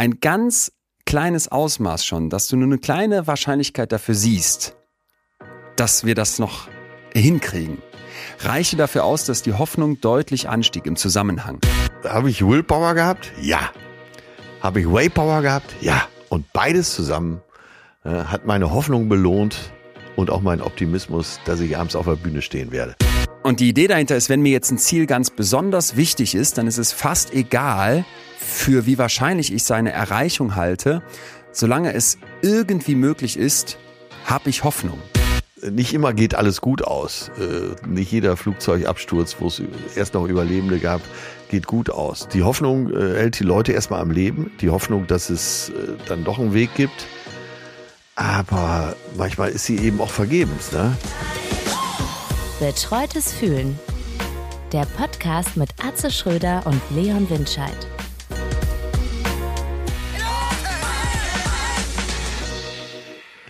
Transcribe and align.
ein 0.00 0.18
ganz 0.18 0.72
kleines 1.04 1.48
Ausmaß 1.48 2.06
schon, 2.06 2.30
dass 2.30 2.48
du 2.48 2.56
nur 2.56 2.68
eine 2.68 2.78
kleine 2.78 3.26
Wahrscheinlichkeit 3.26 3.92
dafür 3.92 4.14
siehst, 4.14 4.74
dass 5.76 6.06
wir 6.06 6.14
das 6.14 6.38
noch 6.38 6.68
hinkriegen, 7.12 7.82
reiche 8.38 8.78
dafür 8.78 9.04
aus, 9.04 9.26
dass 9.26 9.42
die 9.42 9.52
Hoffnung 9.52 10.00
deutlich 10.00 10.48
anstieg 10.48 10.86
im 10.86 10.96
Zusammenhang. 10.96 11.58
Habe 12.02 12.30
ich 12.30 12.40
Willpower 12.40 12.94
gehabt? 12.94 13.30
Ja. 13.42 13.72
Habe 14.62 14.80
ich 14.80 14.90
Waypower 14.90 15.42
gehabt? 15.42 15.74
Ja. 15.82 16.08
Und 16.30 16.50
beides 16.54 16.94
zusammen 16.94 17.42
äh, 18.02 18.08
hat 18.08 18.46
meine 18.46 18.70
Hoffnung 18.70 19.10
belohnt 19.10 19.70
und 20.16 20.30
auch 20.30 20.40
meinen 20.40 20.62
Optimismus, 20.62 21.40
dass 21.44 21.60
ich 21.60 21.76
abends 21.76 21.94
auf 21.94 22.06
der 22.06 22.16
Bühne 22.16 22.40
stehen 22.40 22.72
werde. 22.72 22.94
Und 23.42 23.60
die 23.60 23.68
Idee 23.68 23.86
dahinter 23.86 24.16
ist, 24.16 24.30
wenn 24.30 24.40
mir 24.40 24.52
jetzt 24.52 24.70
ein 24.70 24.78
Ziel 24.78 25.04
ganz 25.04 25.28
besonders 25.28 25.96
wichtig 25.96 26.34
ist, 26.34 26.56
dann 26.56 26.66
ist 26.66 26.78
es 26.78 26.90
fast 26.90 27.34
egal, 27.34 28.06
für 28.40 28.86
wie 28.86 28.98
wahrscheinlich 28.98 29.52
ich 29.52 29.64
seine 29.64 29.92
Erreichung 29.92 30.56
halte. 30.56 31.02
Solange 31.52 31.94
es 31.94 32.18
irgendwie 32.42 32.94
möglich 32.94 33.36
ist, 33.36 33.78
habe 34.24 34.50
ich 34.50 34.64
Hoffnung. 34.64 34.98
Nicht 35.62 35.92
immer 35.92 36.14
geht 36.14 36.34
alles 36.34 36.62
gut 36.62 36.82
aus. 36.82 37.30
Äh, 37.38 37.86
nicht 37.86 38.10
jeder 38.10 38.36
Flugzeugabsturz, 38.36 39.36
wo 39.40 39.48
es 39.48 39.62
erst 39.94 40.14
noch 40.14 40.26
Überlebende 40.26 40.78
gab, 40.78 41.02
geht 41.50 41.66
gut 41.66 41.90
aus. 41.90 42.28
Die 42.28 42.42
Hoffnung 42.42 42.90
äh, 42.90 43.18
hält 43.18 43.38
die 43.38 43.44
Leute 43.44 43.72
erstmal 43.72 44.00
am 44.00 44.10
Leben. 44.10 44.50
Die 44.62 44.70
Hoffnung, 44.70 45.06
dass 45.06 45.28
es 45.28 45.68
äh, 45.68 45.72
dann 46.08 46.24
doch 46.24 46.38
einen 46.38 46.54
Weg 46.54 46.74
gibt. 46.76 47.06
Aber 48.14 48.96
manchmal 49.16 49.50
ist 49.50 49.64
sie 49.66 49.78
eben 49.78 50.00
auch 50.00 50.10
vergebens. 50.10 50.72
Ne? 50.72 50.96
Betreutes 52.58 53.32
Fühlen. 53.32 53.78
Der 54.72 54.86
Podcast 54.96 55.56
mit 55.56 55.70
Atze 55.84 56.10
Schröder 56.10 56.62
und 56.64 56.80
Leon 56.94 57.28
Windscheid. 57.28 57.76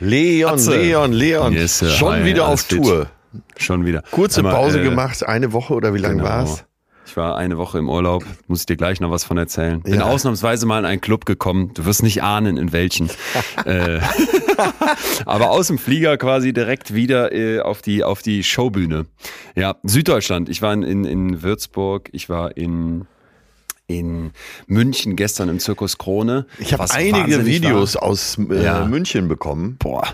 Leon, 0.00 0.54
Atze. 0.54 0.76
Leon, 0.76 1.12
Leon. 1.12 1.52
Yes, 1.52 1.78
sir. 1.78 1.90
Schon 1.90 2.12
Hi, 2.14 2.24
wieder 2.24 2.48
auf 2.48 2.62
fit. 2.62 2.82
Tour. 2.82 3.06
Schon 3.56 3.84
wieder. 3.84 4.02
Kurze 4.10 4.40
Einmal, 4.40 4.54
Pause 4.54 4.80
äh, 4.80 4.84
gemacht, 4.84 5.26
eine 5.26 5.52
Woche 5.52 5.74
oder 5.74 5.94
wie 5.94 5.98
lange 5.98 6.16
genau. 6.16 6.28
war's? 6.28 6.64
Ich 7.06 7.16
war 7.16 7.36
eine 7.36 7.58
Woche 7.58 7.78
im 7.78 7.88
Urlaub, 7.88 8.24
muss 8.46 8.60
ich 8.60 8.66
dir 8.66 8.76
gleich 8.76 9.00
noch 9.00 9.10
was 9.10 9.24
von 9.24 9.36
erzählen. 9.36 9.82
Bin 9.82 9.94
Ja. 9.94 10.04
ausnahmsweise 10.04 10.64
mal 10.64 10.78
in 10.78 10.84
einen 10.84 11.00
Club 11.00 11.26
gekommen. 11.26 11.72
Du 11.74 11.84
wirst 11.84 12.04
nicht 12.04 12.22
ahnen, 12.22 12.56
in 12.56 12.72
welchen. 12.72 13.10
äh, 13.64 13.98
aber 15.26 15.50
aus 15.50 15.66
dem 15.66 15.78
Flieger 15.78 16.16
quasi 16.18 16.52
direkt 16.52 16.94
wieder 16.94 17.32
äh, 17.32 17.60
auf 17.60 17.82
die 17.82 18.04
auf 18.04 18.22
die 18.22 18.44
Showbühne. 18.44 19.06
Ja, 19.56 19.76
Süddeutschland. 19.82 20.48
Ich 20.48 20.62
war 20.62 20.72
in, 20.72 20.82
in, 20.84 21.04
in 21.04 21.42
Würzburg, 21.42 22.08
ich 22.12 22.28
war 22.28 22.56
in 22.56 23.06
in 23.90 24.30
München 24.66 25.16
gestern 25.16 25.48
im 25.48 25.58
Zirkus 25.58 25.98
Krone. 25.98 26.46
Ich 26.58 26.72
habe 26.72 26.86
einige 26.90 27.44
Videos 27.44 27.94
War. 27.96 28.04
aus 28.04 28.38
äh, 28.38 28.62
Ja. 28.62 28.84
München 28.86 29.28
bekommen. 29.28 29.76
Boah, 29.78 30.06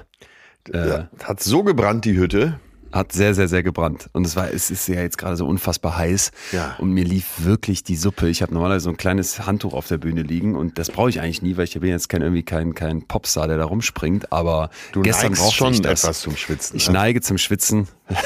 Äh, 0.73 1.05
hat 1.23 1.43
so 1.43 1.63
gebrannt, 1.63 2.05
die 2.05 2.17
Hütte. 2.17 2.59
hat 2.93 3.13
sehr, 3.13 3.35
sehr, 3.35 3.47
sehr 3.47 3.63
gebrannt. 3.63 4.09
Und 4.15 4.27
es 4.27 4.37
war, 4.37 4.51
es 4.51 4.71
ist 4.71 4.89
ja 4.89 5.01
jetzt 5.03 5.19
gerade 5.19 5.37
so 5.37 5.47
unfassbar 5.47 5.99
heiß. 5.99 6.31
Ja. 6.53 6.77
Und 6.79 6.93
mir 6.93 7.05
lief 7.05 7.27
wirklich 7.45 7.85
die 7.85 7.95
Suppe. 7.97 8.29
Ich 8.31 8.41
habe 8.41 8.55
normalerweise 8.55 8.85
so 8.85 8.91
ein 8.91 8.97
kleines 8.97 9.47
Handtuch 9.47 9.75
auf 9.75 9.87
der 9.89 9.99
Bühne 9.99 10.23
liegen 10.23 10.57
und 10.57 10.79
das 10.79 10.91
brauche 10.91 11.11
ich 11.11 11.21
eigentlich 11.21 11.43
nie, 11.43 11.57
weil 11.59 11.65
ich 11.65 11.75
bin 11.79 11.91
jetzt 11.91 12.09
kein 12.09 12.23
irgendwie 12.23 12.43
kein, 12.43 12.75
kein 12.75 13.03
Popstar, 13.03 13.49
der 13.49 13.59
da 13.59 13.65
rumspringt. 13.67 14.33
Aber 14.33 14.71
Du 14.93 15.03
gestern 15.03 15.35
brauchte 15.35 15.55
schon 15.55 15.75
etwas 15.85 16.21
zum 16.21 16.37
Schwitzen. 16.37 16.77
Ich 16.77 16.87
ne? 16.89 16.95
neige 16.95 17.21
zum 17.21 17.37
Schwitzen. 17.39 17.87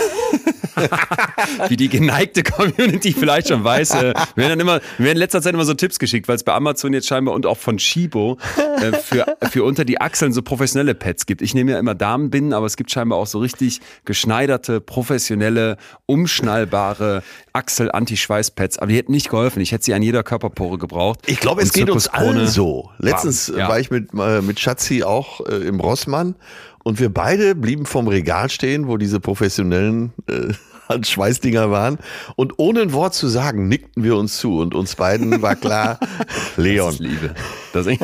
Wie 1.69 1.77
die 1.77 1.89
geneigte 1.89 2.43
Community 2.43 3.13
vielleicht 3.13 3.49
schon 3.49 3.65
weiß. 3.65 3.91
Äh, 3.95 4.15
wir 4.15 4.15
werden 4.37 4.51
dann 4.51 4.61
immer, 4.61 4.81
wir 4.99 5.07
werden 5.07 5.17
in 5.17 5.19
letzter 5.19 5.43
Zeit 5.43 5.55
immer 5.55 5.65
so 5.65 5.75
Tipps 5.75 5.99
geschickt, 5.99 6.29
weil 6.29 6.37
es 6.37 6.45
bei 6.45 6.53
Amazon 6.55 6.93
jetzt 6.93 7.07
scheinbar 7.09 7.35
und 7.35 7.47
auch 7.47 7.57
von 7.59 7.79
Shibo 7.79 8.39
äh, 8.81 8.93
für, 8.93 9.27
für 9.51 9.65
unter 9.65 9.85
die 9.85 10.01
Achseln 10.01 10.33
so 10.33 10.43
professionelle 10.43 10.95
Pads 10.95 11.27
gibt. 11.27 11.43
Ich 11.43 11.55
nehme 11.55 11.73
ja 11.73 11.79
immer 11.79 11.95
Damenbinden, 11.95 12.53
aber 12.53 12.67
es 12.67 12.77
gibt 12.77 12.91
scheinbar 12.91 13.19
auch 13.19 13.27
so 13.27 13.39
richtig 13.39 13.81
geschneiderte, 14.05 14.81
professionelle, 14.81 15.77
umschnallbare 16.07 17.23
Achsel-Anti-Schweiß-Pads. 17.53 18.79
Aber 18.79 18.89
die 18.89 18.97
hätten 18.97 19.13
nicht 19.13 19.31
geholfen. 19.31 19.61
Ich 19.61 19.73
hätte 19.73 19.85
sie 19.85 19.95
an 19.95 20.03
jeder 20.03 20.23
Körperpore 20.23 20.79
gebraucht. 20.79 21.21
Ich 21.27 21.41
glaube, 21.41 21.63
es 21.63 21.69
Und 21.71 21.75
geht 21.75 21.91
uns 21.91 22.09
allen 22.09 22.47
so. 22.47 22.91
Letztens 22.99 23.53
war- 23.53 23.59
ja. 23.59 23.69
war 23.69 23.81
ich 23.81 23.91
mit, 23.91 24.11
äh, 24.15 24.41
mit 24.41 24.61
Schatzi 24.61 25.03
auch 25.03 25.41
äh, 25.47 25.55
im 25.67 25.81
Rossmann 25.81 26.35
und 26.83 26.99
wir 26.99 27.13
beide 27.13 27.55
blieben 27.55 27.87
vom 27.87 28.09
Regal 28.09 28.51
stehen, 28.51 28.89
wo 28.89 28.97
diese 28.97 29.21
professionellen 29.21 30.13
äh, 30.29 30.53
Schweißdinger 31.05 31.71
waren. 31.71 31.99
Und 32.37 32.55
ohne 32.59 32.81
ein 32.83 32.93
Wort 32.93 33.15
zu 33.15 33.29
sagen, 33.29 33.69
nickten 33.69 34.03
wir 34.03 34.17
uns 34.17 34.39
zu 34.39 34.59
und 34.59 34.75
uns 34.75 34.97
beiden 34.97 35.43
war 35.43 35.57
klar, 35.57 35.99
Leon. 36.57 36.87
Das 36.87 36.95
ist 36.95 37.01
Liebe. 37.01 37.35
Das 37.73 37.87
ich 37.87 38.01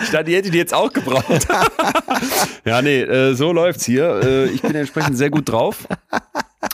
ich 0.00 0.10
dachte, 0.10 0.24
die 0.24 0.36
hätte 0.36 0.50
die 0.50 0.58
jetzt 0.58 0.74
auch 0.74 0.92
gebraucht. 0.92 1.48
ja, 2.64 2.82
nee, 2.82 3.00
äh, 3.02 3.34
so 3.34 3.52
läuft's 3.52 3.84
hier. 3.84 4.20
Äh, 4.22 4.46
ich 4.46 4.62
bin 4.62 4.74
entsprechend 4.74 5.16
sehr 5.16 5.30
gut 5.30 5.48
drauf. 5.48 5.86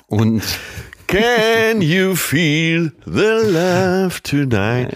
Und 0.07 0.43
Can 1.09 1.81
you 1.81 2.15
feel 2.15 2.91
the 3.07 3.41
love 3.51 4.21
tonight? 4.23 4.91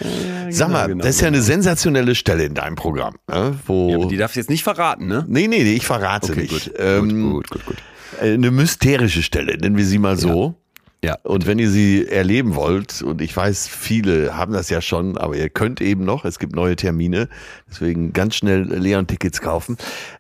Sag 0.51 0.69
mal, 0.71 0.89
genau, 0.89 1.03
das 1.03 1.15
ist 1.17 1.21
ja 1.23 1.29
eine 1.29 1.41
sensationelle 1.41 2.15
Stelle 2.15 2.45
in 2.45 2.53
deinem 2.55 2.75
Programm, 2.77 3.17
ne? 3.31 3.59
wo 3.67 3.89
ja, 3.89 3.97
aber 3.97 4.07
die 4.07 4.19
darfst 4.19 4.37
du 4.37 4.41
jetzt 4.41 4.51
nicht 4.51 4.63
verraten, 4.63 5.07
ne? 5.07 5.25
Nee, 5.27 5.49
nee, 5.49 5.63
nee, 5.65 5.73
ich 5.73 5.87
verrate 5.87 6.33
Okay, 6.33 6.43
nicht. 6.43 6.67
gut. 6.67 6.75
Ähm, 6.79 7.31
gut, 7.33 7.49
gut, 7.49 7.65
gut, 7.65 7.77
gut. 7.77 7.77
Eine 8.21 8.51
mysterische 8.51 9.23
Stelle, 9.23 9.57
nennen 9.57 9.79
wir 9.79 9.87
sie 9.87 9.97
mal 9.99 10.19
so. 10.19 10.55
Ja. 11.03 11.17
Und 11.23 11.47
wenn 11.47 11.59
ihr 11.59 11.71
sie 11.71 12.07
erleben 12.07 12.55
wollt, 12.57 13.01
und 13.01 13.23
ich 13.23 13.35
weiß, 13.35 13.67
viele 13.69 14.37
haben 14.37 14.53
das 14.53 14.69
ja 14.69 14.83
schon, 14.83 15.17
aber 15.17 15.35
ihr 15.35 15.49
könnt 15.49 15.81
eben 15.81 16.05
noch, 16.05 16.27
es 16.27 16.39
gibt 16.39 16.55
neue 16.55 16.77
Termine, 16.77 17.31
deswegen 17.71 18.13
ganz 18.13 18.37
schnell 18.37 18.65
Leon-Tickets 18.65 19.41
kaufen. 19.41 19.79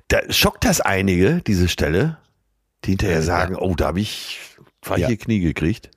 Da 0.09 0.21
schockt 0.31 0.65
das 0.65 0.81
einige, 0.81 1.43
diese 1.47 1.69
Stelle, 1.69 2.17
die 2.85 2.93
hinterher 2.93 3.17
Ja. 3.17 3.23
sagen, 3.23 3.57
oh, 3.57 3.75
da 3.77 3.89
habe 3.89 4.01
ich 4.01 4.41
weiche 4.83 5.11
Ja. 5.11 5.17
Knie 5.17 5.41
gekriegt. 5.41 5.91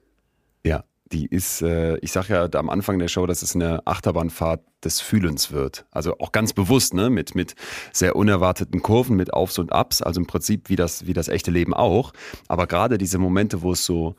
Ja, 0.65 0.83
die 1.11 1.27
ist, 1.27 1.61
äh, 1.61 1.97
ich 1.97 2.11
sag 2.11 2.29
ja 2.29 2.47
da 2.47 2.59
am 2.59 2.69
Anfang 2.69 2.97
der 2.99 3.07
Show, 3.07 3.25
dass 3.27 3.41
es 3.41 3.55
eine 3.55 3.85
Achterbahnfahrt 3.85 4.61
des 4.83 5.01
Fühlens 5.01 5.51
wird. 5.51 5.85
Also 5.91 6.17
auch 6.19 6.31
ganz 6.31 6.53
bewusst, 6.53 6.93
ne, 6.93 7.09
mit, 7.09 7.35
mit 7.35 7.55
sehr 7.91 8.15
unerwarteten 8.15 8.81
Kurven, 8.81 9.15
mit 9.15 9.33
Aufs 9.33 9.59
und 9.59 9.71
Abs, 9.71 10.01
also 10.01 10.19
im 10.19 10.27
Prinzip 10.27 10.69
wie 10.69 10.75
das, 10.75 11.05
wie 11.05 11.13
das 11.13 11.27
echte 11.27 11.51
Leben 11.51 11.73
auch. 11.73 12.13
Aber 12.47 12.67
gerade 12.67 12.97
diese 12.97 13.17
Momente, 13.17 13.61
wo 13.61 13.71
es 13.71 13.85
so, 13.85 14.15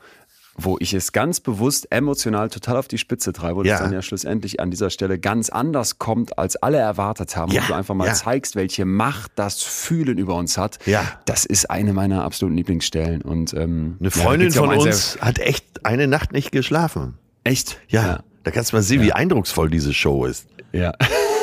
wo 0.59 0.77
ich 0.79 0.93
es 0.93 1.11
ganz 1.11 1.39
bewusst 1.39 1.91
emotional 1.91 2.49
total 2.49 2.77
auf 2.77 2.87
die 2.87 2.97
Spitze 2.97 3.31
treibe 3.31 3.59
und 3.59 3.65
Ja. 3.67 3.75
es 3.75 3.81
dann 3.81 3.93
ja 3.93 4.01
schlussendlich 4.01 4.59
an 4.59 4.71
dieser 4.71 4.89
Stelle 4.89 5.19
ganz 5.19 5.49
anders 5.49 5.99
kommt, 5.99 6.37
als 6.39 6.55
alle 6.57 6.77
erwartet 6.79 7.35
haben 7.37 7.51
Ja, 7.51 7.61
und 7.61 7.69
du 7.69 7.73
einfach 7.75 7.93
mal 7.93 8.07
ja. 8.07 8.13
zeigst, 8.15 8.55
welche 8.55 8.83
Macht 8.85 9.31
das 9.35 9.61
Fühlen 9.61 10.17
über 10.17 10.33
uns 10.35 10.57
hat. 10.57 10.79
Ja. 10.87 11.03
Das 11.25 11.45
ist 11.45 11.69
eine 11.69 11.93
meiner 11.93 12.23
absoluten 12.23 12.57
Lieblingsstellen. 12.57 13.21
Und 13.21 13.53
ähm, 13.53 13.97
Eine 13.99 14.09
Freundin 14.11 14.47
um 14.49 14.53
von 14.53 14.69
sehr- 14.71 14.79
uns 14.79 15.17
hat 15.21 15.39
echt 15.39 15.85
eine 15.85 16.07
Nacht 16.07 16.33
nicht 16.33 16.51
geschlafen. 16.51 17.13
Echt? 17.43 17.77
Ja, 17.87 18.23
da 18.43 18.51
kannst 18.51 18.71
du 18.71 18.77
mal 18.77 18.81
sehen, 18.81 19.01
wie 19.01 19.13
eindrucksvoll 19.13 19.69
diese 19.69 19.93
Show 19.93 20.25
ist. 20.25 20.47
Ja. 20.73 20.93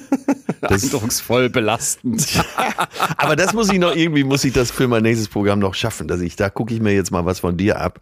Eindrucksvoll 0.60 1.50
belastend. 1.50 2.26
Aber 3.16 3.36
das 3.36 3.52
muss 3.52 3.70
ich 3.70 3.78
noch 3.78 3.94
irgendwie, 3.94 4.24
muss 4.24 4.44
ich 4.44 4.52
das 4.52 4.70
für 4.70 4.88
mein 4.88 5.02
nächstes 5.02 5.28
Programm 5.28 5.58
noch 5.58 5.74
schaffen, 5.74 6.08
dass 6.08 6.20
ich, 6.20 6.36
da 6.36 6.50
gucke 6.50 6.74
ich 6.74 6.80
mir 6.80 6.94
jetzt 6.94 7.10
mal 7.10 7.24
was 7.24 7.40
von 7.40 7.56
dir 7.56 7.80
ab, 7.80 8.00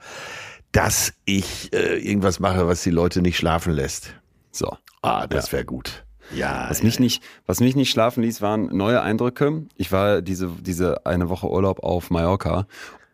dass 0.72 1.12
ich 1.24 1.72
äh, 1.72 1.98
irgendwas 1.98 2.40
mache, 2.40 2.66
was 2.66 2.82
die 2.82 2.90
Leute 2.90 3.22
nicht 3.22 3.36
schlafen 3.36 3.72
lässt. 3.72 4.14
So. 4.50 4.76
Ah, 5.02 5.26
das 5.26 5.52
wäre 5.52 5.64
gut. 5.64 6.04
Ja. 6.34 6.66
Was 6.68 6.82
mich 6.82 6.98
nicht, 6.98 7.22
was 7.46 7.60
mich 7.60 7.76
nicht 7.76 7.90
schlafen 7.90 8.22
ließ, 8.22 8.40
waren 8.40 8.74
neue 8.74 9.02
Eindrücke. 9.02 9.64
Ich 9.76 9.92
war 9.92 10.22
diese, 10.22 10.50
diese 10.60 11.04
eine 11.06 11.28
Woche 11.28 11.48
Urlaub 11.50 11.82
auf 11.82 12.10
Mallorca 12.10 12.66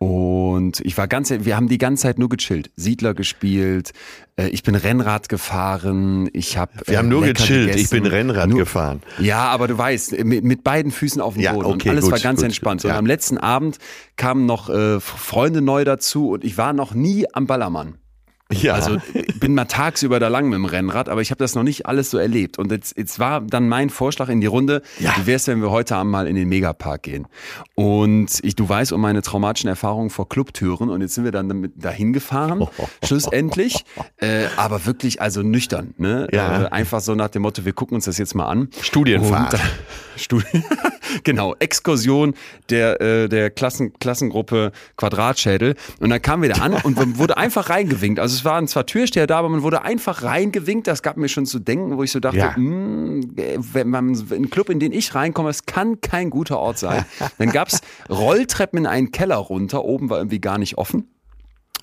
und 0.03 0.81
ich 0.81 0.97
war 0.97 1.07
ganz, 1.09 1.31
wir 1.31 1.57
haben 1.57 1.69
die 1.69 1.77
ganze 1.77 2.05
Zeit 2.05 2.19
nur 2.19 2.31
gechillt, 2.31 2.71
Siedler 2.75 3.13
gespielt, 3.13 3.93
äh, 4.37 4.49
ich 4.49 4.63
bin 4.63 4.75
Rennrad 4.75 5.29
gefahren, 5.29 6.31
ich 6.33 6.57
habe 6.57 6.73
Wir 6.87 6.97
haben 6.97 7.11
nur 7.11 7.21
gechillt, 7.23 7.77
ich 7.77 7.91
bin 7.91 8.07
Rennrad 8.07 8.51
gefahren. 8.51 9.03
Ja, 9.19 9.49
aber 9.49 9.69
du 9.69 9.77
weißt, 9.77 10.25
mit, 10.25 10.43
mit 10.43 10.65
beiden 10.65 10.91
Füßen 10.91 11.21
auf 11.21 11.35
dem 11.35 11.43
Ja, 11.43 11.53
Boden. 11.53 11.67
okay, 11.67 11.91
und 11.91 11.97
alles 11.97 12.05
gut, 12.05 12.13
war 12.13 12.19
ganz 12.19 12.39
gut, 12.39 12.47
entspannt. 12.47 12.81
gut, 12.81 12.89
ja. 12.89 12.95
Und 12.95 12.99
am 13.01 13.07
letzten 13.07 13.37
Abend 13.37 13.77
kamen 14.17 14.47
noch 14.47 14.71
äh, 14.71 15.01
Freunde 15.01 15.61
neu 15.61 15.85
dazu 15.85 16.31
und 16.31 16.45
ich 16.45 16.57
war 16.57 16.73
noch 16.73 16.95
nie 16.95 17.27
am 17.35 17.47
Ballermann. 17.47 18.00
Ja. 18.53 18.75
Also 18.75 18.99
bin 19.39 19.55
mal 19.55 19.65
tagsüber 19.67 20.19
da 20.21 20.29
lang 20.29 20.47
mit 20.49 20.55
dem 20.57 20.65
Rennrad, 20.65 21.09
aber 21.09 21.21
ich 21.23 21.31
habe 21.31 21.39
das 21.39 21.55
noch 21.55 21.63
nicht 21.63 21.87
alles 21.87 22.11
so 22.11 22.19
erlebt. 22.19 22.59
Und 22.59 22.73
jetzt, 22.73 22.97
jetzt 22.97 23.19
war 23.19 23.41
dann 23.41 23.69
mein 23.69 23.91
Vorschlag 23.91 24.29
in 24.29 24.41
die 24.41 24.47
Runde, 24.47 24.83
Ja. 24.99 25.15
wie 25.17 25.27
wär's, 25.27 25.47
wenn 25.47 25.61
wir 25.63 25.71
heute 25.71 25.97
Abend 25.97 26.13
mal 26.13 26.27
in 26.27 26.35
den 26.37 26.49
Megapark 26.49 27.03
gehen? 27.03 27.27
Und 27.75 28.41
ich, 28.43 28.57
du 28.57 28.69
weißt 28.69 28.93
um 28.93 29.01
meine 29.01 29.23
traumatischen 29.23 29.69
Erfahrungen 29.69 30.11
vor 30.11 30.29
Clubtüren 30.29 30.91
und 30.91 31.01
jetzt 31.01 31.15
sind 31.15 31.25
wir 31.25 31.33
dann 31.33 31.49
damit 31.49 31.73
dahin 31.77 32.13
gefahren, 32.13 32.67
schlussendlich. 33.05 33.85
Äh, 34.19 34.47
aber 34.57 34.85
wirklich, 34.87 35.21
also 35.23 35.43
nüchtern. 35.43 35.95
Ne? 35.97 36.27
Ja. 36.33 36.65
Äh, 36.65 36.69
einfach 36.71 37.01
so 37.01 37.15
nach 37.15 37.29
dem 37.29 37.43
Motto, 37.43 37.65
wir 37.65 37.73
gucken 37.73 37.95
uns 37.95 38.05
das 38.07 38.19
jetzt 38.19 38.35
mal 38.35 38.47
an. 38.47 38.69
Studienfahrt. 38.81 39.55
Und, 39.55 39.61
Studi 40.17 40.45
genau, 41.25 41.55
Exkursion 41.61 42.35
der, 42.69 43.01
äh, 43.01 43.29
der 43.29 43.51
Klassen, 43.51 43.93
Klassengruppe 43.99 44.73
Quadratschädel. 44.97 45.75
Und 46.01 46.11
dann 46.11 46.21
kamen 46.21 46.43
wir 46.43 46.51
da 46.51 46.61
an 46.63 46.75
und 46.75 47.19
wurde 47.19 47.37
einfach 47.37 47.71
reingewinkt. 47.71 48.21
Also 48.21 48.40
es 48.41 48.45
waren 48.47 48.67
zwar 48.69 48.87
Türsteher 48.87 49.27
da, 49.27 49.39
aber 49.39 49.49
man 49.51 49.63
wurde 49.63 49.83
einfach 49.83 50.23
reingewinkt. 50.23 50.87
Das 50.87 51.03
gab 51.03 51.17
mir 51.19 51.29
schon 51.29 51.45
zu 51.47 51.59
denken, 51.59 51.97
wo 51.99 52.03
ich 52.03 52.11
so 52.11 52.21
dachte, 52.21 52.39
Ja. 52.39 52.57
hm, 52.57 53.33
wenn 53.37 53.89
man 53.91 54.15
in 54.15 54.33
einen 54.33 54.51
Club, 54.51 54.71
in 54.71 54.81
den 54.81 54.93
ich 54.93 55.15
reinkomme, 55.15 55.51
es 55.51 55.67
kann 55.67 56.01
kein 56.01 56.31
guter 56.31 56.59
Ort 56.59 56.79
sein. 56.79 57.05
Dann 57.39 57.51
gab's 57.53 57.81
Rolltreppen 58.09 58.79
in 58.81 58.87
einen 58.87 59.13
Keller 59.13 59.37
runter. 59.37 59.85
Oben 59.85 60.09
war 60.11 60.19
irgendwie 60.19 60.41
gar 60.41 60.57
nicht 60.59 60.79
offen. 60.79 61.09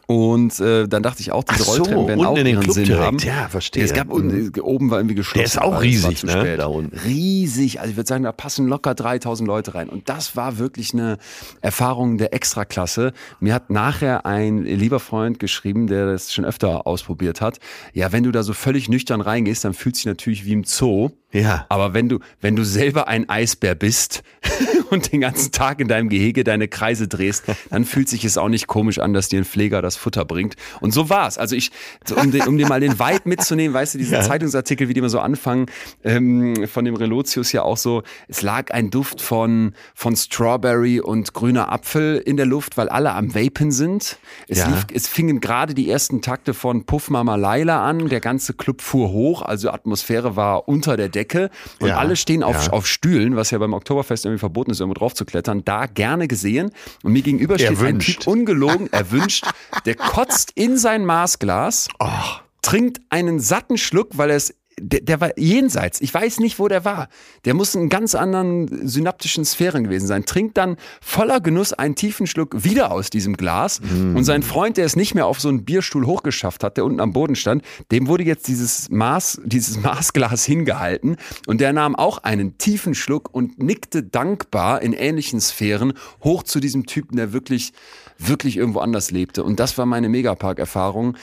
Und 0.07 0.61
äh, 0.61 0.87
dann 0.87 1.03
dachte 1.03 1.19
ich 1.19 1.33
auch, 1.33 1.43
diese 1.43 1.63
Ach 1.63 1.65
so, 1.65 1.71
Rolltreppen 1.73 2.07
werden 2.07 2.25
auch 2.25 2.37
ihren 2.37 2.71
Sinn 2.71 2.85
direkt. 2.85 3.03
haben. 3.03 3.17
Ja, 3.19 3.49
verstehe. 3.49 3.83
Es 3.83 3.93
gab 3.93 4.09
unten, 4.09 4.57
oben 4.61 4.89
war 4.89 4.99
irgendwie 4.99 5.15
geschlossen. 5.15 5.39
Der 5.39 5.45
ist 5.45 5.61
auch 5.61 5.81
riesig, 5.81 6.23
ne, 6.23 6.31
spät. 6.31 6.59
da 6.59 6.67
unten. 6.67 6.97
Riesig. 6.97 7.81
Also 7.81 7.91
ich 7.91 7.97
würde 7.97 8.07
sagen, 8.07 8.23
da 8.23 8.31
passen 8.31 8.67
locker 8.67 8.95
3000 8.95 9.45
Leute 9.45 9.75
rein. 9.75 9.89
Und 9.89 10.07
das 10.07 10.37
war 10.37 10.59
wirklich 10.59 10.93
eine 10.93 11.17
Erfahrung 11.59 12.17
der 12.17 12.33
Extraklasse. 12.33 13.11
Mir 13.41 13.53
hat 13.53 13.69
nachher 13.69 14.25
ein 14.25 14.63
lieber 14.63 15.01
Freund 15.01 15.39
geschrieben, 15.39 15.87
der 15.87 16.05
das 16.05 16.31
schon 16.33 16.45
öfter 16.45 16.87
ausprobiert 16.87 17.41
hat. 17.41 17.59
Ja, 17.93 18.13
wenn 18.13 18.23
du 18.23 18.31
da 18.31 18.43
so 18.43 18.53
völlig 18.53 18.87
nüchtern 18.87 19.19
reingehst, 19.19 19.65
dann 19.65 19.73
fühlt 19.73 19.97
sich 19.97 20.05
natürlich 20.05 20.45
wie 20.45 20.53
im 20.53 20.63
Zoo. 20.63 21.09
Ja. 21.33 21.65
Aber 21.67 21.93
wenn 21.93 22.07
du, 22.07 22.19
wenn 22.39 22.55
du 22.55 22.63
selber 22.63 23.09
ein 23.09 23.27
Eisbär 23.27 23.75
bist 23.75 24.23
und 24.89 25.11
den 25.11 25.19
ganzen 25.19 25.51
Tag 25.51 25.81
in 25.81 25.89
deinem 25.89 26.07
Gehege 26.07 26.45
deine 26.45 26.69
Kreise 26.69 27.09
drehst, 27.09 27.43
dann 27.69 27.83
fühlt 27.83 28.07
sich 28.07 28.23
es 28.23 28.37
auch 28.37 28.47
nicht 28.47 28.67
komisch 28.67 28.99
an, 28.99 29.13
dass 29.13 29.27
dir 29.27 29.41
ein 29.41 29.45
Pfleger 29.45 29.81
das 29.81 29.96
Futter 29.97 30.25
bringt. 30.25 30.55
Und 30.81 30.91
so 30.93 31.09
war's. 31.09 31.37
Also 31.37 31.55
ich, 31.55 31.71
um, 32.15 32.31
den, 32.31 32.47
um 32.47 32.57
dir 32.57 32.67
mal 32.67 32.79
den 32.79 32.99
Vibe 32.99 33.21
mitzunehmen, 33.25 33.73
weißt 33.73 33.95
du, 33.95 33.97
diese 33.97 34.15
Ja. 34.17 34.21
Zeitungsartikel, 34.21 34.87
wie 34.89 34.93
die 34.93 34.99
immer 34.99 35.09
so 35.09 35.19
anfangen, 35.19 35.67
ähm, 36.03 36.67
von 36.67 36.85
dem 36.85 36.95
Relotius 36.95 37.51
ja 37.51 37.61
auch 37.63 37.77
so, 37.77 38.03
es 38.27 38.41
lag 38.41 38.71
ein 38.71 38.89
Duft 38.89 39.21
von, 39.21 39.73
von 39.93 40.15
Strawberry 40.15 40.99
und 40.99 41.33
grüner 41.33 41.71
Apfel 41.71 42.17
in 42.25 42.37
der 42.37 42.45
Luft, 42.45 42.77
weil 42.77 42.89
alle 42.89 43.11
am 43.13 43.33
Vapen 43.35 43.71
sind. 43.71 44.17
Es, 44.47 44.59
Ja. 44.59 44.67
lief, 44.69 44.85
es 44.93 45.07
fingen 45.07 45.39
gerade 45.41 45.73
die 45.73 45.89
ersten 45.89 46.21
Takte 46.21 46.53
von 46.53 46.85
Puff 46.85 47.09
Mama 47.09 47.35
Laila 47.35 47.83
an, 47.85 48.07
der 48.09 48.19
ganze 48.21 48.53
Club 48.53 48.81
fuhr 48.81 49.09
hoch, 49.09 49.41
also 49.41 49.69
Atmosphäre 49.71 50.35
war 50.35 50.67
unter 50.67 50.97
der 50.97 51.09
Decke 51.09 51.49
und 51.79 51.89
Ja, 51.89 51.97
alle 51.97 52.15
stehen 52.15 52.43
auf, 52.43 52.69
auf 52.71 52.87
Stühlen, 52.87 53.35
was 53.35 53.51
ja 53.51 53.57
beim 53.57 53.73
Oktoberfest 53.73 54.25
irgendwie 54.25 54.39
verboten 54.39 54.71
ist, 54.71 54.79
irgendwo 54.79 54.99
drauf 54.99 55.13
zu 55.13 55.25
klettern, 55.25 55.63
da 55.65 55.85
gerne 55.87 56.27
gesehen. 56.27 56.71
Und 57.03 57.13
mir 57.13 57.21
gegenüber 57.21 57.55
steht 57.57 57.69
ein 57.71 57.75
Erwünscht. 57.77 58.19
Typ 58.21 58.27
ungelogen, 58.27 58.91
erwünscht, 58.93 59.45
der 59.87 59.95
kotzt 59.95 60.51
in 60.55 60.77
sein 60.77 61.05
Maßglas, 61.05 61.87
Ach, 61.99 62.41
trinkt 62.61 62.99
einen 63.09 63.39
satten 63.39 63.77
Schluck, 63.77 64.17
weil 64.17 64.29
er 64.31 64.35
es 64.35 64.53
der, 64.79 65.01
der 65.01 65.19
war 65.19 65.31
jenseits. 65.39 66.01
Ich 66.01 66.13
weiß 66.13 66.39
nicht, 66.39 66.59
wo 66.59 66.67
der 66.67 66.85
war. 66.85 67.09
Der 67.45 67.55
muss 67.55 67.73
in 67.73 67.89
ganz 67.89 68.13
anderen 68.13 68.87
synaptischen 68.87 69.43
Sphären 69.43 69.85
gewesen 69.85 70.05
sein. 70.05 70.25
Trinkt 70.25 70.57
dann 70.57 70.77
voller 71.01 71.41
Genuss 71.41 71.73
einen 71.73 71.95
tiefen 71.95 72.27
Schluck 72.27 72.63
wieder 72.63 72.91
aus 72.91 73.09
diesem 73.09 73.37
Glas. 73.37 73.79
Und 74.15 74.23
sein 74.23 74.43
Freund, 74.43 74.77
der 74.77 74.85
es 74.85 74.95
nicht 74.95 75.15
mehr 75.15 75.25
auf 75.25 75.39
so 75.39 75.49
einen 75.49 75.65
Bierstuhl 75.65 76.05
hochgeschafft 76.05 76.63
hat, 76.63 76.77
der 76.77 76.85
unten 76.85 76.99
am 76.99 77.11
Boden 77.11 77.35
stand, 77.35 77.63
dem 77.91 78.07
wurde 78.07 78.23
jetzt 78.23 78.47
dieses 78.47 78.89
Maß, 78.89 79.41
dieses 79.45 79.77
Maßglas 79.81 80.45
hingehalten. 80.45 81.17
Und 81.47 81.59
der 81.59 81.73
nahm 81.73 81.95
auch 81.95 82.19
einen 82.19 82.59
tiefen 82.59 82.93
Schluck 82.93 83.33
und 83.33 83.57
nickte 83.57 84.03
dankbar 84.03 84.83
in 84.83 84.93
ähnlichen 84.93 85.41
Sphären 85.41 85.93
hoch 86.23 86.43
zu 86.43 86.59
diesem 86.59 86.85
Typen, 86.85 87.17
der 87.17 87.33
wirklich 87.33 87.73
wirklich 88.17 88.57
irgendwo 88.57 88.79
anders 88.79 89.11
lebte. 89.11 89.43
Und 89.43 89.59
das 89.59 89.77
war 89.77 89.85
meine 89.85 90.09
Megapark-Erfahrung, 90.09 91.17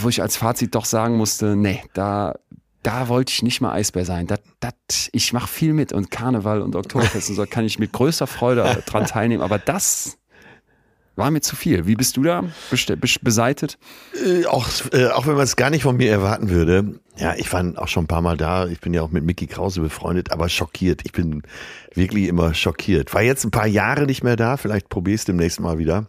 wo 0.00 0.08
ich 0.08 0.22
als 0.22 0.36
Fazit 0.36 0.74
doch 0.74 0.84
sagen 0.84 1.16
musste, 1.16 1.56
nee, 1.56 1.82
da, 1.92 2.34
da 2.82 3.08
wollte 3.08 3.32
ich 3.32 3.42
nicht 3.42 3.60
mal 3.60 3.72
Eisbär 3.72 4.04
sein. 4.04 4.26
Das, 4.26 4.40
das, 4.60 5.10
ich 5.12 5.32
mache 5.32 5.48
viel 5.48 5.72
mit 5.72 5.92
und 5.92 6.10
Karneval 6.10 6.62
und 6.62 6.76
Oktoberfest 6.76 7.30
und 7.30 7.36
so 7.36 7.46
kann 7.46 7.64
ich 7.64 7.78
mit 7.78 7.92
größter 7.92 8.26
Freude 8.26 8.82
dran 8.86 9.06
teilnehmen. 9.06 9.42
Aber 9.42 9.58
das 9.58 10.18
war 11.16 11.30
mir 11.30 11.40
zu 11.40 11.54
viel. 11.54 11.86
Wie 11.86 11.96
bist 11.96 12.16
du 12.16 12.22
da 12.22 12.44
beseitet? 13.20 13.78
äh, 14.24 14.46
auch, 14.46 14.68
äh, 14.92 15.08
auch 15.08 15.26
wenn 15.26 15.34
man 15.34 15.44
es 15.44 15.56
gar 15.56 15.70
nicht 15.70 15.82
von 15.82 15.96
mir 15.96 16.10
erwarten 16.10 16.48
würde. 16.48 17.00
Ja, 17.18 17.34
ich 17.36 17.52
war 17.52 17.62
auch 17.76 17.88
schon 17.88 18.04
ein 18.04 18.08
paar 18.08 18.22
Mal 18.22 18.36
da. 18.36 18.66
Ich 18.66 18.80
bin 18.80 18.94
ja 18.94 19.02
auch 19.02 19.10
mit 19.10 19.24
Mickey 19.24 19.46
Krause 19.46 19.82
befreundet, 19.82 20.32
aber 20.32 20.48
schockiert. 20.48 21.02
Ich 21.04 21.12
bin 21.12 21.42
wirklich 21.94 22.28
immer 22.28 22.54
schockiert. 22.54 23.12
War 23.12 23.22
jetzt 23.22 23.44
ein 23.44 23.50
paar 23.50 23.66
Jahre 23.66 24.06
nicht 24.06 24.24
mehr 24.24 24.36
da. 24.36 24.56
Vielleicht 24.56 24.88
probier's 24.88 25.26
demnächst 25.26 25.60
mal 25.60 25.78
wieder. 25.78 26.06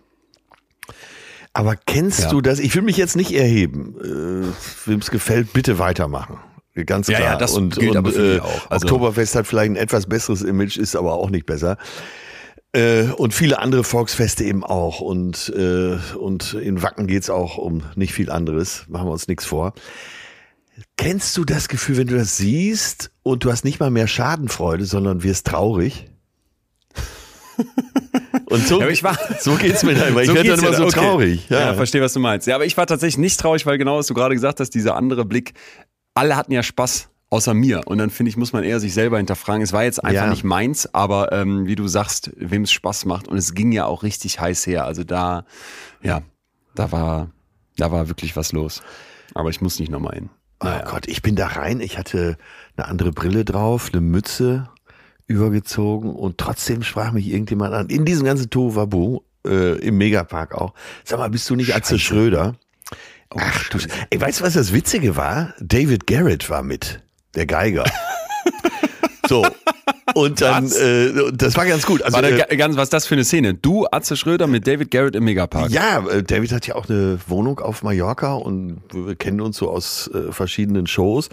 Aber 1.53 1.75
kennst 1.75 2.21
Ja. 2.23 2.29
du 2.29 2.41
das? 2.41 2.59
Ich 2.59 2.73
will 2.75 2.81
mich 2.81 2.97
jetzt 2.97 3.15
nicht 3.15 3.31
erheben. 3.33 3.95
Äh, 4.01 4.89
Wem 4.89 4.99
es 4.99 5.11
gefällt, 5.11 5.51
bitte 5.53 5.79
weitermachen. 5.79 6.37
Ganz 6.85 7.07
Ja, 7.09 7.17
klar. 7.17 7.31
ja, 7.33 7.37
das 7.37 7.51
und 7.57 7.77
gilt 7.77 7.91
und 7.91 7.97
aber 7.97 8.11
für 8.13 8.37
äh, 8.37 8.39
auch. 8.39 8.71
Also- 8.71 8.85
Oktoberfest 8.85 9.35
hat 9.35 9.45
vielleicht 9.47 9.71
ein 9.71 9.75
etwas 9.75 10.07
besseres 10.07 10.41
Image, 10.41 10.77
ist 10.77 10.95
aber 10.95 11.13
auch 11.15 11.29
nicht 11.29 11.45
besser. 11.45 11.77
Äh, 12.73 13.03
und 13.17 13.33
viele 13.33 13.59
andere 13.59 13.83
Volksfeste 13.83 14.45
eben 14.45 14.63
auch. 14.63 15.01
Und, 15.01 15.51
äh, 15.53 15.97
und 16.17 16.53
in 16.53 16.81
Wacken 16.81 17.07
geht's 17.07 17.29
auch 17.29 17.57
um 17.57 17.83
nicht 17.95 18.13
viel 18.13 18.31
anderes. 18.31 18.85
Machen 18.87 19.07
wir 19.07 19.11
uns 19.11 19.27
nichts 19.27 19.43
vor. 19.43 19.73
Kennst 20.95 21.35
du 21.35 21.43
das 21.43 21.67
Gefühl, 21.67 21.97
wenn 21.97 22.07
du 22.07 22.15
das 22.15 22.37
siehst 22.37 23.11
und 23.23 23.43
du 23.43 23.51
hast 23.51 23.65
nicht 23.65 23.81
mal 23.81 23.91
mehr 23.91 24.07
Schadenfreude, 24.07 24.85
sondern 24.85 25.21
wirst 25.23 25.47
traurig? 25.47 26.09
Und 28.51 28.67
so, 28.67 28.79
Ja, 28.81 28.87
ich 28.89 29.03
war- 29.03 29.17
so 29.39 29.55
geht's 29.55 29.83
mir 29.83 29.95
dann, 29.95 30.13
weil 30.13 30.23
ich 30.23 30.29
So 30.29 30.35
werde 30.35 30.49
dann 30.49 30.59
immer 30.59 30.73
so 30.73 30.83
okay. 30.85 30.99
traurig. 30.99 31.49
Ja. 31.49 31.73
verstehe, 31.73 32.01
was 32.01 32.13
du 32.13 32.19
meinst. 32.19 32.47
Ja, 32.47 32.55
aber 32.55 32.65
ich 32.65 32.75
war 32.77 32.85
tatsächlich 32.85 33.17
nicht 33.17 33.39
traurig, 33.39 33.65
weil 33.65 33.77
genau 33.77 33.97
was 33.97 34.07
du 34.07 34.13
gerade 34.13 34.35
gesagt 34.35 34.59
hast, 34.59 34.71
dieser 34.71 34.95
andere 34.95 35.25
Blick, 35.25 35.53
alle 36.13 36.35
hatten 36.35 36.51
ja 36.51 36.61
Spaß. 36.63 37.07
Außer 37.33 37.53
mir. 37.53 37.83
Und 37.85 37.97
dann 37.97 38.09
finde 38.09 38.29
ich, 38.29 38.35
muss 38.35 38.51
man 38.51 38.65
eher 38.65 38.81
sich 38.81 38.93
selber 38.93 39.15
hinterfragen. 39.15 39.61
Es 39.61 39.71
war 39.71 39.85
jetzt 39.85 40.03
einfach 40.03 40.23
Ja. 40.25 40.29
nicht 40.29 40.43
meins, 40.43 40.93
aber 40.93 41.31
ähm, 41.31 41.65
wie 41.65 41.77
du 41.77 41.87
sagst, 41.87 42.29
wem 42.35 42.63
es 42.63 42.73
Spaß 42.73 43.05
macht. 43.05 43.29
Und 43.29 43.37
es 43.37 43.53
ging 43.53 43.71
ja 43.71 43.85
auch 43.85 44.03
richtig 44.03 44.41
heiß 44.41 44.67
her. 44.67 44.83
Also 44.83 45.05
da, 45.05 45.45
ja, 46.01 46.23
da 46.75 46.91
war, 46.91 47.29
da 47.77 47.89
war 47.89 48.09
wirklich 48.09 48.35
was 48.35 48.51
los. 48.51 48.81
Aber 49.33 49.49
ich 49.49 49.61
muss 49.61 49.79
nicht 49.79 49.89
nochmal 49.89 50.15
hin. 50.15 50.29
Oh 50.59 50.67
Gott, 50.85 51.07
ich 51.07 51.21
bin 51.21 51.37
da 51.37 51.47
rein. 51.47 51.79
Ich 51.79 51.97
hatte 51.97 52.37
eine 52.75 52.87
andere 52.89 53.13
Brille 53.13 53.45
drauf, 53.45 53.91
eine 53.93 54.01
Mütze 54.01 54.67
übergezogen 55.31 56.13
und 56.13 56.37
trotzdem 56.37 56.83
sprach 56.83 57.11
mich 57.11 57.27
irgendjemand 57.27 57.73
an. 57.73 57.89
In 57.89 58.05
diesem 58.05 58.25
ganzen 58.25 58.49
Tohuwabu, 58.49 59.21
äh, 59.45 59.77
im 59.79 59.97
Megapark 59.97 60.53
auch. 60.53 60.73
Sag 61.03 61.19
mal, 61.19 61.29
bist 61.29 61.49
du 61.49 61.55
nicht 61.55 61.75
Atze 61.75 61.97
Schröder? 61.99 62.55
Ach 63.35 63.69
du, 63.69 63.79
ey, 64.09 64.19
weißt 64.19 64.41
du, 64.41 64.43
was 64.43 64.53
das 64.53 64.73
Witzige 64.73 65.15
war? 65.15 65.53
David 65.59 66.05
Garrett 66.05 66.49
war 66.49 66.63
mit, 66.63 67.01
der 67.35 67.45
Geiger. 67.45 67.85
so. 69.27 69.45
Und 70.15 70.41
dann, 70.41 70.65
äh, 70.71 71.31
das 71.33 71.55
war 71.55 71.65
ganz 71.65 71.85
gut. 71.85 72.01
Also, 72.01 72.15
Warte, 72.17 72.31
äh, 72.31 72.37
ga- 72.37 72.55
ganz, 72.55 72.75
was 72.75 72.83
ist 72.85 72.93
das 72.93 73.05
für 73.05 73.15
eine 73.15 73.23
Szene? 73.23 73.53
Du, 73.53 73.85
Atze 73.91 74.17
Schröder 74.17 74.47
mit 74.47 74.67
David 74.67 74.91
Garrett 74.91 75.15
im 75.15 75.23
Megapark. 75.23 75.69
Ja, 75.71 76.05
äh, 76.07 76.23
David 76.23 76.51
hat 76.51 76.67
ja 76.67 76.75
auch 76.75 76.89
eine 76.89 77.19
Wohnung 77.27 77.59
auf 77.59 77.83
Mallorca 77.83 78.33
und 78.33 78.81
wir 78.93 79.15
kennen 79.15 79.41
uns 79.41 79.57
so 79.57 79.69
aus 79.69 80.09
äh, 80.13 80.31
verschiedenen 80.31 80.87
Shows 80.87 81.29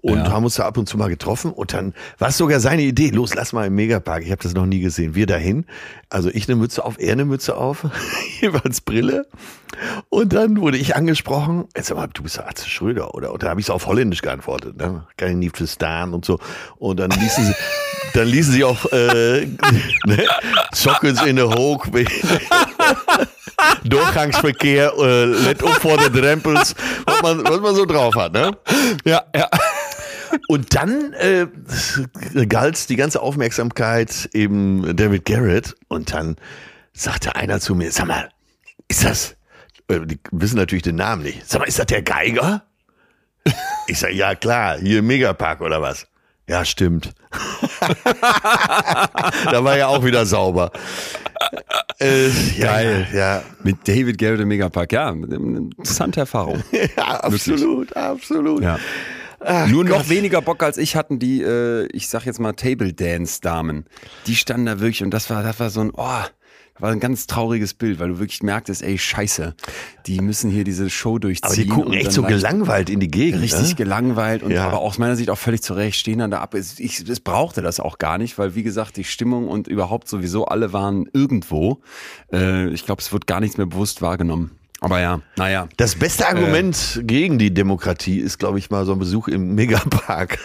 und 0.00 0.18
Ja. 0.18 0.30
haben 0.32 0.44
uns 0.44 0.54
da 0.54 0.64
ab 0.66 0.78
und 0.78 0.88
zu 0.88 0.96
mal 0.96 1.08
getroffen 1.08 1.52
und 1.52 1.72
dann 1.74 1.94
war 2.18 2.28
es 2.28 2.38
sogar 2.38 2.60
seine 2.60 2.82
Idee, 2.82 3.10
los, 3.10 3.34
lass 3.34 3.52
mal 3.52 3.66
im 3.66 3.74
Megapark, 3.74 4.22
ich 4.24 4.30
habe 4.30 4.42
das 4.42 4.54
noch 4.54 4.66
nie 4.66 4.80
gesehen, 4.80 5.14
wir 5.14 5.26
dahin, 5.26 5.66
also 6.08 6.28
ich 6.30 6.48
eine 6.48 6.56
Mütze 6.56 6.84
auf, 6.84 6.98
er 6.98 7.12
eine 7.12 7.24
Mütze 7.24 7.56
auf, 7.56 7.86
jeweils 8.40 8.80
Brille 8.80 9.26
und 10.10 10.32
dann 10.32 10.60
wurde 10.60 10.76
ich 10.78 10.96
angesprochen, 10.96 11.64
jetzt 11.76 11.88
sag 11.88 11.96
mal, 11.96 12.08
du 12.12 12.22
bist 12.22 12.38
Arzt 12.38 12.68
Schröder, 12.68 13.14
oder? 13.14 13.32
Und 13.32 13.42
da 13.42 13.48
habe 13.48 13.60
ich 13.60 13.66
so 13.66 13.72
auf 13.72 13.86
Holländisch 13.86 14.22
geantwortet, 14.22 14.76
ne? 14.76 15.06
nicht 15.34 15.56
verstehen 15.56 16.14
und 16.14 16.24
so 16.24 16.38
und 16.78 16.98
dann 17.00 17.10
ließen 17.10 17.44
sie, 17.46 17.54
dann 18.22 18.30
ließen 18.30 18.52
sie 18.52 18.64
auch 18.64 18.84
äh, 18.92 19.46
ne? 20.06 20.24
Sockens 20.72 21.22
in 21.22 21.36
der 21.36 21.48
Hoog, 21.48 21.88
Doorgangsverkehr, 23.84 24.92
äh, 24.96 25.24
let 25.24 25.62
op 25.62 25.72
vor 25.74 25.96
den 25.96 26.12
Drempels, 26.12 26.74
was 27.04 27.22
man, 27.22 27.44
was 27.44 27.60
man 27.60 27.74
so 27.74 27.84
drauf 27.84 28.14
hat, 28.14 28.32
ne? 28.32 28.56
ja, 29.04 29.24
ja. 29.34 29.48
Und 30.48 30.74
dann 30.74 31.12
äh, 31.14 31.46
galt 32.46 32.88
die 32.88 32.96
ganze 32.96 33.20
Aufmerksamkeit 33.20 34.30
eben 34.32 34.96
David 34.96 35.24
Garrett 35.24 35.74
und 35.88 36.12
dann 36.14 36.36
sagte 36.92 37.34
einer 37.34 37.60
zu 37.60 37.74
mir, 37.74 37.90
sag 37.90 38.06
mal, 38.06 38.28
ist 38.88 39.04
das, 39.04 39.36
äh, 39.88 40.00
die 40.06 40.20
wissen 40.30 40.56
natürlich 40.56 40.84
den 40.84 40.96
Namen 40.96 41.24
nicht, 41.24 41.42
sag 41.48 41.60
mal, 41.60 41.66
ist 41.66 41.78
das 41.80 41.86
der 41.86 42.02
Geiger? 42.02 42.62
Ich 43.88 43.98
sag, 43.98 44.12
ja 44.12 44.36
klar, 44.36 44.78
hier 44.78 45.00
im 45.00 45.08
Megapark 45.08 45.60
oder 45.60 45.82
was? 45.82 46.06
Ja, 46.48 46.64
stimmt. 46.64 47.12
Da 49.50 49.64
war 49.64 49.76
ja 49.76 49.88
auch 49.88 50.04
wieder 50.04 50.26
sauber. 50.26 50.70
Äh, 51.98 52.30
Geil. 52.58 53.06
Ja, 53.14 53.42
Mit 53.62 53.86
David 53.86 54.18
Garrett 54.18 54.40
im 54.40 54.48
Megapark. 54.48 54.92
Ja, 54.92 55.08
eine 55.08 55.34
interessante 55.34 56.20
Erfahrung. 56.20 56.62
ja 56.96 57.20
absolut, 57.20 57.96
absolut. 57.96 58.62
Ja. 58.62 58.78
Nur 59.66 59.84
noch 59.84 60.08
weniger 60.08 60.40
Bock 60.40 60.62
als 60.62 60.78
ich 60.78 60.94
hatten 60.94 61.18
die, 61.18 61.42
äh, 61.42 61.88
ich 61.92 62.08
sag 62.08 62.26
jetzt 62.26 62.38
mal 62.38 62.52
Table 62.52 62.92
Dance 62.92 63.40
Damen. 63.40 63.86
Die 64.26 64.36
standen 64.36 64.66
da 64.66 64.78
wirklich 64.78 65.02
und 65.02 65.10
das 65.10 65.30
war, 65.30 65.42
das 65.42 65.58
war 65.58 65.70
so 65.70 65.80
ein, 65.80 65.90
oh, 65.92 66.22
war 66.78 66.90
ein 66.90 67.00
ganz 67.00 67.26
trauriges 67.26 67.74
Bild, 67.74 67.98
weil 67.98 68.08
du 68.08 68.18
wirklich 68.18 68.42
merktest, 68.42 68.82
ey, 68.82 68.98
scheiße, 68.98 69.54
die 70.06 70.20
müssen 70.20 70.50
hier 70.50 70.64
diese 70.64 70.90
Show 70.90 71.18
durchziehen. 71.18 71.46
Aber 71.46 71.54
die 71.54 71.66
gucken 71.66 71.92
echt 71.92 72.12
so 72.12 72.22
gelangweilt 72.22 72.90
in 72.90 72.98
die 72.98 73.10
Gegend. 73.10 73.42
Richtig 73.42 73.70
ne? 73.70 73.74
gelangweilt 73.74 74.42
und 74.42 74.50
Ja. 74.50 74.66
aber 74.66 74.80
aus 74.80 74.98
meiner 74.98 75.14
Sicht 75.16 75.30
auch 75.30 75.38
völlig 75.38 75.62
zurecht 75.62 75.98
stehen 75.98 76.18
dann 76.18 76.30
da 76.30 76.40
ab. 76.40 76.54
Es, 76.54 76.80
ich, 76.80 77.08
es 77.08 77.20
brauchte 77.20 77.62
das 77.62 77.78
auch 77.78 77.98
gar 77.98 78.18
nicht, 78.18 78.38
weil 78.38 78.54
wie 78.54 78.62
gesagt, 78.62 78.96
die 78.96 79.04
Stimmung 79.04 79.48
und 79.48 79.68
überhaupt 79.68 80.08
sowieso 80.08 80.46
alle 80.46 80.72
waren 80.72 81.08
irgendwo. 81.12 81.80
Äh, 82.32 82.68
ich 82.70 82.84
glaube, 82.84 83.02
es 83.02 83.12
wird 83.12 83.26
gar 83.26 83.40
nichts 83.40 83.58
mehr 83.58 83.66
bewusst 83.66 84.02
wahrgenommen. 84.02 84.52
Aber 84.80 85.00
ja, 85.00 85.20
naja. 85.36 85.68
Das 85.76 85.94
beste 85.94 86.26
Argument 86.26 86.98
äh, 86.98 87.04
gegen 87.04 87.38
die 87.38 87.54
Demokratie 87.54 88.18
ist, 88.18 88.38
glaube 88.38 88.58
ich, 88.58 88.70
mal 88.70 88.84
so 88.84 88.92
ein 88.92 88.98
Besuch 88.98 89.28
im 89.28 89.54
Megapark. 89.54 90.38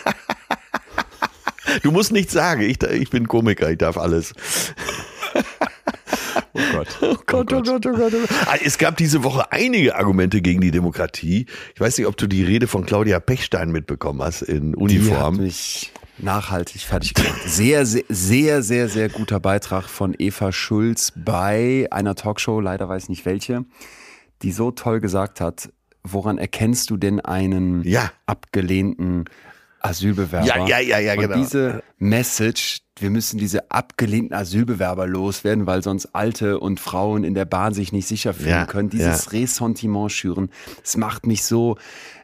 du 1.81 1.91
musst 1.91 2.11
nichts 2.11 2.33
sagen. 2.33 2.61
Ich, 2.61 2.83
ich 2.83 3.09
bin 3.09 3.27
Komiker, 3.27 3.71
ich 3.71 3.79
darf 3.79 3.97
alles. 3.97 4.33
Oh 6.67 6.73
Gott. 6.75 6.97
Oh 7.01 7.15
Gott, 7.25 7.53
oh 7.53 7.61
Gott, 7.61 7.85
oh 7.85 7.91
Gott, 7.91 8.13
oh 8.13 8.19
Gott. 8.19 8.29
Ah, 8.47 8.55
es 8.63 8.77
gab 8.77 8.97
diese 8.97 9.23
Woche 9.23 9.51
einige 9.51 9.95
Argumente 9.95 10.41
gegen 10.41 10.61
die 10.61 10.71
Demokratie. 10.71 11.45
Ich 11.75 11.81
weiß 11.81 11.97
nicht, 11.97 12.07
ob 12.07 12.17
du 12.17 12.27
die 12.27 12.43
Rede 12.43 12.67
von 12.67 12.85
Claudia 12.85 13.19
Pechstein 13.19 13.71
mitbekommen 13.71 14.21
hast 14.21 14.41
in 14.41 14.73
Uniform. 14.75 15.35
Die 15.35 15.39
hat 15.39 15.45
mich 15.45 15.91
nachhaltig 16.17 16.81
fertig 16.81 17.13
gemacht. 17.13 17.41
Sehr, 17.45 17.85
sehr, 17.85 18.03
sehr, 18.09 18.63
sehr, 18.63 18.89
sehr 18.89 19.09
guter 19.09 19.39
Beitrag 19.39 19.85
von 19.85 20.15
Eva 20.17 20.51
Schulz 20.51 21.13
bei 21.15 21.87
einer 21.91 22.15
Talkshow, 22.15 22.59
leider 22.59 22.89
weiß 22.89 23.03
ich 23.03 23.09
nicht 23.09 23.25
welche, 23.25 23.65
die 24.41 24.51
so 24.51 24.71
toll 24.71 24.99
gesagt 24.99 25.41
hat, 25.41 25.69
woran 26.03 26.37
erkennst 26.37 26.89
du 26.89 26.97
denn 26.97 27.19
einen 27.19 27.83
ja. 27.83 28.11
abgelehnten 28.25 29.25
Asylbewerber? 29.81 30.45
Ja, 30.45 30.67
ja, 30.67 30.79
ja, 30.79 30.99
ja, 30.99 31.15
genau. 31.15 31.35
Und 31.35 31.41
diese 31.41 31.83
Message, 31.97 32.79
wir 32.99 33.09
müssen 33.09 33.37
diese 33.37 33.69
abgelehnten 33.71 34.35
Asylbewerber 34.35 35.07
loswerden, 35.07 35.67
weil 35.67 35.83
sonst 35.83 36.07
Alte 36.13 36.59
und 36.59 36.79
Frauen 36.79 37.23
in 37.23 37.33
der 37.33 37.45
Bahn 37.45 37.73
sich 37.73 37.91
nicht 37.91 38.07
sicher 38.07 38.33
fühlen 38.33 38.49
Ja, 38.49 38.65
können. 38.65 38.89
Dieses 38.89 39.25
ja. 39.25 39.31
Ressentiment 39.31 40.11
schüren. 40.11 40.49
Es 40.83 40.97
macht 40.97 41.25
mich 41.27 41.43
so, 41.43 41.77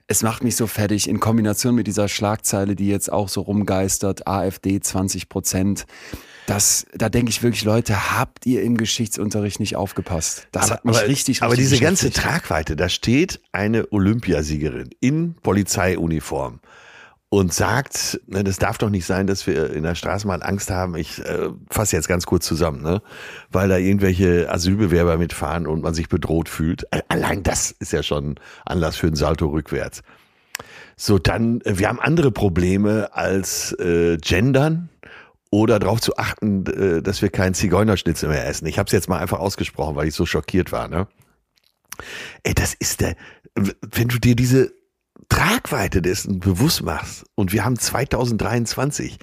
es 0.07 0.23
macht 0.23 0.43
mich 0.43 0.55
so 0.55 0.67
fertig 0.67 1.07
in 1.07 1.19
Kombination 1.19 1.75
mit 1.75 1.87
dieser 1.87 2.07
Schlagzeile, 2.07 2.75
die 2.75 2.87
jetzt 2.87 3.11
auch 3.11 3.29
so 3.29 3.41
rumgeistert, 3.41 4.27
AfD 4.27 4.79
20 4.79 5.29
Prozent. 5.29 5.85
Das, 6.45 6.85
da 6.93 7.07
denke 7.07 7.29
ich 7.29 7.41
wirklich, 7.41 7.63
Leute, 7.63 8.17
habt 8.17 8.45
ihr 8.45 8.63
im 8.63 8.75
Geschichtsunterricht 8.75 9.61
nicht 9.61 9.77
aufgepasst? 9.77 10.47
Das 10.51 10.71
hat 10.71 10.83
mich 10.83 10.97
richtig, 10.97 11.09
richtig 11.09 11.43
Aber 11.43 11.55
diese 11.55 11.79
ganze. 11.79 12.11
Tragweite, 12.11 12.75
da 12.75 12.89
steht 12.89 13.39
eine 13.53 13.91
Olympiasiegerin 13.93 14.89
in 14.99 15.35
Polizeiuniform 15.35 16.59
und 17.33 17.51
sagt, 17.51 18.21
ne, 18.27 18.43
das 18.43 18.59
darf 18.59 18.77
doch 18.77 18.91
nicht 18.91 19.07
sein, 19.07 19.25
dass 19.25 19.47
wir 19.47 19.73
in 19.73 19.81
der 19.81 19.95
Straßenbahn 19.95 20.43
Angst 20.43 20.69
haben. 20.69 20.95
Ich 20.95 21.17
äh, 21.25 21.49
fasse 21.67 21.95
jetzt 21.95 22.07
ganz 22.07 22.27
kurz 22.27 22.45
zusammen, 22.45 22.83
ne? 22.83 23.01
weil 23.49 23.69
da 23.69 23.77
irgendwelche 23.77 24.51
Asylbewerber 24.51 25.17
mitfahren 25.17 25.65
und 25.65 25.81
man 25.81 25.95
sich 25.95 26.09
bedroht 26.09 26.47
fühlt. 26.47 26.83
Äh, 26.91 27.01
Allein 27.07 27.41
das 27.41 27.71
ist 27.71 27.91
ja 27.91 28.03
schon 28.03 28.35
Anlass 28.67 28.97
für 28.97 29.07
ein 29.07 29.15
Salto 29.15 29.47
rückwärts. 29.47 30.03
So, 30.95 31.17
dann, 31.17 31.61
äh, 31.61 31.79
wir 31.79 31.89
haben 31.89 31.99
andere 31.99 32.29
Probleme 32.29 33.09
als 33.15 33.71
äh, 33.79 34.17
Gendern 34.17 34.89
oder 35.49 35.79
darauf 35.79 36.01
zu 36.01 36.17
achten, 36.17 36.67
äh, 36.67 37.01
dass 37.01 37.23
wir 37.23 37.29
keinen 37.29 37.55
Zigeunerschnitzel 37.55 38.29
mehr 38.29 38.45
essen. 38.45 38.67
Ich 38.67 38.77
habe 38.77 38.85
es 38.85 38.93
jetzt 38.93 39.09
mal 39.09 39.17
einfach 39.17 39.39
ausgesprochen, 39.39 39.95
weil 39.95 40.07
ich 40.07 40.13
so 40.13 40.27
schockiert 40.27 40.71
war. 40.71 40.87
Ne? 40.87 41.07
Ey, 42.43 42.53
das 42.53 42.75
ist 42.75 43.01
der, 43.01 43.15
wenn 43.55 44.09
du 44.09 44.19
dir 44.19 44.35
diese 44.35 44.82
Tragweite 45.33 46.01
dessen 46.01 46.39
bewusst 46.39 46.83
machst 46.83 47.25
und 47.35 47.53
wir 47.53 47.65
haben 47.65 47.77
2023 47.77 49.17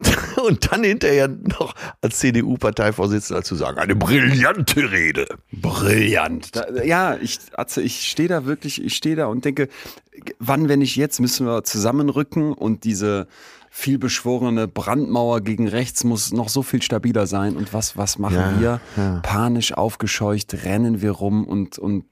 und 0.46 0.70
dann 0.70 0.84
hinterher 0.84 1.26
noch 1.26 1.74
als 2.02 2.18
CDU-Parteivorsitzender 2.18 3.42
zu 3.42 3.56
sagen, 3.56 3.78
eine 3.78 3.96
brillante 3.96 4.92
Rede. 4.92 5.26
Brillant. 5.50 6.54
Da, 6.54 6.82
ja, 6.84 7.16
ich, 7.16 7.38
Atze, 7.56 7.82
ich 7.82 8.06
stehe 8.08 8.28
da 8.28 8.44
wirklich, 8.44 8.82
ich 8.84 8.94
stehe 8.94 9.16
da 9.16 9.26
und 9.26 9.44
denke, 9.44 9.68
wann, 10.38 10.68
wenn 10.68 10.78
nicht 10.78 10.94
jetzt, 10.96 11.18
müssen 11.20 11.46
wir 11.46 11.64
zusammenrücken 11.64 12.52
und 12.52 12.84
diese 12.84 13.26
vielbeschworene 13.70 14.68
Brandmauer 14.68 15.40
gegen 15.40 15.68
rechts 15.68 16.04
muss 16.04 16.32
noch 16.32 16.48
so 16.48 16.62
viel 16.62 16.80
stabiler 16.82 17.26
sein. 17.26 17.56
Und 17.56 17.72
was, 17.72 17.96
was 17.96 18.18
machen 18.18 18.36
Ja, 18.36 18.60
wir? 18.60 18.80
ja. 18.96 19.20
Panisch 19.24 19.72
aufgescheucht, 19.72 20.64
rennen 20.64 21.02
wir 21.02 21.10
rum 21.10 21.44
und, 21.44 21.78
und 21.78 22.04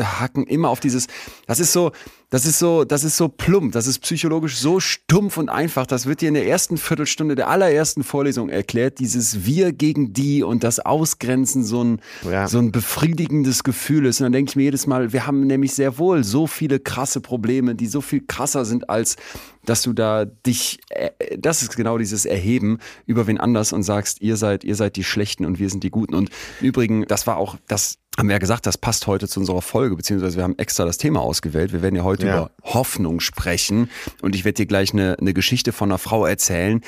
hacken 0.00 0.46
immer 0.46 0.70
auf 0.70 0.80
dieses, 0.80 1.06
das 1.46 1.60
ist 1.60 1.72
so, 1.72 1.92
das 2.32 2.46
ist 2.46 2.58
so, 2.58 2.84
das 2.84 3.04
ist 3.04 3.18
so 3.18 3.28
plump, 3.28 3.72
das 3.72 3.86
ist 3.86 3.98
psychologisch 3.98 4.56
so 4.56 4.80
stumpf 4.80 5.36
und 5.36 5.50
einfach. 5.50 5.86
Das 5.86 6.06
wird 6.06 6.22
dir 6.22 6.28
in 6.28 6.34
der 6.34 6.46
ersten 6.46 6.78
Viertelstunde 6.78 7.34
der 7.34 7.50
allerersten 7.50 8.02
Vorlesung 8.02 8.48
erklärt. 8.48 9.00
Dieses 9.00 9.44
Wir 9.44 9.74
gegen 9.74 10.14
die 10.14 10.42
und 10.42 10.64
das 10.64 10.80
Ausgrenzen 10.80 11.62
so 11.62 11.84
ein, 11.84 12.00
Ja. 12.24 12.48
so 12.48 12.58
ein 12.58 12.72
befriedigendes 12.72 13.64
Gefühl 13.64 14.06
ist. 14.06 14.20
Und 14.20 14.24
dann 14.24 14.32
denke 14.32 14.48
ich 14.48 14.56
mir 14.56 14.62
jedes 14.62 14.86
Mal, 14.86 15.12
wir 15.12 15.26
haben 15.26 15.46
nämlich 15.46 15.74
sehr 15.74 15.98
wohl 15.98 16.24
so 16.24 16.46
viele 16.46 16.80
krasse 16.80 17.20
Probleme, 17.20 17.74
die 17.74 17.86
so 17.86 18.00
viel 18.00 18.22
krasser 18.26 18.64
sind 18.64 18.88
als 18.88 19.16
dass 19.64 19.82
du 19.82 19.92
da 19.92 20.24
dich, 20.24 20.80
äh, 20.90 21.10
das 21.38 21.62
ist 21.62 21.76
genau 21.76 21.98
dieses 21.98 22.24
Erheben 22.24 22.78
über 23.06 23.26
wen 23.26 23.38
anders 23.38 23.72
und 23.72 23.82
sagst, 23.82 24.20
ihr 24.20 24.36
seid, 24.36 24.64
ihr 24.64 24.74
seid 24.74 24.96
die 24.96 25.04
Schlechten 25.04 25.44
und 25.44 25.58
wir 25.58 25.70
sind 25.70 25.84
die 25.84 25.90
Guten. 25.90 26.14
Und 26.14 26.30
im 26.60 26.66
Übrigen, 26.66 27.04
das 27.06 27.26
war 27.26 27.36
auch, 27.36 27.56
das 27.68 27.98
haben 28.18 28.28
wir 28.28 28.34
ja 28.34 28.38
gesagt, 28.38 28.66
das 28.66 28.76
passt 28.76 29.06
heute 29.06 29.26
zu 29.26 29.40
unserer 29.40 29.62
Folge, 29.62 29.96
beziehungsweise 29.96 30.36
wir 30.36 30.44
haben 30.44 30.58
extra 30.58 30.84
das 30.84 30.98
Thema 30.98 31.20
ausgewählt. 31.20 31.72
Wir 31.72 31.80
werden 31.80 31.94
ja 31.94 32.02
heute 32.02 32.21
Ja. 32.22 32.36
über 32.38 32.50
Hoffnung 32.62 33.20
sprechen 33.20 33.90
und 34.22 34.34
ich 34.34 34.44
werde 34.44 34.56
dir 34.56 34.66
gleich 34.66 34.92
eine, 34.92 35.16
eine 35.20 35.34
Geschichte 35.34 35.72
von 35.72 35.90
einer 35.90 35.98
Frau 35.98 36.24
erzählen, 36.26 36.80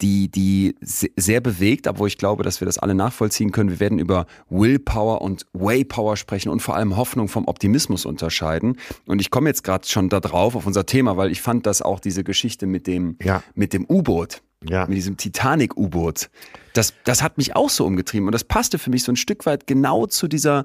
die, 0.00 0.28
die 0.28 0.74
se- 0.80 1.10
sehr 1.16 1.40
bewegt, 1.40 1.86
aber 1.86 2.00
wo 2.00 2.06
ich 2.06 2.18
glaube, 2.18 2.42
dass 2.42 2.60
wir 2.60 2.66
das 2.66 2.78
alle 2.78 2.94
nachvollziehen 2.94 3.52
können. 3.52 3.70
Wir 3.70 3.80
werden 3.80 3.98
über 3.98 4.26
Willpower 4.50 5.20
und 5.22 5.46
Waypower 5.52 6.16
sprechen 6.16 6.48
und 6.50 6.60
vor 6.60 6.76
allem 6.76 6.96
Hoffnung 6.96 7.28
vom 7.28 7.46
Optimismus 7.46 8.04
unterscheiden. 8.04 8.78
Und 9.06 9.20
ich 9.20 9.30
komme 9.30 9.48
jetzt 9.48 9.62
gerade 9.64 9.86
schon 9.86 10.08
da 10.08 10.20
drauf 10.20 10.56
auf 10.56 10.66
unser 10.66 10.86
Thema, 10.86 11.16
weil 11.16 11.30
ich 11.30 11.40
fand, 11.40 11.66
dass 11.66 11.82
auch 11.82 12.00
diese 12.00 12.24
Geschichte 12.24 12.66
mit 12.66 12.86
dem, 12.86 13.16
Ja. 13.22 13.42
mit 13.54 13.72
dem 13.72 13.86
U-Boot, 13.88 14.42
Ja. 14.68 14.86
mit 14.86 14.96
diesem 14.96 15.16
Titanic-U-Boot, 15.16 16.30
das, 16.74 16.94
das 17.04 17.22
hat 17.22 17.38
mich 17.38 17.54
auch 17.54 17.70
so 17.70 17.84
umgetrieben 17.86 18.26
und 18.26 18.32
das 18.32 18.44
passte 18.44 18.78
für 18.78 18.90
mich 18.90 19.02
so 19.04 19.12
ein 19.12 19.16
Stück 19.16 19.46
weit 19.46 19.66
genau 19.66 20.06
zu 20.06 20.26
dieser, 20.26 20.64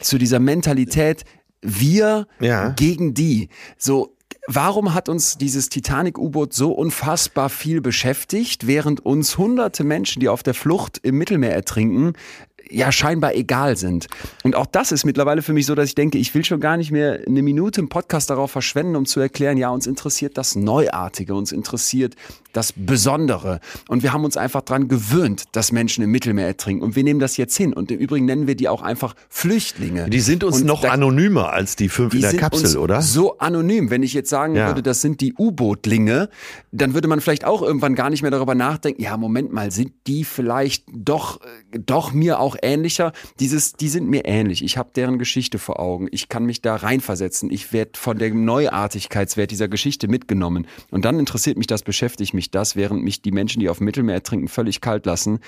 zu 0.00 0.18
dieser 0.18 0.40
Mentalität, 0.40 1.24
wir 1.64 2.26
Ja. 2.40 2.68
gegen 2.70 3.14
die. 3.14 3.48
So, 3.78 4.14
warum 4.46 4.94
hat 4.94 5.08
uns 5.08 5.38
dieses 5.38 5.68
Titanic-U-Boot 5.70 6.52
so 6.52 6.72
unfassbar 6.72 7.48
viel 7.48 7.80
beschäftigt, 7.80 8.66
während 8.66 9.04
uns 9.04 9.38
hunderte 9.38 9.84
Menschen, 9.84 10.20
die 10.20 10.28
auf 10.28 10.42
der 10.42 10.54
Flucht 10.54 11.00
im 11.02 11.16
Mittelmeer 11.16 11.54
ertrinken, 11.54 12.12
ja 12.70 12.92
scheinbar 12.92 13.34
egal 13.34 13.76
sind. 13.76 14.06
Und 14.42 14.54
auch 14.54 14.66
das 14.66 14.92
ist 14.92 15.04
mittlerweile 15.04 15.42
für 15.42 15.52
mich 15.52 15.66
so, 15.66 15.74
dass 15.74 15.88
ich 15.88 15.94
denke, 15.94 16.18
ich 16.18 16.34
will 16.34 16.44
schon 16.44 16.60
gar 16.60 16.76
nicht 16.76 16.90
mehr 16.90 17.20
eine 17.26 17.42
Minute 17.42 17.80
im 17.80 17.88
Podcast 17.88 18.30
darauf 18.30 18.50
verschwenden, 18.50 18.96
um 18.96 19.06
zu 19.06 19.20
erklären, 19.20 19.58
ja, 19.58 19.68
uns 19.70 19.86
interessiert 19.86 20.38
das 20.38 20.54
Neuartige, 20.56 21.34
uns 21.34 21.52
interessiert 21.52 22.14
das 22.54 22.72
Besondere. 22.74 23.60
Und 23.88 24.02
wir 24.02 24.12
haben 24.14 24.24
uns 24.24 24.36
einfach 24.38 24.62
dran 24.62 24.88
gewöhnt, 24.88 25.44
dass 25.52 25.70
Menschen 25.72 26.02
im 26.02 26.10
Mittelmeer 26.10 26.46
ertrinken. 26.46 26.82
Und 26.82 26.96
wir 26.96 27.04
nehmen 27.04 27.20
das 27.20 27.36
jetzt 27.36 27.56
hin. 27.56 27.74
Und 27.74 27.90
im 27.90 27.98
Übrigen 27.98 28.24
nennen 28.24 28.46
wir 28.46 28.54
die 28.54 28.68
auch 28.68 28.80
einfach 28.80 29.14
Flüchtlinge. 29.28 30.08
Die 30.08 30.20
sind 30.20 30.42
uns 30.44 30.60
Und 30.60 30.66
noch 30.66 30.80
da- 30.80 30.90
anonymer 30.90 31.52
als 31.52 31.76
die 31.76 31.88
fünf 31.90 32.12
die 32.12 32.16
in 32.18 32.22
der 32.22 32.34
Kapsel, 32.36 32.78
oder? 32.78 33.02
So 33.02 33.38
anonym. 33.38 33.90
Wenn 33.90 34.02
ich 34.02 34.14
jetzt 34.14 34.30
sagen 34.30 34.54
Ja. 34.56 34.68
würde, 34.68 34.82
das 34.82 35.02
sind 35.02 35.20
die 35.20 35.34
U-Bootlinge, 35.36 36.28
dann 36.72 36.94
würde 36.94 37.08
man 37.08 37.20
vielleicht 37.20 37.44
auch 37.44 37.60
irgendwann 37.60 37.94
gar 37.94 38.08
nicht 38.08 38.22
mehr 38.22 38.30
darüber 38.30 38.54
nachdenken, 38.54 39.02
ja, 39.02 39.16
Moment 39.16 39.52
mal, 39.52 39.70
sind 39.70 39.92
die 40.06 40.24
vielleicht 40.24 40.84
doch, 40.92 41.40
doch 41.72 42.12
mir 42.12 42.38
auch 42.40 42.56
ähnlicher? 42.62 43.12
Dieses, 43.40 43.72
die 43.74 43.88
sind 43.88 44.08
mir 44.08 44.24
ähnlich. 44.24 44.62
Ich 44.64 44.78
habe 44.78 44.90
deren 44.94 45.18
Geschichte 45.18 45.58
vor 45.58 45.80
Augen. 45.80 46.08
Ich 46.12 46.28
kann 46.28 46.44
mich 46.46 46.62
da 46.62 46.76
reinversetzen. 46.76 47.50
Ich 47.50 47.72
werde 47.72 47.92
von 47.98 48.18
dem 48.18 48.44
Neuartigkeitswert 48.44 49.50
dieser 49.50 49.68
Geschichte 49.68 50.08
mitgenommen. 50.08 50.66
Und 50.90 51.04
dann 51.04 51.18
interessiert 51.18 51.58
mich 51.58 51.66
das, 51.66 51.82
beschäftigt 51.82 52.32
mich 52.34 52.43
das, 52.50 52.76
während 52.76 53.02
mich 53.02 53.22
die 53.22 53.32
Menschen, 53.32 53.60
die 53.60 53.68
auf 53.68 53.78
dem 53.78 53.84
Mittelmeer 53.84 54.16
ertrinken, 54.16 54.48
völlig 54.48 54.80
kalt 54.80 55.06
lassen 55.06 55.40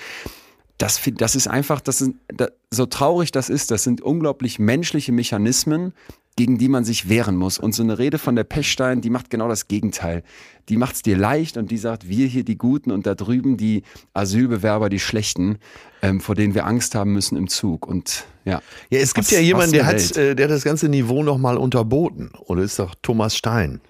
das, 0.77 1.01
das 1.15 1.35
ist 1.35 1.47
einfach, 1.47 1.81
das 1.81 1.99
sind, 1.99 2.17
da, 2.27 2.47
so 2.69 2.85
traurig 2.85 3.31
das 3.31 3.49
ist, 3.49 3.71
das 3.71 3.83
sind 3.83 4.01
unglaublich 4.01 4.59
menschliche 4.59 5.11
Mechanismen, 5.11 5.93
gegen 6.35 6.59
die 6.59 6.69
man 6.69 6.83
sich 6.85 7.09
wehren 7.09 7.35
muss. 7.35 7.57
Und 7.57 7.73
so 7.73 7.81
eine 7.81 7.97
Rede 7.97 8.19
von 8.19 8.35
der 8.35 8.43
Pechstein, 8.43 9.01
die 9.01 9.09
macht 9.09 9.31
genau 9.31 9.49
das 9.49 9.67
Gegenteil. 9.67 10.21
Die 10.69 10.77
macht's 10.77 11.01
dir 11.01 11.17
leicht 11.17 11.57
und 11.57 11.71
die 11.71 11.79
sagt, 11.79 12.07
wir 12.07 12.27
hier 12.27 12.43
die 12.43 12.59
Guten 12.59 12.91
und 12.91 13.07
da 13.07 13.15
drüben 13.15 13.57
die 13.57 13.81
Asylbewerber, 14.13 14.89
die 14.89 14.99
Schlechten, 14.99 15.57
ähm, 16.03 16.21
vor 16.21 16.35
denen 16.35 16.53
wir 16.53 16.67
Angst 16.67 16.93
haben 16.93 17.11
müssen 17.11 17.37
im 17.37 17.47
Zug. 17.47 17.87
Und 17.87 18.25
ja. 18.45 18.61
Ja, 18.91 18.99
es 18.99 19.15
gibt 19.15 19.25
Was- 19.27 19.31
ja 19.31 19.39
jemanden, 19.39 19.71
der 19.73 19.87
eine 19.87 19.97
hat, 19.99 20.15
äh, 20.15 20.35
der 20.35 20.45
hat 20.45 20.51
das 20.51 20.63
ganze 20.63 20.89
Niveau 20.89 21.23
nochmal 21.23 21.57
unterboten. 21.57 22.29
Oder 22.37 22.61
ist 22.61 22.77
doch 22.77 22.93
Thomas 23.01 23.35
Stein. 23.35 23.81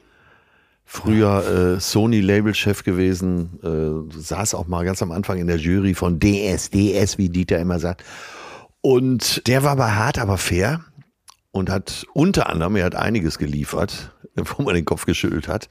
Früher 0.90 1.76
äh, 1.76 1.80
Sony-Labelchef 1.82 2.82
gewesen, 2.86 3.60
äh, 3.62 4.18
saß 4.18 4.54
auch 4.54 4.68
mal 4.68 4.86
ganz 4.86 5.02
am 5.02 5.12
Anfang 5.12 5.38
in 5.38 5.48
der 5.48 5.58
Jury 5.58 5.94
von 5.94 6.18
DS, 6.18 6.70
DS, 6.70 7.18
wie 7.18 7.28
Dieter 7.28 7.60
immer 7.60 7.78
sagt. 7.78 8.06
Und 8.80 9.46
der 9.48 9.64
war 9.64 9.72
aber 9.72 9.96
hart, 9.98 10.18
aber 10.18 10.38
fair 10.38 10.80
und 11.52 11.70
hat 11.70 12.06
unter 12.14 12.50
anderem, 12.50 12.78
er 12.78 12.86
hat 12.86 12.96
einiges 12.96 13.38
geliefert, 13.38 14.16
wo 14.36 14.64
man 14.64 14.76
den 14.76 14.86
Kopf 14.86 15.06
geschüttelt 15.06 15.50
hat. 15.50 15.68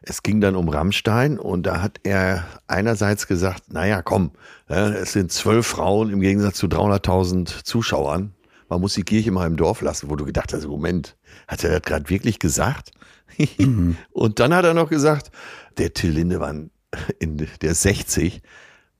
Es 0.00 0.22
ging 0.22 0.40
dann 0.40 0.56
um 0.56 0.70
Rammstein 0.70 1.38
und 1.38 1.64
da 1.64 1.82
hat 1.82 2.00
er 2.02 2.46
einerseits 2.66 3.26
gesagt, 3.26 3.70
naja, 3.70 4.00
komm, 4.00 4.30
es 4.66 5.12
sind 5.12 5.30
zwölf 5.30 5.66
Frauen 5.66 6.10
im 6.10 6.20
Gegensatz 6.20 6.56
zu 6.56 6.68
300.000 6.68 7.64
Zuschauern. 7.64 8.32
Man 8.70 8.80
muss 8.80 8.94
die 8.94 9.02
Kirche 9.02 9.30
mal 9.30 9.46
im 9.46 9.58
Dorf 9.58 9.82
lassen, 9.82 10.08
wo 10.08 10.16
du 10.16 10.24
gedacht 10.24 10.54
hast, 10.54 10.66
Moment, 10.66 11.16
hat 11.48 11.64
er 11.64 11.70
das 11.70 11.82
gerade 11.82 12.08
wirklich 12.08 12.38
gesagt? 12.38 12.92
Und 14.12 14.40
dann 14.40 14.54
hat 14.54 14.64
er 14.64 14.74
noch 14.74 14.88
gesagt, 14.88 15.30
der 15.78 15.92
Till 15.92 16.10
Lindemann, 16.12 16.70
in, 17.18 17.36
der 17.62 17.70
ist 17.72 17.82
60, 17.82 18.40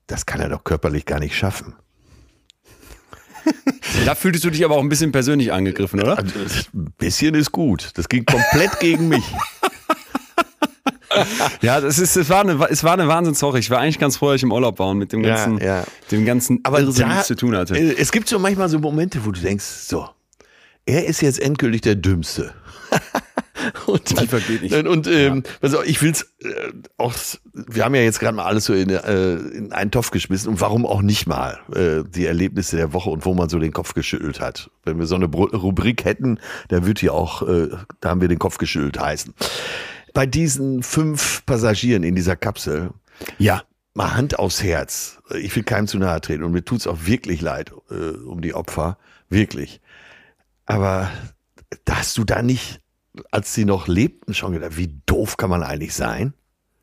das 0.07 0.25
kann 0.25 0.41
er 0.41 0.49
doch 0.49 0.63
körperlich 0.63 1.05
gar 1.05 1.19
nicht 1.19 1.35
schaffen. 1.37 1.75
da 4.05 4.15
fühltest 4.15 4.43
du 4.43 4.49
dich 4.49 4.65
aber 4.65 4.75
auch 4.75 4.81
ein 4.81 4.89
bisschen 4.89 5.11
persönlich 5.11 5.53
angegriffen, 5.53 6.01
oder? 6.01 6.17
Also, 6.17 6.39
ein 6.73 6.91
bisschen 6.97 7.35
ist 7.35 7.51
gut. 7.51 7.91
Das 7.95 8.09
ging 8.09 8.25
komplett 8.25 8.79
gegen 8.79 9.07
mich. 9.07 9.23
ja, 11.61 11.79
das 11.79 11.99
ist, 11.99 12.15
es 12.17 12.29
war 12.29 12.41
eine, 12.41 12.59
es 12.69 12.83
war 12.83 12.93
eine 12.93 13.07
Wahnsinnswoche. 13.07 13.59
Ich 13.59 13.69
war 13.69 13.79
eigentlich 13.79 13.99
ganz 13.99 14.17
froh, 14.17 14.27
dass 14.27 14.37
ich 14.37 14.43
im 14.43 14.51
Urlaub 14.51 14.79
war 14.79 14.87
und 14.89 14.97
mit 14.97 15.13
dem 15.13 15.23
ganzen, 15.23 15.59
Ja, 15.59 15.65
ja. 15.79 15.83
dem 16.11 16.25
ganzen 16.25 16.59
Aber 16.63 16.79
Irrsinn 16.81 17.07
da, 17.07 17.13
nichts 17.13 17.27
zu 17.27 17.35
tun 17.35 17.55
hatte. 17.55 17.77
äh, 17.77 17.95
Es 17.97 18.11
gibt 18.11 18.27
so 18.27 18.39
manchmal 18.39 18.67
so 18.69 18.79
Momente, 18.79 19.23
wo 19.25 19.31
du 19.31 19.39
denkst, 19.39 19.63
so, 19.63 20.09
er 20.85 21.05
ist 21.05 21.21
jetzt 21.21 21.39
endgültig 21.39 21.81
der 21.81 21.95
Dümmste. 21.95 22.53
und 23.87 24.09
Die 24.19 24.27
vergeht 24.27 24.61
nicht. 24.61 24.73
Und, 24.75 24.87
und 24.87 25.07
ähm, 25.07 25.43
also 25.61 25.83
ich 25.83 26.01
will's 26.01 26.33
äh, 26.41 26.47
auch, 26.97 27.13
wir 27.53 27.85
haben 27.85 27.95
ja 27.95 28.01
jetzt 28.01 28.19
gerade 28.19 28.35
mal 28.35 28.45
alles 28.45 28.65
so 28.65 28.73
in, 28.73 28.89
äh, 28.89 29.35
in 29.35 29.71
einen 29.73 29.91
Topf 29.91 30.11
geschmissen 30.11 30.49
und 30.49 30.61
warum 30.61 30.85
auch 30.85 31.01
nicht 31.01 31.27
mal 31.27 31.59
äh, 31.73 32.03
die 32.09 32.25
Erlebnisse 32.25 32.75
der 32.77 32.93
Woche 32.93 33.09
und 33.09 33.25
wo 33.25 33.33
man 33.33 33.49
so 33.49 33.59
den 33.59 33.71
Kopf 33.73 33.93
geschüttelt 33.93 34.39
hat. 34.39 34.69
Wenn 34.83 34.99
wir 34.99 35.05
so 35.07 35.15
eine 35.15 35.27
Bru- 35.27 35.55
Rubrik 35.55 36.05
hätten, 36.05 36.39
da 36.69 36.85
wird 36.85 36.99
hier 36.99 37.13
auch, 37.13 37.41
äh, 37.47 37.69
da 38.01 38.09
haben 38.09 38.21
wir 38.21 38.27
den 38.27 38.39
Kopf 38.39 38.57
geschüttelt 38.57 38.99
heißen. 38.99 39.33
Bei 40.13 40.25
diesen 40.25 40.81
fünf 40.83 41.45
Passagieren 41.45 42.03
in 42.03 42.15
dieser 42.15 42.35
Kapsel, 42.35 42.91
Ja. 43.37 43.63
mal 43.93 44.13
Hand 44.15 44.39
aufs 44.39 44.63
Herz. 44.63 45.19
Ich 45.39 45.55
will 45.55 45.63
keinem 45.63 45.87
zu 45.87 45.97
nahe 45.97 46.21
treten 46.21 46.43
und 46.43 46.51
mir 46.53 46.63
tut's 46.63 46.87
auch 46.87 46.99
wirklich 47.05 47.41
leid 47.41 47.71
äh, 47.89 48.17
um 48.17 48.41
die 48.41 48.53
Opfer. 48.53 48.97
Wirklich. 49.29 49.81
Aber 50.65 51.09
da 51.83 51.97
hast 51.97 52.17
du 52.17 52.23
da 52.23 52.41
nicht, 52.41 52.79
als 53.31 53.53
sie 53.53 53.65
noch 53.65 53.87
lebten, 53.87 54.33
schon 54.33 54.53
gedacht, 54.53 54.77
wie 54.77 54.99
doof 55.05 55.37
kann 55.37 55.49
man 55.49 55.63
eigentlich 55.63 55.93
sein? 55.93 56.33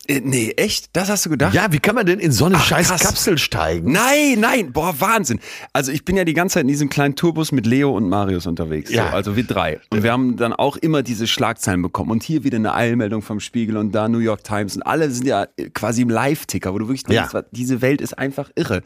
Äh, 0.08 0.20
nee, 0.20 0.50
echt? 0.56 0.96
Das 0.96 1.08
hast 1.08 1.26
du 1.26 1.30
gedacht? 1.30 1.54
Ja, 1.54 1.70
wie 1.70 1.78
kann 1.78 1.94
man 1.94 2.04
denn 2.04 2.18
in 2.18 2.32
so 2.32 2.46
eine 2.46 2.56
Ach, 2.56 2.64
scheiß 2.64 2.88
krass. 2.88 3.02
Kapsel 3.02 3.38
steigen? 3.38 3.92
Nein, 3.92 4.40
nein, 4.40 4.72
boah, 4.72 4.98
Wahnsinn. 4.98 5.38
Also 5.72 5.92
ich 5.92 6.04
bin 6.04 6.16
ja 6.16 6.24
die 6.24 6.34
ganze 6.34 6.54
Zeit 6.54 6.62
in 6.62 6.68
diesem 6.68 6.88
kleinen 6.88 7.14
Tourbus 7.14 7.52
mit 7.52 7.66
Leo 7.66 7.96
und 7.96 8.08
Marius 8.08 8.46
unterwegs. 8.46 8.90
Ja. 8.90 9.10
So, 9.10 9.14
also 9.14 9.36
wir 9.36 9.44
drei. 9.44 9.78
Und 9.90 10.02
wir 10.02 10.10
haben 10.10 10.36
dann 10.36 10.52
auch 10.54 10.76
immer 10.76 11.04
diese 11.04 11.28
Schlagzeilen 11.28 11.82
bekommen. 11.82 12.10
Und 12.10 12.24
hier 12.24 12.42
wieder 12.42 12.56
eine 12.56 12.74
Eilmeldung 12.74 13.22
vom 13.22 13.38
Spiegel 13.38 13.76
und 13.76 13.92
da 13.92 14.08
New 14.08 14.18
York 14.18 14.42
Times. 14.42 14.74
Und 14.74 14.82
alle 14.82 15.08
sind 15.08 15.24
ja 15.24 15.46
quasi 15.72 16.02
im 16.02 16.10
Live-Ticker, 16.10 16.74
wo 16.74 16.78
du 16.78 16.88
wirklich 16.88 17.04
denkst, 17.04 17.32
Ja. 17.32 17.44
diese 17.52 17.80
Welt 17.80 18.00
ist 18.00 18.18
einfach 18.18 18.50
irre. 18.56 18.82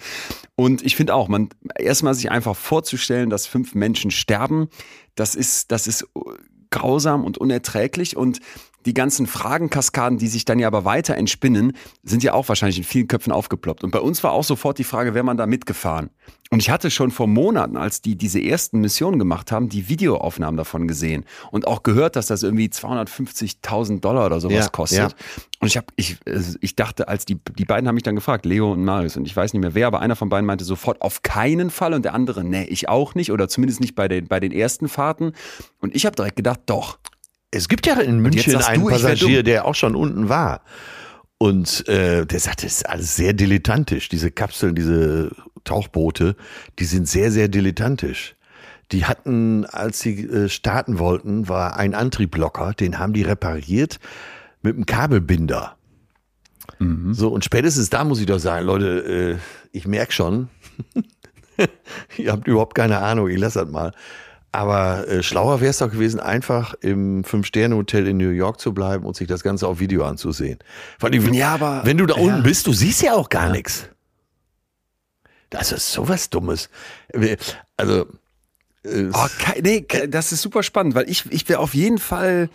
Und 0.54 0.84
ich 0.84 0.96
finde 0.96 1.14
auch, 1.14 1.28
man 1.28 1.48
erstmal 1.78 2.12
sich 2.12 2.30
einfach 2.30 2.54
vorzustellen, 2.56 3.30
dass 3.30 3.46
fünf 3.46 3.74
Menschen 3.74 4.10
sterben, 4.10 4.68
das 5.14 5.34
ist, 5.34 5.72
das 5.72 5.86
ist 5.86 6.06
grausam 6.70 7.25
und 7.25 7.38
unerträglich. 7.38 8.16
Und 8.16 8.40
die 8.87 8.95
ganzen 8.95 9.26
Fragenkaskaden, 9.26 10.16
die 10.19 10.28
sich 10.28 10.45
dann 10.45 10.59
ja 10.59 10.66
aber 10.69 10.85
weiter 10.85 11.16
entspinnen, 11.16 11.73
sind 12.02 12.23
ja 12.23 12.33
auch 12.33 12.49
wahrscheinlich 12.49 12.78
in 12.78 12.85
vielen 12.85 13.09
Köpfen 13.09 13.33
aufgeploppt. 13.33 13.85
Und 13.85 13.90
bei 13.90 14.00
uns 14.00 14.23
war 14.25 14.33
auch 14.33 14.45
sofort 14.45 14.78
die 14.78 14.85
Frage, 14.85 15.12
wäre 15.14 15.25
man 15.25 15.37
da 15.37 15.47
mitgefahren? 15.47 16.11
Und 16.50 16.61
ich 16.61 16.71
hatte 16.71 16.93
schon 16.93 17.11
vor 17.11 17.26
Monaten, 17.26 17.76
als 17.76 18.02
die 18.02 18.14
diese 18.16 18.40
ersten 18.40 18.81
Missionen 18.81 19.19
gemacht 19.19 19.50
haben, 19.50 19.69
die 19.69 19.88
Videoaufnahmen 19.88 20.57
davon 20.57 20.87
gesehen 20.87 21.25
und 21.50 21.66
auch 21.66 21.83
gehört, 21.83 22.14
dass 22.14 22.28
das 22.28 22.45
irgendwie 22.45 22.69
250.000 22.69 24.00
Dollar 24.00 24.26
oder 24.26 24.40
sowas 24.40 24.66
Ja, 24.66 24.69
kostet. 24.71 24.99
ja. 24.99 25.09
Und 25.59 25.69
ich 25.69 25.76
habe, 25.76 25.87
ich, 25.97 26.19
äh, 26.25 26.40
ich 26.61 26.76
dachte, 26.76 27.09
als 27.09 27.25
die, 27.25 27.38
die 27.59 27.64
beiden 27.64 27.88
haben 27.88 27.95
mich 27.97 28.05
dann 28.05 28.14
gefragt, 28.14 28.47
Leo 28.47 28.73
und 28.73 28.85
Marius, 28.85 29.16
und 29.16 29.26
ich 29.26 29.35
weiß 29.35 29.52
nicht 29.52 29.62
mehr 29.62 29.75
wer, 29.75 29.88
aber 29.88 30.00
einer 30.00 30.14
von 30.14 30.28
beiden 30.28 30.47
meinte 30.47 30.64
sofort 30.64 31.02
auf 31.02 31.23
keinen 31.23 31.71
Fall 31.71 31.95
und 31.95 32.05
der 32.05 32.14
andere, 32.14 32.45
nee, 32.45 32.64
ich 32.64 32.88
auch 32.88 33.14
nicht 33.16 33.33
oder 33.33 33.49
zumindest 33.49 33.81
nicht 33.81 33.97
bei 33.97 34.07
den, 34.07 34.28
bei 34.28 34.38
den 34.38 34.52
ersten 34.52 34.88
Fahrten. 34.88 35.33
Und 35.81 35.97
ich 35.97 36.07
habe 36.07 36.14
direkt 36.14 36.37
gedacht, 36.37 36.61
doch. 36.66 36.99
Es 37.56 37.68
gibt 37.68 37.86
ja 37.86 37.94
in 38.00 38.20
München 38.20 38.56
einen 38.56 38.84
du, 38.84 38.90
Passagier, 38.90 39.42
der 39.42 39.64
auch 39.64 39.75
schon 39.75 39.94
unten 39.94 40.28
war. 40.28 40.62
Und 41.38 41.86
äh, 41.88 42.25
der 42.25 42.40
sagt, 42.40 42.64
es 42.64 42.78
ist 42.78 42.88
alles 42.88 43.16
sehr 43.16 43.32
dilettantisch. 43.32 44.08
Diese 44.08 44.30
Kapseln, 44.30 44.75
diese 44.75 45.30
Tauchboote, 45.64 46.36
die 46.78 46.84
sind 46.84 47.08
sehr, 47.08 47.30
sehr 47.30 47.48
dilettantisch. 47.48 48.36
Die 48.92 49.04
hatten, 49.04 49.66
als 49.66 50.00
sie 50.00 50.25
äh, 50.25 50.48
starten 50.48 50.98
wollten, 50.98 51.48
war 51.48 51.76
ein 51.76 51.94
Antrieb 51.94 52.36
locker, 52.36 52.72
den 52.72 52.98
haben 52.98 53.12
die 53.12 53.22
repariert 53.22 53.98
mit 54.62 54.76
einem 54.76 54.86
Kabelbinder. 54.86 55.76
So, 57.12 57.28
und 57.28 57.44
spätestens 57.44 57.90
da 57.90 58.04
muss 58.04 58.20
ich 58.20 58.26
doch 58.26 58.38
sagen, 58.38 58.66
Leute, 58.66 59.38
äh, 59.38 59.76
ich 59.76 59.87
merk 59.87 60.12
schon, 60.12 60.48
ihr 62.16 62.33
habt 62.33 62.46
überhaupt 62.46 62.74
keine 62.74 62.98
Ahnung, 62.98 63.28
ich 63.28 63.38
lass 63.38 63.54
das 63.54 63.68
mal. 63.68 63.92
Aber 64.57 65.07
äh, 65.07 65.23
schlauer 65.23 65.61
wäre 65.61 65.69
es 65.71 65.79
doch 65.79 65.90
gewesen, 65.90 66.19
einfach 66.19 66.73
im 66.81 67.25
Fünf-Sterne-Hotel 67.25 68.07
in 68.09 68.16
New 68.16 68.31
York 68.31 68.59
zu 68.59 68.73
bleiben 68.73 69.05
und 69.05 69.14
sich 69.14 69.29
das 69.29 69.42
Ganze 69.42 69.69
auf 69.69 69.81
Video 69.81 70.03
anzusehen. 70.05 70.59
Vor 70.99 71.11
allem, 71.11 71.35
Ja, 71.35 71.53
aber- 71.55 71.83
wenn 71.85 71.99
du 71.99 72.07
da 72.07 72.14
ja. 72.16 72.23
unten 72.23 72.42
bist, 72.42 72.66
du 72.66 72.73
siehst 72.73 73.03
ja 73.03 73.12
auch 73.14 73.29
gar 73.29 73.51
nichts. 73.51 73.88
Das 75.51 75.73
ist 75.73 75.92
sowas 75.92 76.31
Dummes. 76.31 76.71
Also, 77.77 78.07
äh, 78.85 79.11
Oh, 79.12 79.27
nee, 79.61 79.83
ke- 79.83 80.09
das 80.09 80.33
ist 80.33 80.40
super 80.40 80.62
spannend, 80.62 80.95
weil 80.95 81.09
ich, 81.11 81.25
ich 81.31 81.47
wäre 81.51 81.59
auf 81.61 81.75
jeden 81.75 81.99
Fall. 81.99 82.49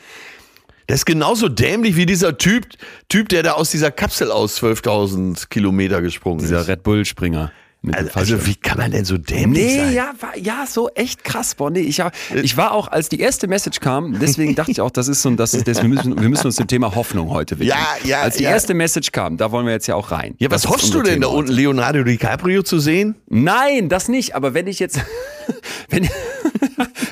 das 0.87 1.01
ist 1.01 1.05
genauso 1.05 1.49
dämlich 1.49 1.95
wie 1.95 2.05
dieser 2.07 2.37
Typ, 2.37 2.65
Typ, 3.09 3.29
der 3.29 3.43
da 3.43 3.51
aus 3.53 3.69
dieser 3.69 3.91
Kapsel 3.91 4.31
aus 4.31 4.55
12.000 4.59 5.49
Kilometer 5.49 6.01
gesprungen 6.01 6.39
Dieser 6.39 6.61
ist. 6.61 6.67
Red 6.67 6.81
Bull-Springer. 6.83 7.51
Also, 7.93 8.11
also 8.13 8.45
wie 8.45 8.53
kann 8.53 8.77
man 8.77 8.91
denn 8.91 9.05
so 9.05 9.17
dämlich 9.17 9.63
Nee, 9.65 9.77
sein? 9.79 9.93
ja, 9.93 10.13
war, 10.19 10.37
ja, 10.37 10.65
so 10.67 10.89
echt 10.89 11.23
krass, 11.23 11.55
boah, 11.55 11.71
nee, 11.71 11.79
ich, 11.79 11.99
hab- 11.99 12.13
ich 12.31 12.55
war 12.55 12.73
auch, 12.73 12.87
als 12.89 13.09
die 13.09 13.19
erste 13.19 13.47
Message 13.47 13.79
kam, 13.79 14.19
deswegen 14.19 14.53
dachte 14.53 14.69
ich 14.69 14.81
auch, 14.81 14.91
das 14.91 15.07
ist 15.07 15.23
so, 15.23 15.29
ein- 15.29 15.37
das 15.37 15.55
ist, 15.55 15.67
das, 15.67 15.81
wir, 15.81 15.89
müssen, 15.89 16.21
wir 16.21 16.29
müssen 16.29 16.45
uns 16.45 16.57
dem 16.57 16.67
Thema 16.67 16.93
Hoffnung 16.93 17.31
heute 17.31 17.57
widmen. 17.57 17.69
Ja, 17.69 17.87
ja, 18.07 18.21
Als 18.21 18.37
die 18.37 18.43
ja. 18.43 18.51
erste 18.51 18.75
Message 18.75 19.11
kam, 19.11 19.37
da 19.37 19.51
wollen 19.51 19.65
wir 19.65 19.73
jetzt 19.73 19.87
ja 19.87 19.95
auch 19.95 20.11
rein. 20.11 20.35
Ja, 20.37 20.51
was 20.51 20.67
hoffst 20.67 20.93
du 20.93 21.01
denn 21.01 21.21
da 21.21 21.27
Thema 21.27 21.37
unten, 21.37 21.49
heute. 21.49 21.59
Leonardo 21.59 22.03
DiCaprio 22.03 22.61
zu 22.61 22.79
sehen? 22.79 23.15
Nein, 23.29 23.89
das 23.89 24.09
nicht, 24.09 24.35
aber 24.35 24.53
wenn 24.53 24.67
ich 24.67 24.77
jetzt, 24.77 24.99
wenn, 25.89 26.07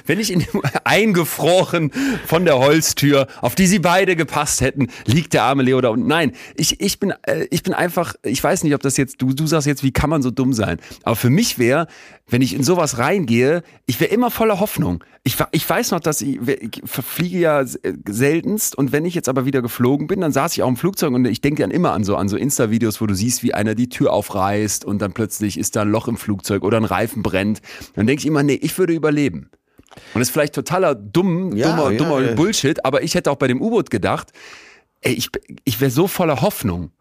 wenn 0.09 0.19
ich 0.19 0.33
in 0.33 0.39
dem 0.39 0.61
eingefroren 0.83 1.91
von 2.25 2.43
der 2.43 2.57
Holztür, 2.57 3.27
auf 3.41 3.55
die 3.55 3.67
sie 3.67 3.79
beide 3.79 4.15
gepasst 4.15 4.59
hätten, 4.59 4.87
liegt 5.05 5.33
der 5.33 5.43
arme 5.43 5.63
Leo 5.63 5.79
da 5.79 5.89
unten. 5.89 6.07
Nein, 6.07 6.33
ich, 6.55 6.81
ich 6.81 6.99
bin, 6.99 7.13
äh, 7.23 7.45
ich 7.51 7.63
bin 7.63 7.73
einfach, 7.73 8.15
ich 8.23 8.43
weiß 8.43 8.63
nicht, 8.63 8.73
ob 8.73 8.81
das 8.81 8.97
jetzt, 8.97 9.21
du, 9.21 9.33
du 9.33 9.45
sagst 9.45 9.67
jetzt, 9.67 9.83
wie 9.83 9.91
kann 9.91 10.09
man 10.09 10.23
so 10.23 10.31
dumm 10.31 10.51
sein? 10.51 10.79
Aber 11.03 11.15
für 11.15 11.29
mich 11.29 11.59
wäre, 11.59 11.87
wenn 12.27 12.41
ich 12.41 12.55
in 12.55 12.63
sowas 12.63 12.97
reingehe, 12.97 13.63
ich 13.85 13.99
wäre 13.99 14.11
immer 14.11 14.31
voller 14.31 14.59
Hoffnung. 14.59 15.03
Ich, 15.23 15.35
ich 15.51 15.69
weiß 15.69 15.91
noch, 15.91 15.99
dass 15.99 16.21
ich, 16.21 16.39
ich 16.47 16.81
fliege 16.85 17.37
ja 17.37 17.61
äh, 17.61 17.67
seltenst 18.07 18.75
und 18.75 18.91
wenn 18.91 19.05
ich 19.05 19.13
jetzt 19.13 19.29
aber 19.29 19.45
wieder 19.45 19.61
geflogen 19.61 20.07
bin, 20.07 20.21
dann 20.21 20.31
saß 20.31 20.53
ich 20.53 20.63
auch 20.63 20.69
im 20.69 20.77
Flugzeug 20.77 21.13
und 21.13 21.25
ich 21.25 21.41
denke 21.41 21.61
dann 21.61 21.71
immer 21.71 21.93
an 21.93 22.03
so, 22.03 22.15
an 22.15 22.29
so 22.29 22.37
Insta-Videos, 22.37 22.99
wo 22.99 23.05
du 23.05 23.13
siehst, 23.13 23.43
wie 23.43 23.53
einer 23.53 23.75
die 23.75 23.89
Tür 23.89 24.11
aufreißt 24.13 24.85
und 24.85 25.01
dann 25.03 25.13
plötzlich 25.13 25.57
ist 25.57 25.75
da 25.75 25.83
ein 25.83 25.91
Loch 25.91 26.07
im 26.07 26.17
Flugzeug 26.17 26.63
oder 26.63 26.77
ein 26.77 26.85
Reifen 26.85 27.21
brennt. 27.21 27.61
Dann 27.95 28.07
denke 28.07 28.21
ich 28.21 28.25
immer, 28.25 28.41
nee, 28.41 28.59
ich 28.59 28.77
würde 28.79 28.93
überleben. 28.93 29.51
Und 30.13 30.19
das 30.19 30.27
ist 30.29 30.31
vielleicht 30.31 30.55
totaler 30.55 30.95
dumm, 30.95 31.55
Ja, 31.55 31.69
dummer, 31.75 31.91
ja, 31.91 31.97
dummer 31.97 32.21
ja. 32.21 32.33
Bullshit, 32.35 32.83
aber 32.85 33.03
ich 33.03 33.15
hätte 33.15 33.31
auch 33.31 33.35
bei 33.37 33.47
dem 33.47 33.61
U-Boot 33.61 33.89
gedacht, 33.89 34.31
ey, 35.01 35.13
ich, 35.13 35.29
ich 35.65 35.79
wäre 35.81 35.91
so 35.91 36.07
voller 36.07 36.41
Hoffnung. 36.41 36.91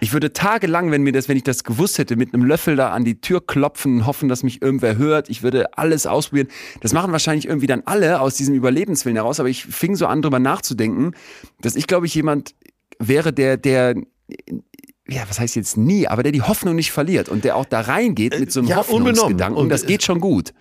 Ich 0.00 0.12
würde 0.12 0.32
tagelang, 0.32 0.90
wenn 0.90 1.02
mir 1.02 1.12
das, 1.12 1.28
wenn 1.28 1.36
ich 1.36 1.42
das 1.42 1.64
gewusst 1.64 1.98
hätte, 1.98 2.14
mit 2.16 2.32
einem 2.34 2.44
Löffel 2.44 2.76
da 2.76 2.90
an 2.90 3.04
die 3.04 3.20
Tür 3.20 3.44
klopfen, 3.44 4.06
hoffen, 4.06 4.28
dass 4.28 4.42
mich 4.42 4.62
irgendwer 4.62 4.96
hört. 4.98 5.28
Ich 5.30 5.42
würde 5.42 5.76
alles 5.76 6.06
ausprobieren. 6.06 6.48
Das 6.82 6.92
machen 6.92 7.10
wahrscheinlich 7.12 7.46
irgendwie 7.48 7.66
dann 7.66 7.82
alle 7.86 8.20
aus 8.20 8.34
diesem 8.34 8.54
Überlebenswillen 8.54 9.16
heraus. 9.16 9.40
Aber 9.40 9.48
ich 9.48 9.64
fing 9.64 9.96
so 9.96 10.06
an, 10.06 10.22
drüber 10.22 10.38
nachzudenken, 10.38 11.12
dass 11.62 11.74
ich, 11.76 11.86
glaube 11.86 12.06
ich, 12.06 12.14
jemand 12.14 12.54
wäre, 12.98 13.32
der, 13.32 13.56
der, 13.56 13.94
ja, 15.08 15.22
was 15.28 15.40
heißt 15.40 15.56
jetzt 15.56 15.76
nie, 15.76 16.06
aber 16.06 16.22
der 16.22 16.32
die 16.32 16.42
Hoffnung 16.42 16.76
nicht 16.76 16.92
verliert 16.92 17.28
und 17.28 17.44
der 17.44 17.56
auch 17.56 17.64
da 17.64 17.80
reingeht 17.80 18.38
mit 18.38 18.52
so 18.52 18.60
einem 18.60 18.68
Ja, 18.68 18.80
unbenommen. 18.80 19.08
Hoffnungsgedanken. 19.16 19.60
Und- 19.62 19.68
das 19.70 19.86
geht 19.86 20.02
schon 20.04 20.20
gut. 20.20 20.52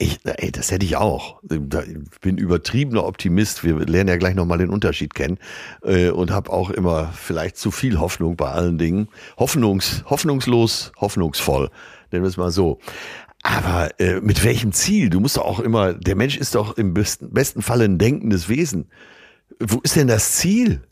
Ich, 0.00 0.20
ey, 0.24 0.52
das 0.52 0.70
hätte 0.70 0.86
ich 0.86 0.96
auch. 0.96 1.42
Ich 1.42 2.20
bin 2.20 2.38
übertriebener 2.38 3.04
Optimist. 3.04 3.64
Wir 3.64 3.74
lernen 3.80 4.08
ja 4.08 4.16
gleich 4.16 4.36
nochmal 4.36 4.58
den 4.58 4.70
Unterschied 4.70 5.14
kennen. 5.14 5.38
Äh, 5.82 6.10
Und 6.10 6.30
habe 6.30 6.50
auch 6.52 6.70
immer 6.70 7.12
vielleicht 7.12 7.56
zu 7.56 7.72
viel 7.72 7.98
Hoffnung 7.98 8.36
bei 8.36 8.48
allen 8.50 8.78
Dingen. 8.78 9.08
Hoffnungs, 9.38 10.04
hoffnungslos, 10.06 10.92
hoffnungsvoll. 11.00 11.70
Nennen 12.12 12.22
wir 12.24 12.28
es 12.28 12.36
mal 12.36 12.52
so. 12.52 12.78
Aber 13.42 13.88
äh, 13.98 14.20
mit 14.20 14.44
welchem 14.44 14.72
Ziel? 14.72 15.10
Du 15.10 15.18
musst 15.20 15.36
doch 15.36 15.44
auch 15.44 15.60
immer, 15.60 15.94
der 15.94 16.14
Mensch 16.14 16.36
ist 16.36 16.54
doch 16.54 16.76
im 16.76 16.94
besten, 16.94 17.32
besten 17.32 17.60
Falle 17.62 17.84
ein 17.84 17.98
denkendes 17.98 18.48
Wesen. 18.48 18.88
Wo 19.58 19.78
ist 19.82 19.96
denn 19.96 20.06
das 20.06 20.32
Ziel? 20.36 20.82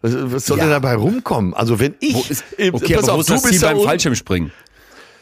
Was, 0.00 0.12
was 0.32 0.46
soll 0.46 0.58
Ja. 0.58 0.64
denn 0.64 0.70
dabei 0.72 0.94
rumkommen? 0.94 1.54
Also 1.54 1.80
wenn 1.80 1.94
ich, 2.00 2.14
Wo 2.14 2.24
ist, 2.30 2.44
äh, 2.56 2.70
okay, 2.72 2.94
pass 2.94 3.04
aber 3.04 3.14
wo 3.14 3.20
auf, 3.20 3.20
ist 3.20 3.28
du 3.30 3.34
das 3.34 3.42
Ziel 3.42 3.60
beim 3.60 3.80
Fallschirmspringen? 3.80 4.52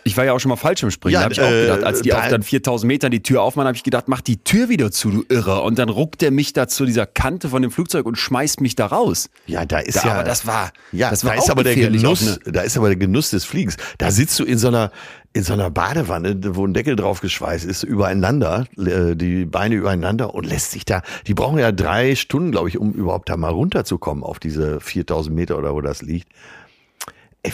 Ich 0.06 0.16
war 0.16 0.24
ja 0.24 0.32
auch 0.32 0.38
schon 0.38 0.48
mal 0.50 0.56
Fallschirmspringen. 0.56 1.12
Ja, 1.14 1.20
da 1.20 1.24
habe 1.24 1.34
ich 1.34 1.40
auch 1.40 1.50
äh, 1.50 1.62
gedacht, 1.62 1.82
als 1.84 2.00
die 2.02 2.10
da- 2.10 2.20
auf 2.20 2.28
dann 2.28 2.42
4000 2.42 2.86
Metern 2.88 3.10
die 3.10 3.22
Tür 3.22 3.42
aufmachen, 3.42 3.66
habe 3.66 3.76
ich 3.76 3.82
gedacht, 3.82 4.04
mach 4.08 4.20
die 4.20 4.36
Tür 4.38 4.68
wieder 4.68 4.90
zu, 4.92 5.10
du 5.10 5.24
Irre. 5.28 5.60
Und 5.62 5.78
dann 5.78 5.88
ruckt 5.88 6.22
er 6.22 6.30
mich 6.30 6.52
da 6.52 6.68
zu 6.68 6.86
dieser 6.86 7.06
Kante 7.06 7.48
von 7.48 7.60
dem 7.62 7.70
Flugzeug 7.70 8.06
und 8.06 8.16
schmeißt 8.16 8.60
mich 8.60 8.74
da 8.76 8.86
raus. 8.86 9.28
Ja, 9.46 9.64
da 9.66 9.80
ist 9.80 9.96
Da, 9.96 10.06
ja. 10.06 10.14
aber 10.14 10.24
das 10.24 10.46
war, 10.46 10.72
Ja, 10.92 11.10
das 11.10 11.24
war 11.24 11.32
da 11.32 11.38
ist 11.38 11.44
auch 11.44 11.50
aber 11.50 11.64
der 11.64 11.74
Genuss, 11.76 12.38
auch 12.46 12.52
da 12.52 12.60
ist 12.62 12.76
aber 12.76 12.88
der 12.88 12.96
Genuss 12.96 13.30
des 13.30 13.44
Fliegens. 13.44 13.76
Da 13.98 14.10
sitzt 14.10 14.38
du 14.38 14.44
in 14.44 14.58
so 14.58 14.68
einer, 14.68 14.92
in 15.32 15.42
so 15.42 15.52
einer 15.52 15.70
Badewanne, 15.70 16.38
wo 16.54 16.64
ein 16.66 16.72
Deckel 16.72 16.96
drauf 16.96 17.20
geschweißt 17.20 17.64
ist, 17.66 17.82
übereinander, 17.82 18.66
äh, 18.78 19.16
die 19.16 19.44
Beine 19.44 19.74
übereinander 19.74 20.34
und 20.34 20.46
lässt 20.46 20.70
sich 20.70 20.84
da, 20.84 21.02
die 21.26 21.34
brauchen 21.34 21.58
ja 21.58 21.72
drei 21.72 22.14
Stunden, 22.14 22.52
glaube 22.52 22.68
ich, 22.68 22.78
um 22.78 22.92
überhaupt 22.92 23.28
da 23.28 23.36
mal 23.36 23.50
runterzukommen 23.50 24.22
auf 24.24 24.38
diese 24.38 24.80
4000 24.80 25.34
Meter 25.34 25.58
oder 25.58 25.74
wo 25.74 25.80
das 25.80 26.00
liegt. 26.02 26.28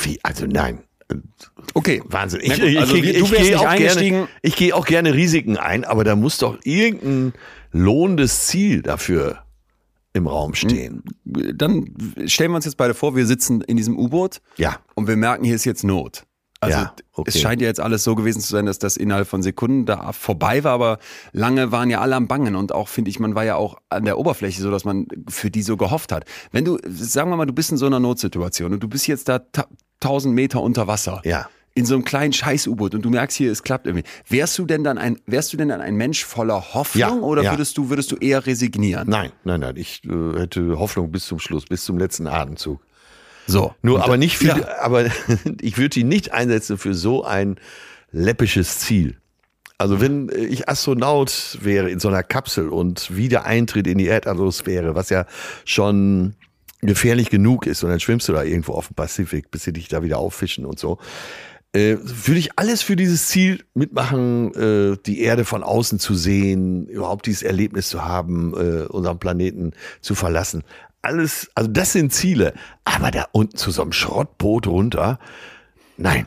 Wie, 0.05 0.19
also 0.23 0.47
nein, 0.47 0.79
Okay. 1.75 2.03
Wahnsinn. 2.07 2.41
Ich, 2.43 2.59
ich, 2.63 2.79
also 2.79 2.95
ich, 2.95 3.05
ich, 3.05 3.19
du 3.19 3.31
wärst 3.31 3.33
gehe 3.33 3.43
nicht 3.53 3.57
auch 3.57 3.65
eingestiegen. 3.67 4.17
gerne, 4.17 4.29
ich 4.43 4.57
gehe 4.57 4.75
auch 4.75 4.87
gerne 4.87 5.15
Risiken 5.15 5.57
ein, 5.57 5.85
aber 5.85 6.05
da 6.05 6.17
muss 6.17 6.39
doch 6.39 6.59
irgendein 6.65 7.33
lohnendes 7.73 8.47
Ziel 8.47 8.83
dafür 8.83 9.39
im 10.15 10.27
Raum 10.27 10.55
stehen. 10.55 11.03
Dann 11.25 11.95
stellen 12.27 12.51
wir 12.53 12.57
uns 12.57 12.67
jetzt 12.67 12.77
beide 12.77 12.93
vor, 12.95 13.17
wir 13.17 13.27
sitzen 13.27 13.63
in 13.63 13.77
diesem 13.79 13.99
U-Boot 13.99 14.41
Ja. 14.59 14.79
und 14.95 15.09
wir 15.09 15.17
merken, 15.17 15.45
hier 15.45 15.55
ist 15.55 15.65
jetzt 15.65 15.85
Not. 15.85 16.25
Also 16.63 16.79
Ja, 16.79 16.95
okay. 17.15 17.29
es 17.29 17.41
scheint 17.41 17.61
ja 17.61 17.67
jetzt 17.67 17.81
alles 17.81 18.05
so 18.05 18.15
gewesen 18.15 18.41
zu 18.41 18.53
sein, 18.53 18.67
dass 18.67 18.79
das 18.79 18.97
innerhalb 18.97 19.27
von 19.27 19.43
Sekunden 19.43 19.85
da 19.85 20.13
vorbei 20.13 20.63
war, 20.63 20.73
aber 20.73 20.99
lange 21.33 21.73
waren 21.73 21.91
ja 21.91 22.01
alle 22.01 22.15
am 22.15 22.29
Bangen 22.29 22.55
und 22.55 22.73
auch, 22.73 22.87
finde 22.87 23.11
ich, 23.11 23.19
man 23.19 23.35
war 23.35 23.45
ja 23.45 23.57
auch 23.57 23.79
an 23.91 24.05
der 24.05 24.17
Oberfläche 24.17 24.63
so, 24.63 24.71
dass 24.71 24.85
man 24.85 25.09
für 25.29 25.51
die 25.51 25.63
so 25.63 25.77
gehofft 25.77 26.13
hat. 26.13 26.25
Wenn 26.53 26.65
du, 26.65 26.79
sagen 26.89 27.31
wir 27.31 27.37
mal, 27.37 27.47
du 27.47 27.53
bist 27.53 27.73
in 27.73 27.79
so 27.79 27.87
einer 27.87 27.99
Notsituation 27.99 28.73
und 28.73 28.81
du 28.81 28.89
bist 28.89 29.09
jetzt 29.09 29.29
da 29.29 29.41
ta 29.41 29.67
1000 30.03 30.35
Meter 30.35 30.63
unter 30.63 30.87
Wasser. 30.87 31.21
Ja. 31.25 31.49
In 31.75 31.85
so 31.87 31.95
einem 31.95 32.05
kleinen 32.05 32.33
Scheiß-U-Boot 32.33 32.95
und 32.95 33.03
du 33.03 33.11
merkst 33.11 33.37
hier, 33.37 33.51
es 33.51 33.63
klappt 33.63 33.87
irgendwie. 33.87 34.05
Wärst 34.29 34.59
du 34.59 34.67
denn 34.67 34.85
dann 34.85 34.99
ein, 34.99 35.19
wärst 35.27 35.53
du 35.53 35.57
denn 35.57 35.69
dann 35.69 35.81
ein 35.81 35.97
Mensch 35.97 36.25
voller 36.25 36.75
Hoffnung 36.75 37.01
Ja, 37.01 37.13
oder 37.15 37.43
ja. 37.43 37.53
würdest 37.53 37.77
du, 37.79 37.89
würdest 37.89 38.13
du 38.13 38.17
eher 38.17 38.47
resignieren? 38.47 39.09
Nein, 39.09 39.33
nein, 39.45 39.61
nein. 39.61 39.77
Ich 39.77 40.03
äh, 40.05 40.39
hätte 40.39 40.79
Hoffnung 40.79 41.11
bis 41.11 41.27
zum 41.27 41.39
Schluss, 41.39 41.65
bis 41.65 41.85
zum 41.85 41.99
letzten 41.99 42.27
Atemzug. 42.27 42.81
So. 43.47 43.75
Nur 43.83 43.97
Und 43.97 44.03
aber 44.03 44.17
nicht 44.17 44.39
für, 44.39 44.47
Ja. 44.47 44.79
aber 44.81 45.07
ich 45.61 45.79
würde 45.79 46.01
ihn 46.01 46.09
nicht 46.09 46.33
einsetzen 46.33 46.79
für 46.79 46.95
so 46.95 47.25
ein 47.25 47.57
läppisches 48.13 48.79
Ziel. 48.81 49.17
Also 49.79 50.01
wenn 50.01 50.31
ich 50.35 50.69
Astronaut 50.69 51.59
wäre 51.61 51.91
in 51.91 51.99
so 51.99 52.09
einer 52.09 52.23
Kapsel 52.23 52.69
und 52.69 53.17
wieder 53.17 53.45
Eintritt 53.47 53.87
in 53.89 53.99
die 53.99 54.07
Erdatmosphäre, 54.07 54.95
was 54.95 55.11
ja 55.11 55.27
schon 55.65 56.35
gefährlich 56.83 57.31
genug 57.31 57.67
ist 57.67 57.83
und 57.83 57.91
dann 57.91 57.99
schwimmst 58.01 58.29
du 58.29 58.33
da 58.33 58.43
irgendwo 58.45 58.75
auf 58.75 58.89
dem 58.89 58.95
Pazifik, 58.95 59.51
bis 59.51 59.65
sie 59.65 59.73
dich 59.73 59.89
da 59.89 60.03
wieder 60.03 60.19
auffischen 60.19 60.65
und 60.67 60.79
so, 60.79 60.99
äh, 61.73 61.97
würde 62.03 62.39
ich 62.39 62.59
alles 62.59 62.83
für 62.83 62.97
dieses 62.97 63.29
Ziel 63.29 63.65
mitmachen, 63.75 64.53
äh, 64.55 64.97
die 65.07 65.21
Erde 65.21 65.45
von 65.45 65.63
außen 65.63 65.99
zu 65.99 66.15
sehen, 66.15 66.87
überhaupt 66.87 67.27
dieses 67.27 67.43
Erlebnis 67.43 67.89
zu 67.89 68.05
haben, 68.05 68.53
äh, 68.55 68.85
unseren 68.87 69.19
Planeten 69.19 69.73
zu 70.01 70.15
verlassen. 70.15 70.65
Alles, 71.03 71.51
also 71.55 71.69
das 71.71 71.93
sind 71.93 72.13
Ziele. 72.13 72.55
Aber 72.85 73.11
da 73.11 73.27
unten 73.33 73.57
zu 73.57 73.71
so 73.71 73.83
einem 73.83 73.93
Schrottboot 73.93 74.67
runter, 74.67 75.19
nein. 75.97 76.27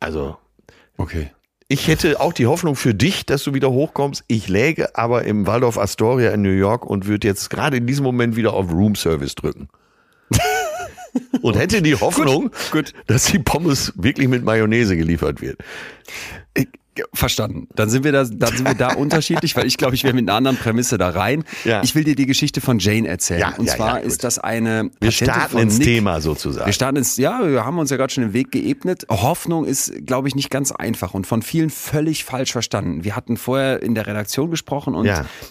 Also 0.00 0.36
Okay. 0.96 1.30
ich 1.68 1.88
hätte 1.88 2.20
auch 2.20 2.32
die 2.32 2.46
Hoffnung 2.46 2.76
für 2.76 2.94
dich, 2.94 3.26
dass 3.26 3.42
du 3.44 3.54
wieder 3.54 3.70
hochkommst. 3.70 4.24
Ich 4.28 4.48
läge 4.48 4.96
aber 4.96 5.24
im 5.24 5.46
Waldorf 5.46 5.78
Astoria 5.78 6.30
in 6.30 6.42
New 6.42 6.50
York 6.50 6.86
und 6.86 7.06
würde 7.06 7.26
jetzt 7.26 7.50
gerade 7.50 7.76
in 7.78 7.86
diesem 7.86 8.04
Moment 8.04 8.36
wieder 8.36 8.52
auf 8.54 8.70
Room 8.72 8.94
Service 8.94 9.34
drücken. 9.34 9.68
und 11.42 11.56
hätte 11.58 11.82
die 11.82 11.94
Hoffnung, 11.94 12.50
gut. 12.70 12.92
dass 13.06 13.24
die 13.24 13.38
Pommes 13.38 13.92
wirklich 13.96 14.28
mit 14.28 14.44
Mayonnaise 14.44 14.96
geliefert 14.96 15.40
wird. 15.40 15.58
Verstanden. 17.14 17.68
Dann 17.74 17.88
sind 17.88 18.04
wir 18.04 18.12
da, 18.12 18.24
dann 18.24 18.56
sind 18.56 18.66
wir 18.68 18.74
da 18.74 18.92
unterschiedlich, 18.96 19.56
weil 19.56 19.66
ich 19.66 19.78
glaube, 19.78 19.94
ich 19.94 20.04
wäre 20.04 20.14
mit 20.14 20.28
einer 20.28 20.36
anderen 20.36 20.58
Prämisse 20.58 20.98
da 20.98 21.08
rein. 21.08 21.44
Ja. 21.64 21.82
Ich 21.82 21.94
will 21.94 22.04
dir 22.04 22.14
die 22.14 22.26
Geschichte 22.26 22.60
von 22.60 22.78
Jane 22.78 23.08
erzählen. 23.08 23.40
Ja, 23.40 23.54
Und 23.56 23.66
ja, 23.66 23.76
zwar 23.76 23.98
ja, 23.98 24.04
ist 24.04 24.24
das 24.24 24.38
eine 24.38 24.90
Wir 25.00 25.08
Patientin 25.08 25.34
starten 25.34 25.58
ins 25.58 25.78
Nick. 25.78 25.86
Thema 25.86 26.20
sozusagen. 26.20 26.66
Wir 26.66 26.72
starten 26.74 26.96
ins, 26.98 27.16
ja, 27.16 27.40
wir 27.48 27.64
haben 27.64 27.78
uns 27.78 27.90
ja 27.90 27.96
gerade 27.96 28.12
schon 28.12 28.24
den 28.24 28.32
Weg 28.34 28.50
geebnet. 28.52 29.06
Hoffnung 29.08 29.64
ist, 29.64 30.06
glaube 30.06 30.28
ich, 30.28 30.34
nicht 30.34 30.50
ganz 30.50 30.70
einfach 30.70 31.14
und 31.14 31.26
von 31.26 31.40
vielen 31.40 31.70
völlig 31.70 32.24
falsch 32.24 32.52
verstanden. 32.52 33.04
Wir 33.04 33.16
hatten 33.16 33.38
vorher 33.38 33.82
in 33.82 33.94
der 33.94 34.06
Redaktion 34.06 34.50
gesprochen 34.50 34.94
und 34.94 35.06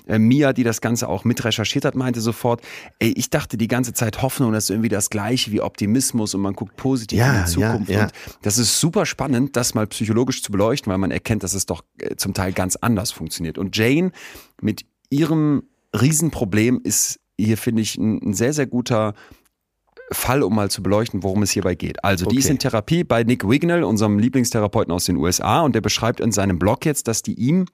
äh, 0.08 0.20
Mia, 0.20 0.54
die 0.54 0.64
das 0.64 0.80
Ganze 0.80 1.08
auch 1.10 1.24
mit 1.24 1.44
recherchiert 1.44 1.86
hat, 1.86 1.96
meinte 1.96 2.22
sofort, 2.22 2.62
ey, 3.00 3.14
ich 3.18 3.32
dachte 3.32 3.58
die 3.58 3.68
ganze 3.68 3.94
Zeit 3.94 4.22
Hoffnung, 4.22 4.52
das 4.54 4.66
ist 4.66 4.70
irgendwie 4.70 4.90
das 4.90 5.10
gleiche 5.10 5.52
wie 5.52 5.62
Optimismus 5.62 6.36
und 6.36 6.42
man 6.42 6.54
guckt 6.54 6.76
positiv 6.76 7.20
in 7.20 7.44
die 7.46 7.50
Zukunft. 7.50 7.90
ja. 7.90 8.04
Und 8.04 8.12
das 8.44 8.58
ist 8.60 8.80
super 8.80 9.06
spannend, 9.08 9.56
das 9.56 9.74
mal 9.74 9.88
psychologisch 9.88 10.44
zu 10.44 10.52
beleuchten, 10.52 10.92
weil 10.92 11.00
man 11.00 11.10
erkennt, 11.10 11.31
dass 11.40 11.54
es 11.54 11.66
doch 11.66 11.84
äh, 12.00 12.16
zum 12.16 12.34
Teil 12.34 12.54
ganz 12.54 12.76
anders 12.76 13.12
funktioniert. 13.12 13.58
Und 13.58 13.76
Jane 13.76 14.12
mit 14.62 14.86
ihrem 15.10 15.64
Riesenproblem 16.00 16.82
ist 16.84 17.20
hier, 17.38 17.58
finde 17.58 17.82
ich, 17.82 17.98
ein, 17.98 18.34
sehr, 18.34 18.54
sehr 18.54 18.68
guter 18.68 19.14
Fall, 20.12 20.44
um 20.44 20.56
mal 20.56 20.70
zu 20.70 20.84
beleuchten, 20.84 21.24
worum 21.24 21.42
es 21.44 21.52
hierbei 21.52 21.76
geht. 21.76 22.04
Also, 22.04 22.26
die 22.26 22.36
Okay. 22.36 22.40
ist 22.40 22.50
in 22.50 22.60
Therapie 22.60 23.04
bei 23.04 23.24
Nick 23.24 23.48
Wignell, 23.48 23.84
unserem 23.84 24.20
Lieblingstherapeuten 24.20 24.94
aus 24.94 25.06
den 25.06 25.16
USA, 25.18 25.62
und 25.62 25.74
der 25.74 25.82
beschreibt 25.82 26.20
in 26.20 26.32
seinem 26.32 26.60
Blog 26.60 26.86
jetzt, 26.86 27.08
dass 27.08 27.22
die 27.24 27.34
ihm 27.34 27.66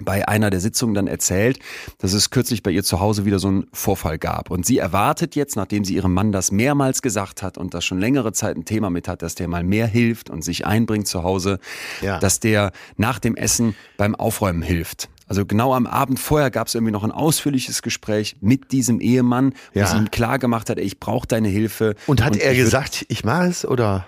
bei 0.00 0.26
einer 0.28 0.50
der 0.50 0.60
Sitzungen 0.60 0.94
dann 0.94 1.06
erzählt, 1.08 1.58
dass 1.98 2.12
es 2.12 2.30
kürzlich 2.30 2.62
bei 2.62 2.70
ihr 2.70 2.84
zu 2.84 3.00
Hause 3.00 3.24
wieder 3.24 3.38
so 3.40 3.48
einen 3.48 3.66
Vorfall 3.72 4.18
gab. 4.18 4.50
Und 4.50 4.64
sie 4.64 4.78
erwartet 4.78 5.34
jetzt, 5.34 5.56
nachdem 5.56 5.84
sie 5.84 5.94
ihrem 5.96 6.14
Mann 6.14 6.30
das 6.30 6.52
mehrmals 6.52 7.02
gesagt 7.02 7.42
hat 7.42 7.58
und 7.58 7.74
das 7.74 7.84
schon 7.84 7.98
längere 7.98 8.32
Zeit 8.32 8.56
ein 8.56 8.64
Thema 8.64 8.88
mit 8.88 9.08
hat, 9.08 9.22
dass 9.22 9.34
der 9.34 9.48
mal 9.48 9.64
mehr 9.64 9.86
hilft 9.88 10.30
und 10.30 10.42
sich 10.42 10.64
einbringt 10.64 11.08
zu 11.08 11.24
Hause, 11.24 11.58
Ja. 12.02 12.18
dass 12.20 12.38
der 12.38 12.70
nach 12.96 13.18
dem 13.18 13.34
Essen 13.36 13.74
beim 13.96 14.14
Aufräumen 14.14 14.62
hilft. 14.62 15.08
Also 15.26 15.44
genau 15.44 15.74
am 15.74 15.86
Abend 15.86 16.18
vorher 16.18 16.50
gab 16.50 16.68
es 16.68 16.74
irgendwie 16.74 16.92
noch 16.92 17.04
ein 17.04 17.12
ausführliches 17.12 17.82
Gespräch 17.82 18.36
mit 18.40 18.72
diesem 18.72 19.00
Ehemann, 19.00 19.54
wo 19.74 19.80
Ja. 19.80 19.86
sie 19.86 19.96
ihm 19.96 20.10
klar 20.10 20.38
gemacht 20.38 20.70
hat, 20.70 20.78
ey, 20.78 20.84
ich 20.84 20.98
brauche 21.00 21.26
deine 21.26 21.48
Hilfe. 21.48 21.94
Und 22.06 22.24
hat 22.24 22.36
er 22.36 22.52
ich 22.52 22.58
würd- 22.58 22.64
gesagt, 22.64 23.06
ich 23.08 23.24
mache 23.24 23.46
es 23.48 23.64
oder? 23.66 24.06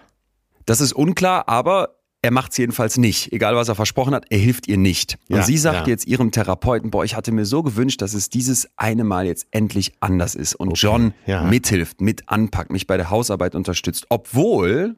das 0.65 0.81
ist 0.81 0.93
unklar, 0.93 1.49
aber 1.49 1.97
er 2.25 2.31
macht 2.31 2.53
es 2.53 2.59
jedenfalls 2.59 2.99
nicht. 2.99 3.33
Egal, 3.33 3.57
was 3.57 3.69
er 3.69 3.75
versprochen 3.75 4.15
hat, 4.15 4.27
er 4.31 4.39
hilft 4.39 4.69
ihr 4.69 4.79
nicht. 4.79 5.19
Und 5.29 5.39
Ja, 5.39 5.43
sie 5.43 5.59
sagt 5.59 5.89
ja. 5.89 5.93
jetzt 5.93 6.07
ihrem 6.07 6.31
Therapeuten, 6.31 6.93
boah, 6.93 7.05
ich 7.05 7.17
hatte 7.17 7.33
mir 7.33 7.45
so 7.45 7.65
gewünscht, 7.65 8.01
dass 8.01 8.15
es 8.15 8.31
dieses 8.31 8.69
eine 8.77 9.03
Mal 9.03 9.27
jetzt 9.27 9.49
endlich 9.51 9.93
anders 9.99 10.37
ist. 10.37 10.55
Und 10.55 10.79
John 10.79 11.15
ja. 11.27 11.43
mithilft, 11.43 12.01
mit 12.01 12.29
anpackt, 12.29 12.71
mich 12.71 12.87
bei 12.87 12.97
der 12.97 13.11
Hausarbeit 13.11 13.57
unterstützt. 13.57 14.07
Obwohl, 14.09 14.95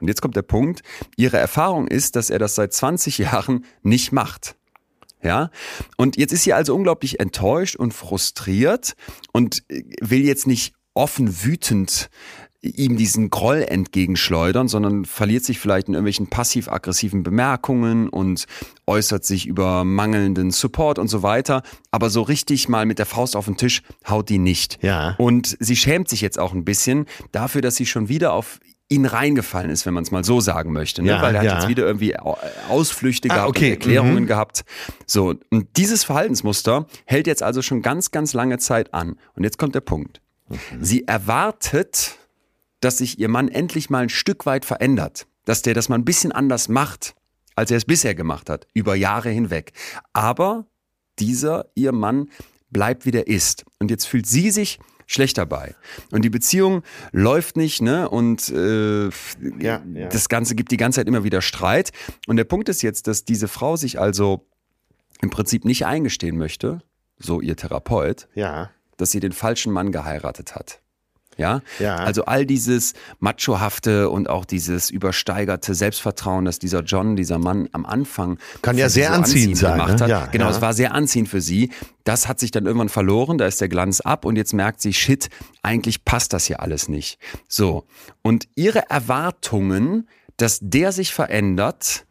und 0.00 0.06
jetzt 0.06 0.22
kommt 0.22 0.36
der 0.36 0.42
Punkt, 0.42 0.82
ihre 1.16 1.38
Erfahrung 1.38 1.88
ist, 1.88 2.14
dass 2.14 2.30
er 2.30 2.38
das 2.38 2.54
seit 2.54 2.72
20 2.72 3.18
Jahren 3.18 3.64
nicht 3.82 4.12
macht. 4.12 4.54
Ja, 5.20 5.50
und 5.96 6.16
jetzt 6.16 6.32
ist 6.32 6.44
sie 6.44 6.52
also 6.52 6.72
unglaublich 6.76 7.18
enttäuscht 7.18 7.74
und 7.74 7.92
frustriert 7.92 8.94
und 9.32 9.64
äh, 9.68 9.82
will 10.00 10.24
jetzt 10.24 10.46
nicht 10.46 10.74
offen 10.94 11.44
wütend 11.44 12.08
ihm 12.60 12.96
diesen 12.96 13.30
Groll 13.30 13.64
entgegenschleudern, 13.68 14.66
sondern 14.68 15.04
verliert 15.04 15.44
sich 15.44 15.58
vielleicht 15.60 15.88
in 15.88 15.94
irgendwelchen 15.94 16.26
passiv-aggressiven 16.28 17.22
Bemerkungen 17.22 18.08
und 18.08 18.46
äußert 18.86 19.24
sich 19.24 19.46
über 19.46 19.84
mangelnden 19.84 20.50
Support 20.50 20.98
und 20.98 21.08
so 21.08 21.22
weiter. 21.22 21.62
Aber 21.92 22.10
so 22.10 22.22
richtig 22.22 22.68
mal 22.68 22.84
mit 22.86 22.98
der 22.98 23.06
Faust 23.06 23.36
auf 23.36 23.44
den 23.44 23.56
Tisch 23.56 23.82
haut 24.08 24.28
die 24.28 24.38
nicht. 24.38 24.82
Ja. 24.82 25.14
Und 25.18 25.56
sie 25.60 25.76
schämt 25.76 26.08
sich 26.08 26.20
jetzt 26.20 26.38
auch 26.38 26.52
ein 26.52 26.64
bisschen 26.64 27.06
dafür, 27.30 27.60
dass 27.60 27.76
sie 27.76 27.86
schon 27.86 28.08
wieder 28.08 28.32
auf 28.32 28.58
ihn 28.90 29.04
reingefallen 29.04 29.70
ist, 29.70 29.84
wenn 29.86 29.92
man 29.94 30.02
es 30.02 30.10
mal 30.10 30.24
so 30.24 30.40
sagen 30.40 30.72
möchte. 30.72 31.02
Ne? 31.02 31.10
Ja, 31.10 31.22
Weil 31.22 31.34
er 31.34 31.40
hat 31.42 31.46
ja. 31.46 31.54
jetzt 31.58 31.68
wieder 31.68 31.84
irgendwie 31.84 32.18
Au- 32.18 32.38
Ausflüchte 32.70 33.30
Ah, 33.30 33.34
gehabt 33.34 33.48
okay, 33.50 33.66
und 33.66 33.72
Erklärungen 33.72 34.22
mhm. 34.22 34.26
gehabt. 34.26 34.64
So, 35.06 35.34
und 35.50 35.66
dieses 35.76 36.04
Verhaltensmuster 36.04 36.86
hält 37.04 37.26
jetzt 37.26 37.42
also 37.42 37.60
schon 37.62 37.82
ganz, 37.82 38.10
ganz 38.10 38.32
lange 38.32 38.58
Zeit 38.58 38.94
an. 38.94 39.16
Und 39.36 39.44
jetzt 39.44 39.58
kommt 39.58 39.74
der 39.74 39.82
Punkt. 39.82 40.22
Mhm. 40.48 40.56
Sie 40.80 41.06
erwartet, 41.06 42.16
dass 42.80 42.98
sich 42.98 43.18
ihr 43.18 43.28
Mann 43.28 43.48
endlich 43.48 43.90
mal 43.90 44.02
ein 44.04 44.08
Stück 44.08 44.46
weit 44.46 44.64
verändert. 44.64 45.26
Dass 45.44 45.62
der 45.62 45.74
das 45.74 45.88
mal 45.88 45.96
ein 45.96 46.04
bisschen 46.04 46.32
anders 46.32 46.68
macht, 46.68 47.14
als 47.54 47.70
er 47.70 47.78
es 47.78 47.84
bisher 47.84 48.14
gemacht 48.14 48.50
hat, 48.50 48.66
über 48.74 48.94
Jahre 48.94 49.30
hinweg. 49.30 49.72
Aber 50.12 50.66
dieser, 51.18 51.66
ihr 51.74 51.92
Mann, 51.92 52.28
bleibt 52.70 53.06
wie 53.06 53.10
der 53.10 53.26
ist. 53.26 53.64
Und 53.78 53.90
jetzt 53.90 54.04
fühlt 54.06 54.26
sie 54.26 54.50
sich 54.50 54.78
schlecht 55.06 55.38
dabei. 55.38 55.74
Und 56.10 56.22
die 56.22 56.28
Beziehung 56.30 56.82
läuft 57.12 57.56
nicht, 57.56 57.80
ne? 57.80 58.08
Und 58.10 58.50
äh, 58.50 59.06
Ja, 59.58 59.82
ja. 59.94 60.08
das 60.10 60.28
Ganze 60.28 60.54
gibt 60.54 60.70
die 60.70 60.76
ganze 60.76 61.00
Zeit 61.00 61.08
immer 61.08 61.24
wieder 61.24 61.40
Streit. 61.40 61.92
Und 62.26 62.36
der 62.36 62.44
Punkt 62.44 62.68
ist 62.68 62.82
jetzt, 62.82 63.06
dass 63.06 63.24
diese 63.24 63.48
Frau 63.48 63.76
sich 63.76 63.98
also 63.98 64.46
im 65.22 65.30
Prinzip 65.30 65.64
nicht 65.64 65.86
eingestehen 65.86 66.36
möchte, 66.36 66.80
so 67.18 67.40
ihr 67.40 67.56
Therapeut, 67.56 68.28
Ja. 68.34 68.70
dass 68.98 69.10
sie 69.10 69.20
den 69.20 69.32
falschen 69.32 69.72
Mann 69.72 69.92
geheiratet 69.92 70.54
hat. 70.54 70.82
Ja? 71.38 71.62
Ja. 71.78 71.96
Also 71.96 72.24
all 72.24 72.44
dieses 72.44 72.92
Machohafte 73.20 74.10
und 74.10 74.28
auch 74.28 74.44
dieses 74.44 74.90
übersteigerte 74.90 75.74
Selbstvertrauen, 75.74 76.44
das 76.44 76.58
dieser 76.58 76.82
John, 76.82 77.16
dieser 77.16 77.38
Mann 77.38 77.68
am 77.72 77.86
Anfang 77.86 78.38
Kann 78.60 78.76
ja 78.76 78.88
sehr 78.88 79.12
anziehend 79.12 79.56
sein, 79.56 79.78
gemacht 79.78 79.94
ne? 79.94 80.00
hat. 80.00 80.10
Ja, 80.10 80.26
genau, 80.26 80.46
ja. 80.46 80.50
es 80.50 80.60
war 80.60 80.74
sehr 80.74 80.92
anziehend 80.92 81.28
für 81.28 81.40
sie. 81.40 81.70
Das 82.04 82.28
hat 82.28 82.40
sich 82.40 82.50
dann 82.50 82.66
irgendwann 82.66 82.88
verloren, 82.88 83.38
da 83.38 83.46
ist 83.46 83.60
der 83.60 83.68
Glanz 83.68 84.00
ab 84.00 84.24
und 84.24 84.36
jetzt 84.36 84.52
merkt 84.52 84.80
sie, 84.80 84.92
shit, 84.92 85.28
eigentlich 85.62 86.04
passt 86.04 86.32
das 86.32 86.46
hier 86.46 86.60
alles 86.60 86.88
nicht. 86.88 87.18
So. 87.48 87.84
Und 88.22 88.48
ihre 88.56 88.90
Erwartungen, 88.90 90.08
dass 90.36 90.58
der 90.60 90.92
sich 90.92 91.12
verändert, 91.12 92.04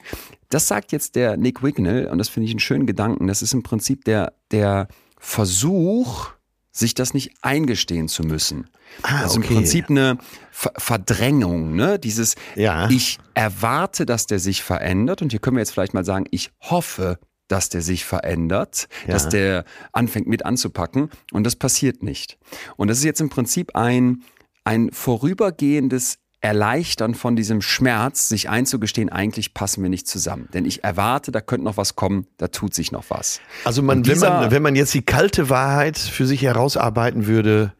das 0.49 0.67
sagt 0.67 0.93
jetzt 0.93 1.15
der 1.15 1.35
Nick 1.35 1.63
Wignell 1.63 2.07
und 2.07 2.17
das 2.17 2.29
finde 2.29 2.45
ich 2.45 2.51
einen 2.51 2.59
schönen 2.59 2.85
Gedanken. 2.85 3.27
Das 3.27 3.41
ist 3.41 3.53
im 3.53 3.63
Prinzip 3.63 4.05
der, 4.05 4.33
der 4.51 4.87
Versuch, 5.19 6.29
sich 6.77 6.93
das 6.93 7.13
nicht 7.13 7.31
eingestehen 7.41 8.07
zu 8.07 8.23
müssen. 8.23 8.69
Ah, 9.01 9.21
also 9.23 9.39
okay. 9.39 9.47
im 9.47 9.53
Prinzip 9.55 9.89
eine 9.89 10.17
Ver 10.51 10.71
Verdrängung, 10.77 11.75
ne? 11.75 11.99
Dieses, 11.99 12.35
Ja. 12.55 12.89
ich 12.89 13.17
erwarte, 13.33 14.05
dass 14.05 14.25
der 14.27 14.39
sich 14.39 14.63
verändert 14.63 15.21
und 15.21 15.31
hier 15.31 15.39
können 15.39 15.57
wir 15.57 15.61
jetzt 15.61 15.71
vielleicht 15.71 15.93
mal 15.93 16.05
sagen, 16.05 16.25
ich 16.31 16.51
hoffe, 16.61 17.19
dass 17.47 17.69
der 17.69 17.81
sich 17.81 18.05
verändert, 18.05 18.87
Ja. 19.07 19.13
dass 19.13 19.29
der 19.29 19.65
anfängt 19.91 20.27
mit 20.27 20.45
anzupacken 20.45 21.09
und 21.31 21.43
das 21.45 21.55
passiert 21.55 22.03
nicht. 22.03 22.37
Und 22.75 22.89
das 22.89 22.97
ist 22.99 23.03
jetzt 23.05 23.21
im 23.21 23.29
Prinzip 23.29 23.75
ein, 23.75 24.23
ein 24.63 24.89
vorübergehendes 24.91 26.17
erleichtern 26.41 27.15
von 27.15 27.35
diesem 27.35 27.61
Schmerz, 27.61 28.29
sich 28.29 28.47
einzugestehen, 28.49 29.09
eigentlich 29.09 29.53
passen 29.53 29.81
wir 29.81 29.89
nicht 29.89 30.07
zusammen. 30.07 30.47
Denn 30.53 30.65
ich 30.65 30.83
erwarte, 30.83 31.31
da 31.31 31.41
könnte 31.41 31.65
noch 31.65 31.77
was 31.77 31.95
kommen, 31.95 32.27
da 32.37 32.47
tut 32.47 32.73
sich 32.73 32.91
noch 32.91 33.05
was. 33.09 33.39
Also 33.65 33.81
man, 33.81 34.05
wenn, 34.05 34.19
man, 34.19 34.51
wenn 34.51 34.61
man 34.61 34.75
jetzt 34.75 34.93
die 34.93 35.01
kalte 35.01 35.49
Wahrheit 35.49 35.97
für 35.97 36.27
sich 36.27 36.43
herausarbeiten 36.43 37.25
würde, 37.27 37.73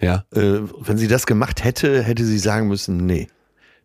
ja. 0.00 0.24
äh, 0.34 0.60
wenn 0.80 0.98
sie 0.98 1.08
das 1.08 1.26
gemacht 1.26 1.64
hätte, 1.64 2.02
hätte 2.02 2.24
sie 2.24 2.38
sagen 2.38 2.68
müssen, 2.68 2.98
nee, 3.06 3.28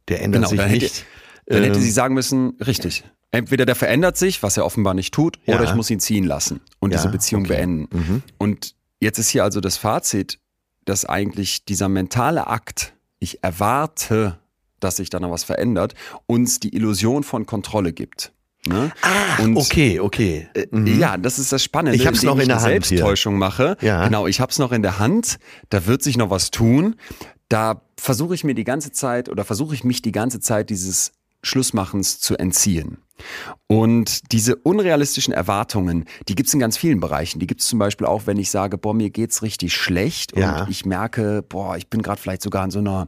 der 0.10 0.22
ändert 0.22 0.42
Genau, 0.42 0.50
sich 0.50 0.60
dann 0.60 0.72
nicht. 0.72 0.84
hätte, 0.84 1.06
dann 1.48 1.64
hätte 1.64 1.78
Ähm, 1.78 1.82
sie 1.84 1.92
sagen 1.92 2.14
müssen, 2.14 2.58
richtig. 2.66 3.04
Entweder 3.32 3.66
der 3.66 3.76
verändert 3.76 4.18
sich, 4.18 4.44
was 4.44 4.58
er 4.58 4.66
offenbar 4.66 4.94
nicht 4.94 5.14
tut, 5.14 5.40
Ja. 5.46 5.56
oder 5.56 5.64
ich 5.66 5.74
muss 5.76 5.90
ihn 5.90 6.00
ziehen 6.00 6.24
lassen 6.26 6.60
und 6.80 6.92
Ja, 6.92 6.98
diese 6.98 7.10
Beziehung 7.10 7.44
okay. 7.44 7.56
beenden. 7.56 7.88
Mhm. 7.98 8.24
Und 8.38 8.76
jetzt 9.00 9.20
ist 9.20 9.30
hier 9.30 9.44
also 9.44 9.62
das 9.62 9.78
Fazit, 9.78 10.40
dass 10.86 11.06
eigentlich 11.06 11.66
dieser 11.66 11.88
mentale 11.90 12.48
Akt, 12.48 12.94
ich 13.20 13.44
erwarte, 13.44 14.40
dass 14.80 14.98
sich 14.98 15.10
da 15.10 15.20
noch 15.20 15.32
was 15.32 15.44
verändert, 15.44 15.96
uns 16.28 16.60
die 16.60 16.76
Illusion 16.76 17.24
von 17.24 17.46
Kontrolle 17.46 17.94
gibt. 17.94 18.32
Ne? 18.68 18.92
Ah, 19.02 19.42
Und- 19.42 19.58
okay, 19.58 20.00
okay. 20.00 20.48
Mhm. 20.72 21.00
Ja, 21.00 21.18
das 21.18 21.40
ist 21.40 21.52
das 21.52 21.64
Spannende. 21.64 21.96
Ich 21.98 22.06
indem 22.06 22.26
noch 22.26 22.36
in 22.36 22.42
ich 22.42 22.48
der 22.48 22.56
Hand 22.62 22.66
hier. 22.68 22.98
Selbsttäuschung 22.98 23.38
mache. 23.38 23.78
Ja. 23.82 24.04
Genau, 24.06 24.28
ich 24.28 24.42
hab's 24.42 24.60
noch 24.60 24.72
in 24.72 24.82
der 24.82 25.00
Hand. 25.00 25.38
Da 25.70 25.86
wird 25.86 26.04
sich 26.04 26.18
noch 26.18 26.30
was 26.30 26.52
tun. 26.52 26.96
Da 27.50 27.82
versuche 27.98 28.36
ich 28.36 28.44
mir 28.44 28.56
die 28.56 28.66
ganze 28.66 28.92
Zeit 28.92 29.30
oder 29.30 29.46
versuche 29.46 29.74
ich 29.74 29.84
mich 29.84 30.02
die 30.02 30.12
ganze 30.12 30.40
Zeit 30.42 30.70
dieses 30.70 31.14
Schlussmachens 31.44 32.20
zu 32.20 32.36
entziehen. 32.38 32.98
Und 33.68 34.32
diese 34.32 34.56
unrealistischen 34.56 35.34
Erwartungen, 35.34 36.06
die 36.28 36.36
gibt's 36.36 36.54
in 36.54 36.60
ganz 36.60 36.78
vielen 36.78 37.00
Bereichen. 37.00 37.40
Die 37.40 37.48
gibt's 37.48 37.68
zum 37.68 37.80
Beispiel 37.80 38.08
auch, 38.08 38.24
wenn 38.26 38.38
ich 38.38 38.50
sage, 38.50 38.78
boah, 38.78 38.94
mir 38.94 39.10
geht's 39.10 39.42
richtig 39.42 39.74
schlecht 39.74 40.38
Ja. 40.38 40.62
und 40.64 40.70
ich 40.70 40.86
merke, 40.86 41.44
boah, 41.48 41.78
ich 41.78 41.90
bin 41.90 42.02
gerade 42.02 42.20
vielleicht 42.22 42.42
sogar 42.42 42.64
in 42.64 42.72
so 42.72 42.80
einer 42.80 43.08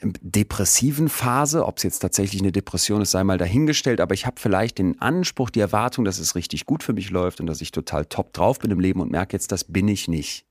ähm, 0.00 0.12
depressiven 0.20 1.08
Phase, 1.08 1.66
ob 1.66 1.78
es 1.78 1.82
jetzt 1.82 1.98
tatsächlich 1.98 2.40
eine 2.40 2.52
Depression 2.52 3.02
ist, 3.02 3.10
sei 3.10 3.24
mal 3.24 3.38
dahingestellt, 3.38 4.00
aber 4.00 4.14
ich 4.14 4.26
habe 4.26 4.40
vielleicht 4.40 4.78
den 4.78 5.00
Anspruch, 5.00 5.50
die 5.50 5.60
Erwartung, 5.60 6.04
dass 6.04 6.18
es 6.18 6.34
richtig 6.34 6.66
gut 6.66 6.82
für 6.82 6.92
mich 6.92 7.10
läuft 7.10 7.40
und 7.40 7.46
dass 7.46 7.60
ich 7.60 7.72
total 7.72 8.06
top 8.06 8.32
drauf 8.32 8.58
bin 8.60 8.70
im 8.70 8.80
Leben 8.80 9.00
und 9.00 9.10
merke 9.10 9.34
jetzt, 9.36 9.52
das 9.52 9.64
bin 9.64 9.88
ich 9.88 10.08
nicht. 10.08 10.44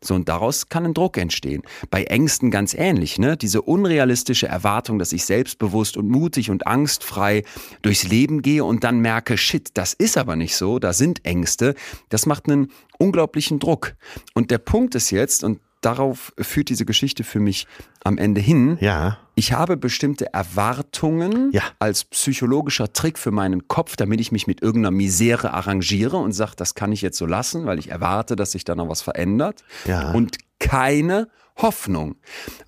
So, 0.00 0.14
und 0.14 0.28
daraus 0.28 0.68
kann 0.68 0.84
ein 0.84 0.94
Druck 0.94 1.18
entstehen. 1.18 1.62
Bei 1.90 2.04
Ängsten 2.04 2.50
ganz 2.50 2.74
ähnlich, 2.74 3.18
ne? 3.18 3.36
Diese 3.36 3.62
unrealistische 3.62 4.46
Erwartung, 4.46 4.98
dass 4.98 5.12
ich 5.12 5.24
selbstbewusst 5.24 5.96
und 5.96 6.08
mutig 6.08 6.50
und 6.50 6.66
angstfrei 6.66 7.44
durchs 7.82 8.04
Leben 8.04 8.42
gehe 8.42 8.64
und 8.64 8.84
dann 8.84 9.00
merke, 9.00 9.36
shit, 9.36 9.70
das 9.74 9.92
ist 9.92 10.16
aber 10.16 10.36
nicht 10.36 10.56
so, 10.56 10.78
da 10.78 10.92
sind 10.92 11.24
Ängste. 11.24 11.74
Das 12.08 12.26
macht 12.26 12.48
einen 12.48 12.70
unglaublichen 12.98 13.58
Druck. 13.58 13.94
Und 14.34 14.50
der 14.50 14.58
Punkt 14.58 14.94
ist 14.94 15.10
jetzt, 15.10 15.44
und 15.44 15.60
darauf 15.80 16.32
führt 16.38 16.68
diese 16.68 16.84
Geschichte 16.84 17.24
für 17.24 17.40
mich 17.40 17.66
am 18.04 18.18
Ende 18.18 18.40
hin, 18.40 18.76
Ja. 18.80 19.18
ich 19.34 19.52
habe 19.52 19.76
bestimmte 19.76 20.32
Erwartungen 20.32 21.50
Ja. 21.52 21.62
als 21.78 22.04
psychologischer 22.04 22.92
Trick 22.92 23.18
für 23.18 23.30
meinen 23.30 23.68
Kopf, 23.68 23.96
damit 23.96 24.20
ich 24.20 24.32
mich 24.32 24.46
mit 24.46 24.62
irgendeiner 24.62 24.90
Misere 24.90 25.52
arrangiere 25.52 26.16
und 26.16 26.32
sage, 26.32 26.52
das 26.56 26.74
kann 26.74 26.92
ich 26.92 27.02
jetzt 27.02 27.18
so 27.18 27.26
lassen, 27.26 27.66
weil 27.66 27.78
ich 27.78 27.90
erwarte, 27.90 28.36
dass 28.36 28.52
sich 28.52 28.64
da 28.64 28.74
noch 28.74 28.88
was 28.88 29.02
verändert. 29.02 29.64
Ja. 29.86 30.12
Und 30.12 30.38
keine 30.58 31.28
Hoffnung. 31.56 32.16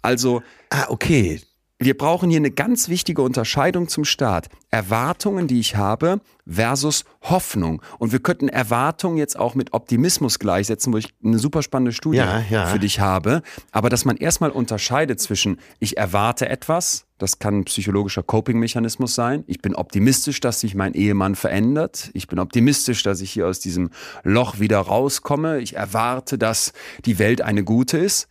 Also 0.03 0.42
Ah, 0.70 0.87
okay. 0.88 1.40
Wir 1.85 1.97
brauchen 1.97 2.29
hier 2.31 2.38
eine 2.38 2.51
ganz 2.51 2.88
wichtige 2.88 3.23
Unterscheidung 3.23 3.88
zum 3.88 4.05
Start. 4.05 4.49
Erwartungen, 4.71 5.47
die 5.47 5.61
ich 5.61 5.77
habe, 5.77 6.21
versus 6.47 7.05
Hoffnung. 7.23 7.83
Und 7.99 8.12
wir 8.12 8.21
könnten 8.21 8.49
Erwartungen 8.49 9.16
jetzt 9.16 9.38
auch 9.38 9.55
mit 9.55 9.73
Optimismus 9.73 10.38
gleichsetzen, 10.38 10.92
wo 10.92 10.99
ich 10.99 11.14
eine 11.25 11.38
super 11.38 11.62
spannende 11.62 11.92
Studie 11.92 12.18
Ja, 12.18 12.42
ja. 12.51 12.66
für 12.66 12.79
dich 12.79 13.01
habe. 13.01 13.42
Aber 13.71 13.88
dass 13.88 14.05
man 14.05 14.16
erstmal 14.16 14.51
unterscheidet 14.51 15.21
zwischen, 15.21 15.59
ich 15.79 15.97
erwarte 15.97 16.49
etwas, 16.49 17.07
das 17.18 17.38
kann 17.38 17.61
ein 17.61 17.64
psychologischer 17.64 18.23
Coping-Mechanismus 18.23 19.14
sein. 19.14 19.45
Ich 19.47 19.62
bin 19.62 19.75
optimistisch, 19.75 20.40
dass 20.40 20.61
sich 20.61 20.75
mein 20.75 20.95
Ehemann 20.95 21.37
verändert. 21.37 22.11
Ich 22.14 22.27
bin 22.27 22.38
optimistisch, 22.38 23.03
dass 23.03 23.21
ich 23.21 23.31
hier 23.31 23.47
aus 23.47 23.61
diesem 23.61 23.90
Loch 24.25 24.59
wieder 24.59 24.79
rauskomme. 24.79 25.61
Ich 25.61 25.77
erwarte, 25.77 26.37
dass 26.37 26.73
die 27.05 27.18
Welt 27.18 27.40
eine 27.40 27.62
gute 27.62 27.99
ist. 27.99 28.29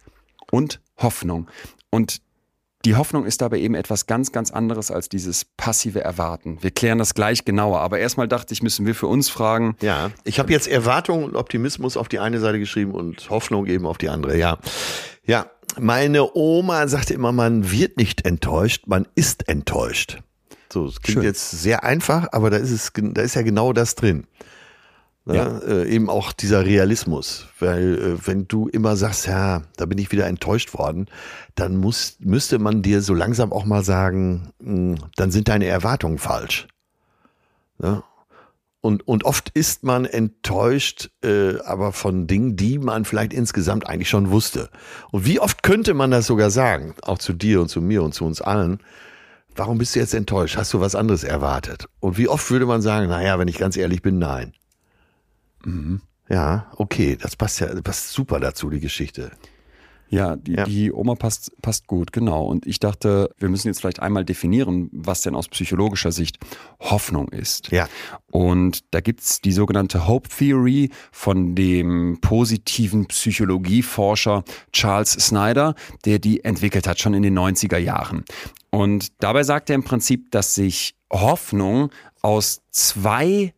Und 0.52 0.82
Hoffnung. 0.98 1.50
Und 1.90 2.22
die 2.86 2.96
Hoffnung 2.96 3.26
ist 3.26 3.42
dabei 3.42 3.60
eben 3.60 3.76
etwas 3.76 4.08
ganz, 4.08 4.32
ganz 4.32 4.52
anderes 4.52 4.92
als 4.92 5.10
dieses 5.10 5.46
passive 5.58 6.02
Erwarten. 6.02 6.58
Wir 6.62 6.72
klären 6.72 6.98
das 6.98 7.14
gleich 7.14 7.46
genauer. 7.46 7.80
Aber 7.80 8.00
erstmal 8.00 8.28
dachte 8.28 8.54
ich, 8.54 8.64
müssen 8.64 8.86
wir 8.86 8.96
für 8.96 9.08
uns 9.08 9.30
fragen, 9.30 9.76
Ja, 9.82 10.12
ich 10.24 10.40
habe 10.40 10.52
jetzt 10.52 10.68
Erwartung 10.68 11.24
und 11.24 11.36
Optimismus 11.36 11.98
auf 11.98 12.08
die 12.08 12.20
eine 12.20 12.40
Seite 12.40 12.60
geschrieben 12.60 12.92
und 12.92 13.30
Hoffnung 13.30 13.68
eben 13.68 13.86
auf 13.86 13.98
die 13.98 14.10
andere. 14.10 14.38
Ja, 14.38 14.58
ja. 15.26 15.46
Meine 15.80 16.36
Oma 16.36 16.90
sagte 16.90 17.14
immer, 17.14 17.32
man 17.32 17.72
wird 17.72 17.96
nicht 17.96 18.26
enttäuscht, 18.26 18.88
man 18.88 19.08
ist 19.16 19.48
enttäuscht. 19.48 20.20
So, 20.72 20.86
es 20.86 21.00
klingt 21.02 21.20
Schön. 21.20 21.24
jetzt 21.24 21.52
sehr 21.52 21.86
einfach, 21.86 22.28
aber 22.34 22.50
da 22.50 22.58
ist 22.58 22.72
es, 22.72 22.92
da 22.94 23.22
ist 23.22 23.36
ja 23.36 23.42
genau 23.42 23.72
das 23.72 23.96
drin. 23.96 24.26
Ne? 25.26 25.36
Ja. 25.36 25.60
Äh, 25.60 25.90
eben 25.90 26.10
auch 26.10 26.32
dieser 26.34 26.66
Realismus, 26.66 27.48
weil 27.60 27.98
äh, 27.98 28.28
wenn 28.28 28.48
du 28.48 28.68
immer 28.68 28.96
sagst, 28.96 29.28
ja, 29.28 29.62
da 29.78 29.86
bin 29.86 30.00
ich 30.00 30.12
wieder 30.12 30.26
enttäuscht 30.26 30.74
worden, 30.74 31.08
dann 31.54 31.78
muss, 31.78 32.18
müsste 32.20 32.58
man 32.58 32.82
dir 32.82 33.02
so 33.02 33.14
langsam 33.14 33.54
auch 33.54 33.66
mal 33.66 33.84
sagen, 33.84 34.52
mh, 34.60 34.98
dann 35.16 35.32
sind 35.32 35.48
deine 35.48 35.68
Erwartungen 35.68 36.18
falsch. 36.18 36.68
Ne? 37.78 38.02
Und, 38.82 39.08
und 39.08 39.26
oft 39.26 39.50
ist 39.50 39.84
man 39.84 40.06
enttäuscht, 40.06 41.12
äh, 41.24 41.60
aber 41.60 41.92
von 41.92 42.26
Dingen, 42.26 42.56
die 42.56 42.80
man 42.80 43.06
vielleicht 43.06 43.32
insgesamt 43.32 43.86
eigentlich 43.88 44.10
schon 44.10 44.32
wusste. 44.32 44.72
Und 45.12 45.28
wie 45.28 45.40
oft 45.40 45.62
könnte 45.62 45.94
man 45.94 46.10
das 46.10 46.26
sogar 46.26 46.50
sagen, 46.50 46.96
auch 47.04 47.20
zu 47.20 47.34
dir 47.34 47.62
und 47.62 47.70
zu 47.70 47.80
mir 47.80 48.02
und 48.02 48.16
zu 48.16 48.26
uns 48.26 48.42
allen, 48.42 48.80
warum 49.56 49.78
bist 49.78 49.94
du 49.94 50.00
jetzt 50.00 50.16
enttäuscht? 50.16 50.58
Hast 50.58 50.74
du 50.74 50.80
was 50.80 50.96
anderes 50.96 51.24
erwartet? 51.24 51.90
Und 52.00 52.18
wie 52.18 52.28
oft 52.28 52.50
würde 52.50 52.66
man 52.66 52.82
sagen, 52.82 53.08
naja, 53.08 53.38
wenn 53.38 53.48
ich 53.48 53.60
ganz 53.60 53.78
ehrlich 53.78 54.02
bin, 54.02 54.18
nein. 54.18 54.54
Ja, 56.30 56.72
okay, 56.78 57.18
das 57.20 57.36
passt 57.36 57.60
ja, 57.60 57.68
passt 57.82 58.12
super 58.12 58.40
dazu, 58.40 58.70
die 58.70 58.80
Geschichte. 58.80 59.32
ja, 60.14 60.36
die, 60.36 60.54
Ja. 60.56 60.66
die 60.66 60.92
Oma 60.92 61.16
passt, 61.16 61.54
passt 61.62 61.88
gut, 61.88 62.12
genau. 62.12 62.44
Und 62.46 62.68
ich 62.68 62.80
dachte, 62.80 63.30
wir 63.38 63.48
müssen 63.48 63.68
jetzt 63.70 63.80
vielleicht 63.80 64.02
einmal 64.02 64.26
definieren, 64.26 64.90
was 64.92 65.22
denn 65.22 65.36
aus 65.36 65.48
psychologischer 65.48 66.12
Sicht 66.12 66.38
Hoffnung 66.82 67.30
ist. 67.30 67.72
Ja. 67.72 67.88
Und 68.30 68.82
da 68.92 69.00
gibt's 69.00 69.40
die 69.40 69.54
sogenannte 69.54 70.10
Hope 70.10 70.28
Theory 70.28 70.90
von 71.14 71.56
dem 71.56 72.18
positiven 72.20 73.06
Psychologieforscher 73.08 74.44
Charles 74.74 75.12
Snyder, 75.14 75.76
der 76.06 76.20
die 76.20 76.44
entwickelt 76.44 76.88
hat, 76.88 77.00
schon 77.00 77.14
in 77.14 77.24
den 77.24 77.38
90er 77.38 77.78
Jahren. 77.78 78.26
Und 78.70 79.14
dabei 79.24 79.44
sagt 79.44 79.70
er 79.70 79.76
im 79.76 79.84
Prinzip, 79.84 80.32
dass 80.32 80.56
sich 80.56 80.96
Hoffnung 81.12 81.90
aus 82.22 82.62
zwei 82.72 83.54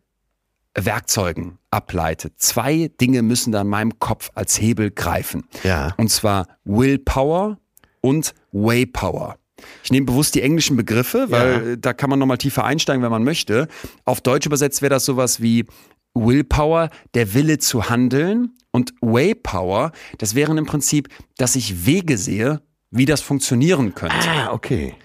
Werkzeugen 0.75 1.59
ableitet. 1.71 2.33
Zwei 2.37 2.89
Dinge 2.99 3.21
müssen 3.21 3.51
da 3.51 3.61
in 3.61 3.67
meinem 3.67 3.99
Kopf 3.99 4.31
als 4.35 4.59
Hebel 4.59 4.91
greifen. 4.91 5.43
Ja. 5.63 5.93
Und 5.97 6.09
zwar 6.09 6.47
Willpower 6.65 7.57
und 8.01 8.33
Waypower. 8.51 9.37
Ich 9.83 9.91
nehme 9.91 10.05
bewusst 10.07 10.35
die 10.35 10.41
englischen 10.41 10.75
Begriffe, 10.75 11.27
weil 11.29 11.51
Ja. 11.51 11.71
äh, 11.73 11.77
da 11.77 11.93
kann 11.93 12.09
man 12.09 12.19
nochmal 12.19 12.37
tiefer 12.37 12.65
einsteigen, 12.65 13.01
wenn 13.03 13.11
man 13.11 13.23
möchte. 13.23 13.67
Auf 14.03 14.19
Deutsch 14.21 14.45
übersetzt 14.45 14.81
wäre 14.81 14.89
das 14.89 15.05
sowas 15.05 15.41
wie 15.41 15.65
Willpower, 16.15 16.89
der 17.13 17.33
Wille 17.33 17.59
zu 17.59 17.89
handeln. 17.89 18.51
Und 18.71 18.93
Waypower, 19.01 19.91
das 20.17 20.33
wären 20.35 20.57
im 20.57 20.65
Prinzip, 20.65 21.07
dass 21.37 21.55
ich 21.55 21.85
Wege 21.85 22.17
sehe, 22.17 22.61
wie 22.91 23.05
das 23.05 23.21
funktionieren 23.21 23.93
könnte. 23.95 24.15
Ah, 24.27 24.51
okay. 24.51 24.95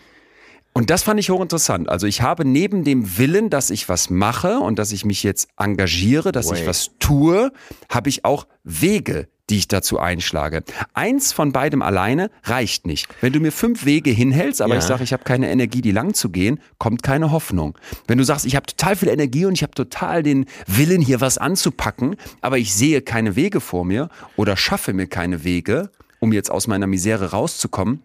Und 0.79 0.91
das 0.91 1.03
fand 1.03 1.19
ich 1.19 1.29
hochinteressant. 1.29 1.89
Also 1.89 2.07
ich 2.07 2.23
habe 2.23 2.45
neben 2.45 2.85
dem 2.85 3.19
Willen, 3.19 3.51
dass 3.51 3.71
ich 3.71 3.89
was 3.89 4.11
mache 4.11 4.61
und 4.61 4.79
dass 4.79 4.93
ich 4.93 5.05
mich 5.05 5.25
jetzt 5.25 5.49
engagiere, 5.57 6.31
dass 6.31 6.53
ich 6.53 6.61
Way. 6.61 6.67
was 6.69 6.91
tue, 7.01 7.51
habe 7.89 8.09
ich 8.09 8.25
auch 8.25 8.47
Wege, 8.63 9.27
die 9.51 9.57
ich 9.57 9.67
dazu 9.67 9.99
einschlage. 9.99 10.63
Eins 10.95 11.33
von 11.33 11.51
beidem 11.51 11.83
alleine 11.83 12.31
reicht 12.45 12.87
nicht. 12.87 13.09
Wenn 13.21 13.33
du 13.33 13.41
mir 13.41 13.51
fünf 13.51 13.87
Wege 13.87 14.11
hinhältst, 14.11 14.63
aber 14.63 14.75
Ja. 14.75 14.79
ich 14.79 14.85
sage, 14.85 15.03
ich 15.03 15.13
habe 15.13 15.25
keine 15.25 15.51
Energie, 15.51 15.81
die 15.81 15.91
lang 15.91 16.15
zu 16.15 16.29
gehen, 16.31 16.61
kommt 16.79 17.03
keine 17.03 17.33
Hoffnung. 17.33 17.77
Wenn 18.07 18.19
du 18.19 18.23
sagst, 18.23 18.47
ich 18.47 18.55
habe 18.55 18.67
total 18.67 18.95
viel 18.95 19.09
Energie 19.09 19.47
und 19.47 19.55
ich 19.55 19.65
habe 19.65 19.75
total 19.75 20.23
den 20.23 20.47
Willen, 20.69 21.03
hier 21.03 21.21
was 21.21 21.39
anzupacken, 21.39 22.15
aber 22.41 22.59
ich 22.59 22.73
sehe 22.73 23.03
keine 23.03 23.35
Wege 23.35 23.61
vor 23.61 23.85
mir 23.85 24.11
oder 24.37 24.57
schaffe 24.57 24.93
mir 24.93 25.09
keine 25.09 25.43
Wege, 25.43 25.91
um 26.21 26.33
jetzt 26.33 26.53
aus 26.53 26.69
meiner 26.69 26.87
Misere 26.87 27.33
rauszukommen, 27.33 28.01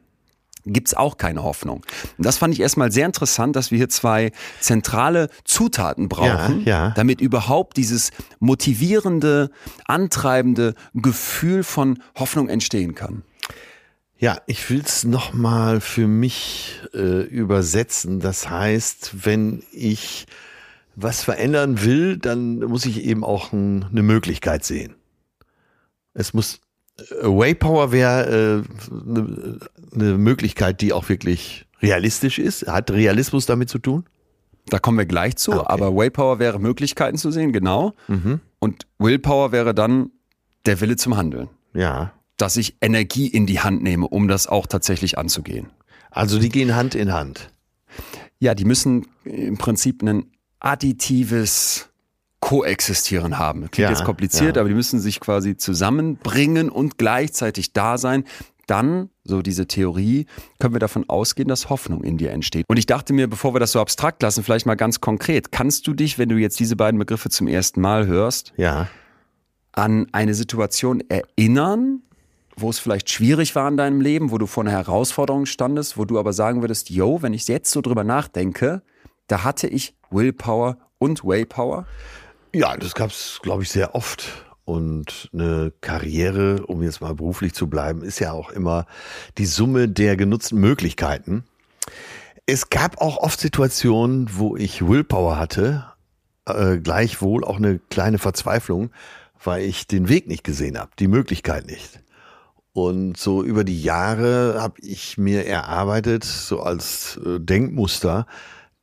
gibt's 0.66 0.94
auch 0.94 1.18
keine 1.18 1.44
Hoffnung. 1.44 1.86
Und 2.18 2.26
das 2.26 2.38
fand 2.38 2.54
ich 2.54 2.60
erstmal 2.62 2.92
sehr 2.92 3.06
interessant, 3.06 3.56
dass 3.56 3.72
wir 3.72 3.78
hier 3.78 3.90
zwei 3.90 4.32
zentrale 4.60 5.30
Zutaten 5.44 6.10
brauchen, 6.10 6.64
Ja, 6.66 6.88
ja. 6.88 6.90
damit 6.92 7.22
überhaupt 7.22 7.78
dieses 7.78 8.12
motivierende, 8.40 9.50
antreibende 9.86 10.76
Gefühl 10.94 11.64
von 11.64 12.00
Hoffnung 12.16 12.50
entstehen 12.50 12.96
kann. 12.96 13.24
Ja, 14.18 14.38
ich 14.48 14.70
will's 14.70 15.04
noch 15.04 15.34
mal 15.34 15.82
für 15.82 16.08
mich 16.08 16.80
äh, 16.94 17.24
übersetzen. 17.24 18.22
Das 18.22 18.50
heißt, 18.50 19.26
wenn 19.26 19.64
ich 19.74 20.28
was 20.96 21.24
verändern 21.24 21.84
will, 21.84 22.18
dann 22.18 22.60
muss 22.60 22.86
ich 22.86 23.04
eben 23.04 23.24
auch 23.24 23.52
ein, 23.52 23.84
eine 23.92 24.04
Möglichkeit 24.04 24.64
sehen. 24.64 24.96
Es 26.14 26.34
muss 26.34 26.62
Waypower 27.22 27.92
wäre 27.92 28.64
äh, 28.64 28.92
eine, 28.92 29.60
eine 29.94 30.18
Möglichkeit, 30.18 30.82
die 30.82 30.94
auch 30.94 31.10
wirklich 31.10 31.66
realistisch 31.82 32.40
ist? 32.40 32.68
Hat 32.68 32.92
Realismus 32.92 33.46
damit 33.46 33.70
zu 33.70 33.80
tun? 33.80 34.06
Da 34.68 34.80
kommen 34.80 34.98
wir 34.98 35.06
gleich 35.06 35.36
zu, 35.36 35.52
Ah, 35.54 35.58
okay. 35.58 35.66
aber 35.70 35.96
Waypower 35.96 36.40
wäre 36.40 36.60
Möglichkeiten 36.60 37.18
zu 37.18 37.32
sehen, 37.32 37.52
genau. 37.52 37.94
Mhm. 38.08 38.40
Und 38.60 38.88
Willpower 38.98 39.52
wäre 39.52 39.74
dann 39.74 40.12
der 40.66 40.80
Wille 40.80 40.96
zum 40.96 41.18
Handeln. 41.18 41.50
Ja. 41.74 42.14
Dass 42.38 42.56
ich 42.56 42.78
Energie 42.80 43.28
in 43.28 43.46
die 43.46 43.60
Hand 43.60 43.84
nehme, 43.84 44.08
um 44.08 44.28
das 44.30 44.48
auch 44.48 44.66
tatsächlich 44.68 45.18
anzugehen. 45.18 45.68
Also 46.12 46.40
die 46.40 46.50
gehen 46.50 46.76
Hand 46.76 46.96
in 46.96 47.12
Hand. 47.12 47.50
Ja, 48.40 48.56
die 48.56 48.66
müssen 48.66 49.08
im 49.26 49.58
Prinzip 49.58 50.02
ein 50.04 50.32
additives 50.60 51.90
Koexistieren 52.44 53.40
haben. 53.40 53.62
Klingt 53.72 53.78
Ja, 53.78 53.90
jetzt 53.90 54.04
kompliziert, 54.04 54.58
ja. 54.58 54.62
aber 54.62 54.68
die 54.70 54.76
müssen 54.76 55.00
sich 55.00 55.22
quasi 55.22 55.56
zusammenbringen 55.56 56.70
und 56.70 56.98
gleichzeitig 56.98 57.72
da 57.72 57.98
sein. 57.98 58.26
Dann, 58.68 59.10
so 59.24 59.42
diese 59.42 59.66
Theorie, 59.66 60.26
können 60.60 60.74
wir 60.76 60.80
davon 60.80 61.10
ausgehen, 61.10 61.48
dass 61.48 61.70
Hoffnung 61.70 62.04
in 62.04 62.18
dir 62.18 62.32
entsteht. 62.32 62.66
Und 62.68 62.78
ich 62.78 62.86
dachte 62.86 63.14
mir, 63.14 63.30
bevor 63.30 63.54
wir 63.56 63.60
das 63.60 63.72
so 63.72 63.80
abstrakt 63.80 64.22
lassen, 64.22 64.44
vielleicht 64.44 64.66
mal 64.66 64.76
ganz 64.76 65.00
konkret. 65.00 65.52
Kannst 65.54 65.88
du 65.88 65.94
dich, 65.94 66.18
wenn 66.20 66.28
du 66.30 66.36
jetzt 66.36 66.60
diese 66.60 66.76
beiden 66.76 67.00
Begriffe 67.00 67.30
zum 67.30 67.48
ersten 67.48 67.80
Mal 67.80 68.08
hörst, 68.08 68.54
Ja. 68.58 68.88
an 69.72 70.08
eine 70.12 70.34
Situation 70.34 71.02
erinnern, 71.10 72.02
wo 72.58 72.70
es 72.70 72.78
vielleicht 72.78 73.10
schwierig 73.10 73.56
war 73.56 73.68
in 73.70 73.78
deinem 73.78 74.00
Leben, 74.02 74.32
wo 74.32 74.38
du 74.38 74.48
vor 74.48 74.64
einer 74.64 74.72
Herausforderung 74.72 75.46
standest, 75.46 75.98
wo 75.98 76.04
du 76.06 76.20
aber 76.20 76.34
sagen 76.34 76.62
würdest, 76.62 76.90
yo, 76.90 77.22
wenn 77.22 77.34
ich 77.34 77.48
jetzt 77.48 77.72
so 77.72 77.80
drüber 77.82 78.04
nachdenke, 78.04 78.82
da 79.28 79.44
hatte 79.46 79.68
ich 79.68 79.96
Willpower 80.12 80.78
und 81.00 81.24
Waypower. 81.24 81.86
Ja, 82.56 82.78
das 82.78 82.94
gab's, 82.94 83.40
glaube 83.42 83.64
ich, 83.64 83.70
sehr 83.70 83.96
oft. 83.96 84.46
Und 84.64 85.30
eine 85.34 85.74
Karriere, 85.82 86.66
um 86.68 86.84
jetzt 86.84 87.02
mal 87.02 87.16
beruflich 87.16 87.54
zu 87.54 87.68
bleiben, 87.68 88.04
ist 88.04 88.20
ja 88.20 88.32
auch 88.32 88.52
immer 88.52 88.86
die 89.38 89.48
Summe 89.48 89.90
der 89.90 90.16
genutzten 90.16 90.60
Möglichkeiten. 90.60 91.44
Es 92.46 92.70
gab 92.70 93.02
auch 93.02 93.18
oft 93.18 93.40
Situationen, 93.40 94.30
wo 94.38 94.56
ich 94.56 94.88
Willpower 94.88 95.38
hatte, 95.38 95.86
äh, 96.46 96.78
gleichwohl 96.78 97.44
auch 97.44 97.58
eine 97.58 97.80
kleine 97.90 98.20
Verzweiflung, 98.20 98.92
weil 99.44 99.64
ich 99.64 99.88
den 99.88 100.08
Weg 100.08 100.28
nicht 100.28 100.44
gesehen 100.44 100.78
habe, 100.78 100.92
die 101.00 101.08
Möglichkeit 101.08 101.66
nicht. 101.66 102.02
Und 102.72 103.18
so 103.18 103.44
über 103.44 103.64
die 103.64 103.82
Jahre 103.82 104.62
habe 104.62 104.80
ich 104.82 105.18
mir 105.18 105.46
erarbeitet, 105.46 106.24
so 106.24 106.62
als 106.62 107.20
äh, 107.26 107.40
Denkmuster, 107.40 108.28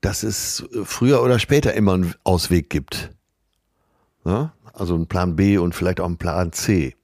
dass 0.00 0.24
es 0.24 0.64
früher 0.84 1.22
oder 1.22 1.38
später 1.38 1.72
immer 1.74 1.94
einen 1.94 2.14
Ausweg 2.24 2.68
gibt. 2.68 3.10
Ja? 4.24 4.52
Also 4.72 4.94
ein 4.94 5.06
Plan 5.06 5.36
B 5.36 5.58
und 5.58 5.74
vielleicht 5.74 6.00
auch 6.00 6.08
ein 6.08 6.16
Plan 6.16 6.52
C. 6.52 6.96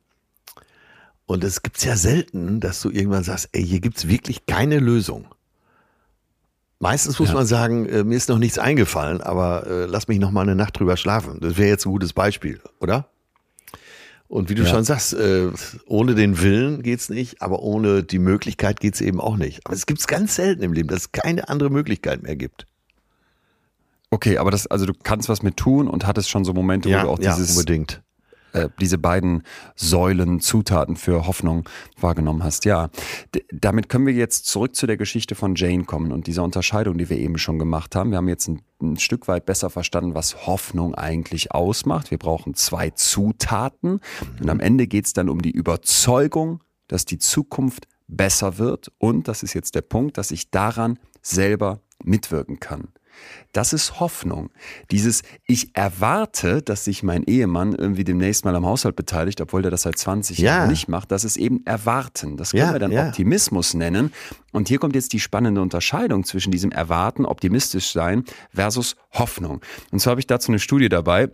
Und 1.27 1.43
es 1.43 1.63
gibt's 1.63 1.85
ja 1.85 1.97
selten, 1.97 2.61
dass 2.61 2.81
du 2.81 2.91
irgendwann 2.91 3.25
sagst, 3.25 3.49
ey, 3.53 3.65
hier 3.67 3.81
gibt's 3.81 4.07
wirklich 4.07 4.47
keine 4.47 4.79
Lösung. 4.79 5.27
Meistens 6.79 7.19
muss 7.19 7.29
Ja. 7.31 7.35
man 7.35 7.47
sagen, 7.47 7.87
äh, 7.87 8.05
mir 8.05 8.17
ist 8.17 8.29
noch 8.29 8.39
nichts 8.39 8.59
eingefallen, 8.59 9.21
aber 9.23 9.67
äh, 9.67 9.87
lass 9.87 10.09
mich 10.09 10.19
noch 10.19 10.31
mal 10.31 10.43
eine 10.43 10.55
Nacht 10.55 10.79
drüber 10.79 10.97
schlafen. 10.97 11.41
Das 11.41 11.57
wäre 11.57 11.69
jetzt 11.69 11.87
ein 11.87 11.91
gutes 11.93 12.13
Beispiel, 12.13 12.61
oder? 12.81 13.09
Und 14.29 14.51
wie 14.51 14.55
du 14.55 14.63
Ja. 14.65 14.69
schon 14.69 14.85
sagst, 14.85 15.15
äh, 15.15 15.51
ohne 15.87 16.15
den 16.15 16.41
Willen 16.43 16.83
geht's 16.83 17.09
nicht, 17.09 17.41
aber 17.43 17.61
ohne 17.63 18.03
die 18.03 18.19
Möglichkeit 18.19 18.79
geht's 18.81 19.01
eben 19.01 19.21
auch 19.21 19.37
nicht. 19.37 19.65
Aber 19.65 19.75
es 19.75 19.87
gibt's 19.87 20.07
ganz 20.07 20.35
selten 20.35 20.63
im 20.63 20.73
Leben, 20.73 20.89
dass 20.89 21.01
es 21.01 21.13
keine 21.13 21.49
andere 21.49 21.71
Möglichkeit 21.71 22.23
mehr 22.23 22.37
gibt. 22.37 22.67
Okay, 24.11 24.39
aber 24.39 24.51
das, 24.51 24.67
also 24.67 24.87
du 24.87 24.93
kannst 24.95 25.29
was 25.29 25.43
mit 25.43 25.57
tun 25.57 25.89
und 25.89 26.07
hattest 26.07 26.31
schon 26.31 26.45
so 26.45 26.53
Momente, 26.53 26.89
wo 26.89 27.03
du 27.03 27.09
auch 27.09 27.19
dieses, 27.19 27.51
unbedingt. 27.57 28.03
äh, 28.53 28.69
diese 28.81 28.99
beiden 28.99 29.43
Säulen, 29.75 30.41
Zutaten 30.41 30.97
für 30.97 31.27
Hoffnung 31.27 31.69
wahrgenommen 32.01 32.45
hast. 32.45 32.65
Ja, 32.65 32.89
D 33.35 33.45
damit 33.53 33.89
können 33.89 34.07
wir 34.07 34.15
jetzt 34.15 34.47
zurück 34.47 34.77
zu 34.77 34.87
der 34.87 34.97
Geschichte 34.97 35.35
von 35.35 35.57
Jane 35.57 35.85
kommen 35.85 36.13
und 36.13 36.29
dieser 36.29 36.45
Unterscheidung, 36.45 36.99
die 36.99 37.11
wir 37.11 37.19
eben 37.19 37.37
schon 37.37 37.59
gemacht 37.59 37.97
haben. 37.97 38.11
Wir 38.11 38.19
haben 38.19 38.29
jetzt 38.29 38.49
ein, 38.49 38.63
ein 38.81 38.97
Stück 38.97 39.27
weit 39.27 39.45
besser 39.45 39.71
verstanden, 39.71 40.15
was 40.15 40.47
Hoffnung 40.47 40.95
eigentlich 40.95 41.53
ausmacht. 41.53 42.11
Wir 42.13 42.19
brauchen 42.19 42.55
zwei 42.55 42.91
Zutaten 42.91 44.01
und 44.41 44.49
am 44.49 44.61
Ende 44.61 44.87
geht 44.87 45.07
es 45.07 45.15
dann 45.15 45.29
um 45.29 45.43
die 45.43 45.51
Überzeugung, 45.51 46.63
dass 46.87 47.07
die 47.07 47.19
Zukunft 47.19 47.89
besser 48.07 48.59
wird 48.59 48.93
und, 48.99 49.27
das 49.27 49.43
ist 49.43 49.53
jetzt 49.53 49.75
der 49.75 49.83
Punkt, 49.83 50.17
dass 50.17 50.31
ich 50.31 50.53
daran 50.53 51.01
selber 51.23 51.81
mitwirken 52.05 52.61
kann. 52.61 52.89
Das 53.53 53.73
ist 53.73 54.01
Hoffnung. 54.01 54.51
Dieses, 54.91 55.23
ich 55.47 55.75
erwarte, 55.77 56.63
dass 56.63 56.85
sich 56.85 57.03
mein 57.03 57.23
Ehemann 57.25 57.73
irgendwie 57.75 58.05
demnächst 58.05 58.45
mal 58.45 58.55
am 58.55 58.67
Haushalt 58.67 58.97
beteiligt, 58.97 59.41
obwohl 59.41 59.63
der 59.63 59.71
das 59.71 59.83
seit 59.83 59.99
20 59.99 60.39
Ja. 60.39 60.57
Jahren 60.59 60.71
nicht 60.71 60.89
macht. 60.89 61.11
Das 61.11 61.25
ist 61.25 61.37
eben 61.37 61.65
Erwarten. 61.65 62.37
Das 62.37 62.51
können 62.53 62.63
Ja, 62.67 62.73
wir 62.73 62.79
dann 62.79 62.93
ja. 62.93 63.09
Optimismus 63.09 63.75
nennen. 63.75 64.13
Und 64.53 64.69
hier 64.69 64.79
kommt 64.79 64.95
jetzt 64.95 65.13
die 65.13 65.21
spannende 65.21 65.61
Unterscheidung 65.63 66.25
zwischen 66.25 66.51
diesem 66.51 66.73
Erwarten, 66.73 67.25
optimistisch 67.25 67.93
sein 67.93 68.25
versus 68.55 68.97
Hoffnung. 69.13 69.61
Und 69.91 70.01
zwar 70.01 70.13
habe 70.13 70.21
ich 70.21 70.27
dazu 70.27 70.51
eine 70.51 70.59
Studie 70.59 70.89
dabei, 70.89 71.29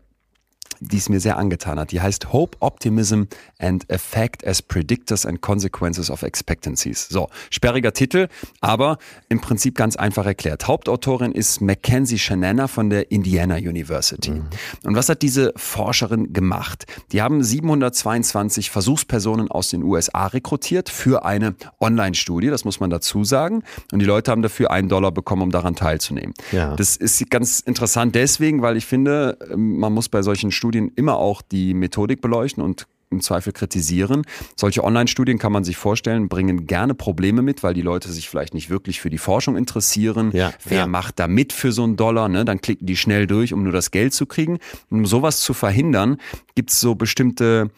die 0.82 0.98
es 0.98 1.08
mir 1.08 1.20
sehr 1.20 1.38
angetan 1.38 1.78
hat. 1.78 1.92
Die 1.92 2.00
heißt 2.00 2.32
Hope, 2.32 2.56
Optimism 2.60 3.24
and 3.58 3.88
Effect 3.90 4.46
as 4.46 4.62
Predictors 4.62 5.24
and 5.26 5.40
Consequences 5.40 6.10
of 6.10 6.22
Expectancies. 6.22 7.08
So, 7.08 7.28
sperriger 7.50 7.92
Titel, 7.92 8.28
aber 8.60 8.98
im 9.28 9.40
Prinzip 9.40 9.76
ganz 9.76 9.96
einfach 9.96 10.26
erklärt. 10.26 10.66
Hauptautorin 10.66 11.32
ist 11.32 11.60
Mackenzie 11.60 12.18
Shanana 12.18 12.68
von 12.68 12.90
der 12.90 13.10
Indiana 13.10 13.56
University. 13.56 14.42
Und 14.84 14.96
was 14.96 15.08
hat 15.08 15.22
diese 15.22 15.52
Forscherin 15.56 16.32
gemacht? 16.32 16.86
Die 17.12 17.22
haben 17.22 17.42
722 17.42 18.70
Versuchspersonen 18.70 19.50
aus 19.50 19.70
den 19.70 19.82
USA 19.82 20.26
rekrutiert 20.26 20.88
für 20.88 21.24
eine 21.24 21.54
Online-Studie, 21.80 22.48
das 22.48 22.64
muss 22.64 22.80
man 22.80 22.90
dazu 22.90 23.24
sagen. 23.24 23.62
Und 23.92 23.98
die 23.98 24.06
Leute 24.06 24.30
haben 24.30 24.42
dafür 24.42 24.70
einen 24.70 24.88
Dollar 24.88 25.12
bekommen, 25.12 25.42
um 25.42 25.50
daran 25.50 25.76
teilzunehmen. 25.76 26.34
Ja. 26.50 26.74
Das 26.76 26.96
ist 26.96 27.30
ganz 27.30 27.60
interessant 27.60 28.14
deswegen, 28.14 28.62
weil 28.62 28.76
ich 28.76 28.86
finde, 28.86 29.38
man 29.56 29.92
muss 29.92 30.08
bei 30.08 30.22
solchen 30.22 30.50
Studien 30.50 30.71
immer 30.78 31.16
auch 31.16 31.42
die 31.42 31.74
Methodik 31.74 32.20
beleuchten 32.20 32.62
und 32.62 32.86
im 33.12 33.20
Zweifel 33.20 33.52
kritisieren. 33.52 34.22
Solche 34.56 34.82
Online-Studien 34.82 35.38
kann 35.38 35.52
man 35.52 35.64
sich 35.64 35.76
vorstellen, 35.76 36.28
bringen 36.28 36.66
gerne 36.66 36.94
Probleme 36.94 37.42
mit, 37.42 37.62
weil 37.62 37.74
die 37.74 37.82
Leute 37.82 38.10
sich 38.10 38.28
vielleicht 38.28 38.54
nicht 38.54 38.70
wirklich 38.70 39.00
für 39.00 39.10
die 39.10 39.18
Forschung 39.18 39.56
interessieren. 39.56 40.30
Ja, 40.32 40.52
Wer 40.64 40.78
ja. 40.78 40.86
macht 40.86 41.18
da 41.18 41.28
mit 41.28 41.52
für 41.52 41.70
so 41.70 41.84
einen 41.84 41.96
Dollar? 41.96 42.28
Ne? 42.28 42.44
Dann 42.44 42.60
klicken 42.60 42.86
die 42.86 42.96
schnell 42.96 43.26
durch, 43.26 43.52
um 43.52 43.62
nur 43.62 43.72
das 43.72 43.90
Geld 43.90 44.14
zu 44.14 44.26
kriegen. 44.26 44.58
Und 44.90 44.98
um 44.98 45.06
sowas 45.06 45.40
zu 45.40 45.54
verhindern, 45.54 46.16
gibt's 46.54 46.80
so 46.80 46.94
bestimmte 46.94 47.70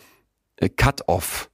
äh, 0.57 0.69
Cut-off. 0.69 1.51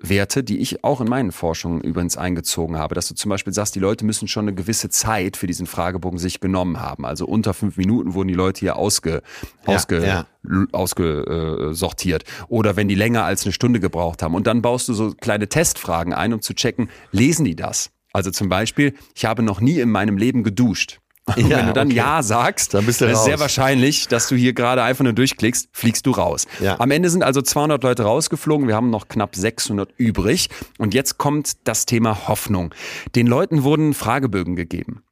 Werte, 0.00 0.44
die 0.44 0.58
ich 0.58 0.84
auch 0.84 1.00
in 1.00 1.08
meinen 1.08 1.32
Forschungen 1.32 1.80
übrigens 1.80 2.16
eingezogen 2.16 2.76
habe, 2.78 2.94
dass 2.94 3.08
du 3.08 3.14
zum 3.14 3.30
Beispiel 3.30 3.52
sagst, 3.52 3.74
die 3.74 3.80
Leute 3.80 4.04
müssen 4.04 4.28
schon 4.28 4.44
eine 4.44 4.54
gewisse 4.54 4.88
Zeit 4.90 5.36
für 5.36 5.48
diesen 5.48 5.66
Fragebogen 5.66 6.18
sich 6.18 6.38
genommen 6.40 6.80
haben. 6.80 7.04
Also 7.04 7.26
unter 7.26 7.52
fünf 7.52 7.76
Minuten 7.76 8.14
wurden 8.14 8.28
die 8.28 8.34
Leute 8.34 8.60
hier 8.60 8.76
ausge, 8.76 9.22
Ja, 9.66 9.74
ausge, 9.74 10.06
ja. 10.06 10.26
ausgesortiert. 10.70 12.24
Oder 12.48 12.76
wenn 12.76 12.86
die 12.86 12.94
länger 12.94 13.24
als 13.24 13.44
eine 13.44 13.52
Stunde 13.52 13.80
gebraucht 13.80 14.22
haben. 14.22 14.34
Und 14.34 14.46
dann 14.46 14.62
baust 14.62 14.88
du 14.88 14.94
so 14.94 15.14
kleine 15.20 15.48
Testfragen 15.48 16.12
ein, 16.12 16.32
um 16.32 16.40
zu 16.42 16.54
checken, 16.54 16.90
lesen 17.10 17.44
die 17.44 17.56
das? 17.56 17.90
Also 18.12 18.30
zum 18.30 18.48
Beispiel, 18.48 18.94
ich 19.14 19.24
habe 19.24 19.42
noch 19.42 19.60
nie 19.60 19.80
in 19.80 19.90
meinem 19.90 20.16
Leben 20.16 20.44
geduscht. 20.44 21.00
Ja, 21.36 21.58
wenn 21.58 21.66
du 21.66 21.72
dann 21.72 21.88
okay. 21.88 21.96
Ja 21.96 22.22
sagst, 22.22 22.74
Dann 22.74 22.86
bist 22.86 23.00
du 23.00 23.06
ist 23.06 23.24
sehr 23.24 23.34
raus. 23.34 23.40
wahrscheinlich, 23.40 24.08
dass 24.08 24.28
du 24.28 24.36
hier 24.36 24.52
gerade 24.52 24.82
einfach 24.82 25.04
nur 25.04 25.12
durchklickst, 25.12 25.68
fliegst 25.72 26.06
du 26.06 26.10
raus. 26.12 26.46
Ja. 26.60 26.78
Am 26.80 26.90
Ende 26.90 27.10
sind 27.10 27.22
also 27.22 27.42
200 27.42 27.82
Leute 27.82 28.02
rausgeflogen, 28.04 28.68
wir 28.68 28.74
haben 28.74 28.90
noch 28.90 29.08
knapp 29.08 29.36
600 29.36 29.90
übrig. 29.96 30.48
Und 30.78 30.94
jetzt 30.94 31.18
kommt 31.18 31.52
das 31.64 31.86
Thema 31.86 32.28
Hoffnung. 32.28 32.74
Den 33.14 33.26
Leuten 33.26 33.62
wurden 33.62 33.94
Fragebögen 33.94 34.56
gegeben. 34.56 35.02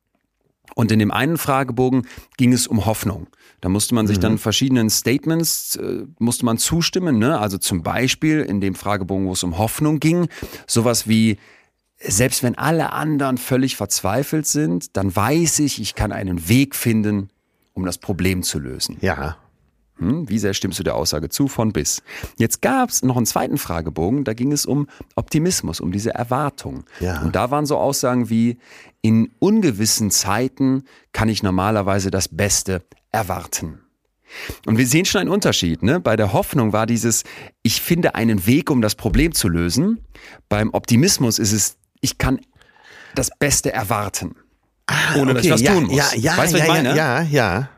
Und 0.75 0.93
in 0.93 0.99
dem 0.99 1.11
einen 1.11 1.39
Fragebogen 1.39 2.07
ging 2.37 2.53
es 2.53 2.67
um 2.67 2.85
Hoffnung. 2.85 3.29
Da 3.63 3.71
musste 3.71 3.95
man 3.95 4.07
sich 4.07 4.19
dann 4.19 4.37
verschiedenen 4.37 4.91
Statements, 4.91 5.77
äh, 5.77 6.05
musste 6.19 6.45
man 6.45 6.59
zustimmen. 6.59 7.19
Ne? 7.19 7.39
Also 7.39 7.57
zum 7.57 7.83
Beispiel 7.83 8.43
in 8.43 8.61
dem 8.61 8.75
Fragebogen, 8.75 9.27
wo 9.27 9.33
es 9.33 9.43
um 9.43 9.57
Hoffnung 9.57 10.01
ging, 10.01 10.29
sowas 10.67 11.09
wie, 11.09 11.39
selbst 11.99 12.43
wenn 12.43 12.57
alle 12.57 12.93
anderen 12.93 13.39
völlig 13.39 13.77
verzweifelt 13.77 14.47
sind, 14.47 14.97
dann 14.97 15.15
weiß 15.15 15.61
ich, 15.61 15.81
ich 15.81 15.95
kann 15.95 16.13
einen 16.13 16.49
Weg 16.49 16.75
finden, 16.75 17.31
um 17.73 17.85
das 17.85 17.99
Problem 17.99 18.43
zu 18.43 18.59
lösen. 18.59 18.99
Ja. 19.01 19.37
Hm, 19.99 20.29
wie 20.29 20.39
sehr 20.39 20.53
stimmst 20.53 20.79
du 20.79 20.83
der 20.83 20.95
Aussage 20.95 21.31
zu 21.31 21.49
von 21.49 21.73
bis? 21.73 22.03
Jetzt 22.37 22.61
gab 22.61 22.91
es 22.91 23.03
noch 23.03 23.17
einen 23.17 23.25
zweiten 23.25 23.57
Fragebogen, 23.57 24.25
da 24.25 24.35
ging 24.35 24.53
es 24.53 24.67
um 24.67 24.89
Optimismus, 25.15 25.81
um 25.81 25.91
diese 25.91 26.13
Erwartung. 26.13 26.85
Ja. 27.01 27.23
Und 27.23 27.35
da 27.35 27.51
waren 27.51 27.65
so 27.65 27.79
Aussagen 27.79 28.29
wie, 28.29 28.59
in 29.01 29.31
ungewissen 29.39 30.11
Zeiten 30.11 30.85
kann 31.13 31.29
ich 31.29 31.43
normalerweise 31.43 32.11
das 32.11 32.29
Beste 32.29 32.83
erwarten. 33.11 33.81
Und 34.67 34.77
wir 34.77 34.87
sehen 34.87 35.05
schon 35.05 35.23
einen 35.23 35.31
Unterschied. 35.31 35.83
Ne? 35.83 36.01
Bei 36.01 36.17
der 36.17 36.33
Hoffnung 36.33 36.73
war 36.73 36.85
dieses, 36.85 37.23
ich 37.63 37.81
finde 37.81 38.17
einen 38.17 38.47
Weg, 38.47 38.71
um 38.71 38.83
das 38.83 38.97
Problem 38.97 39.33
zu 39.33 39.49
lösen. 39.49 40.05
Beim 40.49 40.71
Optimismus 40.75 41.39
ist 41.39 41.53
es, 41.53 41.77
ich 42.07 42.19
kann 42.19 42.41
das 43.17 43.31
Beste 43.37 43.73
erwarten. 43.73 44.37
Ohne 45.19 45.35
dass 45.35 45.45
ich 45.45 45.51
was 45.51 45.61
ja, 45.61 45.75
tun 45.75 45.87
muss. 45.87 45.97
Ja, 45.97 46.07
ja, 46.17 46.37
weißt 46.39 46.55
du, 46.55 46.59
was 46.59 46.67
ja, 46.67 46.77
ich 46.77 46.83
meine? 46.83 46.97
ja, 46.97 47.23
ja. 47.23 47.69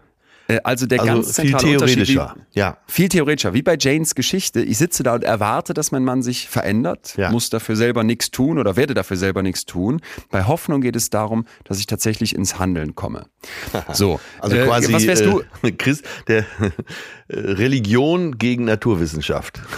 Äh, 0.49 0.61
also 0.65 0.85
der 0.85 1.01
Also 1.01 1.13
ganz 1.15 1.41
viel 1.41 1.55
theoretischer. 1.55 2.35
Wie, 2.37 2.61
Ja. 2.61 2.77
Viel 2.87 3.09
theoretischer. 3.09 3.55
Wie 3.55 3.63
bei 3.63 3.79
Janes 3.81 4.15
Geschichte. 4.15 4.61
Ich 4.61 4.77
sitze 4.77 5.03
da 5.03 5.15
und 5.15 5.25
erwarte, 5.25 5.73
dass 5.73 5.93
mein 5.93 6.05
Mann 6.05 6.23
sich 6.23 6.47
verändert, 6.47 7.15
Ja. 7.17 7.31
muss 7.31 7.49
dafür 7.49 7.77
selber 7.77 8.05
nichts 8.05 8.31
tun 8.31 8.59
oder 8.59 8.77
werde 8.77 8.93
dafür 8.93 9.17
selber 9.17 9.43
nichts 9.43 9.65
tun. 9.65 10.03
Bei 10.31 10.45
Hoffnung 10.45 10.83
geht 10.83 10.97
es 10.97 11.09
darum, 11.09 11.47
dass 11.65 11.79
ich 11.79 11.87
tatsächlich 11.87 12.35
ins 12.35 12.59
Handeln 12.59 12.95
komme. 12.95 13.27
So. 13.95 14.21
Also 14.41 14.57
äh, 14.57 14.67
quasi 14.67 14.93
Was 14.93 15.07
wärst 15.07 15.25
du? 15.25 15.43
Äh, 15.63 15.73
Christ, 15.79 16.05
der 16.27 16.41
äh, 16.61 16.71
Religion 17.31 18.37
gegen 18.37 18.67
Naturwissenschaft. 18.67 19.61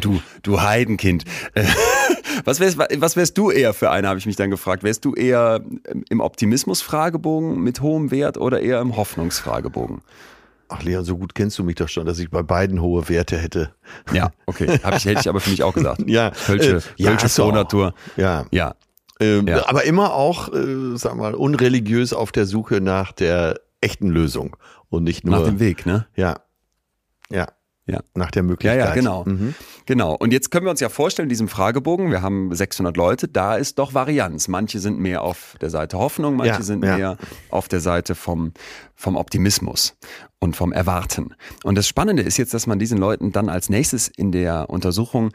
Du, 0.00 0.20
du 0.42 0.60
Heidenkind. 0.62 1.24
Äh, 1.54 1.64
Was 2.44 2.60
wärst, 2.60 2.78
was 2.78 3.16
wärst 3.16 3.36
du 3.36 3.50
eher 3.50 3.74
für 3.74 3.90
eine, 3.90 4.08
habe 4.08 4.18
ich 4.18 4.26
mich 4.26 4.36
dann 4.36 4.50
gefragt. 4.50 4.82
Wärst 4.82 5.04
du 5.04 5.14
eher 5.14 5.60
im 6.08 6.20
Optimismus-Fragebogen 6.20 7.60
mit 7.62 7.80
hohem 7.80 8.10
Wert 8.10 8.38
oder 8.38 8.60
eher 8.60 8.80
im 8.80 8.96
Hoffnungsfragebogen? 8.96 10.00
Ach 10.68 10.82
Leon, 10.82 11.04
so 11.04 11.18
gut 11.18 11.34
kennst 11.34 11.58
du 11.58 11.64
mich 11.64 11.74
doch 11.74 11.88
schon, 11.88 12.06
dass 12.06 12.18
ich 12.18 12.30
bei 12.30 12.42
beiden 12.42 12.80
hohe 12.80 13.08
Werte 13.10 13.36
hätte. 13.36 13.74
Ja, 14.12 14.30
okay. 14.46 14.80
Hab 14.82 14.96
ich, 14.96 15.04
hätte 15.04 15.20
ich 15.20 15.28
aber 15.28 15.40
für 15.40 15.50
mich 15.50 15.62
auch 15.62 15.74
gesagt. 15.74 16.02
Ja, 16.06 16.30
Kölsche, 16.30 16.76
äh, 16.98 17.02
ja. 17.02 17.18
Frohnatur. 17.18 17.92
Ja. 18.16 18.46
Ja. 18.50 18.74
Ähm, 19.20 19.46
Ja. 19.46 19.68
Aber 19.68 19.84
immer 19.84 20.14
auch, 20.14 20.52
äh, 20.54 20.96
sag 20.96 21.16
mal, 21.16 21.34
unreligiös 21.34 22.14
auf 22.14 22.32
der 22.32 22.46
Suche 22.46 22.80
nach 22.80 23.12
der 23.12 23.60
echten 23.82 24.08
Lösung 24.08 24.56
und 24.88 25.04
nicht 25.04 25.26
nur 25.26 25.38
Nach 25.38 25.44
dem 25.46 25.60
Weg, 25.60 25.84
ne? 25.84 26.06
Ja. 26.16 26.40
Ja. 27.86 27.94
Ja. 27.94 28.00
Nach 28.14 28.30
der 28.30 28.42
Ja, 28.42 28.46
Möglichkeit. 28.46 28.78
ja, 28.78 28.94
genau. 28.94 29.24
Mhm. 29.24 29.54
Genau. 29.86 30.14
Und 30.14 30.32
jetzt 30.32 30.50
können 30.52 30.66
wir 30.66 30.70
uns 30.70 30.78
ja 30.80 30.88
vorstellen, 30.88 31.26
in 31.26 31.30
diesem 31.30 31.48
Fragebogen, 31.48 32.10
wir 32.12 32.22
haben 32.22 32.54
600 32.54 32.96
Leute, 32.96 33.26
da 33.28 33.56
ist 33.56 33.78
doch 33.78 33.92
Varianz. 33.92 34.46
Manche 34.48 34.78
sind 34.78 35.00
mehr 35.00 35.22
auf 35.22 35.56
der 35.60 35.68
Seite 35.70 35.98
Hoffnung, 35.98 36.36
manche 36.36 36.52
Ja, 36.54 36.62
sind 36.62 36.84
ja. 36.84 36.96
mehr 36.96 37.18
auf 37.50 37.66
der 37.68 37.80
Seite 37.80 38.14
vom, 38.14 38.52
vom 38.94 39.16
Optimismus 39.16 39.96
und 40.38 40.54
vom 40.56 40.72
Erwarten. 40.72 41.34
Und 41.64 41.76
das 41.76 41.88
Spannende 41.88 42.22
ist 42.22 42.36
jetzt, 42.36 42.54
dass 42.54 42.66
man 42.68 42.78
diesen 42.78 42.98
Leuten 42.98 43.32
dann 43.32 43.48
als 43.48 43.68
nächstes 43.68 44.06
in 44.08 44.30
der 44.30 44.70
Untersuchung 44.70 45.30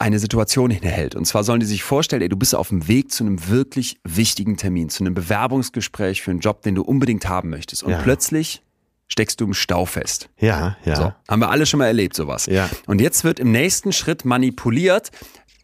eine 0.00 0.18
Situation 0.20 0.70
hinhält. 0.70 1.16
Und 1.16 1.26
zwar 1.26 1.42
sollen 1.44 1.60
die 1.60 1.66
sich 1.66 1.82
vorstellen, 1.82 2.22
ey, 2.22 2.28
du 2.28 2.36
bist 2.36 2.54
auf 2.54 2.68
dem 2.68 2.86
Weg 2.88 3.10
zu 3.10 3.24
einem 3.24 3.48
wirklich 3.48 3.98
wichtigen 4.04 4.56
Termin, 4.56 4.88
zu 4.90 5.02
einem 5.02 5.12
Bewerbungsgespräch 5.14 6.22
für 6.22 6.30
einen 6.30 6.40
Job, 6.40 6.62
den 6.62 6.76
du 6.76 6.82
unbedingt 6.82 7.28
haben 7.28 7.50
möchtest. 7.50 7.82
Und 7.82 7.90
Ja. 7.90 8.00
plötzlich 8.02 8.62
steckst 9.08 9.40
du 9.40 9.44
im 9.46 9.54
Stau 9.54 9.84
fest. 9.86 10.28
Ja, 10.38 10.76
ja. 10.84 10.96
So, 10.96 11.12
haben 11.28 11.40
wir 11.40 11.50
alle 11.50 11.66
schon 11.66 11.78
mal 11.78 11.86
erlebt, 11.86 12.14
sowas. 12.14 12.46
Ja. 12.46 12.68
Und 12.86 13.00
jetzt 13.00 13.24
wird 13.24 13.40
im 13.40 13.50
nächsten 13.50 13.92
Schritt 13.92 14.24
manipuliert, 14.24 15.10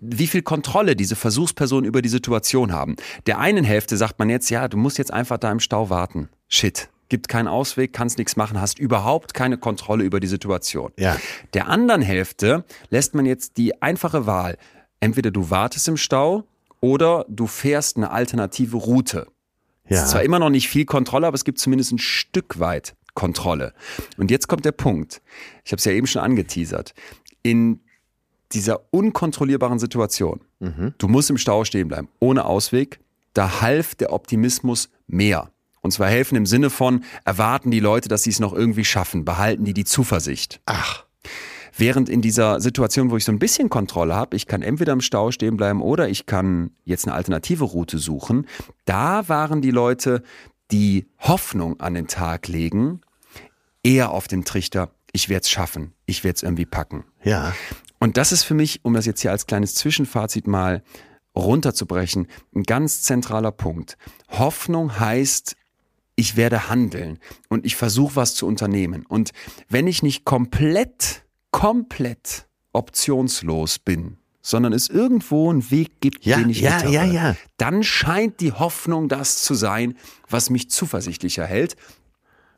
wie 0.01 0.27
viel 0.27 0.43
Kontrolle 0.43 0.97
diese 0.97 1.17
Versuchspersonen 1.17 1.85
über 1.85 2.03
die 2.03 2.09
Situation 2.09 2.73
haben. 2.73 2.97
Der 3.27 3.39
einen 3.39 3.65
Hälfte 3.65 3.97
sagt 3.97 4.19
man 4.19 4.29
jetzt, 4.29 4.51
ja, 4.51 4.69
du 4.69 4.77
musst 4.77 4.99
jetzt 4.99 5.13
einfach 5.13 5.39
da 5.39 5.51
im 5.51 5.61
Stau 5.61 5.89
warten. 5.91 6.29
Shit. 6.49 6.89
Gibt 7.11 7.29
keinen 7.29 7.49
Ausweg, 7.49 7.93
kannst 7.93 8.19
nichts 8.19 8.35
machen, 8.37 8.61
hast 8.61 8.79
überhaupt 8.79 9.35
keine 9.35 9.57
Kontrolle 9.59 10.05
über 10.05 10.21
die 10.21 10.27
Situation. 10.27 10.91
Ja. 10.99 11.17
Der 11.53 11.69
anderen 11.69 12.03
Hälfte 12.03 12.65
lässt 12.91 13.15
man 13.15 13.27
jetzt 13.27 13.57
die 13.59 13.81
einfache 13.83 14.27
Wahl. 14.27 14.57
Entweder 15.01 15.31
du 15.31 15.51
wartest 15.51 15.87
im 15.89 15.97
Stau 15.99 16.45
oder 16.81 17.25
du 17.29 17.47
fährst 17.47 17.97
eine 17.99 18.11
alternative 18.11 18.77
Route. 18.79 19.27
Es 19.85 19.97
Ja. 19.99 20.03
ist 20.05 20.11
zwar 20.13 20.23
immer 20.23 20.39
noch 20.39 20.49
nicht 20.51 20.69
viel 20.69 20.87
Kontrolle, 20.87 21.27
aber 21.27 21.35
es 21.35 21.45
gibt 21.45 21.59
zumindest 21.59 21.93
ein 21.93 21.99
Stück 21.99 22.59
weit 22.59 22.95
Kontrolle. 23.15 23.73
Und 24.17 24.31
jetzt 24.31 24.49
kommt 24.49 24.65
der 24.65 24.73
Punkt. 24.73 25.23
Ich 25.65 25.73
habe 25.73 25.79
es 25.79 25.85
ja 25.85 25.93
eben 25.93 26.07
schon 26.07 26.23
angeteasert. 26.23 26.95
In 27.43 27.81
dieser 28.53 28.81
unkontrollierbaren 28.93 29.79
Situation, 29.79 30.41
du 30.99 31.09
musst 31.09 31.31
im 31.31 31.39
Stau 31.39 31.65
stehen 31.65 31.89
bleiben, 31.89 32.09
ohne 32.21 32.45
Ausweg, 32.45 33.01
da 33.33 33.61
half 33.61 33.95
der 33.95 34.13
Optimismus 34.13 34.91
mehr. 35.07 35.51
Und 35.81 35.91
zwar 35.91 36.09
helfen 36.09 36.37
im 36.37 36.47
Sinne 36.47 36.71
von, 36.71 37.05
erwarten 37.25 37.71
die 37.71 37.81
Leute, 37.81 38.09
dass 38.09 38.23
sie 38.23 38.31
es 38.31 38.41
noch 38.41 38.55
irgendwie 38.55 38.85
schaffen, 38.85 39.25
behalten 39.25 39.65
die 39.65 39.75
die 39.75 39.85
Zuversicht. 39.85 40.61
Ach, 40.67 41.05
Während 41.77 42.09
in 42.09 42.23
dieser 42.23 42.61
Situation, 42.61 43.11
wo 43.11 43.17
ich 43.17 43.25
so 43.25 43.33
ein 43.33 43.41
bisschen 43.41 43.69
Kontrolle 43.69 44.15
habe, 44.15 44.37
ich 44.37 44.47
kann 44.47 44.63
entweder 44.63 44.93
im 44.93 45.01
Stau 45.01 45.33
stehen 45.33 45.57
bleiben 45.57 45.83
oder 45.83 46.09
ich 46.09 46.25
kann 46.25 46.71
jetzt 46.85 47.07
eine 47.07 47.17
alternative 47.17 47.65
Route 47.65 47.99
suchen, 47.99 48.47
da 48.85 49.29
waren 49.29 49.61
die 49.61 49.73
Leute, 49.73 50.23
die 50.71 51.07
Hoffnung 51.19 51.81
an 51.81 51.95
den 51.95 52.07
Tag 52.07 52.49
legen, 52.49 53.01
eher 53.83 54.11
auf 54.11 54.29
dem 54.29 54.45
Trichter, 54.45 54.91
ich 55.13 55.29
werde 55.29 55.43
es 55.43 55.51
schaffen, 55.51 55.93
ich 56.07 56.25
werde 56.25 56.37
es 56.37 56.43
irgendwie 56.43 56.67
packen. 56.67 57.05
ja. 57.23 57.55
Und 58.01 58.19
das 58.19 58.33
ist 58.33 58.43
für 58.43 58.53
mich, 58.53 58.85
um 58.85 58.93
das 58.93 59.07
jetzt 59.07 59.23
hier 59.23 59.31
als 59.31 59.47
kleines 59.47 59.75
Zwischenfazit 59.77 60.47
mal 60.47 60.83
runterzubrechen, 61.35 62.27
ein 62.55 62.63
ganz 62.63 63.01
zentraler 63.03 63.51
Punkt. 63.51 63.97
Hoffnung 64.29 65.01
heißt, 65.01 65.57
ich 66.17 66.37
werde 66.37 66.69
handeln 66.69 67.19
und 67.49 67.65
ich 67.65 67.77
versuche 67.77 68.17
was 68.17 68.35
zu 68.35 68.47
unternehmen. 68.47 69.07
Und 69.07 69.31
wenn 69.69 69.87
ich 69.87 70.03
nicht 70.03 70.27
komplett, 70.27 71.25
komplett 71.51 72.47
optionslos 72.75 73.79
bin, 73.79 74.19
sondern 74.47 74.75
es 74.75 74.89
irgendwo 74.91 75.49
einen 75.51 75.71
Weg 75.71 76.01
gibt, 76.03 76.27
Ja, 76.27 76.37
den 76.37 76.51
ich 76.51 76.61
ja, 76.61 76.87
ja, 76.87 77.03
ja. 77.05 77.35
dann 77.57 77.83
scheint 77.83 78.41
die 78.41 78.53
Hoffnung 78.53 79.09
das 79.09 79.43
zu 79.43 79.55
sein, 79.55 79.97
was 80.29 80.51
mich 80.51 80.69
zuversichtlicher 80.71 81.47
hält, 81.47 81.77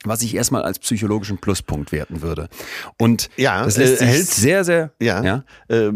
was 0.04 0.22
ich 0.22 0.34
erstmal 0.34 0.62
als 0.62 0.80
psychologischen 0.80 1.38
Pluspunkt 1.38 1.92
werten 1.92 2.22
würde. 2.22 2.48
Und 2.98 3.30
Ja, 3.36 3.64
das 3.64 3.76
lässt 3.76 4.02
äh, 4.02 4.06
hält- 4.06 4.26
sehr, 4.26 4.64
sehr, 4.64 4.90
Ja. 5.00 5.22
ja, 5.22 5.44
äh, 5.68 5.92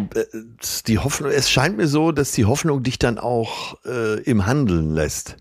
die 0.87 0.99
Hoffnung, 1.01 1.33
es 1.33 1.51
scheint 1.51 1.77
mir 1.77 1.89
so, 1.89 2.13
dass 2.13 2.31
die 2.33 2.45
Hoffnung 2.45 2.85
dich 2.85 3.01
dann 3.01 3.19
auch 3.19 3.77
äh, 3.85 4.21
im 4.23 4.47
Handeln 4.47 4.95
lässt. 4.95 5.37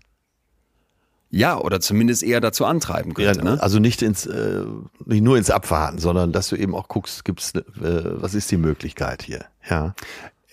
ja, 1.32 1.56
oder 1.58 1.80
zumindest 1.80 2.24
eher 2.24 2.40
dazu 2.40 2.64
antreiben 2.64 3.14
Ja, 3.16 3.26
könnte. 3.32 3.44
ne? 3.44 3.62
Also 3.62 3.78
nicht 3.78 4.02
ins, 4.02 4.26
äh, 4.26 4.64
nicht 5.04 5.22
nur 5.22 5.38
ins 5.38 5.48
Abwarten, 5.50 5.98
sondern 5.98 6.32
dass 6.32 6.48
du 6.48 6.56
eben 6.56 6.74
auch 6.74 6.88
guckst, 6.88 7.24
gibt's, 7.24 7.54
äh, 7.54 7.62
was 7.80 8.34
ist 8.34 8.50
die 8.50 8.56
Möglichkeit 8.56 9.22
hier? 9.22 9.44
Ja. 9.68 9.94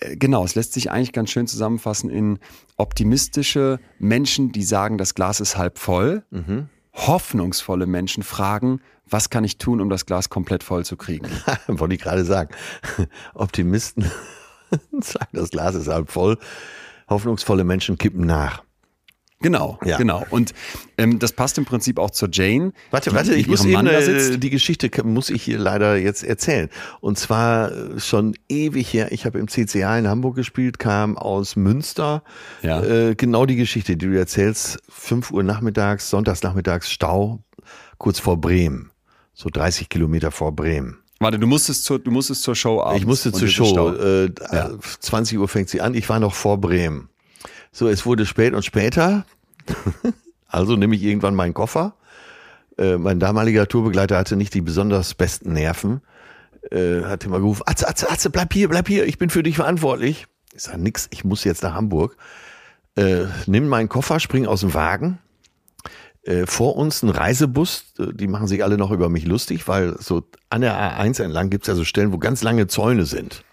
Äh, 0.00 0.16
Genau, 0.16 0.44
es 0.44 0.54
lässt 0.54 0.72
sich 0.72 0.90
eigentlich 0.90 1.12
ganz 1.12 1.30
schön 1.30 1.46
zusammenfassen 1.46 2.10
in 2.10 2.38
optimistische 2.76 3.80
Menschen, 3.98 4.52
die 4.52 4.62
sagen, 4.62 4.98
das 4.98 5.14
Glas 5.14 5.40
ist 5.40 5.56
halb 5.56 5.78
voll. 5.78 6.24
Hoffnungsvolle 6.94 7.86
Menschen 7.86 8.22
fragen, 8.22 8.80
was 9.08 9.30
kann 9.30 9.44
ich 9.44 9.58
tun, 9.58 9.80
um 9.80 9.88
das 9.88 10.04
Glas 10.04 10.28
komplett 10.28 10.62
voll 10.62 10.84
zu 10.84 10.96
kriegen? 10.96 11.26
Wollte 11.68 11.94
ich 11.94 12.00
gerade 12.00 12.24
sagen. 12.24 12.54
Optimisten 13.34 14.04
sagen, 15.00 15.30
das 15.32 15.50
Glas 15.50 15.74
ist 15.74 15.88
halb 15.88 16.10
voll. 16.10 16.38
Hoffnungsvolle 17.08 17.64
Menschen 17.64 17.96
kippen 17.96 18.26
nach. 18.26 18.64
Genau, 19.40 19.78
Ja. 19.84 19.98
genau. 19.98 20.26
Und 20.30 20.52
ähm, 20.96 21.20
das 21.20 21.32
passt 21.32 21.58
im 21.58 21.64
Prinzip 21.64 21.98
auch 21.98 22.10
zur 22.10 22.28
Jane. 22.32 22.72
Warte, 22.90 23.12
warte, 23.14 23.34
ich 23.34 23.46
muss 23.46 23.64
eben 23.64 23.86
äh, 23.86 24.36
die 24.36 24.50
Geschichte 24.50 24.90
muss 25.04 25.30
ich 25.30 25.44
hier 25.44 25.58
leider 25.58 25.96
jetzt 25.96 26.24
erzählen. 26.24 26.68
Und 27.00 27.18
zwar 27.18 27.70
äh, 27.70 28.00
schon 28.00 28.34
ewig 28.48 28.92
her. 28.92 29.12
Ich 29.12 29.26
habe 29.26 29.38
im 29.38 29.46
CCA 29.46 29.96
in 29.96 30.08
Hamburg 30.08 30.34
gespielt, 30.34 30.80
kam 30.80 31.16
aus 31.16 31.54
Münster. 31.54 32.24
Ja. 32.62 32.82
Äh, 32.82 33.14
genau 33.14 33.46
die 33.46 33.54
Geschichte, 33.56 33.96
die 33.96 34.06
du 34.08 34.18
erzählst. 34.18 34.80
5 34.88 35.30
Uhr 35.30 35.44
nachmittags, 35.44 36.10
sonntags 36.10 36.42
nachmittags 36.42 36.90
Stau, 36.90 37.40
kurz 37.98 38.18
vor 38.18 38.40
Bremen. 38.40 38.90
So 39.34 39.50
30 39.52 39.88
Kilometer 39.88 40.32
vor 40.32 40.50
Bremen. 40.50 40.98
Warte, 41.20 41.38
du 41.38 41.46
musstest 41.46 41.84
zur, 41.84 42.00
du 42.00 42.10
musstest 42.10 42.42
zur 42.42 42.56
Show 42.56 42.80
abends. 42.80 43.00
Ich 43.00 43.06
musste 43.06 43.30
zur 43.32 43.46
Show. 43.46 43.90
Äh, 43.90 44.30
Ja. 44.52 44.70
20 45.00 45.38
Uhr 45.38 45.46
fängt 45.46 45.68
sie 45.68 45.80
an. 45.80 45.94
Ich 45.94 46.08
war 46.08 46.18
noch 46.18 46.34
vor 46.34 46.60
Bremen. 46.60 47.08
So, 47.72 47.88
es 47.88 48.06
wurde 48.06 48.26
spät 48.26 48.54
und 48.54 48.64
später. 48.64 49.24
also 50.48 50.76
nehme 50.76 50.94
ich 50.96 51.02
irgendwann 51.02 51.34
meinen 51.34 51.54
Koffer. 51.54 51.94
Äh, 52.78 52.96
mein 52.96 53.20
damaliger 53.20 53.66
Tourbegleiter 53.66 54.16
hatte 54.16 54.36
nicht 54.36 54.54
die 54.54 54.60
besonders 54.60 55.14
besten 55.14 55.52
Nerven. 55.52 56.00
Äh, 56.70 57.02
hat 57.04 57.24
immer 57.24 57.38
gerufen, 57.38 57.62
Atze, 57.66 57.88
Atze, 57.88 58.10
Atze, 58.10 58.30
bleib 58.30 58.52
hier, 58.52 58.68
bleib 58.68 58.88
hier, 58.88 59.06
ich 59.06 59.18
bin 59.18 59.30
für 59.30 59.42
dich 59.42 59.56
verantwortlich. 59.56 60.26
Ich 60.54 60.62
sage 60.62 60.78
nix, 60.78 61.08
ich 61.10 61.24
muss 61.24 61.44
jetzt 61.44 61.62
nach 61.62 61.74
Hamburg. 61.74 62.16
Äh, 62.96 63.26
nimm 63.46 63.68
meinen 63.68 63.88
Koffer, 63.88 64.18
spring 64.20 64.46
aus 64.46 64.60
dem 64.60 64.74
Wagen. 64.74 65.18
Äh, 66.22 66.46
vor 66.46 66.76
uns 66.76 67.02
ein 67.02 67.10
Reisebus, 67.10 67.94
äh, 67.98 68.12
die 68.12 68.26
machen 68.26 68.48
sich 68.48 68.64
alle 68.64 68.76
noch 68.76 68.90
über 68.90 69.08
mich 69.08 69.24
lustig, 69.24 69.68
weil 69.68 69.96
so 69.98 70.24
an 70.50 70.60
der 70.60 70.74
A1 70.74 71.22
entlang 71.22 71.48
gibt's 71.48 71.68
ja 71.68 71.74
so 71.74 71.84
Stellen, 71.84 72.12
wo 72.12 72.18
ganz 72.18 72.42
lange 72.42 72.66
Zäune 72.66 73.06
sind. 73.06 73.44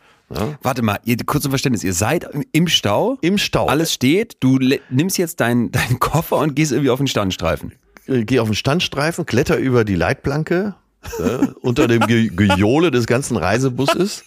Warte 0.62 0.82
mal, 0.82 1.00
ihr, 1.06 1.18
kurz 1.26 1.44
zum 1.44 1.52
Verständnis, 1.52 1.84
ihr 1.84 1.94
seid 1.94 2.28
im- 2.52 2.68
Stau. 2.68 3.18
Im 3.22 3.38
Stau. 3.38 3.68
Alles 3.68 3.94
steht, 3.94 4.38
du 4.40 4.60
nimmst 4.90 5.18
jetzt 5.18 5.40
deinen 5.40 5.72
deinen 5.72 6.00
Koffer 6.00 6.38
und 6.38 6.56
gehst 6.56 6.72
irgendwie 6.72 6.90
auf 6.90 6.98
den 7.00 7.08
Standstreifen. 7.08 7.74
äh, 8.08 8.24
gehe 8.24 8.42
auf 8.42 8.48
den 8.50 8.56
Standstreifen, 8.56 9.26
kletter 9.26 9.58
über 9.58 9.84
die 9.86 9.96
Leitplanke 9.96 10.76
äh, 11.20 11.48
unter 11.62 11.88
dem 11.88 12.02
Ge 12.08 12.30
Gejohle 12.36 12.92
des 12.92 13.06
ganzen 13.08 13.38
Reisebusses. 13.38 14.24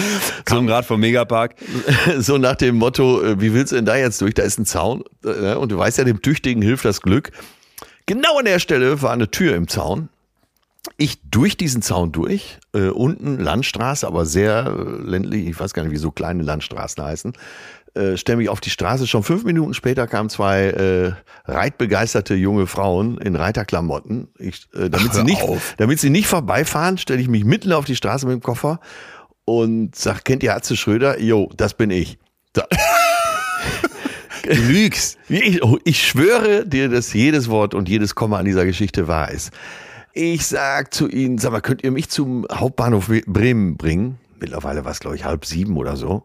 Kam 0.44 0.66
gerade 0.66 0.86
vom 0.86 1.00
Megapark. 1.00 1.54
so 2.18 2.38
nach 2.38 2.56
dem 2.56 2.76
Motto, 2.76 3.22
äh, 3.22 3.40
wie 3.40 3.52
willst 3.54 3.72
du 3.72 3.76
denn 3.76 3.86
da 3.86 3.96
jetzt 3.96 4.20
durch? 4.20 4.34
Da 4.34 4.42
ist 4.42 4.58
ein 4.58 4.66
Zaun. 4.66 5.02
Äh, 5.24 5.54
und 5.54 5.72
du 5.72 5.78
weißt 5.78 5.98
ja, 5.98 6.04
dem 6.04 6.22
Tüchtigen 6.22 6.62
hilft 6.62 6.84
das 6.84 7.00
Glück. 7.00 7.30
Genau 8.06 8.38
an 8.38 8.44
der 8.44 8.58
Stelle 8.58 9.00
war 9.02 9.12
eine 9.12 9.30
Tür 9.30 9.54
im 9.56 9.68
Zaun. 9.68 10.08
Ich 10.96 11.20
durch 11.30 11.56
diesen 11.56 11.82
Zaun 11.82 12.12
durch, 12.12 12.58
äh, 12.74 12.88
unten 12.88 13.38
Landstraße, 13.38 14.06
aber 14.06 14.26
sehr 14.26 14.66
äh, 14.66 15.08
ländlich, 15.08 15.46
ich 15.46 15.58
weiß 15.58 15.74
gar 15.74 15.82
nicht, 15.84 15.92
wie 15.92 15.96
so 15.98 16.10
kleine 16.10 16.42
Landstraßen 16.42 17.02
heißen, 17.04 17.32
äh, 17.94 18.16
stelle 18.16 18.38
mich 18.38 18.48
auf 18.48 18.60
die 18.60 18.70
Straße. 18.70 19.06
Schon 19.06 19.22
fünf 19.22 19.44
Minuten 19.44 19.74
später 19.74 20.06
kamen 20.06 20.28
zwei 20.30 20.64
äh, 20.70 21.12
reitbegeisterte 21.44 22.34
junge 22.34 22.66
Frauen 22.66 23.18
in 23.18 23.36
Reiterklamotten. 23.36 24.28
Ich, 24.38 24.66
äh, 24.74 24.88
damit, 24.90 25.10
Ach, 25.10 25.14
sie 25.14 25.24
nicht, 25.24 25.42
auf. 25.42 25.74
damit 25.76 26.00
sie 26.00 26.10
nicht 26.10 26.26
vorbeifahren, 26.26 26.98
stelle 26.98 27.20
ich 27.20 27.28
mich 27.28 27.44
mitten 27.44 27.72
auf 27.72 27.84
die 27.84 27.96
Straße 27.96 28.26
mit 28.26 28.34
dem 28.34 28.42
Koffer 28.42 28.80
und 29.44 29.94
sag, 29.94 30.24
kennt 30.24 30.42
ihr 30.42 30.54
Atze 30.56 30.76
Schröder? 30.76 31.20
Jo, 31.20 31.50
das 31.56 31.74
bin 31.74 31.90
ich. 31.90 32.18
Da, 32.54 32.64
Du 34.44 34.54
lügst. 34.54 35.18
ich, 35.28 35.60
ich 35.84 36.04
schwöre 36.06 36.66
dir, 36.66 36.88
dass 36.88 37.12
jedes 37.12 37.48
Wort 37.48 37.74
und 37.74 37.88
jedes 37.88 38.14
Komma 38.16 38.38
an 38.38 38.44
dieser 38.44 38.64
Geschichte 38.64 39.06
wahr 39.06 39.30
ist. 39.30 39.52
Ich 40.14 40.46
sag 40.46 40.92
zu 40.92 41.08
ihnen, 41.08 41.38
sag 41.38 41.52
mal, 41.52 41.60
könnt 41.60 41.82
ihr 41.82 41.90
mich 41.90 42.10
zum 42.10 42.46
Hauptbahnhof 42.52 43.10
Bremen 43.26 43.76
bringen? 43.76 44.18
Mittlerweile 44.38 44.84
war 44.84 44.90
es, 44.92 45.00
glaube 45.00 45.16
ich, 45.16 45.24
halb 45.24 45.46
sieben 45.46 45.76
oder 45.76 45.96
so. 45.96 46.24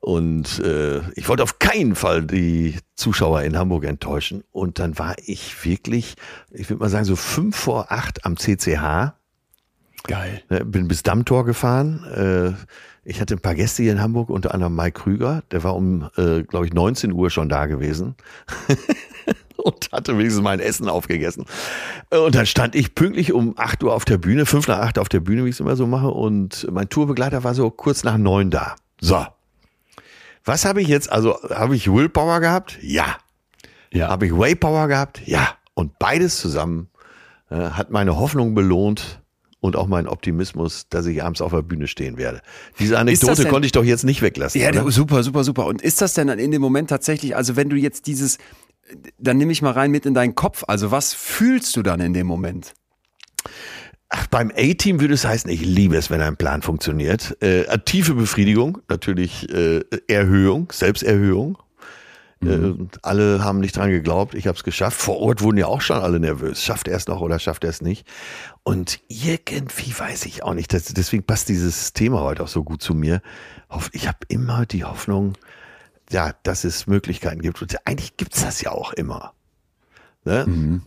Und 0.00 0.58
äh, 0.60 1.00
ich 1.14 1.28
wollte 1.28 1.42
auf 1.42 1.58
keinen 1.58 1.94
Fall 1.94 2.24
die 2.24 2.76
Zuschauer 2.96 3.42
in 3.42 3.56
Hamburg 3.56 3.84
enttäuschen. 3.84 4.42
Und 4.50 4.78
dann 4.78 4.98
war 4.98 5.14
ich 5.24 5.64
wirklich, 5.64 6.16
ich 6.50 6.68
würde 6.70 6.80
mal 6.80 6.88
sagen, 6.88 7.04
so 7.04 7.14
fünf 7.16 7.56
vor 7.56 7.92
acht 7.92 8.24
am 8.24 8.36
CCH. 8.36 9.12
Geil. 10.04 10.42
Ne, 10.48 10.64
Bin 10.64 10.88
bis 10.88 11.02
Dammtor 11.02 11.44
gefahren. 11.44 12.04
Äh, 12.04 12.52
Ich 13.04 13.20
hatte 13.20 13.34
ein 13.34 13.40
paar 13.40 13.54
Gäste 13.56 13.82
hier 13.82 13.92
in 13.92 14.00
Hamburg, 14.00 14.30
unter 14.30 14.54
anderem 14.54 14.74
Mike 14.74 15.00
Krüger. 15.02 15.42
Der 15.50 15.62
war 15.64 15.74
um, 15.76 16.08
äh, 16.16 16.42
glaube 16.42 16.66
ich, 16.66 16.72
19 16.72 17.12
Uhr 17.12 17.30
schon 17.30 17.48
da 17.48 17.66
gewesen. 17.66 18.14
und 19.64 19.90
hatte 19.92 20.16
wenigstens 20.18 20.42
mein 20.42 20.60
Essen 20.60 20.88
aufgegessen. 20.88 21.44
Und 22.10 22.34
dann 22.34 22.46
stand 22.46 22.74
ich 22.74 22.94
pünktlich 22.94 23.32
um 23.32 23.54
8 23.56 23.82
Uhr 23.84 23.94
auf 23.94 24.04
der 24.04 24.18
Bühne, 24.18 24.46
5 24.46 24.68
nach 24.68 24.78
8 24.78 24.98
auf 24.98 25.08
der 25.08 25.20
Bühne, 25.20 25.44
wie 25.44 25.48
ich 25.48 25.56
es 25.56 25.60
immer 25.60 25.76
so 25.76 25.86
mache. 25.86 26.08
Und 26.08 26.66
mein 26.70 26.88
Tourbegleiter 26.88 27.44
war 27.44 27.54
so 27.54 27.70
kurz 27.70 28.04
nach 28.04 28.18
9 28.18 28.50
da. 28.50 28.76
So. 29.00 29.24
Was 30.44 30.64
habe 30.64 30.82
ich 30.82 30.88
jetzt? 30.88 31.10
Also, 31.10 31.38
habe 31.50 31.76
ich 31.76 31.92
Willpower 31.92 32.40
gehabt? 32.40 32.78
Ja. 32.82 33.18
Ja. 33.92 34.08
Habe 34.08 34.26
ich 34.26 34.32
Waypower 34.32 34.88
gehabt? 34.88 35.22
Ja. 35.26 35.50
Und 35.74 35.98
beides 35.98 36.38
zusammen 36.38 36.88
äh, 37.50 37.56
hat 37.56 37.90
meine 37.90 38.16
Hoffnung 38.16 38.54
belohnt 38.54 39.20
und 39.60 39.76
auch 39.76 39.86
meinen 39.86 40.08
Optimismus, 40.08 40.88
dass 40.88 41.06
ich 41.06 41.22
abends 41.22 41.40
auf 41.40 41.52
der 41.52 41.62
Bühne 41.62 41.86
stehen 41.86 42.16
werde. 42.16 42.42
Diese 42.80 42.98
Anekdote 42.98 43.42
denn- 43.42 43.50
konnte 43.50 43.66
ich 43.66 43.72
doch 43.72 43.84
jetzt 43.84 44.02
nicht 44.02 44.20
weglassen. 44.20 44.60
Ja, 44.60 44.70
oder? 44.70 44.90
super, 44.90 45.22
super, 45.22 45.44
super. 45.44 45.66
Und 45.66 45.80
ist 45.80 46.00
das 46.00 46.14
denn 46.14 46.26
dann 46.26 46.40
in 46.40 46.50
dem 46.50 46.60
Moment 46.60 46.90
tatsächlich, 46.90 47.36
also 47.36 47.54
wenn 47.54 47.68
du 47.70 47.76
jetzt 47.76 48.06
dieses, 48.08 48.38
dann 49.18 49.38
nehme 49.38 49.52
ich 49.52 49.62
mal 49.62 49.72
rein 49.72 49.90
mit 49.90 50.06
in 50.06 50.14
deinen 50.14 50.34
Kopf, 50.34 50.64
also 50.66 50.90
was 50.90 51.14
fühlst 51.14 51.76
du 51.76 51.82
dann 51.82 52.00
in 52.00 52.12
dem 52.12 52.26
Moment? 52.26 52.74
Ach, 54.08 54.26
beim 54.26 54.52
A-Team 54.54 55.00
würde 55.00 55.14
es 55.14 55.24
heißen, 55.24 55.50
ich 55.50 55.62
liebe 55.62 55.96
es, 55.96 56.10
wenn 56.10 56.20
ein 56.20 56.36
Plan 56.36 56.60
funktioniert. 56.60 57.36
Äh, 57.42 57.64
tiefe 57.78 58.14
Befriedigung, 58.14 58.78
natürlich 58.88 59.48
äh, 59.50 59.80
Erhöhung, 60.06 60.70
Selbsterhöhung. 60.70 61.56
Äh, 62.44 62.74
alle 63.02 63.42
haben 63.42 63.60
nicht 63.60 63.76
dran 63.76 63.90
geglaubt, 63.90 64.34
ich 64.34 64.46
habe 64.46 64.56
es 64.56 64.64
geschafft. 64.64 65.00
Vor 65.00 65.18
Ort 65.18 65.40
wurden 65.42 65.56
ja 65.56 65.66
auch 65.66 65.80
schon 65.80 65.98
alle 65.98 66.20
nervös. 66.20 66.62
Schafft 66.62 66.88
er 66.88 66.96
es 66.96 67.06
noch 67.06 67.20
oder 67.20 67.38
schafft 67.38 67.64
er 67.64 67.70
es 67.70 67.80
nicht? 67.80 68.06
Und 68.64 69.00
irgendwie 69.08 69.98
weiß 69.98 70.26
ich 70.26 70.42
auch 70.42 70.54
nicht. 70.54 70.72
Das, 70.74 70.84
deswegen 70.84 71.22
passt 71.22 71.48
dieses 71.48 71.92
Thema 71.92 72.20
heute 72.20 72.42
auch 72.42 72.48
so 72.48 72.64
gut 72.64 72.82
zu 72.82 72.94
mir. 72.94 73.22
Ich 73.92 74.08
habe 74.08 74.18
immer 74.28 74.66
die 74.66 74.84
Hoffnung, 74.84 75.34
ja, 76.12 76.34
dass 76.42 76.64
es 76.64 76.86
Möglichkeiten 76.86 77.42
gibt. 77.42 77.60
Und 77.62 77.74
eigentlich 77.86 78.16
gibt's 78.16 78.42
das 78.42 78.60
ja 78.60 78.70
auch 78.72 78.92
immer. 78.92 79.32
Ne? 80.24 80.80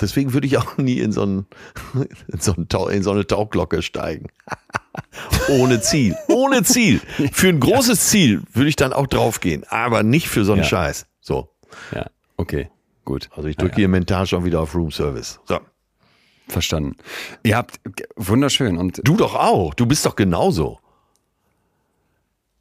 Deswegen 0.00 0.32
würde 0.32 0.46
ich 0.46 0.56
auch 0.58 0.78
nie 0.78 1.00
in 1.00 1.12
so, 1.12 1.24
ein, 1.24 1.46
in, 2.28 2.40
so 2.40 2.54
ein 2.54 2.68
Tau, 2.68 2.88
in 2.88 3.02
so 3.02 3.10
eine 3.10 3.26
Tauglocke 3.26 3.82
steigen. 3.82 4.28
Ohne 5.48 5.80
Ziel. 5.80 6.16
Ohne 6.28 6.62
Ziel. 6.62 7.00
Für 7.32 7.48
ein 7.48 7.60
großes 7.60 8.08
Ziel 8.08 8.42
würde 8.52 8.68
ich 8.68 8.76
dann 8.76 8.92
auch 8.92 9.06
draufgehen, 9.06 9.64
aber 9.68 10.02
nicht 10.02 10.28
für 10.28 10.44
so 10.44 10.52
einen 10.52 10.62
Ja. 10.62 10.68
Scheiß. 10.68 11.06
So. 11.20 11.48
Ja, 11.94 12.06
okay, 12.36 12.70
gut. 13.04 13.28
Also 13.34 13.48
ich 13.48 13.56
drücke 13.56 13.76
hier 13.76 13.88
mental 13.88 14.26
schon 14.26 14.44
wieder 14.44 14.60
auf 14.60 14.74
Room 14.74 14.90
Service. 14.90 15.40
So. 15.44 15.60
Verstanden. 16.48 16.96
Ihr 17.42 17.56
habt, 17.56 17.78
wunderschön 18.16 18.78
und 18.78 19.00
Du 19.04 19.16
doch 19.16 19.34
auch. 19.34 19.74
Du 19.74 19.84
bist 19.84 20.06
doch 20.06 20.16
genauso. 20.16 20.78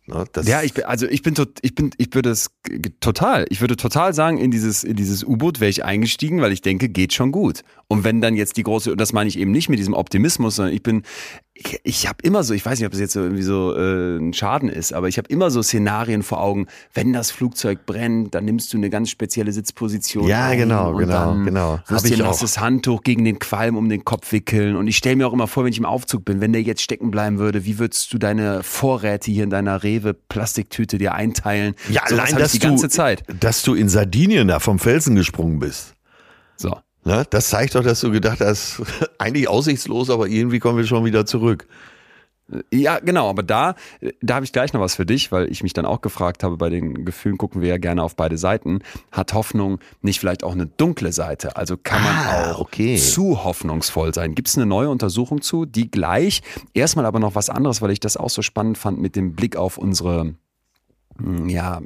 Das, 0.08 0.47
Ja, 0.47 0.64
ich 0.64 0.74
bin, 0.74 0.86
also 0.86 1.05
ich 1.08 1.22
bin, 1.22 1.36
tot, 1.36 1.60
ich 1.62 1.76
bin, 1.76 1.91
ich 1.97 2.14
würde 2.14 2.30
es 2.30 2.49
total, 2.99 3.45
ich 3.49 3.62
würde 3.62 3.76
total 3.76 4.14
sagen, 4.14 4.38
in 4.38 4.51
dieses, 4.51 4.84
in 4.84 4.95
dieses 4.95 5.24
U-Boot 5.24 5.60
wäre 5.60 5.70
ich 5.70 5.84
eingestiegen, 5.84 6.41
weil 6.41 6.51
ich 6.51 6.62
denke, 6.62 6.88
geht 6.89 7.14
schon 7.14 7.32
gut. 7.32 7.64
Und 7.88 8.03
wenn 8.03 8.22
dann 8.22 8.36
jetzt 8.36 8.58
die 8.58 8.64
große, 8.64 8.91
und 8.91 9.01
das 9.01 9.14
meine 9.14 9.28
ich 9.28 9.38
eben 9.38 9.51
nicht 9.51 9.70
mit 9.70 9.80
diesem 9.80 9.93
Optimismus, 9.93 10.55
sondern 10.55 10.74
ich 10.74 10.84
bin, 10.84 11.03
ich, 11.60 11.80
ich 11.84 12.08
habe 12.08 12.20
immer 12.24 12.43
so, 12.43 12.53
ich 12.53 12.66
weiß 12.66 12.80
nicht, 12.80 12.86
ob 12.86 12.93
es 12.93 12.99
jetzt 12.99 13.14
so 13.14 13.22
irgendwie 13.22 13.43
so 13.43 13.76
äh, 13.76 14.18
ein 14.18 14.34
Schaden 14.34 14.70
ist, 14.70 14.93
aber 14.93 15.08
ich 15.08 15.18
habe 15.18 15.28
immer 15.30 15.49
so 15.49 15.62
Szenarien 15.64 16.22
vor 16.24 16.41
Augen, 16.41 16.68
wenn 16.93 17.14
das 17.14 17.32
Flugzeug 17.32 17.86
brennt, 17.86 18.36
dann 18.36 18.45
nimmst 18.45 18.74
du 18.74 18.78
eine 18.78 18.89
ganz 18.89 19.10
spezielle 19.10 19.51
Sitzposition. 19.51 20.28
Ja, 20.28 20.53
genau, 20.53 20.91
und 20.91 20.99
genau, 20.99 21.14
dann 21.14 21.45
genau. 21.45 21.80
Hab 21.88 22.03
dir 22.03 22.14
ich 22.14 22.22
auch. 22.22 22.28
nasses 22.28 22.60
Handtuch 22.60 23.01
gegen 23.03 23.26
den 23.26 23.39
Qualm 23.39 23.76
um 23.76 23.89
den 23.89 24.05
Kopf 24.05 24.32
wickeln. 24.32 24.76
Und 24.76 24.88
ich 24.88 24.97
stelle 24.97 25.16
mir 25.16 25.28
auch 25.28 25.34
immer 25.34 25.47
vor, 25.47 25.64
wenn 25.64 25.72
ich 25.72 25.80
im 25.80 25.86
Aufzug 25.86 26.26
bin, 26.26 26.41
wenn 26.41 26.53
der 26.53 26.62
jetzt 26.62 26.82
stecken 26.82 27.12
bleiben 27.12 27.39
würde, 27.39 27.66
wie 27.66 27.80
würdest 27.80 28.14
du 28.14 28.18
deine 28.18 28.62
Vorräte 28.64 29.32
hier 29.32 29.43
in 29.43 29.49
deiner 29.49 29.84
Rewe-Plastiktüte 29.84 30.97
dir 30.97 31.14
einteilen? 31.14 31.76
ja 31.89 32.01
Sowas 32.08 32.30
allein, 32.30 32.39
dass 32.39 32.51
die 32.51 32.60
du, 32.60 32.68
ganze 32.68 32.89
Zeit. 32.89 33.24
dass 33.39 33.64
du 33.64 33.74
in 33.74 33.89
Sardinien 33.89 34.47
da 34.47 34.60
vom 34.60 34.80
Felsen 34.80 35.16
gesprungen 35.16 35.60
bist. 35.60 35.95
So. 36.55 36.78
Ne? 37.08 37.24
Das 37.30 37.47
zeigt 37.49 37.74
doch, 37.74 37.84
dass 37.84 38.01
du 38.01 38.12
gedacht 38.12 38.41
hast, 38.41 38.82
eigentlich 39.18 39.47
aussichtslos, 39.47 40.10
aber 40.10 40.28
irgendwie 40.28 40.60
kommen 40.60 40.78
wir 40.78 40.86
schon 40.86 41.05
wieder 41.05 41.26
zurück. 41.26 41.66
Ja, 42.72 42.99
genau, 42.99 43.30
aber 43.30 43.43
da, 43.43 43.76
da 44.22 44.36
habe 44.36 44.45
ich 44.45 44.51
gleich 44.51 44.74
noch 44.74 44.82
was 44.82 44.95
für 44.95 45.05
dich, 45.05 45.32
weil 45.32 45.49
ich 45.49 45.64
mich 45.64 45.72
dann 45.72 45.86
auch 45.86 46.01
gefragt 46.01 46.43
habe, 46.43 46.58
bei 46.58 46.70
den 46.70 47.05
Gefühlen 47.05 47.38
gucken 47.38 47.62
wir 47.62 47.70
ja 47.70 47.78
gerne 47.78 48.03
auf 48.03 48.18
beide 48.18 48.38
Seiten. 48.38 48.80
Hat 49.12 49.34
Hoffnung 49.34 49.80
nicht 50.01 50.20
vielleicht 50.20 50.43
auch 50.43 50.51
eine 50.51 50.66
dunkle 50.66 51.14
Seite? 51.14 51.55
Also 51.55 51.78
kann 51.78 52.03
man 52.03 52.14
Ah, 52.14 52.51
auch 52.51 52.60
okay. 52.60 52.97
zu 52.97 53.43
hoffnungsvoll 53.43 54.14
sein? 54.14 54.36
Gibt 54.36 54.49
es 54.49 54.58
eine 54.58 54.66
neue 54.66 54.89
Untersuchung 54.89 55.41
zu, 55.41 55.66
die 55.66 55.89
gleich, 55.89 56.41
erstmal 56.74 57.05
aber 57.05 57.20
noch 57.20 57.36
was 57.36 57.49
anderes, 57.49 57.82
weil 57.82 57.91
ich 57.91 58.01
das 58.01 58.18
auch 58.18 58.30
so 58.30 58.41
spannend 58.41 58.78
fand 58.78 58.99
mit 58.99 59.16
dem 59.16 59.34
Blick 59.34 59.55
auf 59.55 59.78
unsere 59.78 60.34
ja, 61.47 61.82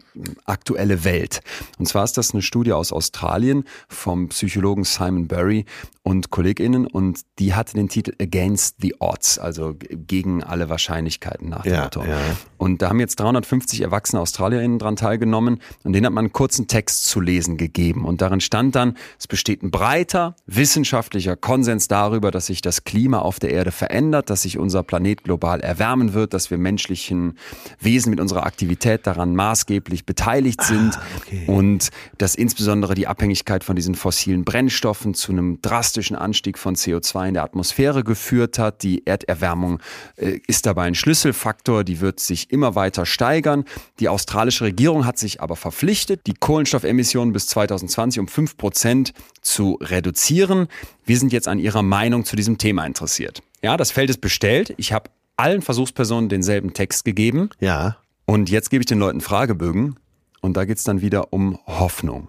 aktuelle 0.45 1.03
Welt. 1.03 1.41
Und 1.77 1.87
zwar 1.87 2.03
ist 2.03 2.17
das 2.17 2.33
eine 2.33 2.41
Studie 2.41 2.73
aus 2.73 2.91
Australien 2.91 3.65
vom 3.89 4.29
Psychologen 4.29 4.83
Simon 4.83 5.27
Burry 5.27 5.65
und 6.03 6.31
KollegInnen 6.31 6.87
und 6.87 7.21
die 7.39 7.53
hatte 7.53 7.75
den 7.75 7.89
Titel 7.89 8.13
Against 8.19 8.77
the 8.81 8.95
Odds, 8.99 9.37
also 9.37 9.75
gegen 9.77 10.43
alle 10.43 10.69
Wahrscheinlichkeiten 10.69 11.49
nach 11.49 11.63
dem 11.63 11.73
Ja, 11.73 11.83
Motto. 11.83 12.03
ja. 12.03 12.17
Und 12.61 12.83
da 12.83 12.89
haben 12.89 12.99
jetzt 12.99 13.19
350 13.19 13.81
erwachsene 13.81 14.21
AustralierInnen 14.21 14.77
dran 14.77 14.95
teilgenommen 14.95 15.59
und 15.83 15.93
denen 15.93 16.05
hat 16.05 16.13
man 16.13 16.25
einen 16.25 16.31
kurzen 16.31 16.67
Text 16.67 17.05
zu 17.05 17.19
lesen 17.19 17.57
gegeben. 17.57 18.05
Und 18.05 18.21
darin 18.21 18.39
stand 18.39 18.75
dann, 18.75 18.97
es 19.17 19.25
besteht 19.25 19.63
ein 19.63 19.71
breiter 19.71 20.35
wissenschaftlicher 20.45 21.35
Konsens 21.35 21.87
darüber, 21.87 22.29
dass 22.29 22.45
sich 22.45 22.61
das 22.61 22.83
Klima 22.83 23.17
auf 23.17 23.39
der 23.39 23.49
Erde 23.49 23.71
verändert, 23.71 24.29
dass 24.29 24.43
sich 24.43 24.59
unser 24.59 24.83
Planet 24.83 25.23
global 25.23 25.59
erwärmen 25.59 26.13
wird, 26.13 26.35
dass 26.35 26.51
wir 26.51 26.59
menschlichen 26.59 27.35
Wesen 27.79 28.11
mit 28.11 28.19
unserer 28.19 28.45
Aktivität 28.45 29.07
daran 29.07 29.33
maßgeblich 29.33 30.05
beteiligt 30.05 30.61
sind 30.61 30.99
und 31.47 31.89
dass 32.19 32.35
insbesondere 32.35 32.93
die 32.93 33.07
Abhängigkeit 33.07 33.63
von 33.63 33.75
diesen 33.75 33.95
fossilen 33.95 34.43
Brennstoffen 34.43 35.15
zu 35.15 35.31
einem 35.31 35.63
drastischen 35.63 36.15
Anstieg 36.15 36.59
von 36.59 36.75
CO2 36.75 37.29
in 37.29 37.33
der 37.33 37.43
Atmosphäre 37.43 38.03
geführt 38.03 38.59
hat. 38.59 38.83
Die 38.83 39.07
Erderwärmung 39.07 39.79
äh, 40.17 40.39
ist 40.45 40.67
dabei 40.67 40.83
ein 40.83 40.93
Schlüsselfaktor, 40.93 41.83
die 41.83 42.01
wird 42.01 42.19
sich 42.19 42.50
immer 42.51 42.75
weiter 42.75 43.05
steigern. 43.05 43.65
Die 43.99 44.09
australische 44.09 44.65
Regierung 44.65 45.05
hat 45.05 45.17
sich 45.17 45.41
aber 45.41 45.55
verpflichtet, 45.55 46.21
die 46.27 46.33
Kohlenstoffemissionen 46.33 47.33
bis 47.33 47.47
2020 47.47 48.19
um 48.19 48.27
5 48.27 48.57
Prozent 48.57 49.13
zu 49.41 49.77
reduzieren. 49.81 50.67
Wir 51.05 51.17
sind 51.17 51.33
jetzt 51.33 51.47
an 51.47 51.59
ihrer 51.59 51.83
Meinung 51.83 52.25
zu 52.25 52.35
diesem 52.35 52.57
Thema 52.57 52.85
interessiert. 52.85 53.41
Ja, 53.61 53.77
das 53.77 53.91
Feld 53.91 54.09
ist 54.09 54.21
bestellt. 54.21 54.73
Ich 54.77 54.93
habe 54.93 55.09
allen 55.37 55.61
Versuchspersonen 55.61 56.29
denselben 56.29 56.73
Text 56.73 57.05
gegeben. 57.05 57.49
Ja. 57.59 57.97
Und 58.25 58.49
jetzt 58.49 58.69
gebe 58.69 58.81
ich 58.81 58.85
den 58.85 58.99
Leuten 58.99 59.21
Fragebögen 59.21 59.95
und 60.41 60.55
da 60.57 60.65
geht's 60.65 60.83
dann 60.83 61.01
wieder 61.01 61.33
um 61.33 61.57
Hoffnung. 61.65 62.27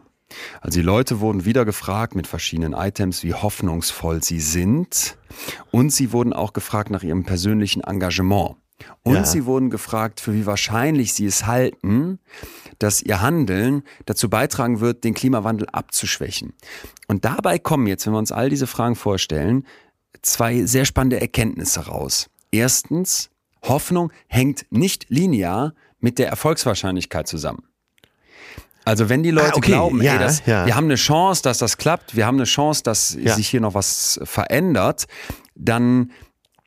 Also 0.60 0.80
die 0.80 0.84
Leute 0.84 1.20
wurden 1.20 1.44
wieder 1.44 1.64
gefragt 1.64 2.14
mit 2.14 2.26
verschiedenen 2.26 2.72
Items, 2.72 3.22
wie 3.22 3.34
hoffnungsvoll 3.34 4.22
sie 4.22 4.40
sind. 4.40 5.16
Und 5.70 5.90
sie 5.90 6.12
wurden 6.12 6.32
auch 6.32 6.52
gefragt 6.52 6.90
nach 6.90 7.02
ihrem 7.02 7.24
persönlichen 7.24 7.82
Engagement. 7.82 8.56
Und 9.04 9.14
Ja. 9.14 9.24
sie 9.24 9.44
wurden 9.46 9.70
gefragt, 9.70 10.20
für 10.20 10.32
wie 10.34 10.46
wahrscheinlich 10.46 11.12
sie 11.14 11.26
es 11.26 11.46
halten, 11.46 12.18
dass 12.78 13.00
ihr 13.02 13.20
Handeln 13.20 13.82
dazu 14.06 14.28
beitragen 14.28 14.80
wird, 14.80 15.04
den 15.04 15.14
Klimawandel 15.14 15.68
abzuschwächen. 15.70 16.52
Und 17.06 17.24
dabei 17.24 17.58
kommen 17.58 17.86
jetzt, 17.86 18.06
wenn 18.06 18.12
wir 18.14 18.18
uns 18.18 18.32
all 18.32 18.48
diese 18.50 18.66
Fragen 18.66 18.96
vorstellen, 18.96 19.66
zwei 20.22 20.64
sehr 20.64 20.84
spannende 20.84 21.20
Erkenntnisse 21.20 21.86
raus. 21.86 22.28
Erstens, 22.50 23.30
Hoffnung 23.62 24.12
hängt 24.26 24.66
nicht 24.70 25.06
linear 25.08 25.74
mit 26.00 26.18
der 26.18 26.28
Erfolgswahrscheinlichkeit 26.28 27.28
zusammen. 27.28 27.62
Also 28.84 29.08
wenn 29.08 29.22
die 29.22 29.30
Leute 29.30 29.52
Ah, 29.54 29.56
okay, 29.58 29.70
glauben, 29.72 30.02
ja, 30.02 30.14
ey, 30.14 30.18
das, 30.18 30.44
ja. 30.44 30.66
wir 30.66 30.74
haben 30.74 30.86
eine 30.86 30.96
Chance, 30.96 31.42
dass 31.42 31.58
das 31.58 31.76
klappt, 31.76 32.16
wir 32.16 32.26
haben 32.26 32.36
eine 32.38 32.44
Chance, 32.46 32.82
dass 32.82 33.10
sich 33.10 33.48
hier 33.48 33.60
noch 33.60 33.74
was 33.74 34.18
verändert, 34.24 35.06
dann 35.54 36.10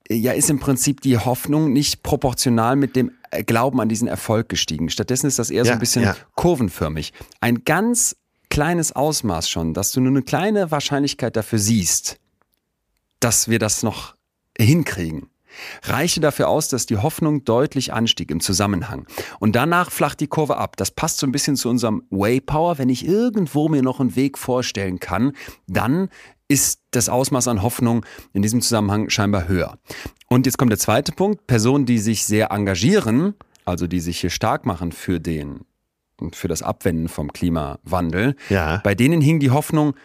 ja, 0.09 0.33
ist 0.33 0.49
im 0.49 0.59
Prinzip 0.59 1.01
die 1.01 1.17
Hoffnung 1.17 1.73
nicht 1.73 2.03
proportional 2.03 2.75
mit 2.75 2.95
dem 2.95 3.11
Glauben 3.45 3.81
an 3.81 3.89
diesen 3.89 4.07
Erfolg 4.07 4.49
gestiegen. 4.49 4.89
Stattdessen 4.89 5.27
ist 5.27 5.39
das 5.39 5.49
eher 5.49 5.65
so 5.65 5.71
ein 5.71 5.79
bisschen 5.79 6.03
ja. 6.03 6.15
kurvenförmig. 6.35 7.13
Ein 7.41 7.63
ganz 7.65 8.15
kleines 8.49 8.93
Ausmaß 8.93 9.49
schon, 9.49 9.73
dass 9.73 9.91
du 9.91 10.01
nur 10.01 10.11
eine 10.11 10.21
kleine 10.21 10.71
Wahrscheinlichkeit 10.71 11.35
dafür 11.35 11.59
siehst, 11.59 12.17
dass 13.19 13.49
wir 13.49 13.59
das 13.59 13.83
noch 13.83 14.15
hinkriegen 14.57 15.29
reichte 15.83 16.19
dafür 16.19 16.47
aus, 16.47 16.67
dass 16.67 16.85
die 16.85 16.97
Hoffnung 16.97 17.43
deutlich 17.43 17.93
anstieg 17.93 18.31
im 18.31 18.39
Zusammenhang. 18.39 19.05
Und 19.39 19.55
danach 19.55 19.91
flacht 19.91 20.19
die 20.19 20.27
Kurve 20.27 20.57
ab. 20.57 20.77
Das 20.77 20.91
passt 20.91 21.19
so 21.19 21.27
ein 21.27 21.31
bisschen 21.31 21.55
zu 21.55 21.69
unserem 21.69 22.03
Waypower. 22.09 22.77
Wenn 22.77 22.89
ich 22.89 23.05
irgendwo 23.05 23.69
mir 23.69 23.81
noch 23.81 23.99
einen 23.99 24.15
Weg 24.15 24.37
vorstellen 24.37 24.99
kann, 24.99 25.33
dann 25.67 26.09
ist 26.47 26.81
das 26.91 27.09
Ausmaß 27.09 27.47
an 27.47 27.63
Hoffnung 27.63 28.05
in 28.33 28.41
diesem 28.41 28.61
Zusammenhang 28.61 29.09
scheinbar 29.09 29.47
höher. 29.47 29.77
Und 30.27 30.45
jetzt 30.45 30.57
kommt 30.57 30.71
der 30.71 30.79
zweite 30.79 31.11
Punkt. 31.11 31.47
Personen, 31.47 31.85
die 31.85 31.99
sich 31.99 32.25
sehr 32.25 32.51
engagieren, 32.51 33.35
also 33.65 33.87
die 33.87 33.99
sich 33.99 34.19
hier 34.19 34.29
stark 34.29 34.65
machen 34.65 34.91
für 34.91 35.19
den 35.19 35.61
und 36.17 36.35
für 36.35 36.47
das 36.47 36.61
Abwenden 36.61 37.09
vom 37.09 37.33
Klimawandel, 37.33 38.35
ja. 38.49 38.79
bei 38.83 38.95
denen 38.95 39.21
hing 39.21 39.39
die 39.39 39.51
Hoffnung 39.51 39.95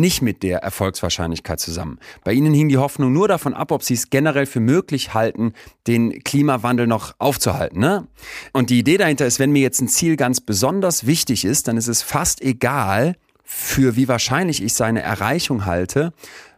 nicht 0.00 0.22
mit 0.22 0.42
der 0.42 0.58
Erfolgswahrscheinlichkeit 0.58 1.60
zusammen. 1.60 1.98
Bei 2.22 2.32
ihnen 2.32 2.54
hing 2.54 2.68
die 2.68 2.78
Hoffnung 2.78 3.12
nur 3.12 3.28
davon 3.28 3.54
ab, 3.54 3.70
ob 3.72 3.82
sie 3.82 3.94
es 3.94 4.10
generell 4.10 4.46
für 4.46 4.60
möglich 4.60 5.14
halten, 5.14 5.52
den 5.86 6.22
Klimawandel 6.24 6.86
noch 6.86 7.14
aufzuhalten. 7.18 7.80
Ne? 7.80 8.06
Und 8.52 8.70
die 8.70 8.78
Idee 8.78 8.96
dahinter 8.96 9.26
ist, 9.26 9.38
wenn 9.38 9.52
mir 9.52 9.62
jetzt 9.62 9.80
ein 9.80 9.88
Ziel 9.88 10.16
ganz 10.16 10.40
besonders 10.40 11.06
wichtig 11.06 11.44
ist, 11.44 11.68
dann 11.68 11.76
ist 11.76 11.88
es 11.88 12.02
fast 12.02 12.40
egal, 12.42 13.16
für 13.44 13.96
wie 13.96 14.08
wahrscheinlich 14.08 14.62
ich 14.62 14.74
seine 14.74 15.02
Erreichung 15.02 15.66
halte, 15.66 16.12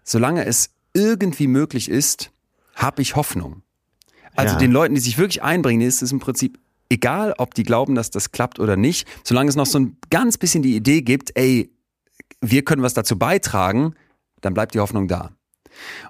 solange 0.05 0.47
es 0.47 0.71
irgendwie 0.95 1.47
möglich 1.47 1.91
ist, 1.91 2.31
habe 2.75 3.03
ich 3.03 3.17
Hoffnung. 3.17 3.63
Also 4.35 4.55
ja. 4.55 4.59
den 4.59 4.71
Leuten, 4.71 4.95
die 4.95 5.01
sich 5.01 5.19
wirklich 5.19 5.43
einbringen, 5.43 5.87
ist 5.87 6.03
es 6.03 6.13
im 6.13 6.21
Prinzip 6.21 6.59
egal, 6.89 7.35
ob 7.39 7.55
die 7.55 7.65
glauben, 7.65 7.95
dass 7.95 8.11
das 8.11 8.33
klappt 8.33 8.61
oder 8.61 8.77
nicht, 8.77 9.09
solange 9.25 9.49
es 9.49 9.57
noch 9.57 9.67
so 9.67 9.79
ein 9.79 9.97
ganz 10.11 10.39
bisschen 10.39 10.63
die 10.63 10.77
Idee 10.77 11.03
gibt, 11.03 11.37
ey, 11.37 11.71
wir 12.41 12.65
können 12.65 12.83
was 12.83 12.95
dazu 12.95 13.19
beitragen, 13.19 13.95
dann 14.41 14.55
bleibt 14.55 14.75
die 14.75 14.81
Hoffnung 14.81 15.09
da. 15.09 15.31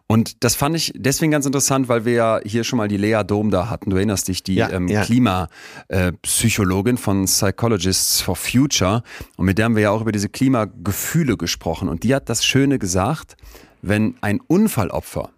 Und 0.07 0.45
das 0.45 0.55
fand 0.55 0.77
ich 0.77 0.93
deswegen 0.95 1.33
ganz 1.33 1.47
interessant, 1.47 1.89
weil 1.89 2.05
wir 2.05 2.13
ja 2.13 2.41
hier 2.45 2.63
schon 2.65 2.77
mal 2.77 2.89
die 2.89 2.97
Lea 2.97 3.23
Dom 3.27 3.51
da 3.51 3.69
hatten. 3.69 3.91
Du 3.91 3.97
erinnerst 3.97 4.29
dich, 4.29 4.43
die 4.43 4.55
ja, 4.55 4.71
ähm, 4.71 4.87
ja. 4.89 5.03
Klimapsychologin 5.03 6.97
äh, 6.97 6.99
von 6.99 7.25
Psychologists 7.25 8.21
for 8.21 8.37
Future. 8.37 9.03
Und 9.37 9.47
mit 9.47 9.59
der 9.59 9.65
haben 9.65 9.75
wir 9.75 9.83
ja 9.83 9.91
auch 9.91 10.03
über 10.03 10.13
diese 10.13 10.29
Klimagefühle 10.29 11.37
gesprochen. 11.37 11.89
Und 11.89 12.05
die 12.05 12.15
hat 12.15 12.29
das 12.29 12.45
Schöne 12.45 12.79
gesagt, 12.79 13.37
wenn 13.83 14.15
ein 14.21 14.41
Unfallopfer 14.41 15.31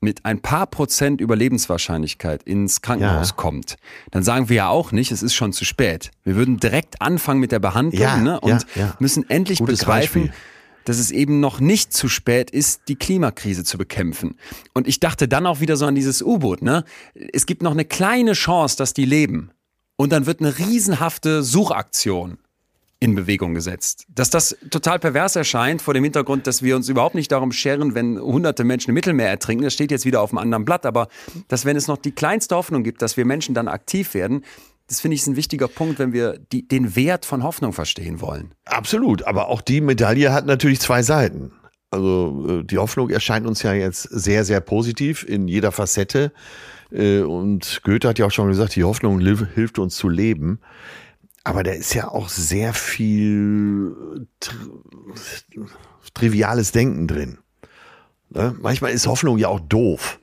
mit 0.00 0.24
ein 0.24 0.40
paar 0.40 0.66
Prozent 0.66 1.20
Überlebenswahrscheinlichkeit 1.20 2.42
ins 2.44 2.80
Krankenhaus 2.80 3.30
ja. 3.30 3.36
kommt, 3.36 3.76
dann 4.10 4.22
sagen 4.22 4.48
wir 4.48 4.56
ja 4.56 4.68
auch 4.68 4.92
nicht, 4.92 5.12
es 5.12 5.22
ist 5.22 5.34
schon 5.34 5.52
zu 5.52 5.64
spät. 5.64 6.10
Wir 6.24 6.36
würden 6.36 6.58
direkt 6.58 7.02
anfangen 7.02 7.40
mit 7.40 7.52
der 7.52 7.58
Behandlung 7.58 8.02
ja, 8.02 8.16
ne, 8.16 8.40
und 8.40 8.66
ja, 8.74 8.96
müssen 8.98 9.28
endlich 9.28 9.58
Gutes 9.58 9.80
begreifen, 9.80 10.22
Beispiel. 10.22 10.40
dass 10.86 10.98
es 10.98 11.10
eben 11.10 11.40
noch 11.40 11.60
nicht 11.60 11.92
zu 11.92 12.08
spät 12.08 12.50
ist, 12.50 12.82
die 12.88 12.96
Klimakrise 12.96 13.62
zu 13.62 13.76
bekämpfen. 13.76 14.36
Und 14.72 14.88
ich 14.88 15.00
dachte 15.00 15.28
dann 15.28 15.46
auch 15.46 15.60
wieder 15.60 15.76
so 15.76 15.84
an 15.84 15.94
dieses 15.94 16.22
U-Boot. 16.22 16.62
Ne? 16.62 16.84
Es 17.32 17.44
gibt 17.44 17.62
noch 17.62 17.72
eine 17.72 17.84
kleine 17.84 18.32
Chance, 18.32 18.76
dass 18.78 18.94
die 18.94 19.04
leben. 19.04 19.50
Und 19.96 20.12
dann 20.12 20.24
wird 20.24 20.40
eine 20.40 20.56
riesenhafte 20.56 21.42
Suchaktion 21.42 22.38
in 23.00 23.14
Bewegung 23.14 23.54
gesetzt. 23.54 24.06
Dass 24.14 24.28
das 24.28 24.56
total 24.70 24.98
pervers 24.98 25.34
erscheint 25.34 25.80
vor 25.80 25.94
dem 25.94 26.04
Hintergrund, 26.04 26.46
dass 26.46 26.62
wir 26.62 26.76
uns 26.76 26.88
überhaupt 26.88 27.14
nicht 27.14 27.32
darum 27.32 27.50
scheren, 27.50 27.94
wenn 27.94 28.20
hunderte 28.20 28.62
Menschen 28.62 28.90
im 28.90 28.94
Mittelmeer 28.94 29.28
ertrinken, 29.28 29.64
das 29.64 29.72
steht 29.72 29.90
jetzt 29.90 30.04
wieder 30.04 30.20
auf 30.20 30.30
einem 30.30 30.38
anderen 30.38 30.66
Blatt, 30.66 30.84
aber 30.84 31.08
dass 31.48 31.64
wenn 31.64 31.76
es 31.76 31.88
noch 31.88 31.96
die 31.96 32.12
kleinste 32.12 32.54
Hoffnung 32.56 32.82
gibt, 32.84 33.00
dass 33.00 33.16
wir 33.16 33.24
Menschen 33.24 33.54
dann 33.54 33.68
aktiv 33.68 34.12
werden, 34.12 34.44
das 34.86 35.00
finde 35.00 35.14
ich 35.14 35.22
ist 35.22 35.28
ein 35.28 35.36
wichtiger 35.36 35.68
Punkt, 35.68 35.98
wenn 35.98 36.12
wir 36.12 36.38
die, 36.52 36.66
den 36.66 36.94
Wert 36.96 37.24
von 37.24 37.42
Hoffnung 37.42 37.72
verstehen 37.72 38.20
wollen. 38.20 38.52
Absolut, 38.64 39.22
aber 39.22 39.48
auch 39.48 39.62
die 39.62 39.80
Medaille 39.80 40.32
hat 40.32 40.46
natürlich 40.46 40.80
zwei 40.80 41.02
Seiten. 41.02 41.52
Also 41.90 42.60
äh, 42.60 42.64
die 42.64 42.76
Hoffnung 42.76 43.08
erscheint 43.08 43.46
uns 43.46 43.62
ja 43.62 43.72
jetzt 43.72 44.02
sehr, 44.02 44.44
sehr 44.44 44.60
positiv 44.60 45.24
in 45.26 45.48
jeder 45.48 45.72
Facette. 45.72 46.32
Äh, 46.92 47.20
und 47.20 47.80
Goethe 47.84 48.08
hat 48.08 48.18
ja 48.18 48.26
auch 48.26 48.30
schon 48.32 48.48
gesagt, 48.48 48.74
die 48.76 48.84
Hoffnung 48.84 49.20
hilft 49.20 49.78
uns 49.78 49.96
zu 49.96 50.08
leben. 50.08 50.58
Aber 51.44 51.62
da 51.62 51.72
ist 51.72 51.94
ja 51.94 52.08
auch 52.08 52.28
sehr 52.28 52.74
viel 52.74 54.26
tri 54.40 54.56
triviales 56.14 56.72
Denken 56.72 57.06
drin. 57.06 57.38
Ne? 58.30 58.54
Manchmal 58.60 58.92
ist 58.92 59.06
Hoffnung 59.06 59.38
ja 59.38 59.48
auch 59.48 59.60
doof. 59.60 60.18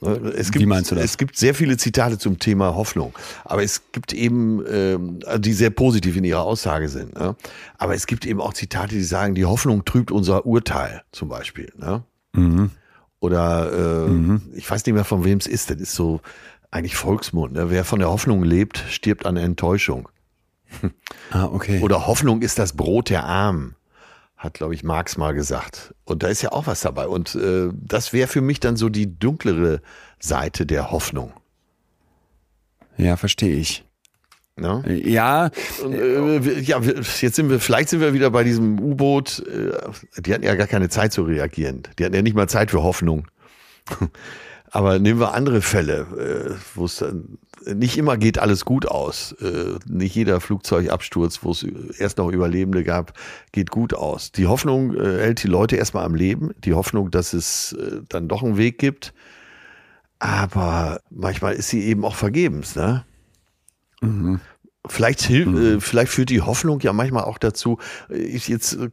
Ne? 0.00 0.32
Es 0.36 0.50
gibt, 0.50 0.62
Wie 0.62 0.66
meinst 0.66 0.90
du 0.90 0.94
das? 0.94 1.04
Es 1.04 1.18
gibt 1.18 1.36
sehr 1.36 1.54
viele 1.54 1.76
Zitate 1.76 2.18
zum 2.18 2.38
Thema 2.38 2.74
Hoffnung, 2.74 3.12
aber 3.44 3.62
es 3.62 3.92
gibt 3.92 4.12
eben, 4.12 4.64
ähm, 4.68 5.20
die 5.38 5.52
sehr 5.52 5.70
positiv 5.70 6.16
in 6.16 6.24
ihrer 6.24 6.42
Aussage 6.42 6.88
sind. 6.88 7.14
Ne? 7.14 7.36
Aber 7.76 7.94
es 7.94 8.06
gibt 8.06 8.26
eben 8.26 8.40
auch 8.40 8.54
Zitate, 8.54 8.94
die 8.94 9.02
sagen, 9.02 9.34
die 9.34 9.44
Hoffnung 9.44 9.84
trübt 9.84 10.10
unser 10.10 10.46
Urteil, 10.46 11.02
zum 11.12 11.28
Beispiel. 11.28 11.72
Ne? 11.76 12.02
Mhm. 12.32 12.70
Oder 13.20 13.72
äh, 14.06 14.08
mhm. 14.08 14.42
ich 14.54 14.70
weiß 14.70 14.86
nicht 14.86 14.94
mehr, 14.94 15.04
von 15.04 15.24
wem 15.24 15.38
es 15.38 15.46
ist. 15.46 15.70
Das 15.70 15.78
ist 15.78 15.94
so 15.94 16.20
eigentlich 16.70 16.96
Volksmund. 16.96 17.54
Ne? 17.54 17.70
Wer 17.70 17.84
von 17.84 17.98
der 17.98 18.10
Hoffnung 18.10 18.42
lebt, 18.42 18.84
stirbt 18.88 19.26
an 19.26 19.36
Enttäuschung. 19.36 20.08
Ah, 21.30 21.44
okay. 21.44 21.80
Oder 21.82 22.06
Hoffnung 22.06 22.40
ist 22.40 22.58
das 22.58 22.74
Brot 22.74 23.10
der 23.10 23.24
Armen, 23.24 23.74
hat, 24.38 24.54
glaube 24.54 24.72
ich, 24.72 24.82
Marx 24.82 25.18
mal 25.18 25.34
gesagt. 25.34 25.94
Und 26.04 26.22
da 26.22 26.28
ist 26.28 26.40
ja 26.40 26.52
auch 26.52 26.66
was 26.66 26.80
dabei. 26.80 27.06
Und 27.06 27.34
äh, 27.34 27.68
das 27.74 28.14
wäre 28.14 28.28
für 28.28 28.40
mich 28.40 28.60
dann 28.60 28.76
so 28.76 28.88
die 28.88 29.18
dunklere 29.18 29.82
Seite 30.18 30.64
der 30.64 30.90
Hoffnung. 30.90 31.34
Ja, 32.96 33.18
verstehe 33.18 33.56
ich. 33.56 33.84
No? 34.56 34.82
Ja. 34.86 35.50
Äh, 35.84 36.60
ja, 36.60 36.80
jetzt 36.80 37.36
sind 37.36 37.50
wir, 37.50 37.60
vielleicht 37.60 37.90
sind 37.90 38.00
wir 38.00 38.14
wieder 38.14 38.30
bei 38.30 38.42
diesem 38.42 38.80
U-Boot. 38.80 39.44
Äh, 39.46 40.20
die 40.20 40.32
hatten 40.32 40.44
ja 40.44 40.54
gar 40.54 40.66
keine 40.66 40.88
Zeit 40.88 41.12
zu 41.12 41.24
reagieren. 41.24 41.82
Die 41.98 42.04
hatten 42.04 42.14
ja 42.14 42.22
nicht 42.22 42.36
mal 42.36 42.48
Zeit 42.48 42.70
für 42.70 42.82
Hoffnung. 42.82 43.26
Aber 44.70 44.98
nehmen 44.98 45.20
wir 45.20 45.34
andere 45.34 45.62
Fälle, 45.62 46.06
äh, 46.18 46.54
wo 46.74 46.84
es 46.84 46.96
dann 46.96 47.38
nicht 47.66 47.98
immer 47.98 48.16
geht 48.16 48.38
alles 48.38 48.64
gut 48.64 48.86
aus. 48.86 49.32
Äh, 49.40 49.78
nicht 49.86 50.14
jeder 50.14 50.40
Flugzeugabsturz, 50.40 51.40
wo 51.42 51.50
es 51.50 51.64
erst 51.98 52.18
noch 52.18 52.30
Überlebende 52.30 52.84
gab, 52.84 53.12
geht 53.52 53.70
gut 53.70 53.94
aus. 53.94 54.32
Die 54.32 54.46
Hoffnung 54.46 54.94
äh, 54.94 55.18
hält 55.18 55.42
die 55.42 55.48
Leute 55.48 55.76
erstmal 55.76 56.04
am 56.04 56.14
Leben. 56.14 56.52
Die 56.64 56.74
Hoffnung, 56.74 57.10
dass 57.10 57.32
es 57.32 57.76
dann 58.08 58.28
doch 58.28 58.42
einen 58.42 58.56
Weg 58.56 58.78
gibt. 58.78 59.12
Aber 60.18 61.00
manchmal 61.10 61.54
ist 61.54 61.68
sie 61.68 61.84
eben 61.84 62.04
auch 62.04 62.16
vergebens, 62.16 62.74
ne? 62.74 63.04
Mhm. 64.00 64.40
Vielleicht, 64.86 65.22
hilft, 65.22 65.50
mhm. 65.50 65.76
äh, 65.76 65.80
vielleicht 65.80 66.12
führt 66.12 66.30
die 66.30 66.40
Hoffnung 66.40 66.80
ja 66.80 66.92
manchmal 66.92 67.24
auch 67.24 67.38
dazu, 67.38 67.78
äh, 68.08 68.18
ich 68.18 68.48
jetzt 68.48 68.74
äh, 68.74 68.88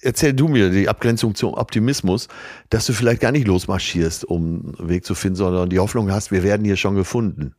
erzähl 0.00 0.34
du 0.34 0.48
mir 0.48 0.70
die 0.70 0.88
Abgrenzung 0.88 1.34
zum 1.34 1.54
Optimismus, 1.54 2.28
dass 2.70 2.86
du 2.86 2.92
vielleicht 2.92 3.20
gar 3.20 3.32
nicht 3.32 3.46
losmarschierst, 3.46 4.24
um 4.24 4.74
einen 4.78 4.88
Weg 4.88 5.04
zu 5.04 5.14
finden, 5.14 5.36
sondern 5.36 5.70
die 5.70 5.78
Hoffnung 5.78 6.10
hast, 6.10 6.32
wir 6.32 6.42
werden 6.42 6.64
hier 6.64 6.76
schon 6.76 6.96
gefunden. 6.96 7.54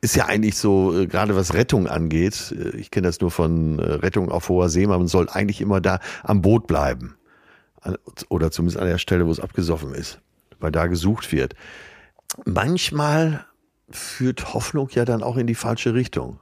Ist 0.00 0.16
ja 0.16 0.26
eigentlich 0.26 0.56
so, 0.56 1.06
gerade 1.08 1.36
was 1.36 1.54
Rettung 1.54 1.86
angeht, 1.86 2.52
ich 2.76 2.90
kenne 2.90 3.06
das 3.06 3.20
nur 3.20 3.30
von 3.30 3.78
Rettung 3.78 4.32
auf 4.32 4.48
hoher 4.48 4.68
See, 4.68 4.84
man 4.88 5.06
soll 5.06 5.28
eigentlich 5.30 5.60
immer 5.60 5.80
da 5.80 6.00
am 6.24 6.42
Boot 6.42 6.66
bleiben. 6.66 7.14
Oder 8.28 8.50
zumindest 8.50 8.80
an 8.80 8.88
der 8.88 8.98
Stelle, 8.98 9.28
wo 9.28 9.30
es 9.30 9.38
abgesoffen 9.38 9.94
ist, 9.94 10.20
weil 10.58 10.72
da 10.72 10.88
gesucht 10.88 11.30
wird. 11.30 11.54
Manchmal 12.44 13.46
führt 13.90 14.54
Hoffnung 14.54 14.88
ja 14.90 15.04
dann 15.04 15.22
auch 15.22 15.36
in 15.36 15.46
die 15.46 15.54
falsche 15.54 15.94
Richtung. 15.94 16.40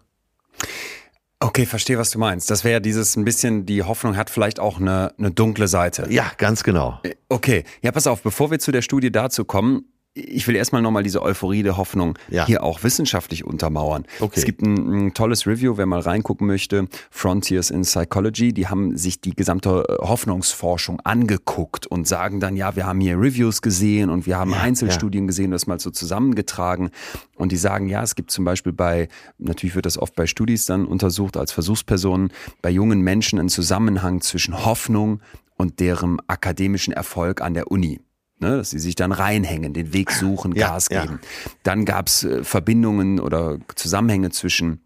Okay, 1.42 1.64
verstehe, 1.64 1.96
was 1.96 2.10
du 2.10 2.18
meinst. 2.18 2.50
Das 2.50 2.64
wäre 2.64 2.74
ja 2.74 2.80
dieses 2.80 3.16
ein 3.16 3.24
bisschen, 3.24 3.64
die 3.64 3.82
Hoffnung 3.82 4.14
hat 4.14 4.28
vielleicht 4.28 4.60
auch 4.60 4.78
eine, 4.78 5.14
eine 5.18 5.30
dunkle 5.30 5.68
Seite. 5.68 6.06
Ja, 6.10 6.30
ganz 6.36 6.62
genau. 6.62 7.00
Äh, 7.02 7.14
okay, 7.30 7.64
ja, 7.80 7.92
pass 7.92 8.06
auf, 8.06 8.22
bevor 8.22 8.50
wir 8.50 8.58
zu 8.58 8.72
der 8.72 8.82
Studie 8.82 9.10
dazu 9.10 9.46
kommen, 9.46 9.86
ich 10.14 10.48
will 10.48 10.56
erstmal 10.56 10.82
nochmal 10.82 11.04
diese 11.04 11.22
Euphorie 11.22 11.62
der 11.62 11.76
Hoffnung 11.76 12.18
ja. 12.30 12.44
hier 12.44 12.64
auch 12.64 12.82
wissenschaftlich 12.82 13.44
untermauern. 13.44 14.06
Okay. 14.18 14.34
Es 14.40 14.44
gibt 14.44 14.60
ein, 14.60 15.06
ein, 15.06 15.14
tolles 15.14 15.46
Review, 15.46 15.76
wer 15.76 15.86
mal 15.86 16.00
reingucken 16.00 16.48
möchte, 16.48 16.88
Frontiers 17.10 17.70
in 17.70 17.82
Psychology, 17.82 18.52
die 18.52 18.66
haben 18.66 18.96
sich 18.96 19.20
die 19.20 19.34
gesamte 19.34 19.84
äh, 19.88 20.04
Hoffnungsforschung 20.04 20.98
angeguckt 21.00 21.86
und 21.86 22.08
sagen 22.08 22.40
dann, 22.40 22.56
ja, 22.56 22.74
wir 22.74 22.86
haben 22.86 23.00
hier 23.00 23.18
Reviews 23.18 23.62
gesehen 23.62 24.10
und 24.10 24.26
wir 24.26 24.36
haben 24.36 24.50
ja, 24.50 24.60
Einzelstudien 24.60 25.24
ja. 25.24 25.28
gesehen, 25.28 25.52
das 25.52 25.68
mal 25.68 25.78
so 25.78 25.90
zusammengetragen. 25.90 26.90
Und 27.36 27.52
die 27.52 27.56
sagen, 27.56 27.88
ja, 27.88 28.02
es 28.02 28.16
gibt 28.16 28.32
zum 28.32 28.44
Beispiel 28.44 28.72
bei, 28.72 29.08
natürlich 29.38 29.76
wird 29.76 29.86
das 29.86 29.96
oft 29.96 30.16
bei 30.16 30.26
Studis 30.26 30.66
dann 30.66 30.86
untersucht 30.86 31.36
als 31.36 31.52
Versuchspersonen, 31.52 32.32
bei 32.62 32.70
jungen 32.70 33.00
Menschen 33.00 33.38
einen 33.38 33.48
Zusammenhang 33.48 34.20
zwischen 34.22 34.64
Hoffnung 34.64 35.20
und 35.56 35.78
deren 35.78 36.18
akademischen 36.26 36.92
Erfolg 36.92 37.40
an 37.40 37.54
der 37.54 37.70
Uni 37.70 38.00
ne, 38.40 38.56
dass 38.58 38.70
sie 38.70 38.78
sich 38.78 38.94
dann 38.94 39.12
reinhängen, 39.12 39.72
den 39.72 39.92
Weg 39.92 40.10
suchen, 40.10 40.54
Gas 40.54 40.88
ja, 40.90 41.02
geben. 41.02 41.20
Ja. 41.22 41.50
Dann 41.62 41.84
gab's 41.84 42.24
äh, 42.24 42.44
Verbindungen 42.44 43.20
oder 43.20 43.58
Zusammenhänge 43.74 44.30
zwischen 44.30 44.80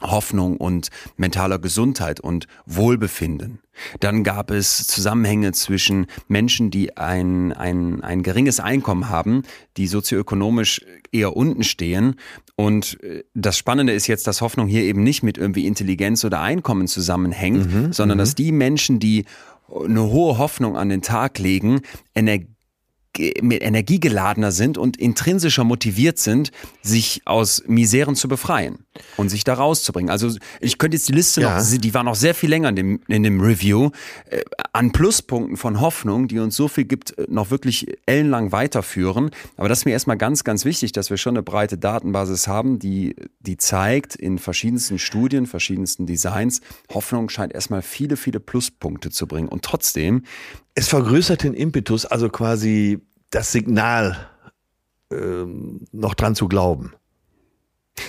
Hoffnung 0.00 0.56
und 0.58 0.88
mentaler 1.16 1.58
Gesundheit 1.58 2.20
und 2.20 2.46
Wohlbefinden. 2.66 3.60
Dann 4.00 4.24
gab 4.24 4.50
es 4.50 4.86
Zusammenhänge 4.86 5.52
zwischen 5.52 6.06
Menschen, 6.28 6.70
die 6.70 6.96
ein, 6.96 7.52
ein, 7.52 8.02
ein 8.02 8.22
geringes 8.22 8.60
Einkommen 8.60 9.08
haben, 9.08 9.42
die 9.76 9.86
sozioökonomisch 9.86 10.84
eher 11.12 11.36
unten 11.36 11.62
stehen. 11.62 12.16
Und 12.56 13.02
äh, 13.02 13.24
das 13.34 13.58
Spannende 13.58 13.92
ist 13.92 14.06
jetzt, 14.06 14.26
dass 14.26 14.40
Hoffnung 14.40 14.66
hier 14.66 14.82
eben 14.82 15.02
nicht 15.02 15.22
mit 15.22 15.38
irgendwie 15.38 15.66
Intelligenz 15.66 16.24
oder 16.24 16.40
Einkommen 16.40 16.88
zusammenhängt, 16.88 17.72
mhm, 17.72 17.92
sondern 17.92 18.18
mhm. 18.18 18.20
dass 18.20 18.34
die 18.34 18.52
Menschen, 18.52 18.98
die 18.98 19.24
eine 19.68 20.04
hohe 20.04 20.38
Hoffnung 20.38 20.76
an 20.76 20.88
den 20.88 21.02
Tag 21.02 21.38
legen, 21.38 21.80
Energie 22.14 22.55
energiegeladener 23.18 24.52
sind 24.52 24.78
und 24.78 24.96
intrinsischer 24.96 25.64
motiviert 25.64 26.18
sind, 26.18 26.50
sich 26.82 27.22
aus 27.24 27.62
Miseren 27.66 28.16
zu 28.16 28.28
befreien 28.28 28.78
und 29.16 29.28
sich 29.28 29.44
da 29.44 29.54
rauszubringen. 29.54 30.10
Also 30.10 30.36
ich 30.60 30.78
könnte 30.78 30.96
jetzt 30.96 31.08
die 31.08 31.12
Liste 31.12 31.40
ja. 31.40 31.58
noch, 31.58 31.66
die 31.66 31.94
war 31.94 32.02
noch 32.02 32.14
sehr 32.14 32.34
viel 32.34 32.50
länger 32.50 32.70
in 32.70 32.76
dem, 32.76 33.00
in 33.08 33.22
dem 33.22 33.40
Review, 33.40 33.90
äh, 34.30 34.42
an 34.72 34.92
Pluspunkten 34.92 35.56
von 35.56 35.80
Hoffnung, 35.80 36.28
die 36.28 36.38
uns 36.38 36.56
so 36.56 36.68
viel 36.68 36.84
gibt, 36.84 37.16
äh, 37.18 37.26
noch 37.28 37.50
wirklich 37.50 37.86
ellenlang 38.06 38.52
weiterführen. 38.52 39.30
Aber 39.56 39.68
das 39.68 39.78
ist 39.78 39.84
mir 39.84 39.92
erstmal 39.92 40.16
ganz, 40.16 40.44
ganz 40.44 40.64
wichtig, 40.64 40.92
dass 40.92 41.10
wir 41.10 41.16
schon 41.16 41.34
eine 41.34 41.42
breite 41.42 41.78
Datenbasis 41.78 42.48
haben, 42.48 42.78
die, 42.78 43.16
die 43.40 43.56
zeigt 43.56 44.14
in 44.16 44.38
verschiedensten 44.38 44.98
Studien, 44.98 45.46
verschiedensten 45.46 46.06
Designs, 46.06 46.60
Hoffnung 46.92 47.28
scheint 47.28 47.52
erstmal 47.54 47.82
viele, 47.82 48.16
viele 48.16 48.40
Pluspunkte 48.40 49.10
zu 49.10 49.26
bringen. 49.26 49.48
Und 49.48 49.64
trotzdem 49.64 50.22
es 50.76 50.88
vergrößert 50.88 51.42
den 51.42 51.54
Impetus, 51.54 52.04
also 52.04 52.28
quasi 52.28 53.00
das 53.30 53.50
Signal 53.50 54.28
ähm, 55.10 55.86
noch 55.90 56.14
dran 56.14 56.34
zu 56.34 56.48
glauben. 56.48 56.92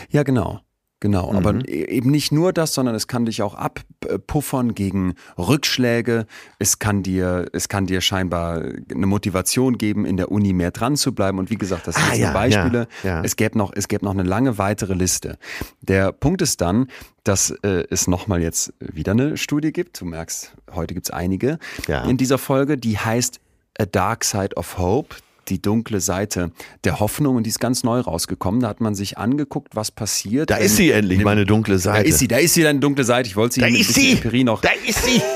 Ja, 0.10 0.24
genau. 0.24 0.60
Genau, 1.00 1.32
mhm. 1.32 1.38
aber 1.38 1.68
eben 1.70 2.10
nicht 2.10 2.32
nur 2.32 2.54
das, 2.54 2.74
sondern 2.74 2.96
es 2.96 3.08
kann 3.08 3.26
dich 3.26 3.44
auch 3.44 3.54
abpuffern 3.54 4.74
gegen 4.74 5.14
Rückschläge. 5.38 6.26
Es 6.58 6.80
kann 6.80 7.04
dir, 7.04 7.46
es 7.54 7.70
kann 7.70 7.86
dir 7.86 8.02
scheinbar 8.02 8.64
eine 8.92 9.06
Motivation 9.06 9.78
geben, 9.78 10.06
in 10.06 10.18
der 10.18 10.32
Uni 10.32 10.54
mehr 10.54 10.72
dran 10.72 10.96
zu 10.96 11.14
bleiben. 11.14 11.38
Und 11.38 11.52
wie 11.52 11.58
gesagt, 11.58 11.88
das 11.88 11.96
sind 11.96 12.12
ah, 12.12 12.16
ja, 12.16 12.34
Beispiele. 12.34 12.88
Ja, 13.04 13.10
ja. 13.10 13.22
Es 13.24 13.36
gäbe 13.36 13.58
noch, 13.58 13.72
es 13.76 13.88
gäbe 13.88 14.06
noch 14.06 14.14
eine 14.14 14.24
lange 14.24 14.58
weitere 14.58 14.96
Liste. 14.96 15.38
Der 15.82 16.12
Punkt 16.12 16.42
ist 16.42 16.62
dann, 16.62 16.88
dass 17.24 17.52
äh, 17.52 17.84
es 17.92 18.08
nochmal 18.08 18.42
jetzt 18.42 18.74
wieder 18.80 19.12
eine 19.12 19.38
Studie 19.38 19.72
gibt. 19.72 20.02
Du 20.02 20.06
merkst, 20.06 20.56
heute 20.74 20.96
gibt's 20.96 21.12
einige 21.12 21.60
in 22.08 22.18
dieser 22.18 22.40
Folge, 22.40 22.78
die 22.78 22.98
heißt 22.98 23.40
A 23.80 23.86
Dark 23.86 24.24
Side 24.24 24.56
of 24.56 24.80
Hope 24.80 25.16
die 25.50 25.62
dunkle 25.62 26.02
Seite 26.02 26.52
der 26.84 27.00
Hoffnung 27.00 27.36
und 27.36 27.44
die 27.44 27.50
ist 27.50 27.60
ganz 27.60 27.84
neu 27.84 28.00
rausgekommen. 28.00 28.62
Da 28.62 28.70
hat 28.70 28.82
man 28.82 28.96
sich 28.96 29.18
angeguckt, 29.18 29.76
was 29.76 29.92
passiert. 29.92 30.50
Da 30.50 30.58
ist 30.58 30.76
sie 30.76 30.92
endlich, 30.92 31.24
meine 31.24 31.46
dunkle 31.46 31.80
Seite. 31.80 32.04
Da 32.04 32.10
ist 32.10 32.20
sie, 32.20 32.28
da 32.28 32.38
ist 32.38 32.54
sie 32.54 32.64
deine 32.64 32.80
dunkle 32.80 33.04
Seite. 33.04 33.28
Ich 33.28 33.36
wollte 33.36 33.56
sie 33.56 33.62
da 33.62 33.70
mit 33.70 33.82
ist 33.82 33.94
sie. 33.94 34.14
Empirie 34.14 34.44
noch. 34.44 34.62
Da 34.62 34.70
ist 34.88 35.04
sie. 35.04 35.22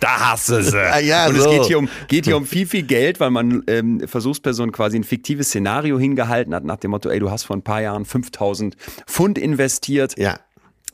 Da 0.00 0.30
hast 0.30 0.48
du 0.48 0.62
sie. 0.62 0.78
Ah, 0.78 0.98
ja, 0.98 1.26
und 1.26 1.36
so. 1.36 1.44
es 1.44 1.50
geht 1.50 1.64
hier, 1.66 1.78
um, 1.78 1.88
geht 2.08 2.24
hier 2.24 2.36
um 2.36 2.46
viel, 2.46 2.66
viel 2.66 2.84
Geld, 2.84 3.20
weil 3.20 3.30
man 3.30 3.62
ähm, 3.66 4.00
Versuchspersonen 4.06 4.72
quasi 4.72 4.96
ein 4.96 5.04
fiktives 5.04 5.48
Szenario 5.48 5.98
hingehalten 5.98 6.54
hat, 6.54 6.64
nach 6.64 6.76
dem 6.76 6.92
Motto, 6.92 7.10
ey, 7.10 7.18
du 7.18 7.30
hast 7.30 7.44
vor 7.44 7.56
ein 7.56 7.62
paar 7.62 7.82
Jahren 7.82 8.06
5000 8.06 8.76
Pfund 9.06 9.36
investiert. 9.36 10.16
Ja. 10.16 10.38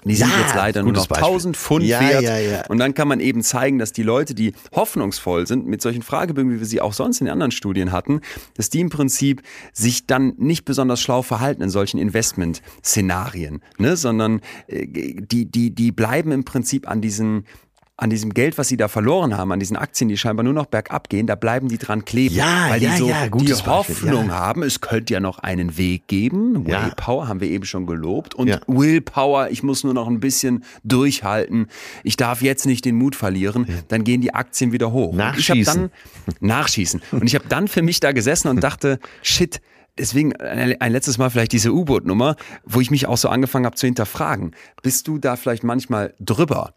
Die 0.09 0.15
sind 0.15 0.31
ja, 0.31 0.41
jetzt 0.41 0.55
leider 0.55 0.83
nur 0.83 0.93
noch 0.93 1.07
Beispiel. 1.07 1.27
1000 1.27 1.57
Pfund 1.57 1.85
ja, 1.85 2.01
wert. 2.01 2.23
Ja, 2.23 2.39
ja. 2.39 2.67
Und 2.69 2.79
dann 2.79 2.95
kann 2.95 3.09
man 3.09 3.21
eben 3.21 3.43
zeigen, 3.43 3.79
dass 3.79 3.93
die 3.93 4.03
Leute, 4.03 4.35
die 4.35 4.55
hoffnungsvoll 4.73 5.47
sind, 5.47 5.67
mit 5.67 5.83
solchen 5.83 6.03
Fragebögen, 6.03 6.53
wie 6.53 6.61
wir 6.61 6.67
sie 6.67 6.81
auch 6.81 6.93
sonst 6.93 7.21
in 7.21 7.27
den 7.27 7.33
anderen 7.33 7.51
Studien 7.51 7.91
hatten, 7.91 8.21
dass 8.55 8.71
die 8.71 8.81
im 8.81 8.91
Prinzip 8.91 9.43
sich 9.73 10.07
dann 10.07 10.35
nicht 10.37 10.65
besonders 10.65 11.01
schlau 11.01 11.23
verhalten 11.23 11.63
in 11.63 11.71
solchen 11.71 11.99
Investment-Szenarien, 11.99 13.63
ne? 13.79 13.97
sondern 13.97 14.41
äh, 14.69 14.87
die, 14.87 15.47
die, 15.47 15.75
die 15.75 15.93
bleiben 15.93 16.31
im 16.31 16.45
Prinzip 16.45 16.89
an 16.89 17.01
diesen 17.01 17.45
an 17.99 18.11
diesem 18.11 18.35
Geld, 18.35 18.59
was 18.59 18.69
sie 18.69 18.77
da 18.77 18.89
verloren 18.89 19.37
haben, 19.39 19.53
an 19.53 19.61
diesen 19.61 19.77
Aktien, 19.77 20.09
die 20.09 20.19
scheinbar 20.19 20.45
nur 20.45 20.53
noch 20.53 20.67
bergab 20.67 21.09
gehen, 21.09 21.27
da 21.27 21.35
bleiben 21.35 21.69
die 21.69 21.79
dran 21.79 22.05
kleben. 22.05 22.35
Ja, 22.35 22.67
weil 22.69 22.81
die 22.81 22.87
ja, 22.87 22.97
so 22.97 23.09
ja, 23.09 23.29
die 23.29 23.55
Hoffnung 23.55 24.29
ja. 24.29 24.35
haben, 24.35 24.63
es 24.63 24.83
könnte 24.83 25.15
ja 25.15 25.21
noch 25.21 25.39
einen 25.39 25.79
Weg 25.79 26.07
geben. 26.07 26.67
Ja. 26.69 26.85
Willpower 26.85 27.27
haben 27.27 27.41
wir 27.41 27.49
eben 27.49 27.65
schon 27.65 27.87
gelobt. 27.87 28.35
Und 28.35 28.49
ja. 28.49 28.61
Willpower, 28.67 29.49
ich 29.51 29.63
muss 29.63 29.83
nur 29.83 29.95
noch 29.95 30.09
ein 30.09 30.21
bisschen 30.21 30.63
durchhalten. 30.85 31.69
Ich 32.05 32.17
darf 32.17 32.43
jetzt 32.43 32.67
nicht 32.67 32.85
den 32.85 32.97
Mut 32.97 33.17
verlieren. 33.17 33.67
Dann 33.89 34.05
gehen 34.05 34.21
die 34.21 34.35
Aktien 34.35 34.73
wieder 34.73 34.93
hoch. 34.93 35.15
Nachschießen. 35.15 35.57
ich 35.57 35.65
dann, 36.27 36.47
nachschießen. 36.47 37.01
Und 37.13 37.25
ich 37.25 37.35
habe 37.35 37.47
dann 37.49 37.67
für 37.67 37.81
mich 37.81 38.01
da 38.01 38.13
gesessen 38.13 38.49
und 38.49 38.63
dachte, 38.63 38.99
shit, 39.23 39.63
deswegen 39.99 40.35
ein 40.37 40.93
letztes 40.93 41.19
Mal 41.19 41.31
vielleicht 41.31 41.53
diese 41.53 41.73
U-Boot-Nummer, 41.73 42.37
wo 42.65 42.81
ich 42.81 42.91
mich 42.91 43.07
auch 43.07 43.17
so 43.17 43.29
angefangen 43.29 43.67
habe 43.67 43.77
zu 43.77 43.87
hinterfragen. 43.87 44.53
Bist 44.83 45.09
du 45.09 45.19
da 45.19 45.37
vielleicht 45.37 45.65
manchmal 45.65 46.15
drüber? 46.21 46.75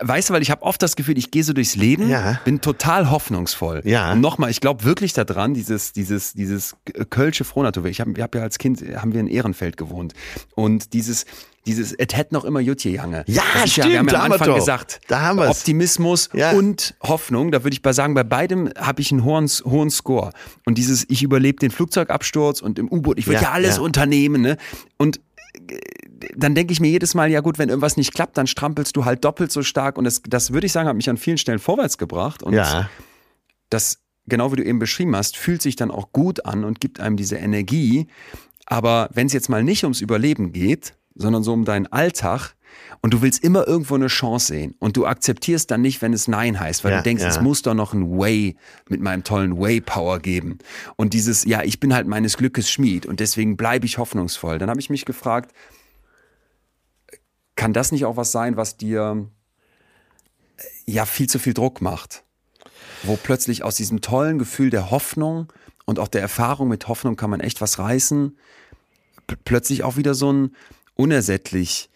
Weißt 0.00 0.30
du, 0.30 0.34
weil 0.34 0.42
ich 0.42 0.50
habe 0.50 0.62
oft 0.62 0.82
das 0.82 0.96
Gefühl, 0.96 1.18
ich 1.18 1.30
gehe 1.30 1.44
so 1.44 1.52
durchs 1.52 1.76
Leben, 1.76 2.08
ja. 2.08 2.40
bin 2.44 2.60
total 2.60 3.10
hoffnungsvoll. 3.10 3.82
Ja. 3.84 4.12
Und 4.12 4.20
nochmal, 4.20 4.50
ich 4.50 4.60
glaube 4.60 4.84
wirklich 4.84 5.12
daran, 5.12 5.54
dieses, 5.54 5.92
dieses, 5.92 6.32
dieses 6.32 6.76
Kölsche 7.10 7.44
Frohnatur. 7.44 7.84
Ich 7.86 8.00
habe 8.00 8.20
hab 8.22 8.34
ja 8.34 8.42
als 8.42 8.58
Kind, 8.58 8.82
haben 8.96 9.12
wir 9.12 9.20
in 9.20 9.28
Ehrenfeld 9.28 9.76
gewohnt. 9.76 10.14
Und 10.54 10.92
dieses, 10.92 11.26
dieses, 11.66 11.92
es 11.92 12.16
hätte 12.16 12.34
noch 12.34 12.44
immer 12.44 12.60
Jutje 12.60 12.92
Jange. 12.92 13.24
Ja, 13.26 13.42
das 13.54 13.72
stimmt. 13.72 13.86
Ja, 13.86 13.92
wir 13.92 13.98
haben 13.98 14.08
ja 14.08 14.24
am 14.24 14.32
Anfang 14.32 14.54
gesagt, 14.54 15.00
da 15.08 15.20
haben 15.20 15.38
wir's. 15.38 15.58
Optimismus 15.58 16.30
ja. 16.32 16.52
und 16.52 16.94
Hoffnung. 17.02 17.52
Da 17.52 17.64
würde 17.64 17.74
ich 17.74 17.82
bei 17.82 17.92
sagen, 17.92 18.14
bei 18.14 18.24
beidem 18.24 18.70
habe 18.78 19.02
ich 19.02 19.12
einen 19.12 19.24
hohen, 19.24 19.46
hohen 19.46 19.90
Score. 19.90 20.32
Und 20.64 20.78
dieses, 20.78 21.04
ich 21.10 21.22
überlebe 21.22 21.58
den 21.58 21.70
Flugzeugabsturz 21.70 22.62
und 22.62 22.78
im 22.78 22.90
U-Boot, 22.90 23.18
ich 23.18 23.26
würde 23.26 23.42
ja, 23.42 23.48
ja, 23.48 23.50
alles 23.52 23.78
unternehmen. 23.78 24.40
Ne? 24.40 24.56
Und 24.96 25.20
äh, 25.68 25.78
dann 26.34 26.54
denke 26.54 26.72
ich 26.72 26.80
mir 26.80 26.88
jedes 26.88 27.14
Mal, 27.14 27.30
ja 27.30 27.40
gut, 27.40 27.58
wenn 27.58 27.68
irgendwas 27.68 27.98
nicht 27.98 28.14
klappt, 28.14 28.38
dann 28.38 28.46
strampelst 28.46 28.96
du 28.96 29.04
halt 29.04 29.24
doppelt 29.24 29.52
so 29.52 29.62
stark. 29.62 29.98
Und 29.98 30.04
das, 30.04 30.22
das 30.26 30.52
würde 30.52 30.66
ich 30.66 30.72
sagen, 30.72 30.88
hat 30.88 30.96
mich 30.96 31.10
an 31.10 31.18
vielen 31.18 31.38
Stellen 31.38 31.58
vorwärts 31.58 31.98
gebracht. 31.98 32.42
Und 32.42 32.54
ja. 32.54 32.88
das, 33.68 33.98
genau 34.26 34.50
wie 34.52 34.56
du 34.56 34.64
eben 34.64 34.78
beschrieben 34.78 35.14
hast, 35.14 35.36
fühlt 35.36 35.60
sich 35.60 35.76
dann 35.76 35.90
auch 35.90 36.10
gut 36.12 36.46
an 36.46 36.64
und 36.64 36.80
gibt 36.80 37.00
einem 37.00 37.18
diese 37.18 37.36
Energie. 37.36 38.06
Aber 38.64 39.10
wenn 39.12 39.26
es 39.26 39.34
jetzt 39.34 39.50
mal 39.50 39.62
nicht 39.62 39.84
ums 39.84 40.00
Überleben 40.00 40.52
geht, 40.52 40.94
sondern 41.14 41.42
so 41.42 41.52
um 41.52 41.64
deinen 41.64 41.86
Alltag. 41.86 42.54
Und 43.02 43.14
du 43.14 43.22
willst 43.22 43.42
immer 43.42 43.66
irgendwo 43.66 43.94
eine 43.94 44.08
Chance 44.08 44.48
sehen. 44.48 44.74
Und 44.78 44.96
du 44.96 45.06
akzeptierst 45.06 45.70
dann 45.70 45.80
nicht, 45.80 46.02
wenn 46.02 46.12
es 46.12 46.28
Nein 46.28 46.60
heißt, 46.60 46.84
weil 46.84 46.92
ja, 46.92 46.98
du 46.98 47.02
denkst, 47.02 47.22
ja. 47.22 47.28
es 47.28 47.40
muss 47.40 47.62
doch 47.62 47.74
noch 47.74 47.94
ein 47.94 48.18
Way 48.18 48.56
mit 48.88 49.00
meinem 49.00 49.24
tollen 49.24 49.58
Way-Power 49.58 50.20
geben. 50.20 50.58
Und 50.96 51.14
dieses, 51.14 51.44
ja, 51.44 51.62
ich 51.62 51.80
bin 51.80 51.94
halt 51.94 52.06
meines 52.06 52.36
Glückes 52.36 52.70
Schmied 52.70 53.06
und 53.06 53.20
deswegen 53.20 53.56
bleibe 53.56 53.86
ich 53.86 53.98
hoffnungsvoll. 53.98 54.58
Dann 54.58 54.70
habe 54.70 54.80
ich 54.80 54.90
mich 54.90 55.04
gefragt, 55.04 55.52
kann 57.56 57.72
das 57.72 57.90
nicht 57.90 58.04
auch 58.04 58.16
was 58.16 58.32
sein, 58.32 58.56
was 58.56 58.76
dir 58.76 59.28
ja 60.86 61.06
viel 61.06 61.28
zu 61.28 61.38
viel 61.38 61.54
Druck 61.54 61.80
macht? 61.80 62.24
Wo 63.02 63.16
plötzlich 63.16 63.64
aus 63.64 63.76
diesem 63.76 64.00
tollen 64.00 64.38
Gefühl 64.38 64.70
der 64.70 64.90
Hoffnung 64.90 65.52
und 65.86 65.98
auch 65.98 66.08
der 66.08 66.20
Erfahrung 66.20 66.68
mit 66.68 66.88
Hoffnung 66.88 67.16
kann 67.16 67.30
man 67.30 67.40
echt 67.40 67.60
was 67.60 67.78
reißen, 67.78 68.36
plötzlich 69.44 69.84
auch 69.84 69.96
wieder 69.96 70.14
so 70.14 70.32
ein 70.32 70.54
unersättlich. 71.00 71.88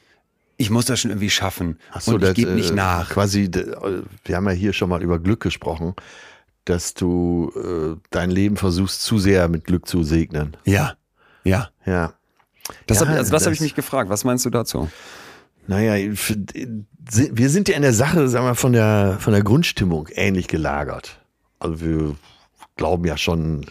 Ich 0.57 0.71
muss 0.71 0.87
das 0.87 1.01
schon 1.01 1.11
irgendwie 1.11 1.31
schaffen. 1.31 1.79
Ach 1.93 2.01
so, 2.01 2.13
und 2.15 2.23
ich 2.23 2.29
das, 2.29 2.35
gebe 2.35 2.53
nicht 2.53 2.71
äh, 2.71 2.75
nach. 2.75 3.11
Quasi, 3.11 3.51
wir 4.25 4.37
haben 4.37 4.47
ja 4.47 4.53
hier 4.53 4.73
schon 4.73 4.89
mal 4.89 5.03
über 5.03 5.19
Glück 5.19 5.41
gesprochen, 5.41 5.95
dass 6.65 6.95
du 6.95 7.53
äh, 7.57 8.01
dein 8.11 8.31
Leben 8.31 8.57
versuchst 8.57 9.03
zu 9.03 9.19
sehr 9.19 9.49
mit 9.49 9.65
Glück 9.65 9.87
zu 9.89 10.03
segnen. 10.05 10.57
Ja, 10.65 10.95
ja. 11.43 11.71
Ja. 11.85 12.15
Das, 12.87 13.01
Ja, 13.01 13.07
hab, 13.07 13.09
also 13.17 13.23
das, 13.23 13.31
das- 13.31 13.47
habe 13.47 13.55
ich 13.55 13.61
mich 13.61 13.75
gefragt. 13.75 14.09
Was 14.11 14.25
meinst 14.25 14.45
du 14.47 14.51
dazu? 14.51 14.89
Naja, 15.67 15.95
wir 17.11 17.51
sind 17.51 17.69
ja 17.69 17.77
in 17.77 17.83
der 17.83 17.95
Sache, 17.95 18.29
sagen 18.29 18.47
wir, 18.47 18.55
von 18.55 18.73
der, 18.75 19.17
von 19.19 19.33
der 19.33 19.43
Grundstimmung 19.43 20.09
ähnlich 20.13 20.47
gelagert. 20.47 21.19
Also 21.59 21.81
wir 21.81 22.17
glauben 22.77 23.05
ja 23.07 23.17
schon 23.17 23.67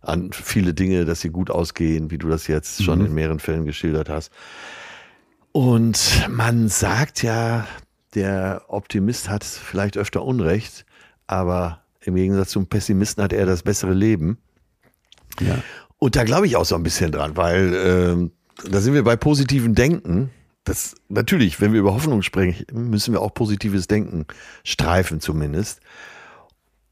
an 0.00 0.30
viele 0.32 0.74
Dinge, 0.74 1.04
dass 1.04 1.20
sie 1.20 1.30
gut 1.30 1.50
ausgehen, 1.50 2.10
wie 2.10 2.18
du 2.18 2.28
das 2.28 2.46
jetzt 2.46 2.82
schon 2.82 3.00
Mhm. 3.00 3.06
in 3.06 3.14
mehreren 3.14 3.40
Fällen 3.40 3.64
geschildert 3.64 4.08
hast. 4.08 4.30
Und 5.52 6.26
man 6.28 6.68
sagt 6.68 7.22
ja, 7.22 7.66
der 8.14 8.62
Optimist 8.68 9.28
hat 9.28 9.44
vielleicht 9.44 9.96
öfter 9.96 10.22
Unrecht, 10.22 10.84
aber 11.26 11.82
im 12.00 12.14
Gegensatz 12.14 12.50
zum 12.50 12.66
Pessimisten 12.66 13.22
hat 13.22 13.32
er 13.32 13.46
das 13.46 13.62
bessere 13.62 13.92
Leben. 13.94 14.38
Ja. 15.40 15.58
Und 15.98 16.14
da 16.16 16.24
glaube 16.24 16.46
ich 16.46 16.56
auch 16.56 16.64
so 16.64 16.74
ein 16.74 16.82
bisschen 16.82 17.10
dran, 17.10 17.36
weil 17.36 17.74
ähm, 17.74 18.30
da 18.70 18.80
sind 18.80 18.94
wir 18.94 19.02
bei 19.02 19.16
positiven 19.16 19.74
Denken. 19.74 20.30
Das 20.64 20.94
natürlich, 21.08 21.60
wenn 21.60 21.72
wir 21.72 21.80
über 21.80 21.94
Hoffnung 21.94 22.22
sprechen, 22.22 22.66
müssen 22.72 23.12
wir 23.14 23.20
auch 23.22 23.32
positives 23.32 23.86
Denken 23.86 24.26
streifen 24.64 25.20
zumindest. 25.20 25.80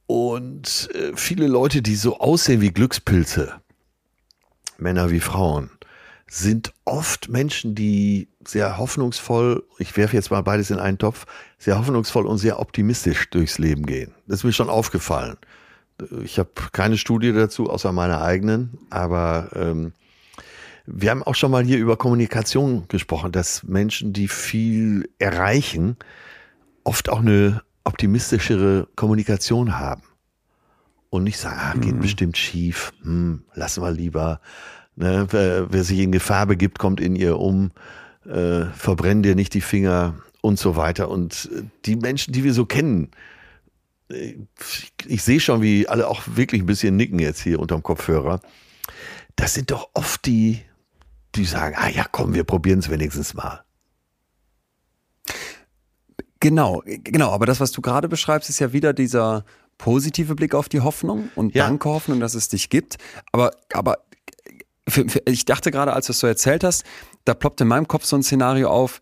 Und 0.07 0.91
äh, 0.95 1.13
viele 1.17 1.47
Leute, 1.47 1.81
die 1.83 1.97
so 1.97 2.19
aussehen 2.19 2.61
wie 2.61 2.73
Glückspilze, 2.73 3.55
Männer 4.79 5.11
wie 5.11 5.21
Frauen, 5.21 5.71
sind 6.27 6.73
oft 6.85 7.29
Menschen, 7.29 7.75
die 7.75 8.29
sehr 8.45 8.77
hoffnungsvoll, 8.79 9.65
ich 9.79 9.97
werfe 9.97 10.17
jetzt 10.17 10.31
mal 10.31 10.43
beides 10.43 10.71
in 10.71 10.79
einen 10.79 10.99
Topf, 10.99 11.27
sehr 11.59 11.79
hoffnungsvoll 11.79 12.27
und 12.27 12.39
sehr 12.39 12.59
optimistisch 12.59 13.31
durchs 13.31 13.59
Leben 13.59 13.87
gehen. 13.87 14.15
Das 14.27 14.41
ist 14.41 14.45
mir 14.45 14.53
schon 14.53 14.69
aufgefallen. 14.69 15.37
Ich 16.25 16.39
habe 16.41 16.51
keine 16.73 16.99
Studie 16.99 17.33
dazu, 17.33 17.71
außer 17.71 17.93
meiner 17.93 18.21
eigenen, 18.21 18.79
aber 18.91 19.51
ähm, 19.55 19.93
Wir 20.87 21.11
haben 21.11 21.23
auch 21.23 21.35
schon 21.35 21.51
mal 21.51 21.65
hier 21.65 21.79
über 21.79 21.97
Kommunikation 21.97 22.87
gesprochen, 22.89 23.33
dass 23.33 23.63
Menschen, 23.63 24.13
die 24.13 24.29
viel 24.29 25.09
erreichen, 25.19 25.97
oft 26.85 27.09
auch 27.09 27.21
eine 27.21 27.63
optimistischere 27.85 28.89
Kommunikation 28.97 29.79
haben. 29.79 30.03
Und 31.11 31.25
nicht 31.25 31.39
sagen, 31.39 31.61
ah, 31.61 31.75
geht 31.75 31.95
mhm. 31.95 32.01
bestimmt 32.01 32.37
schief, 32.37 32.93
hm, 33.03 33.45
lassen 33.55 33.83
wir 33.83 33.93
lieber. 33.93 34.41
Ne, 34.97 35.27
wer, 35.31 35.73
wer, 35.73 35.85
sich 35.85 36.01
in 36.01 36.13
Gefahr 36.13 36.47
begibt, 36.47 36.79
kommt 36.79 37.01
in 37.01 37.15
ihr 37.15 37.39
um, 37.39 37.71
äh, 38.27 38.65
verbrenn 38.75 39.23
dir 39.23 39.35
nicht 39.35 39.55
die 39.55 39.61
Finger 39.61 40.15
und 40.41 40.59
so 40.59 40.77
weiter. 40.77 41.09
Und 41.09 41.51
äh, 41.53 41.63
die 41.85 41.97
Menschen, 41.97 42.33
die 42.33 42.43
wir 42.43 42.53
so 42.53 42.65
kennen, 42.65 43.11
ich, 44.09 44.93
ich 45.07 45.23
sehe 45.23 45.41
schon, 45.41 45.63
wie 45.63 45.89
alle 45.89 46.09
auch 46.09 46.23
wirklich 46.27 46.63
ein 46.63 46.67
bisschen 46.67 46.97
nicken 46.97 47.19
jetzt 47.19 47.41
hier 47.41 47.61
unterm 47.61 47.83
Kopfhörer. 47.83 48.41
Das 49.37 49.55
sind 49.55 49.71
doch 49.71 49.91
oft 49.95 50.25
die, 50.27 50.63
die 51.35 51.45
sagen, 51.45 51.75
ah 51.79 51.89
ja, 51.89 52.07
komm, 52.11 52.35
wir 52.35 52.45
probieren 52.45 52.79
es 52.81 52.91
wenigstens 52.91 53.35
mal. 53.35 53.65
Genau, 56.45 56.83
genau. 56.85 57.31
Aber 57.31 57.47
das, 57.47 57.59
was 57.59 57.73
du 57.73 57.81
gerade 57.81 58.07
beschreibst, 58.07 58.51
ist 58.51 58.59
ja 58.59 58.75
wieder 58.75 58.93
dieser 58.93 59.47
positive 59.79 60.35
Blick 60.35 60.55
auf 60.55 60.69
die 60.69 60.83
Hoffnung 60.83 61.31
und 61.37 61.55
ja. 61.55 61.67
danke 61.67 61.89
Hoffnung, 61.89 62.21
dass 62.21 62.35
es 62.35 62.51
dich 62.51 62.69
gibt. 62.69 62.99
Aber, 63.33 63.53
aber 63.73 64.01
für, 64.87 65.09
für, 65.09 65.23
ich 65.25 65.47
dachte 65.47 65.71
gerade, 65.71 65.95
als 65.95 66.05
du 66.05 66.13
es 66.13 66.19
so 66.19 66.27
erzählt 66.27 66.63
hast, 66.63 66.85
da 67.25 67.33
ploppt 67.33 67.63
in 67.63 67.69
meinem 67.69 67.89
Kopf 67.89 68.05
so 68.05 68.15
ein 68.15 68.23
Szenario 68.23 68.69
auf, 68.69 69.01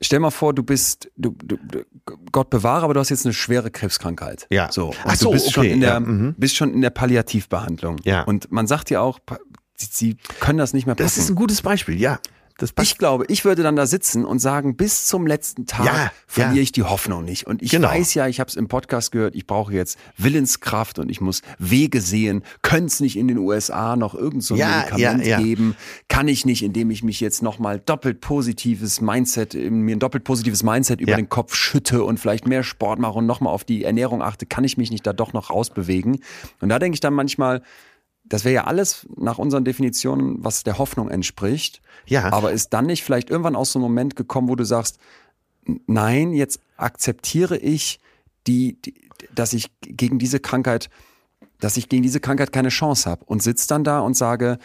stell 0.00 0.18
mal 0.18 0.32
vor, 0.32 0.52
du 0.52 0.64
bist, 0.64 1.08
du, 1.16 1.36
du, 1.44 1.56
Gott 2.32 2.50
bewahre, 2.50 2.82
aber 2.82 2.94
du 2.94 2.98
hast 2.98 3.10
jetzt 3.10 3.24
eine 3.24 3.34
schwere 3.34 3.70
Krebskrankheit. 3.70 4.48
Ja. 4.50 4.72
So. 4.72 4.88
Und 4.88 4.96
Ach 5.04 5.14
so, 5.14 5.26
du 5.26 5.32
bist 5.34 5.46
okay, 5.46 5.54
schon 5.54 5.64
in 5.66 5.80
der, 5.82 5.90
ja, 5.90 6.00
mhm. 6.00 6.34
bist 6.38 6.56
schon 6.56 6.74
in 6.74 6.80
der 6.80 6.90
Palliativbehandlung. 6.90 7.98
Ja. 8.02 8.24
Und 8.24 8.50
man 8.50 8.66
sagt 8.66 8.90
ja 8.90 9.00
auch, 9.00 9.20
sie, 9.76 10.16
können 10.40 10.58
das 10.58 10.72
nicht 10.72 10.86
mehr 10.86 10.96
packen. 10.96 11.06
Das 11.06 11.18
ist 11.18 11.30
ein 11.30 11.36
gutes 11.36 11.62
Beispiel, 11.62 12.00
ja. 12.00 12.18
Ich 12.80 12.98
glaube, 12.98 13.24
ich 13.28 13.44
würde 13.44 13.62
dann 13.62 13.76
da 13.76 13.86
sitzen 13.86 14.24
und 14.24 14.38
sagen, 14.38 14.76
bis 14.76 15.06
zum 15.06 15.26
letzten 15.26 15.66
Tag 15.66 15.86
ja, 15.86 16.12
verliere 16.26 16.56
ja. 16.56 16.62
ich 16.62 16.72
die 16.72 16.82
Hoffnung 16.82 17.24
nicht. 17.24 17.46
Und 17.46 17.62
ich 17.62 17.70
Genau. 17.70 17.88
weiß 17.88 18.14
ja, 18.14 18.26
ich 18.26 18.40
habe 18.40 18.48
es 18.48 18.56
im 18.56 18.68
Podcast 18.68 19.12
gehört, 19.12 19.34
ich 19.34 19.46
brauche 19.46 19.72
jetzt 19.72 19.98
Willenskraft 20.16 20.98
und 20.98 21.08
ich 21.10 21.20
muss 21.20 21.42
Wege 21.58 22.00
sehen. 22.00 22.42
Könnte 22.62 22.86
es 22.86 23.00
nicht 23.00 23.16
in 23.16 23.28
den 23.28 23.38
USA 23.38 23.96
noch 23.96 24.14
irgend 24.14 24.44
so 24.44 24.54
ein 24.54 24.60
Ja, 24.60 24.84
Medikament 24.90 25.22
geben? 25.44 25.76
Kann 26.08 26.28
ich 26.28 26.44
nicht, 26.44 26.62
indem 26.62 26.90
ich 26.90 27.02
mich 27.02 27.20
jetzt 27.20 27.42
nochmal 27.42 27.78
doppelt 27.80 28.20
positives 28.20 29.00
Mindset, 29.00 29.54
mir 29.54 29.96
ein 29.96 29.98
doppelt 30.00 30.24
positives 30.24 30.62
Mindset 30.62 31.00
über 31.00 31.16
den 31.16 31.28
Kopf 31.28 31.54
schütte 31.54 32.04
und 32.04 32.18
vielleicht 32.20 32.46
mehr 32.46 32.62
Sport 32.62 32.98
mache 32.98 33.18
und 33.18 33.26
nochmal 33.26 33.52
auf 33.52 33.64
die 33.64 33.84
Ernährung 33.84 34.22
achte, 34.22 34.46
kann 34.46 34.64
ich 34.64 34.76
mich 34.76 34.90
nicht 34.90 35.06
da 35.06 35.12
doch 35.12 35.32
noch 35.32 35.50
rausbewegen? 35.50 36.20
Und 36.60 36.68
da 36.68 36.78
denke 36.78 36.94
ich 36.94 37.00
dann 37.00 37.14
manchmal, 37.14 37.62
das 38.30 38.44
wäre 38.44 38.54
ja 38.54 38.64
alles 38.64 39.06
nach 39.16 39.38
unseren 39.38 39.64
Definitionen, 39.64 40.42
was 40.42 40.62
der 40.62 40.78
Hoffnung 40.78 41.10
entspricht. 41.10 41.82
Ja. 42.06 42.32
Aber 42.32 42.52
ist 42.52 42.72
dann 42.72 42.86
nicht 42.86 43.04
vielleicht 43.04 43.28
irgendwann 43.28 43.56
aus 43.56 43.72
so 43.72 43.78
einem 43.78 43.84
Moment 43.84 44.16
gekommen, 44.16 44.48
wo 44.48 44.56
du 44.56 44.64
sagst, 44.64 44.98
nein, 45.86 46.32
jetzt 46.32 46.60
akzeptiere 46.76 47.58
ich 47.58 48.00
die, 48.46 48.80
die 48.80 48.94
dass 49.34 49.52
ich 49.52 49.70
gegen 49.82 50.18
diese 50.18 50.40
Krankheit, 50.40 50.88
dass 51.58 51.76
ich 51.76 51.88
gegen 51.88 52.02
diese 52.02 52.20
Krankheit 52.20 52.52
keine 52.52 52.70
Chance 52.70 53.10
habe 53.10 53.24
und 53.26 53.42
sitze 53.42 53.68
dann 53.68 53.84
da 53.84 54.00
und 54.00 54.16
sage, 54.16 54.58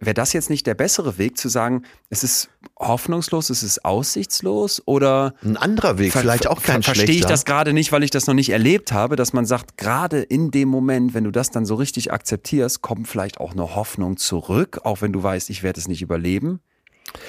wäre 0.00 0.14
das 0.14 0.32
jetzt 0.32 0.48
nicht 0.50 0.66
der 0.66 0.74
bessere 0.74 1.18
Weg 1.18 1.36
zu 1.38 1.48
sagen, 1.48 1.82
es 2.10 2.22
ist 2.24 2.48
hoffnungslos, 2.78 3.50
es 3.50 3.62
ist 3.62 3.84
aussichtslos 3.84 4.82
oder 4.86 5.34
Ein 5.42 5.56
anderer 5.56 5.98
Weg, 5.98 6.12
vielleicht 6.12 6.46
auch 6.46 6.62
kein 6.62 6.82
ver- 6.82 6.94
Verstehe 6.94 7.16
ich 7.16 7.26
das 7.26 7.44
gerade 7.44 7.72
nicht, 7.72 7.92
weil 7.92 8.02
ich 8.02 8.10
das 8.10 8.26
noch 8.26 8.34
nicht 8.34 8.50
erlebt 8.50 8.92
habe, 8.92 9.16
dass 9.16 9.32
man 9.32 9.46
sagt, 9.46 9.76
gerade 9.76 10.20
in 10.22 10.50
dem 10.50 10.68
Moment, 10.68 11.14
wenn 11.14 11.24
du 11.24 11.30
das 11.30 11.50
dann 11.50 11.64
so 11.66 11.74
richtig 11.74 12.12
akzeptierst, 12.12 12.82
kommt 12.82 13.08
vielleicht 13.08 13.38
auch 13.40 13.52
eine 13.52 13.74
Hoffnung 13.74 14.16
zurück, 14.16 14.80
auch 14.84 15.02
wenn 15.02 15.12
du 15.12 15.22
weißt, 15.22 15.50
ich 15.50 15.62
werde 15.62 15.80
es 15.80 15.88
nicht 15.88 16.02
überleben. 16.02 16.60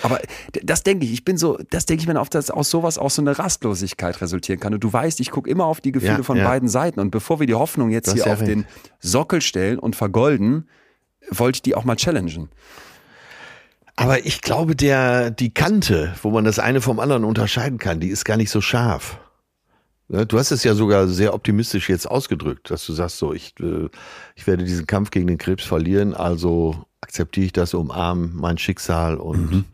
Aber 0.01 0.19
das 0.63 0.83
denke 0.83 1.05
ich, 1.05 1.11
ich 1.11 1.25
bin 1.25 1.37
so, 1.37 1.57
das 1.71 1.85
denke 1.85 2.01
ich 2.03 2.07
mir 2.07 2.17
oft, 2.19 2.33
dass 2.35 2.49
aus 2.51 2.69
sowas 2.69 2.97
auch 2.97 3.09
so 3.09 3.21
eine 3.21 3.37
Rastlosigkeit 3.37 4.21
resultieren 4.21 4.59
kann. 4.59 4.73
Und 4.73 4.83
du 4.83 4.93
weißt, 4.93 5.19
ich 5.19 5.29
gucke 5.31 5.49
immer 5.49 5.65
auf 5.65 5.81
die 5.81 5.91
Gefühle 5.91 6.17
Ja, 6.17 6.23
von 6.23 6.37
ja. 6.37 6.47
beiden 6.47 6.69
Seiten. 6.69 6.99
Und 7.01 7.11
bevor 7.11 7.39
wir 7.39 7.47
die 7.47 7.55
Hoffnung 7.55 7.89
jetzt 7.89 8.07
Du 8.07 8.11
hast 8.11 8.23
hier 8.23 8.31
auf 8.31 8.39
recht. 8.39 8.49
den 8.51 8.65
Sockel 8.99 9.41
stellen 9.41 9.79
und 9.79 9.95
vergolden, 9.95 10.69
wollte 11.29 11.57
ich 11.57 11.61
die 11.61 11.75
auch 11.75 11.83
mal 11.83 11.95
challengen. 11.95 12.49
Aber 13.95 14.25
ich 14.25 14.41
glaube, 14.41 14.75
der, 14.75 15.29
die 15.29 15.53
Kante, 15.53 16.15
wo 16.21 16.31
man 16.31 16.45
das 16.45 16.59
eine 16.59 16.81
vom 16.81 16.99
anderen 16.99 17.23
unterscheiden 17.23 17.77
kann, 17.77 17.99
die 17.99 18.09
ist 18.09 18.25
gar 18.25 18.37
nicht 18.37 18.49
so 18.49 18.59
scharf. 18.59 19.19
Ne, 20.07 20.25
Du 20.25 20.39
hast 20.39 20.51
es 20.51 20.63
ja 20.63 20.73
sogar 20.73 21.07
sehr 21.07 21.33
optimistisch 21.33 21.89
jetzt 21.89 22.09
ausgedrückt, 22.09 22.71
dass 22.71 22.85
du 22.85 22.93
sagst, 22.93 23.17
so, 23.17 23.33
ich, 23.33 23.53
äh, 23.59 23.89
ich 24.35 24.47
werde 24.47 24.63
diesen 24.63 24.87
Kampf 24.87 25.11
gegen 25.11 25.27
den 25.27 25.37
Krebs 25.37 25.63
verlieren, 25.63 26.15
also 26.15 26.85
akzeptiere 27.01 27.45
ich 27.45 27.53
das, 27.53 27.73
umarme 27.73 28.31
mein 28.33 28.57
Schicksal 28.57 29.17
und 29.17 29.65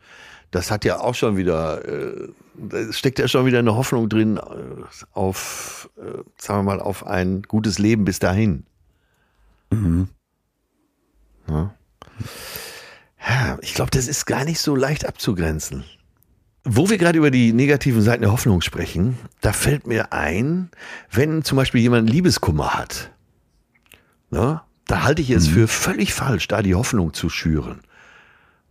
das 0.51 0.71
hat 0.71 0.83
ja 0.83 0.99
auch 0.99 1.15
schon 1.15 1.37
wieder, 1.37 1.85
äh, 1.87 2.29
da 2.55 2.91
steckt 2.91 3.19
ja 3.19 3.27
schon 3.27 3.45
wieder 3.45 3.59
eine 3.59 3.75
Hoffnung 3.75 4.09
drin 4.09 4.37
äh, 4.37 4.41
auf, 5.13 5.89
äh, 5.97 6.23
sagen 6.37 6.59
wir 6.59 6.63
mal, 6.63 6.81
auf 6.81 7.05
ein 7.05 7.43
gutes 7.43 7.79
Leben 7.79 8.03
bis 8.03 8.19
dahin. 8.19 8.65
Ja. 11.49 11.73
Ja, 13.27 13.57
ich 13.61 13.73
glaube, 13.73 13.91
das 13.91 14.07
ist 14.07 14.25
gar 14.25 14.45
nicht 14.45 14.59
so 14.59 14.75
leicht 14.75 15.05
abzugrenzen. 15.05 15.83
Wo 16.63 16.89
wir 16.89 16.97
gerade 16.97 17.17
über 17.17 17.31
die 17.31 17.53
negativen 17.53 18.01
Seiten 18.01 18.21
der 18.21 18.31
Hoffnung 18.31 18.61
sprechen, 18.61 19.17
da 19.41 19.53
fällt 19.53 19.87
mir 19.87 20.13
ein, 20.13 20.69
wenn 21.11 21.43
zum 21.43 21.55
Beispiel 21.57 21.81
jemand 21.81 22.09
Liebeskummer 22.09 22.73
hat, 22.73 23.11
ne, 24.29 24.61
da 24.85 25.03
halte 25.03 25.21
ich 25.21 25.29
es 25.29 25.47
für 25.47 25.67
völlig 25.67 26.13
falsch, 26.13 26.47
da 26.47 26.61
die 26.61 26.75
Hoffnung 26.75 27.13
zu 27.13 27.29
schüren. 27.29 27.81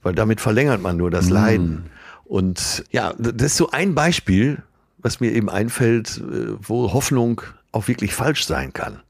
Weil 0.03 0.14
damit 0.14 0.41
verlängert 0.41 0.83
man 0.83 0.97
nur 0.97 1.11
das 1.11 1.31
Leiden. 1.31 1.91
Und 2.24 2.85
ja, 2.91 3.14
das 3.18 3.53
ist 3.53 3.57
so 3.57 3.70
ein 3.70 3.95
Beispiel, 3.95 4.62
was 4.99 5.20
mir 5.20 5.33
eben 5.33 5.49
einfällt, 5.49 6.18
äh, 6.18 6.55
wo 6.61 6.93
Hoffnung 6.93 7.43
auch 7.72 7.89
wirklich 7.89 8.14
falsch 8.14 8.45
sein 8.47 8.72
kann. 8.72 9.01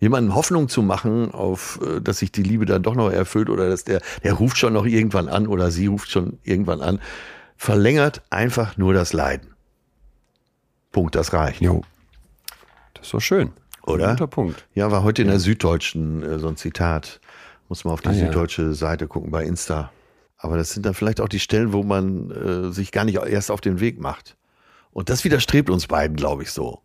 Jemandem 0.00 0.34
Hoffnung 0.34 0.68
zu 0.68 0.82
machen, 0.82 1.32
auf, 1.32 1.80
äh, 1.82 2.00
dass 2.00 2.18
sich 2.18 2.30
die 2.32 2.42
Liebe 2.42 2.66
dann 2.66 2.82
doch 2.82 2.94
noch 2.94 3.10
erfüllt 3.10 3.50
oder 3.50 3.68
dass 3.68 3.84
der, 3.84 4.00
der 4.22 4.34
ruft 4.34 4.56
schon 4.58 4.72
noch 4.72 4.86
irgendwann 4.86 5.28
an 5.28 5.46
oder 5.46 5.70
sie 5.70 5.86
ruft 5.86 6.10
schon 6.10 6.38
irgendwann 6.44 6.80
an, 6.80 7.00
verlängert 7.56 8.22
einfach 8.30 8.76
nur 8.76 8.94
das 8.94 9.12
Leiden. 9.12 9.54
Punkt, 10.92 11.14
das 11.14 11.32
reicht. 11.32 11.60
Jo. 11.60 11.82
Das 12.94 13.10
doch 13.10 13.20
schön. 13.20 13.52
Oder? 13.84 14.10
Guter 14.10 14.26
Punkt. 14.26 14.66
Ja, 14.74 14.90
war 14.90 15.02
heute 15.02 15.22
in 15.22 15.28
der 15.28 15.40
Süddeutschen 15.40 16.22
äh, 16.22 16.38
so 16.38 16.48
ein 16.48 16.56
Zitat. 16.56 17.20
Muss 17.68 17.84
man 17.84 17.92
auf 17.94 18.00
die 18.00 18.08
Ah, 18.08 18.12
ja. 18.12 18.26
süddeutsche 18.26 18.74
Seite 18.74 19.06
gucken 19.08 19.30
bei 19.30 19.44
Insta. 19.44 19.92
Aber 20.36 20.56
das 20.56 20.70
sind 20.70 20.86
dann 20.86 20.94
vielleicht 20.94 21.20
auch 21.20 21.28
die 21.28 21.40
Stellen, 21.40 21.72
wo 21.72 21.82
man 21.82 22.30
äh, 22.30 22.72
sich 22.72 22.92
gar 22.92 23.04
nicht 23.04 23.16
erst 23.18 23.50
auf 23.50 23.60
den 23.60 23.80
Weg 23.80 24.00
macht. 24.00 24.36
Und 24.90 25.10
das 25.10 25.24
widerstrebt 25.24 25.68
uns 25.68 25.86
beiden, 25.86 26.16
glaube 26.16 26.42
ich, 26.44 26.50
so. 26.52 26.80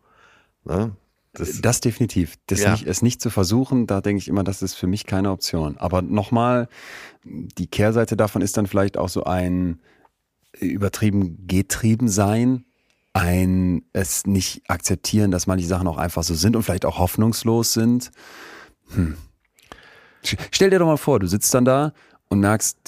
Ne? 0.64 0.92
Das, 1.34 1.60
Das 1.60 1.80
definitiv. 1.80 2.34
Das 2.46 2.60
Ja. 2.60 2.70
nicht, 2.72 2.86
es 2.86 3.02
nicht 3.02 3.20
zu 3.20 3.28
versuchen, 3.30 3.86
da 3.86 4.00
denke 4.00 4.18
ich 4.18 4.28
immer, 4.28 4.44
das 4.44 4.62
ist 4.62 4.74
für 4.74 4.86
mich 4.86 5.04
keine 5.04 5.30
Option. 5.30 5.76
Aber 5.78 6.00
nochmal, 6.00 6.68
die 7.24 7.66
Kehrseite 7.66 8.16
davon 8.16 8.40
ist 8.42 8.56
dann 8.56 8.66
vielleicht 8.66 8.96
auch 8.96 9.08
so 9.08 9.24
ein 9.24 9.80
übertrieben 10.60 11.46
getrieben 11.46 12.08
sein, 12.08 12.64
ein 13.12 13.82
es 13.92 14.26
nicht 14.26 14.62
akzeptieren, 14.68 15.30
dass 15.30 15.46
manche 15.46 15.66
Sachen 15.66 15.86
auch 15.88 15.98
einfach 15.98 16.22
so 16.22 16.34
sind 16.34 16.56
und 16.56 16.62
vielleicht 16.62 16.84
auch 16.84 16.98
hoffnungslos 16.98 17.72
sind. 17.72 18.10
Hm. 18.94 19.16
Stell 20.50 20.70
dir 20.70 20.78
doch 20.78 20.86
mal 20.86 20.96
vor, 20.96 21.20
du 21.20 21.26
sitzt 21.26 21.52
dann 21.54 21.64
da 21.64 21.92
und 22.28 22.40
merkst, 22.40 22.78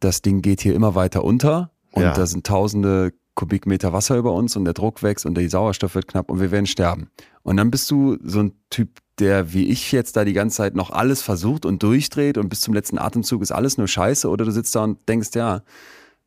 das 0.00 0.22
Ding 0.22 0.42
geht 0.42 0.60
hier 0.60 0.74
immer 0.74 0.94
weiter 0.94 1.24
unter 1.24 1.72
und 1.92 2.02
Ja. 2.02 2.12
da 2.12 2.26
sind 2.26 2.46
tausende 2.46 3.12
Kubikmeter 3.36 3.92
Wasser 3.92 4.16
über 4.16 4.32
uns 4.32 4.56
und 4.56 4.64
der 4.64 4.74
Druck 4.74 5.04
wächst 5.04 5.24
und 5.24 5.34
der 5.34 5.48
Sauerstoff 5.48 5.94
wird 5.94 6.08
knapp 6.08 6.30
und 6.30 6.40
wir 6.40 6.50
werden 6.50 6.66
sterben. 6.66 7.10
Und 7.44 7.58
dann 7.58 7.70
bist 7.70 7.88
du 7.90 8.18
so 8.24 8.40
ein 8.40 8.52
Typ, 8.70 8.98
der 9.20 9.52
wie 9.52 9.68
ich 9.68 9.92
jetzt 9.92 10.16
da 10.16 10.24
die 10.24 10.32
ganze 10.32 10.56
Zeit 10.56 10.74
noch 10.74 10.90
alles 10.90 11.22
versucht 11.22 11.64
und 11.64 11.82
durchdreht 11.82 12.38
und 12.38 12.48
bis 12.48 12.62
zum 12.62 12.74
letzten 12.74 12.98
Atemzug 12.98 13.42
ist 13.42 13.52
alles 13.52 13.78
nur 13.78 13.86
Scheiße 13.86 14.28
oder 14.28 14.44
du 14.44 14.50
sitzt 14.50 14.74
da 14.74 14.84
und 14.84 15.08
denkst, 15.08 15.30
ja, 15.34 15.62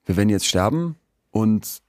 wir 0.06 0.16
werden 0.16 0.30
jetzt 0.30 0.46
sterben 0.46 0.96
und 1.32 1.82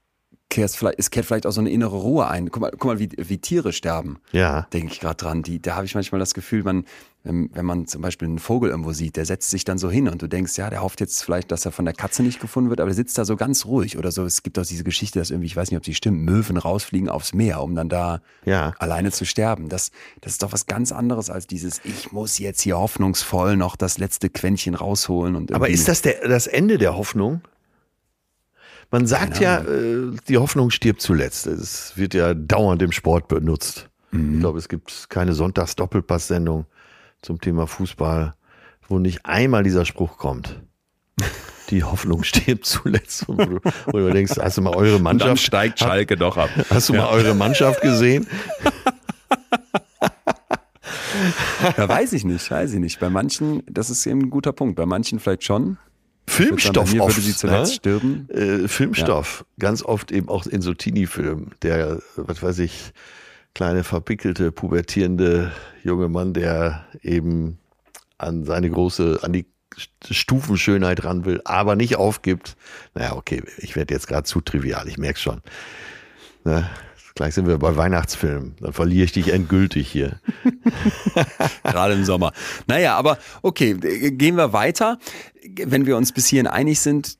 kehrt 0.51 1.25
vielleicht 1.25 1.47
auch 1.47 1.51
so 1.51 1.61
eine 1.61 1.71
innere 1.71 1.97
Ruhe 1.97 2.27
ein. 2.27 2.51
Guck 2.51 2.61
mal, 2.61 2.71
guck 2.71 2.85
mal 2.85 2.99
wie, 2.99 3.09
wie 3.17 3.37
Tiere 3.39 3.73
sterben 3.73 4.19
ja, 4.31 4.67
denke 4.73 4.93
ich 4.93 4.99
gerade 4.99 5.15
dran. 5.15 5.41
Die, 5.41 5.61
da 5.61 5.75
habe 5.75 5.85
ich 5.85 5.95
manchmal 5.95 6.19
das 6.19 6.33
Gefühl, 6.33 6.63
man, 6.63 6.85
wenn, 7.23 7.65
man 7.65 7.87
zum 7.87 8.01
Beispiel 8.01 8.27
einen 8.27 8.39
Vogel 8.39 8.69
irgendwo 8.71 8.93
sieht, 8.93 9.15
der 9.15 9.25
setzt 9.25 9.49
sich 9.49 9.63
dann 9.63 9.77
so 9.77 9.89
hin 9.89 10.07
und 10.07 10.21
du 10.21 10.27
denkst, 10.27 10.57
ja, 10.57 10.69
der 10.69 10.81
hofft 10.81 10.99
jetzt 10.99 11.23
vielleicht, 11.23 11.51
dass 11.51 11.65
er 11.65 11.71
von 11.71 11.85
der 11.85 11.93
Katze 11.93 12.23
nicht 12.23 12.39
gefunden 12.39 12.69
wird, 12.69 12.81
aber 12.81 12.89
der 12.89 12.95
sitzt 12.95 13.17
da 13.17 13.25
so 13.25 13.35
ganz 13.35 13.65
ruhig 13.65 13.97
oder 13.97 14.11
so. 14.11 14.25
Es 14.25 14.43
gibt 14.43 14.59
auch 14.59 14.65
diese 14.65 14.83
Geschichte, 14.83 15.19
dass 15.19 15.29
irgendwie, 15.29 15.47
ich 15.47 15.55
weiß 15.55 15.71
nicht, 15.71 15.77
ob 15.77 15.85
sie 15.85 15.93
stimmt, 15.93 16.19
Möwen 16.21 16.57
rausfliegen 16.57 17.09
aufs 17.09 17.33
Meer, 17.33 17.61
um 17.61 17.75
dann 17.75 17.89
da 17.89 18.21
ja. 18.45 18.73
alleine 18.79 19.11
zu 19.11 19.25
sterben. 19.25 19.69
Das, 19.69 19.91
das 20.19 20.33
ist 20.33 20.43
doch 20.43 20.51
was 20.51 20.65
ganz 20.65 20.91
anderes 20.91 21.29
als 21.29 21.47
dieses, 21.47 21.79
ich 21.83 22.11
muss 22.11 22.39
jetzt 22.39 22.61
hier 22.61 22.77
hoffnungsvoll 22.77 23.55
noch 23.55 23.75
das 23.75 23.97
letzte 23.97 24.29
Quäntchen 24.29 24.75
rausholen 24.75 25.35
und 25.35 25.53
Aber 25.53 25.69
ist 25.69 25.87
das 25.87 26.01
der, 26.01 26.27
das 26.27 26.47
Ende 26.47 26.77
der 26.77 26.97
Hoffnung? 26.97 27.41
Man 28.91 29.07
sagt 29.07 29.39
ja, 29.39 29.59
äh, 29.59 30.11
die 30.27 30.37
Hoffnung 30.37 30.69
stirbt 30.69 31.01
zuletzt. 31.01 31.47
Es 31.47 31.93
wird 31.95 32.13
ja 32.13 32.33
dauernd 32.33 32.81
im 32.81 32.91
Sport 32.91 33.27
benutzt. 33.29 33.87
Ich 34.13 34.39
glaube, 34.41 34.59
es 34.59 34.67
gibt 34.67 35.09
keine 35.09 35.31
Sonntags-Doppelpass-Sendung 35.33 36.65
zum 37.21 37.39
Thema 37.39 37.65
Fußball, 37.65 38.35
wo 38.89 38.99
nicht 38.99 39.25
einmal 39.25 39.63
dieser 39.63 39.85
Spruch 39.85 40.17
kommt. 40.17 40.61
Die 41.69 41.85
Hoffnung 41.85 42.23
stirbt 42.25 42.65
zuletzt. 42.65 43.29
Wo 43.29 43.35
du, 43.35 43.59
wo 43.85 43.97
du 43.99 44.11
denkst, 44.11 44.33
hast 44.37 44.57
du 44.57 44.61
mal 44.63 44.75
eure 44.75 44.97
Und 44.97 45.05
dann 45.05 45.17
Mannschaft, 45.17 45.41
steigt 45.41 45.79
Schalke 45.79 46.17
doch 46.17 46.35
ab. 46.35 46.49
hast 46.69 46.89
du 46.89 46.93
mal 46.93 47.07
eure 47.07 47.33
Mannschaft 47.33 47.81
gesehen? 47.81 48.27
Ja, 51.77 51.87
weiß 51.87 52.11
ich 52.13 52.25
nicht, 52.25 52.49
weiß 52.51 52.73
ich 52.73 52.79
nicht. 52.79 52.99
Bei 52.99 53.09
manchen, 53.09 53.63
das 53.69 53.89
ist 53.89 54.05
eben 54.05 54.23
ein 54.23 54.29
guter 54.29 54.51
Punkt. 54.51 54.75
Bei 54.75 54.85
manchen 54.85 55.19
vielleicht 55.19 55.45
schon. 55.45 55.77
Sagen, 56.27 56.45
Filmstoff 56.47 56.93
mir 56.93 57.03
oft, 57.03 57.17
würde 57.17 57.21
sie 57.21 57.35
zuletzt 57.35 57.71
ne? 57.71 57.75
stirben. 57.75 58.29
äh, 58.29 58.67
Filmstoff, 58.67 59.45
ganz 59.59 59.83
oft 59.83 60.11
eben 60.11 60.29
auch 60.29 60.45
in 60.45 60.61
so 60.61 60.73
Teenie-Filmen. 60.73 61.51
Der, 61.61 61.99
was 62.15 62.41
weiß 62.41 62.59
ich, 62.59 62.93
kleine 63.53 63.83
verpickelte, 63.83 64.51
pubertierende 64.51 65.51
junge 65.83 66.07
Mann, 66.07 66.33
der 66.33 66.85
eben 67.01 67.57
an 68.17 68.45
seine 68.45 68.69
große, 68.69 69.19
an 69.23 69.33
die 69.33 69.45
Stufenschönheit 70.09 71.03
ran 71.03 71.25
will, 71.25 71.41
aber 71.45 71.75
nicht 71.75 71.95
aufgibt. 71.95 72.55
Naja, 72.93 73.15
okay, 73.15 73.43
ich 73.57 73.75
werde 73.75 73.93
jetzt 73.93 74.07
gerade 74.07 74.23
zu 74.23 74.41
trivial, 74.41 74.87
ich 74.87 74.97
merk's 74.97 75.21
schon. 75.21 75.41
Ne? 76.43 76.69
Gleich 77.15 77.33
sind 77.33 77.47
wir 77.47 77.57
bei 77.57 77.75
Weihnachtsfilmen. 77.75 78.55
Dann 78.59 78.73
verliere 78.73 79.05
ich 79.05 79.11
dich 79.11 79.33
endgültig 79.33 79.91
hier. 79.91 80.19
Gerade 81.63 81.93
im 81.93 82.05
Sommer. 82.05 82.31
Naja, 82.67 82.95
aber 82.95 83.17
okay, 83.41 83.73
gehen 83.73 84.35
wir 84.35 84.53
weiter. 84.53 84.97
Wenn 85.65 85.85
wir 85.85 85.97
uns 85.97 86.11
bis 86.11 86.27
hierhin 86.27 86.47
einig 86.47 86.79
sind, 86.79 87.17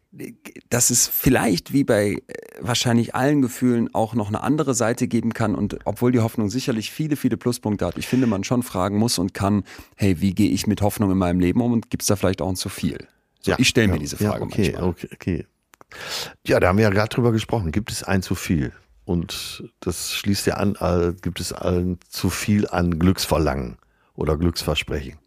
dass 0.69 0.89
es 0.89 1.07
vielleicht 1.07 1.73
wie 1.73 1.83
bei 1.83 2.11
äh, 2.11 2.19
wahrscheinlich 2.59 3.15
allen 3.15 3.41
Gefühlen 3.41 3.93
auch 3.93 4.13
noch 4.13 4.27
eine 4.27 4.43
andere 4.43 4.73
Seite 4.73 5.07
geben 5.07 5.33
kann 5.33 5.55
und 5.55 5.79
obwohl 5.85 6.11
die 6.11 6.19
Hoffnung 6.19 6.49
sicherlich 6.49 6.91
viele, 6.91 7.15
viele 7.15 7.37
Pluspunkte 7.37 7.85
hat, 7.85 7.97
ich 7.97 8.07
finde, 8.07 8.27
man 8.27 8.43
schon 8.43 8.61
fragen 8.61 8.97
muss 8.97 9.17
und 9.19 9.33
kann, 9.33 9.63
hey, 9.95 10.19
wie 10.19 10.33
gehe 10.33 10.49
ich 10.49 10.67
mit 10.67 10.81
Hoffnung 10.81 11.11
in 11.11 11.17
meinem 11.17 11.39
Leben 11.39 11.61
um 11.61 11.71
und 11.71 11.89
gibt 11.89 12.03
es 12.03 12.07
da 12.07 12.15
vielleicht 12.15 12.41
auch 12.41 12.49
ein 12.49 12.55
zu 12.55 12.69
viel? 12.69 13.07
So, 13.39 13.53
ich 13.57 13.69
stelle 13.69 13.87
mir 13.87 13.99
diese 13.99 14.17
Frage 14.17 14.39
ja, 14.39 14.45
okay, 14.45 14.71
manchmal. 14.73 14.83
okay, 14.89 15.07
okay. 15.13 15.45
Ja, 16.45 16.59
da 16.59 16.67
haben 16.67 16.77
wir 16.77 16.83
ja 16.83 16.89
gerade 16.89 17.09
drüber 17.09 17.31
gesprochen. 17.31 17.71
Gibt 17.71 17.91
es 17.91 18.03
ein 18.03 18.21
zu 18.21 18.35
viel? 18.35 18.71
Und 19.11 19.63
das 19.81 20.13
schließt 20.13 20.45
ja 20.47 20.55
an, 20.55 20.75
gibt 21.21 21.39
es 21.39 21.51
allen 21.53 21.99
zu 22.09 22.29
viel 22.29 22.67
an 22.67 22.97
Glücksverlangen 22.97 23.77
oder 24.15 24.37
Glücksversprechen? 24.37 25.17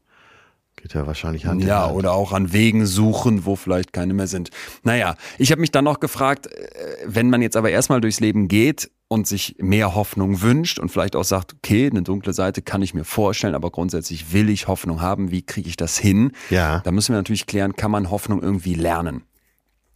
Geht 0.77 0.95
ja 0.95 1.07
wahrscheinlich 1.07 1.45
in 1.45 1.61
Ja, 1.61 1.85
Hand. 1.87 1.95
oder 1.95 2.13
auch 2.13 2.33
an 2.33 2.53
Wegen 2.53 2.85
suchen, 2.85 3.45
wo 3.47 3.57
vielleicht 3.57 3.93
keine 3.93 4.13
mehr 4.13 4.27
sind. 4.27 4.51
Naja, 4.83 5.15
ich 5.39 5.51
habe 5.51 5.61
mich 5.61 5.71
dann 5.71 5.85
noch 5.85 6.01
gefragt, 6.01 6.47
äh, 6.49 6.69
wenn 7.07 7.31
man 7.31 7.43
jetzt 7.43 7.57
aber 7.57 7.71
erstmal 7.71 8.01
durchs 8.01 8.21
Leben 8.21 8.49
geht 8.49 8.91
und 9.09 9.27
sich 9.27 9.57
mehr 9.59 9.95
Hoffnung 9.95 10.43
wünscht 10.43 10.79
und 10.79 10.91
vielleicht 10.91 11.15
auch 11.15 11.25
sagt, 11.25 11.55
okay, 11.55 11.89
eine 11.89 12.03
dunkle 12.03 12.33
Seite 12.33 12.61
kann 12.61 12.83
ich 12.83 12.93
mir 12.93 13.05
vorstellen, 13.05 13.55
aber 13.55 13.71
grundsätzlich 13.71 14.33
will 14.33 14.49
ich 14.51 14.67
Hoffnung 14.67 15.01
haben, 15.01 15.31
wie 15.31 15.43
kriege 15.43 15.69
ich 15.69 15.77
das 15.77 15.97
hin? 15.97 16.33
Ja. 16.51 16.81
Da 16.81 16.91
müssen 16.91 17.13
wir 17.13 17.19
natürlich 17.19 17.47
klären, 17.47 17.77
kann 17.77 17.91
man 17.91 18.11
Hoffnung 18.11 18.43
irgendwie 18.43 18.75
lernen? 18.75 19.23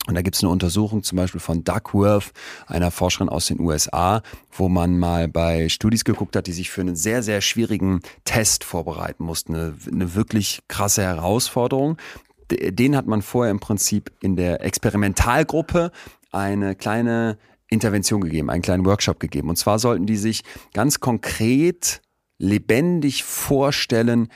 Und 0.09 0.15
da 0.15 0.23
gibt 0.23 0.37
es 0.37 0.43
eine 0.43 0.51
Untersuchung 0.51 1.03
zum 1.03 1.17
Beispiel 1.17 1.41
von 1.41 1.65
Duckworth, 1.65 2.33
einer 2.67 2.91
Forscherin 2.91 3.29
aus 3.29 3.47
den 3.47 3.61
USA, 3.61 4.23
wo 4.51 4.71
man 4.71 4.99
mal 4.99 5.29
bei 5.29 5.69
Studis 5.69 6.03
geguckt 6.03 6.35
hat, 6.35 6.47
die 6.47 6.53
sich 6.53 6.71
für 6.71 6.81
einen 6.81 6.97
sehr, 6.97 7.23
sehr 7.23 7.43
schwierigen 7.43 8.01
Test 8.25 8.65
vorbereiten 8.65 9.23
mussten. 9.23 9.55
Eine, 9.55 9.75
eine 9.87 10.15
wirklich 10.15 10.61
krasse 10.67 11.03
Herausforderung. 11.03 11.99
Den 12.51 12.97
hat 12.97 13.07
man 13.07 13.21
vorher 13.21 13.51
im 13.51 13.61
Prinzip 13.61 14.11
in 14.23 14.35
der 14.35 14.65
Experimentalgruppe 14.65 15.93
eine 16.33 16.75
kleine 16.75 17.37
Intervention 17.69 18.23
gegeben, 18.23 18.49
einen 18.49 18.63
kleinen 18.63 18.87
Workshop 18.87 19.21
gegeben. 19.21 19.51
Und 19.51 19.57
zwar 19.57 19.79
sollten 19.79 20.07
die 20.07 20.17
sich 20.17 20.43
ganz 20.73 21.01
konkret, 21.01 22.01
lebendig 22.39 23.25
vorstellen, 23.25 24.29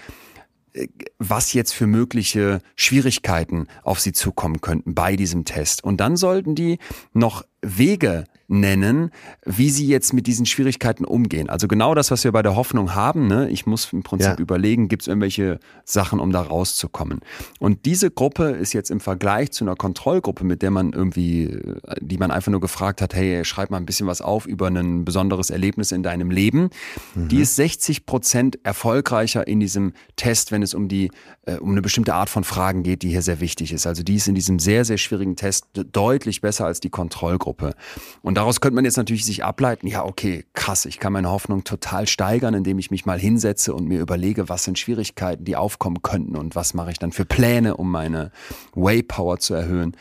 was 1.18 1.52
jetzt 1.52 1.72
für 1.72 1.86
mögliche 1.86 2.60
Schwierigkeiten 2.76 3.66
auf 3.82 4.00
sie 4.00 4.12
zukommen 4.12 4.60
könnten 4.60 4.94
bei 4.94 5.16
diesem 5.16 5.44
Test. 5.44 5.84
Und 5.84 5.98
dann 5.98 6.16
sollten 6.16 6.54
die 6.54 6.78
noch 7.12 7.44
Wege 7.60 8.24
nennen, 8.60 9.10
wie 9.44 9.70
sie 9.70 9.86
jetzt 9.86 10.12
mit 10.12 10.26
diesen 10.26 10.46
Schwierigkeiten 10.46 11.04
umgehen. 11.04 11.48
Also 11.48 11.68
genau 11.68 11.94
das, 11.94 12.10
was 12.10 12.22
wir 12.24 12.32
bei 12.32 12.42
der 12.42 12.54
Hoffnung 12.54 12.94
haben. 12.94 13.26
Ne? 13.26 13.48
Ich 13.50 13.66
muss 13.66 13.92
im 13.92 14.02
Prinzip 14.02 14.28
Ja. 14.32 14.36
überlegen, 14.38 14.88
gibt 14.88 15.02
es 15.02 15.08
irgendwelche 15.08 15.58
Sachen, 15.84 16.20
um 16.20 16.30
da 16.32 16.42
rauszukommen. 16.42 17.20
Und 17.58 17.86
diese 17.86 18.10
Gruppe 18.10 18.50
ist 18.50 18.72
jetzt 18.72 18.90
im 18.90 19.00
Vergleich 19.00 19.50
zu 19.52 19.64
einer 19.64 19.74
Kontrollgruppe, 19.76 20.44
mit 20.44 20.62
der 20.62 20.70
man 20.70 20.92
irgendwie, 20.92 21.44
äh, 21.44 21.76
die 22.00 22.18
man 22.18 22.30
einfach 22.30 22.50
nur 22.52 22.60
gefragt 22.60 23.00
hat, 23.00 23.14
hey, 23.14 23.44
schreib 23.44 23.70
mal 23.70 23.78
ein 23.78 23.86
bisschen 23.86 24.06
was 24.06 24.20
auf 24.20 24.46
über 24.46 24.66
ein 24.68 25.04
besonderes 25.04 25.50
Erlebnis 25.50 25.90
in 25.92 26.02
deinem 26.02 26.30
Leben. 26.30 26.70
Die 27.14 27.40
ist 27.40 27.56
60 27.56 28.06
Prozent 28.06 28.58
erfolgreicher 28.64 29.46
in 29.46 29.60
diesem 29.60 29.92
Test, 30.16 30.52
wenn 30.52 30.62
es 30.62 30.74
um 30.74 30.88
die, 30.88 31.10
äh, 31.46 31.56
um 31.56 31.70
eine 31.70 31.82
bestimmte 31.82 32.14
Art 32.14 32.28
von 32.28 32.44
Fragen 32.44 32.82
geht, 32.82 33.02
die 33.02 33.08
hier 33.08 33.22
sehr 33.22 33.40
wichtig 33.40 33.72
ist. 33.72 33.86
Also 33.86 34.02
die 34.02 34.16
ist 34.16 34.28
in 34.28 34.34
diesem 34.34 34.58
sehr, 34.58 34.84
sehr 34.84 34.98
schwierigen 34.98 35.36
Test 35.36 35.66
de- 35.76 35.84
deutlich 35.90 36.40
besser 36.40 36.66
als 36.66 36.80
die 36.80 36.90
Kontrollgruppe. 36.90 37.74
Und 38.22 38.38
daraus 38.42 38.60
könnte 38.60 38.74
man 38.74 38.84
jetzt 38.84 38.96
natürlich 38.96 39.24
sich 39.24 39.44
ableiten, 39.44 39.86
ja, 39.86 40.04
okay, 40.04 40.44
krass, 40.52 40.84
ich 40.84 40.98
kann 40.98 41.12
meine 41.12 41.30
Hoffnung 41.30 41.62
total 41.62 42.08
steigern, 42.08 42.54
indem 42.54 42.80
ich 42.80 42.90
mich 42.90 43.06
mal 43.06 43.16
hinsetze 43.16 43.72
und 43.72 43.86
mir 43.86 44.00
überlege, 44.00 44.48
was 44.48 44.64
sind 44.64 44.80
Schwierigkeiten, 44.80 45.44
die 45.44 45.54
aufkommen 45.54 46.02
könnten 46.02 46.36
und 46.36 46.56
was 46.56 46.74
mache 46.74 46.90
ich 46.90 46.98
dann 46.98 47.12
für 47.12 47.24
Pläne, 47.24 47.76
um 47.76 47.88
meine 47.88 48.32
Waypower 48.74 49.38
zu 49.38 49.54
erhöhen. 49.54 49.96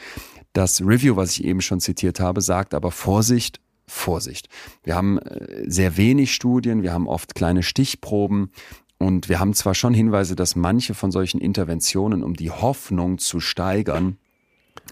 Das 0.54 0.82
Review, 0.82 1.18
was 1.18 1.34
ich 1.34 1.44
eben 1.44 1.62
schon 1.62 1.82
zitiert 1.82 2.20
habe, 2.20 2.42
sagt 2.42 2.74
aber 2.74 2.90
Vorsicht, 2.90 3.60
Vorsicht. 3.86 4.50
Wir 4.84 4.96
haben 4.96 5.20
äh, 5.20 5.70
sehr 5.70 5.96
wenig 5.96 6.34
Studien, 6.34 6.82
wir 6.82 6.94
haben 6.94 7.08
oft 7.08 7.36
kleine 7.36 7.62
Stichproben 7.62 8.50
und 8.98 9.30
wir 9.30 9.40
haben 9.40 9.54
zwar 9.54 9.76
schon 9.76 9.94
Hinweise, 9.94 10.36
dass 10.36 10.56
manche 10.56 10.96
von 10.96 11.12
solchen 11.12 11.40
Interventionen, 11.40 12.24
um 12.24 12.34
die 12.34 12.50
Hoffnung 12.50 13.20
zu 13.20 13.40
steigern, 13.40 14.18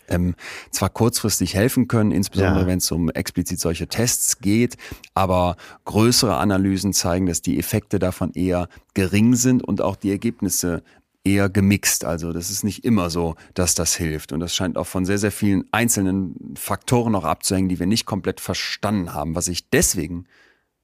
ähm, 0.07 0.35
zwar 0.71 0.89
kurzfristig 0.89 1.53
helfen 1.55 1.87
können, 1.87 2.11
insbesondere 2.11 2.61
Ja. 2.61 2.67
wenn 2.67 2.77
es 2.79 2.91
um 2.91 3.09
explizit 3.09 3.59
solche 3.59 3.87
Tests 3.87 4.39
geht, 4.39 4.77
aber 5.13 5.57
größere 5.85 6.37
Analysen 6.37 6.93
zeigen, 6.93 7.25
dass 7.25 7.41
die 7.41 7.59
Effekte 7.59 7.99
davon 7.99 8.31
eher 8.33 8.69
gering 8.93 9.35
sind 9.35 9.63
und 9.63 9.81
auch 9.81 9.95
die 9.95 10.11
Ergebnisse 10.11 10.83
eher 11.23 11.49
gemixt. 11.49 12.05
Also 12.05 12.31
das 12.31 12.49
ist 12.49 12.63
nicht 12.63 12.85
immer 12.85 13.09
so, 13.09 13.35
dass 13.53 13.75
das 13.75 13.95
hilft. 13.95 14.31
Und 14.31 14.39
das 14.39 14.55
scheint 14.55 14.77
auch 14.77 14.87
von 14.87 15.05
sehr, 15.05 15.17
sehr 15.17 15.31
vielen 15.31 15.65
einzelnen 15.71 16.53
Faktoren 16.55 17.11
noch 17.11 17.25
abzuhängen, 17.25 17.67
die 17.69 17.79
wir 17.79 17.87
nicht 17.87 18.05
komplett 18.05 18.39
verstanden 18.39 19.13
haben. 19.13 19.35
Was 19.35 19.47
ich 19.49 19.69
deswegen 19.69 20.25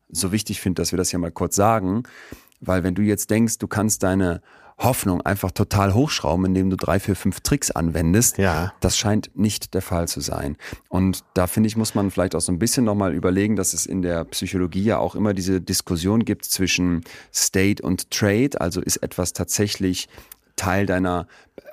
so 0.09 0.31
wichtig 0.31 0.59
finde, 0.61 0.81
dass 0.81 0.91
wir 0.91 0.97
das 0.97 1.11
ja 1.11 1.19
mal 1.19 1.31
kurz 1.31 1.55
sagen, 1.55 2.03
weil 2.59 2.83
wenn 2.83 2.95
du 2.95 3.01
jetzt 3.01 3.29
denkst, 3.29 3.57
du 3.59 3.67
kannst 3.67 4.03
deine 4.03 4.41
Hoffnung 4.77 5.21
einfach 5.21 5.51
total 5.51 5.93
hochschrauben, 5.93 6.45
indem 6.47 6.69
du 6.69 6.75
drei, 6.75 6.99
vier, 6.99 7.15
fünf 7.15 7.39
Tricks 7.39 7.71
anwendest, 7.71 8.37
Ja. 8.37 8.73
das 8.81 8.97
scheint 8.97 9.31
nicht 9.33 9.73
der 9.73 9.81
Fall 9.81 10.07
zu 10.07 10.19
sein. 10.19 10.57
Und 10.89 11.23
da 11.33 11.47
finde 11.47 11.67
ich, 11.67 11.77
muss 11.77 11.95
man 11.95 12.11
vielleicht 12.11 12.35
auch 12.35 12.41
so 12.41 12.51
ein 12.51 12.59
bisschen 12.59 12.83
nochmal 12.83 13.13
überlegen, 13.13 13.55
dass 13.55 13.73
es 13.73 13.85
in 13.85 14.01
der 14.01 14.25
Psychologie 14.25 14.83
ja 14.83 14.97
auch 14.97 15.15
immer 15.15 15.33
diese 15.33 15.61
Diskussion 15.61 16.25
gibt 16.25 16.45
zwischen 16.45 17.03
State 17.33 17.81
und 17.81 18.11
Trade. 18.11 18.59
Also 18.59 18.81
ist 18.81 18.97
etwas 18.97 19.31
tatsächlich 19.33 20.09
Teil 20.57 20.85
deiner 20.85 21.27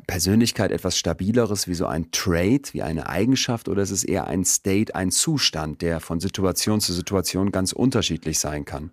Persönlichkeit 0.08 0.72
etwas 0.72 0.98
Stabileres 0.98 1.68
wie 1.68 1.74
so 1.74 1.86
ein 1.86 2.10
Trade, 2.10 2.62
wie 2.72 2.82
eine 2.82 3.08
Eigenschaft, 3.08 3.68
oder 3.68 3.82
ist 3.82 3.92
es 3.92 4.02
eher 4.02 4.26
ein 4.26 4.44
State, 4.44 4.94
ein 4.96 5.12
Zustand, 5.12 5.82
der 5.82 6.00
von 6.00 6.18
Situation 6.18 6.80
zu 6.80 6.92
Situation 6.92 7.52
ganz 7.52 7.72
unterschiedlich 7.72 8.40
sein 8.40 8.64
kann? 8.64 8.90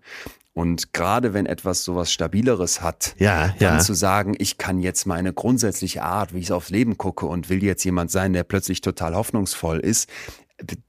Und 0.54 0.94
gerade 0.94 1.34
wenn 1.34 1.46
etwas 1.46 1.84
sowas 1.84 2.12
Stabileres 2.12 2.82
hat, 2.82 3.16
Ja, 3.18 3.50
dann 3.60 3.78
ja. 3.78 3.80
zu 3.80 3.94
sagen, 3.94 4.36
ich 4.38 4.58
kann 4.58 4.80
jetzt 4.80 5.06
meine 5.06 5.32
grundsätzliche 5.32 6.04
Art, 6.04 6.34
wie 6.34 6.40
ich 6.40 6.52
aufs 6.52 6.70
Leben 6.70 6.98
gucke 6.98 7.26
und 7.28 7.50
will 7.50 7.64
jetzt 7.64 7.84
jemand 7.84 8.12
sein, 8.12 8.34
der 8.34 8.44
plötzlich 8.44 8.82
total 8.82 9.16
hoffnungsvoll 9.16 9.80
ist, 9.80 10.10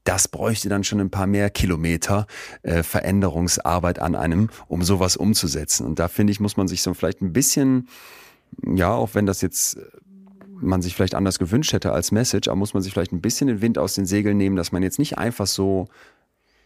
das 0.03 0.27
bräuchte 0.27 0.69
dann 0.69 0.83
schon 0.83 0.99
ein 0.99 1.09
paar 1.09 1.27
mehr 1.27 1.49
Kilometer 1.49 2.27
äh, 2.63 2.83
Veränderungsarbeit 2.83 3.99
an 3.99 4.15
einem, 4.15 4.49
um 4.67 4.83
sowas 4.83 5.15
umzusetzen. 5.15 5.85
Und 5.85 5.99
da 5.99 6.07
finde 6.07 6.31
ich, 6.31 6.39
muss 6.39 6.57
man 6.57 6.67
sich 6.67 6.81
so 6.81 6.93
vielleicht 6.93 7.21
ein 7.21 7.33
bisschen, 7.33 7.87
ja, 8.65 8.91
auch 8.91 9.11
wenn 9.13 9.25
das 9.25 9.41
jetzt 9.41 9.77
äh, 9.77 9.81
man 10.61 10.81
sich 10.81 10.95
vielleicht 10.95 11.15
anders 11.15 11.39
gewünscht 11.39 11.73
hätte 11.73 11.91
als 11.91 12.11
Message, 12.11 12.47
aber 12.47 12.57
muss 12.57 12.73
man 12.73 12.83
sich 12.83 12.93
vielleicht 12.93 13.13
ein 13.13 13.21
bisschen 13.21 13.47
den 13.47 13.61
Wind 13.61 13.77
aus 13.77 13.95
den 13.95 14.05
Segeln 14.05 14.37
nehmen, 14.37 14.55
dass 14.55 14.71
man 14.71 14.83
jetzt 14.83 14.99
nicht 14.99 15.17
einfach 15.17 15.47
so 15.47 15.87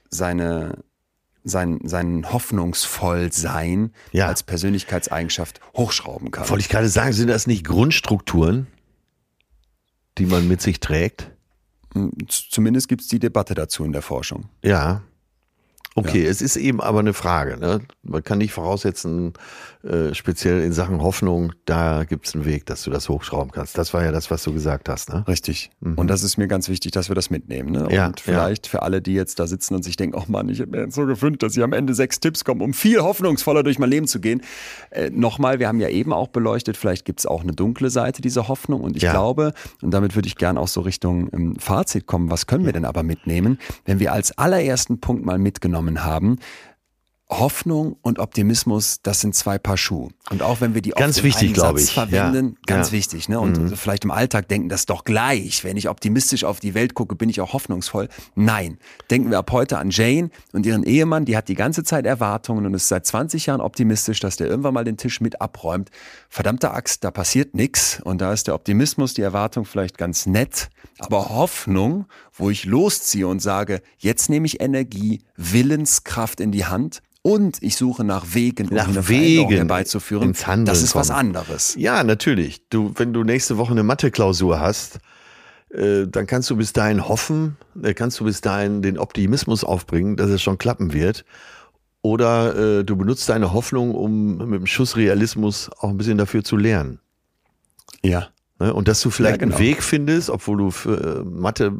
seine 0.09 0.83
sein, 1.45 1.79
sein 1.83 2.31
hoffnungsvoll 2.31 3.31
sein 3.31 3.93
Ja. 4.11 4.27
als 4.27 4.43
Persönlichkeitseigenschaft 4.43 5.61
hochschrauben 5.75 6.31
kann. 6.31 6.49
Wollte 6.49 6.61
ich 6.61 6.69
gerade 6.69 6.89
sagen, 6.89 7.13
sind 7.13 7.27
das 7.29 7.47
nicht 7.47 7.63
Grundstrukturen, 7.65 8.67
die 10.17 10.25
man 10.25 10.47
mit 10.47 10.61
sich 10.61 10.79
trägt? 10.79 11.31
Z- 11.93 12.47
Zumindest 12.51 12.89
gibt 12.89 13.01
es 13.01 13.07
die 13.07 13.19
Debatte 13.19 13.53
dazu 13.53 13.85
in 13.85 13.91
der 13.93 14.01
Forschung. 14.01 14.49
Ja. 14.63 15.03
Okay, 15.97 16.25
ja. 16.25 16.29
es 16.29 16.41
ist 16.41 16.57
eben 16.57 16.81
aber 16.81 16.99
eine 16.99 17.13
Frage. 17.13 17.57
Ne? 17.57 17.79
Man 18.03 18.21
kann 18.21 18.39
nicht 18.39 18.51
voraussetzen, 18.51 19.31
äh, 19.83 20.13
speziell 20.13 20.61
in 20.61 20.73
Sachen 20.73 21.01
Hoffnung, 21.01 21.53
da 21.63 22.03
gibt 22.03 22.27
es 22.27 22.35
einen 22.35 22.43
Weg, 22.43 22.65
dass 22.65 22.83
du 22.83 22.91
das 22.91 23.07
hochschrauben 23.07 23.51
kannst. 23.51 23.77
Das 23.77 23.93
war 23.93 24.03
ja 24.03 24.11
das, 24.11 24.29
was 24.29 24.43
du 24.43 24.51
gesagt 24.51 24.89
hast. 24.89 25.13
Ne? 25.13 25.23
Richtig. 25.25 25.71
Mhm. 25.79 25.93
Und 25.93 26.07
das 26.07 26.21
ist 26.21 26.37
mir 26.37 26.49
ganz 26.49 26.67
wichtig, 26.67 26.91
dass 26.91 27.07
wir 27.07 27.15
das 27.15 27.29
mitnehmen. 27.29 27.71
Ne? 27.71 27.87
Ja, 27.91 28.07
und 28.07 28.19
vielleicht 28.19 28.67
ja. 28.67 28.71
für 28.71 28.81
alle, 28.81 29.01
die 29.01 29.13
jetzt 29.13 29.39
da 29.39 29.47
sitzen 29.47 29.73
und 29.73 29.83
sich 29.83 29.95
denken, 29.95 30.17
oh 30.17 30.25
Mann, 30.27 30.49
ich 30.49 30.59
habe 30.59 30.71
mir 30.71 30.83
jetzt 30.83 30.95
so 30.95 31.05
gewünscht, 31.05 31.43
dass 31.43 31.55
ich 31.55 31.63
am 31.63 31.71
Ende 31.71 31.93
sechs 31.93 32.19
Tipps 32.19 32.43
komme, 32.43 32.61
um 32.61 32.73
viel 32.73 32.99
hoffnungsvoller 32.99 33.63
durch 33.63 33.79
mein 33.79 33.89
Leben 33.89 34.07
zu 34.07 34.19
gehen. 34.19 34.41
Äh, 34.89 35.11
Nochmal, 35.11 35.59
wir 35.59 35.69
haben 35.69 35.79
ja 35.79 35.87
eben 35.87 36.11
auch 36.11 36.27
beleuchtet, 36.27 36.75
vielleicht 36.75 37.05
gibt 37.05 37.19
es 37.19 37.25
auch 37.25 37.41
eine 37.41 37.53
dunkle 37.53 37.89
Seite 37.89 38.21
dieser 38.21 38.49
Hoffnung. 38.49 38.81
Und 38.81 38.97
ich 38.97 39.03
glaube, 39.03 39.53
und 39.81 39.91
damit 39.91 40.15
würde 40.15 40.27
ich 40.27 40.35
gern 40.35 40.57
auch 40.57 40.67
so 40.67 40.81
Richtung 40.81 41.29
ähm, 41.31 41.55
Fazit 41.57 42.05
kommen, 42.05 42.29
was 42.29 42.47
können 42.47 42.65
wir 42.65 42.73
denn 42.73 42.83
aber 42.83 43.03
mitnehmen, 43.03 43.59
wenn 43.85 43.99
wir 43.99 44.11
als 44.11 44.37
allerersten 44.37 44.99
Punkt 44.99 45.25
mal 45.25 45.37
mitgenommen 45.37 45.84
wahrgenommen 45.85 46.03
haben, 46.03 46.39
Hoffnung 47.27 47.97
und 48.03 48.19
Optimismus, 48.19 48.99
das 49.01 49.19
sind 49.19 49.33
zwei 49.33 49.57
Paar 49.57 49.77
Schuhe. 49.77 50.09
Und 50.29 50.43
auch 50.43 50.61
wenn 50.61 50.75
wir 50.75 50.83
die 50.83 50.91
ganz 50.91 51.23
wichtig, 51.23 51.55
glaube 51.55 51.81
ich, 51.81 51.91
verwenden, 51.91 52.49
ja. 52.49 52.75
ganz 52.75 52.89
ja. 52.89 52.93
wichtig. 52.93 53.29
Ne? 53.29 53.39
Und 53.39 53.59
mhm. 53.59 53.75
vielleicht 53.75 54.03
im 54.03 54.11
Alltag 54.11 54.47
denken, 54.47 54.69
das 54.69 54.85
doch 54.85 55.03
gleich. 55.03 55.63
Wenn 55.63 55.75
ich 55.75 55.89
optimistisch 55.89 56.43
auf 56.43 56.59
die 56.59 56.75
Welt 56.75 56.93
gucke, 56.93 57.15
bin 57.15 57.29
ich 57.29 57.41
auch 57.41 57.53
hoffnungsvoll. 57.53 58.09
Nein, 58.35 58.77
denken 59.09 59.31
wir 59.31 59.39
ab 59.39 59.51
heute 59.51 59.79
an 59.79 59.89
Jane 59.89 60.29
und 60.53 60.67
ihren 60.67 60.83
Ehemann. 60.83 61.25
Die 61.25 61.35
hat 61.35 61.47
die 61.47 61.55
ganze 61.55 61.83
Zeit 61.83 62.05
Erwartungen 62.05 62.63
und 62.67 62.75
ist 62.75 62.89
seit 62.89 63.07
20 63.07 63.47
Jahren 63.47 63.59
optimistisch, 63.59 64.19
dass 64.19 64.37
der 64.37 64.45
irgendwann 64.45 64.75
mal 64.75 64.85
den 64.85 64.97
Tisch 64.97 65.19
mit 65.19 65.41
abräumt. 65.41 65.89
Verdammte 66.35 66.71
Axt, 66.71 67.05
da 67.05 67.11
passiert 67.11 67.55
nichts. 67.55 68.01
Und 68.03 68.19
da 68.19 68.33
ist 68.33 68.47
der 68.47 68.55
Optimismus, 68.55 69.13
die 69.13 69.21
Erwartung 69.21 69.63
vielleicht 69.63 69.97
ganz 69.97 70.25
nett, 70.25 70.67
aber 70.99 71.29
Hoffnung, 71.29 72.07
wo 72.33 72.49
ich 72.49 72.65
losziehe 72.65 73.25
und 73.25 73.41
sage, 73.41 73.81
jetzt 73.99 74.29
nehme 74.29 74.45
ich 74.45 74.59
Energie, 74.59 75.21
Willenskraft 75.37 76.41
in 76.41 76.51
die 76.51 76.65
Hand 76.65 77.01
und 77.21 77.63
ich 77.63 77.77
suche 77.77 78.03
nach 78.03 78.25
Wegen, 78.33 78.67
um 78.67 78.75
nach 78.75 78.89
eine 78.89 79.07
Wegen 79.07 79.49
herbeizuführen. 79.49 80.27
Ins 80.27 80.45
Handeln 80.45 80.65
das 80.65 80.81
ist 80.81 80.91
kommen. 80.91 81.03
was 81.03 81.09
anderes. 81.09 81.75
Ja, 81.79 82.03
natürlich. 82.03 82.67
Du, 82.67 82.91
wenn 82.97 83.13
du 83.13 83.23
nächste 83.23 83.55
Woche 83.55 83.71
eine 83.71 83.83
Mathe-Klausur 83.83 84.59
hast, 84.59 84.99
äh, 85.69 86.05
dann 86.05 86.27
kannst 86.27 86.49
du 86.49 86.57
bis 86.57 86.73
dahin 86.73 87.07
hoffen, 87.07 87.55
äh, 87.81 87.93
kannst 87.93 88.19
du 88.19 88.25
bis 88.25 88.41
dahin 88.41 88.81
den 88.81 88.97
Optimismus 88.97 89.63
aufbringen, 89.63 90.17
dass 90.17 90.29
es 90.29 90.41
schon 90.41 90.57
klappen 90.57 90.91
wird. 90.91 91.23
Oder 92.05 92.55
äh, 92.55 92.83
du 92.83 92.95
benutzt 92.95 93.27
deine 93.29 93.51
Hoffnung, 93.51 93.95
um 93.95 94.37
mit 94.37 94.59
dem 94.59 94.67
Schuss 94.67 94.95
Realismus 94.95 95.71
auch 95.79 95.89
ein 95.89 95.97
bisschen 95.97 96.19
dafür 96.19 96.43
zu 96.43 96.55
lernen. 96.55 96.99
Ja. 98.03 98.27
Ne? 98.59 98.71
Und 98.75 98.87
dass 98.87 99.01
du 99.01 99.09
vielleicht 99.09 99.41
ja, 99.41 99.45
genau. 99.47 99.55
einen 99.55 99.65
Weg 99.65 99.81
findest, 99.81 100.29
obwohl 100.29 100.57
du 100.57 100.69
für 100.69 101.21
äh, 101.21 101.23
Mathe 101.23 101.73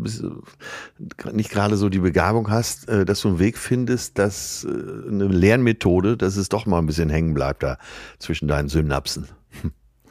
nicht 1.31 1.51
gerade 1.51 1.77
so 1.77 1.89
die 1.89 1.99
Begabung 1.99 2.49
hast, 2.49 2.89
äh, 2.89 3.05
dass 3.05 3.21
du 3.21 3.27
einen 3.27 3.39
Weg 3.39 3.55
findest, 3.59 4.17
dass 4.17 4.63
äh, 4.63 4.69
eine 5.07 5.27
Lernmethode, 5.27 6.17
dass 6.17 6.37
es 6.37 6.49
doch 6.49 6.65
mal 6.65 6.79
ein 6.79 6.87
bisschen 6.87 7.11
hängen 7.11 7.35
bleibt 7.35 7.61
da 7.61 7.77
zwischen 8.17 8.47
deinen 8.47 8.67
Synapsen. 8.67 9.27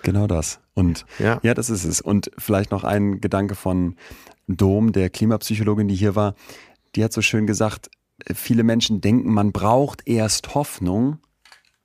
Genau 0.04 0.28
das. 0.28 0.60
Und 0.74 1.06
ja. 1.18 1.40
ja, 1.42 1.54
das 1.54 1.70
ist 1.70 1.82
es. 1.82 2.00
Und 2.00 2.30
vielleicht 2.38 2.70
noch 2.70 2.84
ein 2.84 3.20
Gedanke 3.20 3.56
von 3.56 3.96
Dom, 4.46 4.92
der 4.92 5.10
Klimapsychologin, 5.10 5.88
die 5.88 5.96
hier 5.96 6.14
war. 6.14 6.36
Die 6.94 7.02
hat 7.02 7.12
so 7.12 7.20
schön 7.20 7.46
gesagt, 7.48 7.90
viele 8.34 8.62
Menschen 8.62 9.00
denken, 9.00 9.32
man 9.32 9.52
braucht 9.52 10.06
erst 10.06 10.54
Hoffnung, 10.54 11.18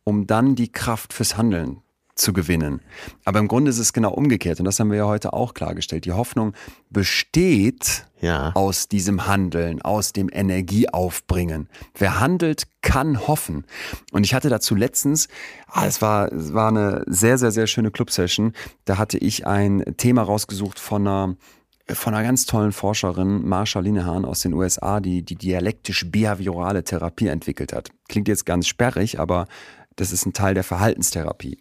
um 0.04 0.28
dann 0.28 0.56
die 0.56 0.72
Kraft 0.72 1.14
fürs 1.14 1.38
Handeln 1.38 1.82
zu 2.20 2.34
gewinnen. 2.34 2.82
Aber 3.26 3.40
im 3.40 3.48
Grunde 3.48 3.72
ist 3.72 3.80
es 3.80 3.94
genau 3.94 4.12
umgekehrt 4.12 4.60
und 4.60 4.66
das 4.66 4.80
haben 4.80 4.92
wir 4.92 4.98
ja 4.98 5.08
heute 5.08 5.34
auch 5.34 5.54
klargestellt. 5.54 6.06
Die 6.06 6.12
Hoffnung 6.12 6.54
besteht 6.90 8.06
ja. 8.20 8.52
aus 8.56 8.88
diesem 8.88 9.26
Handeln, 9.26 9.82
aus 9.82 10.14
dem 10.14 10.30
Energieaufbringen. 10.32 11.70
Wer 11.98 12.20
handelt, 12.20 12.68
kann 12.82 13.28
hoffen. 13.28 13.66
Und 14.12 14.26
ich 14.26 14.34
hatte 14.34 14.50
dazu 14.50 14.76
letztens, 14.76 15.28
ah, 15.68 15.86
es 15.86 16.02
war, 16.02 16.32
es 16.32 16.54
war 16.54 16.70
eine 16.70 17.04
sehr, 17.08 17.38
sehr, 17.38 17.52
sehr 17.52 17.68
schöne 17.68 17.92
Club-Session. 17.92 18.54
Da 18.86 18.98
hatte 18.98 19.18
ich 19.18 19.48
ein 19.48 19.84
Thema 19.98 20.24
rausgesucht 20.24 20.80
von 20.80 21.08
einer 21.08 21.36
von 21.96 22.14
einer 22.14 22.24
ganz 22.24 22.46
tollen 22.46 22.72
Forscherin, 22.72 23.48
Marsha 23.48 23.80
Linehan 23.80 24.26
aus 24.26 24.42
den 24.42 24.54
USA, 24.54 25.00
die 25.00 25.24
die 25.24 25.36
dialektisch-behaviorale 25.36 26.84
Therapie 26.84 27.28
entwickelt 27.28 27.74
hat. 27.74 27.90
Klingt 28.08 28.28
jetzt 28.28 28.46
ganz 28.46 28.68
sperrig, 28.68 29.20
aber 29.20 29.48
das 29.96 30.12
ist 30.12 30.26
ein 30.26 30.34
Teil 30.34 30.54
der 30.54 30.64
Verhaltenstherapie. 30.64 31.58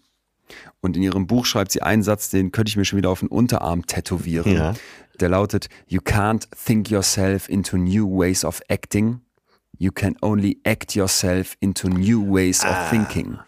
Und 0.81 0.97
in 0.97 1.03
ihrem 1.03 1.27
Buch 1.27 1.45
schreibt 1.45 1.73
sie 1.73 1.83
einen 1.83 2.03
Satz, 2.03 2.31
den 2.31 2.53
könnte 2.53 2.71
ich 2.71 2.77
mir 2.77 2.85
schon 2.85 2.97
wieder 2.97 3.11
auf 3.11 3.21
den 3.21 3.29
Unterarm 3.29 3.87
tätowieren. 3.87 4.53
Ja. 4.53 4.75
Der 5.21 5.29
lautet, 5.29 5.69
You 5.87 6.01
can't 6.01 6.47
think 6.65 6.91
yourself 6.91 7.49
into 7.49 7.77
new 7.77 8.07
ways 8.09 8.45
of 8.45 8.61
acting. 8.69 9.21
You 9.77 9.93
can 9.93 10.17
only 10.23 10.61
act 10.65 10.95
yourself 10.95 11.57
into 11.61 11.89
new 11.89 12.33
ways 12.33 12.65
of 12.65 12.71
ah. 12.71 12.89
thinking. 12.91 13.39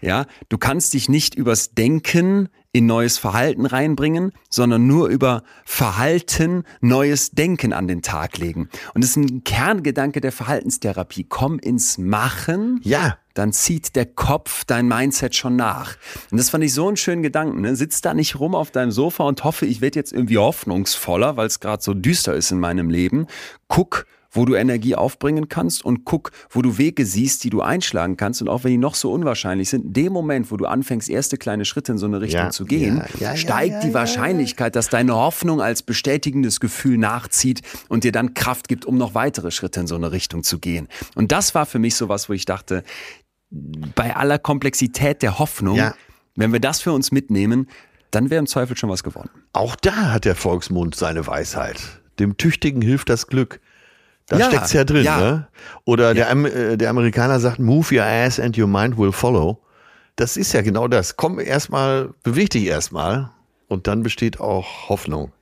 Ja, 0.00 0.26
du 0.48 0.56
kannst 0.56 0.94
dich 0.94 1.08
nicht 1.08 1.34
übers 1.34 1.74
Denken 1.74 2.48
in 2.72 2.86
neues 2.86 3.18
Verhalten 3.18 3.66
reinbringen, 3.66 4.32
sondern 4.48 4.86
nur 4.86 5.08
über 5.08 5.42
Verhalten 5.64 6.64
neues 6.80 7.32
Denken 7.32 7.72
an 7.72 7.88
den 7.88 8.02
Tag 8.02 8.38
legen. 8.38 8.68
Und 8.94 9.02
das 9.02 9.10
ist 9.10 9.16
ein 9.16 9.42
Kerngedanke 9.42 10.20
der 10.20 10.30
Verhaltenstherapie. 10.30 11.26
Komm 11.28 11.58
ins 11.58 11.98
Machen. 11.98 12.80
Ja. 12.84 13.18
Dann 13.34 13.52
zieht 13.52 13.96
der 13.96 14.06
Kopf 14.06 14.64
dein 14.64 14.86
Mindset 14.86 15.34
schon 15.34 15.56
nach. 15.56 15.96
Und 16.30 16.38
das 16.38 16.50
fand 16.50 16.62
ich 16.62 16.74
so 16.74 16.86
einen 16.86 16.96
schönen 16.96 17.22
Gedanken. 17.22 17.60
Ne? 17.60 17.74
Sitz 17.74 18.00
da 18.00 18.14
nicht 18.14 18.38
rum 18.38 18.54
auf 18.54 18.70
deinem 18.70 18.90
Sofa 18.92 19.24
und 19.24 19.42
hoffe, 19.44 19.66
ich 19.66 19.80
werde 19.80 19.98
jetzt 19.98 20.12
irgendwie 20.12 20.38
hoffnungsvoller, 20.38 21.36
weil 21.36 21.46
es 21.46 21.60
gerade 21.60 21.82
so 21.82 21.94
düster 21.94 22.34
ist 22.34 22.52
in 22.52 22.60
meinem 22.60 22.90
Leben. 22.90 23.26
Guck, 23.68 24.06
wo 24.30 24.44
du 24.44 24.54
Energie 24.54 24.94
aufbringen 24.94 25.48
kannst 25.48 25.84
und 25.84 26.04
guck, 26.04 26.30
wo 26.50 26.62
du 26.62 26.78
Wege 26.78 27.04
siehst, 27.04 27.44
die 27.44 27.50
du 27.50 27.60
einschlagen 27.62 28.16
kannst. 28.16 28.40
Und 28.42 28.48
auch 28.48 28.64
wenn 28.64 28.72
die 28.72 28.78
noch 28.78 28.94
so 28.94 29.12
unwahrscheinlich 29.12 29.68
sind, 29.70 29.86
in 29.86 29.92
dem 29.92 30.12
Moment, 30.12 30.50
wo 30.50 30.56
du 30.56 30.66
anfängst, 30.66 31.08
erste 31.08 31.36
kleine 31.36 31.64
Schritte 31.64 31.92
in 31.92 31.98
so 31.98 32.06
eine 32.06 32.20
Richtung 32.20 32.44
ja, 32.44 32.50
zu 32.50 32.64
gehen, 32.64 33.02
ja, 33.18 33.30
ja, 33.30 33.36
steigt 33.36 33.82
die 33.84 33.94
Wahrscheinlichkeit, 33.94 34.76
dass 34.76 34.88
deine 34.88 35.14
Hoffnung 35.14 35.60
als 35.60 35.82
bestätigendes 35.82 36.60
Gefühl 36.60 36.98
nachzieht 36.98 37.62
und 37.88 38.04
dir 38.04 38.12
dann 38.12 38.34
Kraft 38.34 38.68
gibt, 38.68 38.84
um 38.84 38.96
noch 38.96 39.14
weitere 39.14 39.50
Schritte 39.50 39.80
in 39.80 39.86
so 39.86 39.96
eine 39.96 40.12
Richtung 40.12 40.42
zu 40.42 40.58
gehen. 40.58 40.88
Und 41.14 41.32
das 41.32 41.54
war 41.54 41.66
für 41.66 41.78
mich 41.78 41.94
so 41.96 42.08
was, 42.08 42.28
wo 42.28 42.32
ich 42.32 42.44
dachte, 42.44 42.84
bei 43.50 44.14
aller 44.14 44.38
Komplexität 44.38 45.22
der 45.22 45.38
Hoffnung, 45.38 45.78
wenn 46.36 46.52
wir 46.52 46.60
das 46.60 46.80
für 46.80 46.92
uns 46.92 47.10
mitnehmen, 47.10 47.68
dann 48.10 48.30
wäre 48.30 48.38
im 48.38 48.46
Zweifel 48.46 48.76
schon 48.76 48.90
was 48.90 49.02
gewonnen. 49.02 49.30
Auch 49.52 49.76
da 49.76 50.12
hat 50.12 50.24
der 50.24 50.34
Volksmund 50.34 50.94
seine 50.94 51.26
Weisheit. 51.26 51.80
Dem 52.18 52.36
Tüchtigen 52.36 52.82
hilft 52.82 53.08
das 53.08 53.26
Glück. 53.26 53.60
Da 54.30 54.38
ja, 54.38 54.46
steckt's 54.46 54.72
ja 54.72 54.84
drin, 54.84 55.02
ja. 55.02 55.18
ne? 55.18 55.48
Oder 55.84 56.14
ja. 56.14 56.32
der, 56.32 56.54
äh, 56.54 56.76
der 56.76 56.88
Amerikaner 56.88 57.40
sagt, 57.40 57.58
move 57.58 57.92
your 57.92 58.04
ass 58.04 58.38
and 58.38 58.56
your 58.56 58.68
mind 58.68 58.96
will 58.96 59.10
follow. 59.10 59.58
Das 60.14 60.36
ist 60.36 60.52
ja 60.52 60.62
genau 60.62 60.86
das. 60.86 61.16
Komm 61.16 61.40
erstmal, 61.40 62.10
beweg 62.22 62.50
dich 62.50 62.66
erstmal 62.66 63.30
und 63.66 63.88
dann 63.88 64.04
besteht 64.04 64.38
auch 64.38 64.88
Hoffnung. 64.88 65.32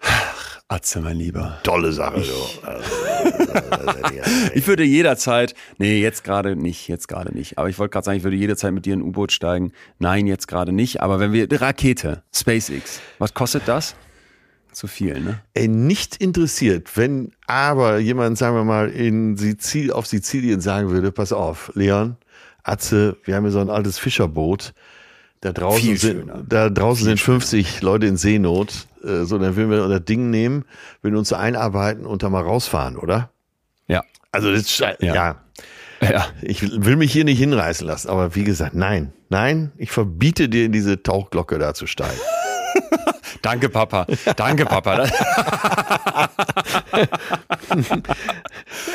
Ach, 0.00 0.60
Atze, 0.68 1.02
mein 1.02 1.18
Lieber. 1.18 1.58
Tolle 1.62 1.92
Sache, 1.92 2.20
ich, 2.20 2.60
ich 4.54 4.66
würde 4.66 4.84
jederzeit, 4.84 5.54
nee, 5.76 6.00
jetzt 6.00 6.24
gerade 6.24 6.56
nicht, 6.56 6.88
jetzt 6.88 7.06
gerade 7.06 7.34
nicht. 7.34 7.58
Aber 7.58 7.68
ich 7.68 7.78
wollte 7.78 7.92
gerade 7.92 8.06
sagen, 8.06 8.16
ich 8.16 8.24
würde 8.24 8.38
jederzeit 8.38 8.72
mit 8.72 8.86
dir 8.86 8.94
in 8.94 9.00
ein 9.00 9.02
U-Boot 9.02 9.30
steigen. 9.30 9.72
Nein, 9.98 10.26
jetzt 10.26 10.48
gerade 10.48 10.72
nicht. 10.72 11.02
Aber 11.02 11.20
wenn 11.20 11.34
wir, 11.34 11.48
Rakete, 11.60 12.22
SpaceX, 12.34 13.02
was 13.18 13.34
kostet 13.34 13.68
das? 13.68 13.94
Zu 14.72 14.86
viel, 14.86 15.20
ne? 15.20 15.40
Ey, 15.54 15.68
nicht 15.68 16.16
interessiert, 16.16 16.96
wenn 16.96 17.32
aber 17.46 17.98
jemand, 17.98 18.38
sagen 18.38 18.56
wir 18.56 18.64
mal, 18.64 18.88
in 18.88 19.36
Sizil, 19.36 19.92
auf 19.92 20.06
Sizilien 20.06 20.60
sagen 20.60 20.90
würde, 20.90 21.12
pass 21.12 21.32
auf, 21.32 21.70
Leon, 21.74 22.16
Atze, 22.62 23.16
wir 23.24 23.36
haben 23.36 23.44
hier 23.44 23.52
so 23.52 23.60
ein 23.60 23.70
altes 23.70 23.98
Fischerboot, 23.98 24.74
da 25.40 25.52
draußen, 25.52 25.96
sind, 25.96 26.30
da 26.48 26.70
draußen 26.70 27.04
sind 27.04 27.20
50 27.20 27.82
Leute 27.82 28.06
in 28.06 28.16
Seenot, 28.16 28.86
äh, 29.04 29.24
so, 29.24 29.38
dann 29.38 29.56
würden 29.56 29.70
wir 29.70 29.88
das 29.88 30.04
Ding 30.04 30.30
nehmen, 30.30 30.64
würden 31.02 31.16
uns 31.16 31.30
so 31.30 31.36
einarbeiten 31.36 32.06
und 32.06 32.22
da 32.22 32.30
mal 32.30 32.42
rausfahren, 32.42 32.96
oder? 32.96 33.30
Ja. 33.88 34.04
Also 34.30 34.52
das, 34.52 34.78
ja. 34.78 34.94
ja. 35.00 35.40
Ja. 36.00 36.26
Ich 36.42 36.62
will 36.62 36.96
mich 36.96 37.12
hier 37.12 37.24
nicht 37.24 37.38
hinreißen 37.38 37.86
lassen, 37.86 38.08
aber 38.08 38.34
wie 38.34 38.44
gesagt, 38.44 38.74
nein, 38.74 39.12
nein, 39.28 39.70
ich 39.76 39.92
verbiete 39.92 40.48
dir 40.48 40.64
in 40.64 40.72
diese 40.72 41.02
Tauchglocke 41.02 41.58
da 41.58 41.74
zu 41.74 41.86
steigen. 41.86 42.18
Danke, 43.42 43.68
Papa. 43.68 44.06
Danke, 44.36 44.64
Papa. 44.66 45.04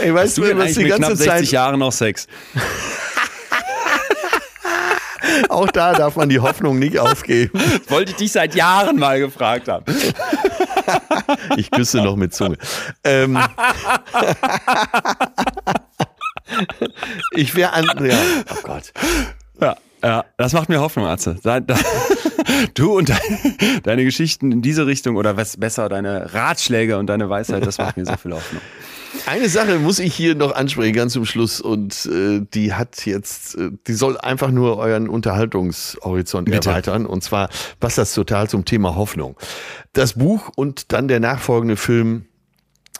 Ey, 0.02 0.14
weißt 0.14 0.26
Hast 0.26 0.38
du, 0.38 0.44
du 0.44 0.58
was 0.58 0.74
die 0.74 0.84
ganze 0.86 0.98
knapp 0.98 1.18
60 1.18 1.28
Zeit 1.28 1.46
Jahre 1.52 1.78
noch 1.78 1.92
Sex. 1.92 2.28
Auch 5.50 5.68
da 5.68 5.94
darf 5.94 6.16
man 6.16 6.30
die 6.30 6.40
Hoffnung 6.40 6.80
nicht 6.80 6.98
aufgeben. 7.00 7.60
wollte 7.90 8.12
ich 8.12 8.18
dich 8.18 8.32
seit 8.32 8.56
Jahren 8.56 8.98
mal 8.98 9.20
gefragt 9.20 9.68
haben. 9.68 9.86
ich 11.58 11.70
küsse 11.70 11.98
noch 11.98 12.16
mit 12.16 12.34
Zunge. 12.34 12.58
Ähm, 13.04 13.38
ich 17.32 17.54
wäre 17.56 17.74
an. 17.74 17.86
Ja. 18.06 18.18
Oh 18.52 18.62
Gott. 18.64 18.94
Ja. 19.60 19.76
Ja, 20.04 20.26
das 20.38 20.54
macht 20.54 20.70
mir 20.70 20.80
Hoffnung, 20.80 21.06
Atze. 21.06 21.38
Du 22.74 22.98
und 22.98 23.12
deine 23.84 24.04
Geschichten 24.04 24.52
in 24.52 24.62
diese 24.62 24.88
Richtung 24.88 25.16
oder 25.16 25.38
was 25.38 25.58
besser, 25.58 25.90
deine 25.90 26.34
Ratschläge 26.34 26.98
und 26.98 27.08
deine 27.08 27.30
Weisheit, 27.30 27.66
das 27.66 27.78
macht 27.78 27.98
mir 27.98 28.06
so 28.06 28.16
viel 28.16 28.34
Hoffnung. 28.34 28.62
Eine 29.26 29.50
Sache 29.50 29.80
muss 29.80 30.00
ich 30.00 30.14
hier 30.16 30.36
noch 30.36 30.56
ansprechen, 30.56 30.94
ganz 30.94 31.14
zum 31.14 31.26
Schluss. 31.26 31.60
Und 31.60 32.06
äh, 32.06 32.42
die 32.54 32.74
hat 32.74 33.06
jetzt, 33.06 33.56
äh, 33.56 33.72
die 33.88 33.94
soll 33.94 34.18
einfach 34.18 34.52
nur 34.52 34.78
euren 34.78 35.10
Unterhaltungshorizont 35.10 36.50
Bitte. 36.50 36.70
erweitern. 36.70 37.06
Und 37.06 37.24
zwar 37.24 37.50
passt 37.80 37.98
das 37.98 38.14
total 38.14 38.50
zum 38.50 38.66
Thema 38.66 38.96
Hoffnung. 38.96 39.36
Das 39.94 40.14
Buch 40.14 40.52
und 40.56 40.92
dann 40.94 41.08
der 41.08 41.20
nachfolgende 41.20 41.76
Film 41.76 42.26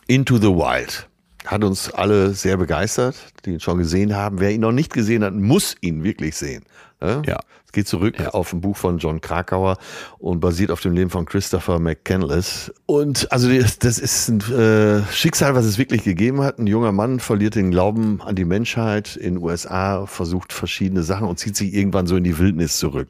Into 0.08 0.38
the 0.38 0.48
Wild 0.48 1.08
hat 1.46 1.64
uns 1.64 1.92
alle 1.92 2.34
sehr 2.34 2.58
begeistert, 2.58 3.16
die 3.46 3.52
ihn 3.52 3.60
schon 3.60 3.78
gesehen 3.78 4.16
haben. 4.16 4.40
Wer 4.40 4.52
ihn 4.52 4.62
noch 4.62 4.72
nicht 4.72 4.92
gesehen 4.94 5.24
hat, 5.24 5.34
muss 5.34 5.76
ihn 5.82 6.04
wirklich 6.04 6.36
sehen. 6.36 6.64
Ne? 7.00 7.22
Ja. 7.28 7.38
Es 7.66 7.72
geht 7.74 7.88
zurück 7.88 8.16
auf 8.34 8.54
ein 8.54 8.62
Buch 8.62 8.76
von 8.78 8.98
John 8.98 9.22
Krakauer 9.22 9.78
und 10.18 10.40
basiert 10.40 10.72
auf 10.72 10.80
dem 10.82 10.94
Leben 10.94 11.10
von 11.10 11.26
Christopher 11.26 11.80
McCandless. 11.80 12.74
Und 12.86 13.32
also 13.32 13.50
das, 13.54 13.78
das 13.78 14.00
ist 14.00 14.30
ein 14.30 14.40
äh, 14.52 15.04
Schicksal, 15.12 15.54
was 15.54 15.66
es 15.66 15.78
wirklich 15.78 16.04
gegeben 16.04 16.42
hat. 16.42 16.58
Ein 16.60 16.66
junger 16.68 16.92
Mann 16.92 17.20
verliert 17.20 17.56
den 17.56 17.70
Glauben 17.72 18.22
an 18.22 18.36
die 18.36 18.46
Menschheit 18.46 19.16
in 19.16 19.36
den 19.36 19.44
USA, 19.44 20.06
versucht 20.08 20.54
verschiedene 20.54 21.04
Sachen 21.04 21.28
und 21.28 21.38
zieht 21.38 21.56
sich 21.56 21.74
irgendwann 21.74 22.08
so 22.08 22.16
in 22.16 22.24
die 22.24 22.40
Wildnis 22.40 22.78
zurück. 22.78 23.10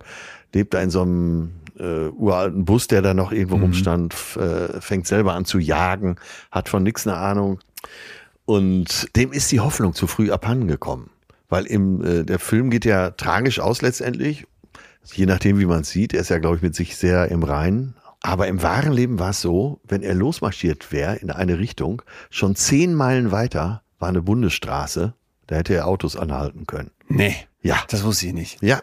Lebt 0.53 0.73
da 0.73 0.81
in 0.81 0.89
so 0.89 1.03
einem 1.03 1.51
äh, 1.79 2.07
uralten 2.09 2.65
Bus, 2.65 2.87
der 2.87 3.01
da 3.03 3.13
noch 3.13 3.31
irgendwo 3.31 3.57
rumstand, 3.57 4.13
f- 4.13 4.37
äh, 4.37 4.81
fängt 4.81 5.05
selber 5.07 5.33
an 5.33 5.45
zu 5.45 5.59
jagen, 5.59 6.15
hat 6.51 6.67
von 6.67 6.81
nichts 6.83 7.05
eine 7.07 7.15
Ahnung. 7.17 7.59
Und 8.45 9.15
dem 9.15 9.31
ist 9.31 9.51
die 9.51 9.59
Hoffnung 9.59 9.93
zu 9.93 10.07
früh 10.07 10.31
abhanden 10.31 10.67
gekommen. 10.67 11.09
Weil 11.49 11.65
im, 11.65 12.03
äh, 12.03 12.23
der 12.23 12.39
Film 12.39 12.69
geht 12.69 12.85
ja 12.85 13.11
tragisch 13.11 13.59
aus 13.59 13.81
letztendlich. 13.81 14.45
Je 15.13 15.25
nachdem, 15.25 15.59
wie 15.59 15.65
man 15.65 15.81
es 15.81 15.89
sieht. 15.89 16.13
Er 16.13 16.21
ist 16.21 16.29
ja, 16.29 16.39
glaube 16.39 16.57
ich, 16.57 16.61
mit 16.61 16.75
sich 16.75 16.97
sehr 16.97 17.29
im 17.31 17.43
Reinen. 17.43 17.95
Aber 18.21 18.47
im 18.47 18.61
wahren 18.61 18.91
Leben 18.91 19.19
war 19.19 19.29
es 19.29 19.41
so, 19.41 19.79
wenn 19.87 20.03
er 20.03 20.13
losmarschiert 20.13 20.91
wäre 20.91 21.15
in 21.15 21.31
eine 21.31 21.59
Richtung, 21.59 22.01
schon 22.29 22.55
zehn 22.55 22.93
Meilen 22.93 23.31
weiter 23.31 23.83
war 23.99 24.09
eine 24.09 24.21
Bundesstraße. 24.21 25.13
Da 25.47 25.55
hätte 25.55 25.73
er 25.75 25.87
Autos 25.87 26.17
anhalten 26.17 26.67
können. 26.67 26.91
Nee. 27.07 27.35
Ja. 27.61 27.83
Das 27.87 28.03
wusste 28.03 28.27
ich 28.27 28.33
nicht. 28.33 28.61
Ja. 28.61 28.81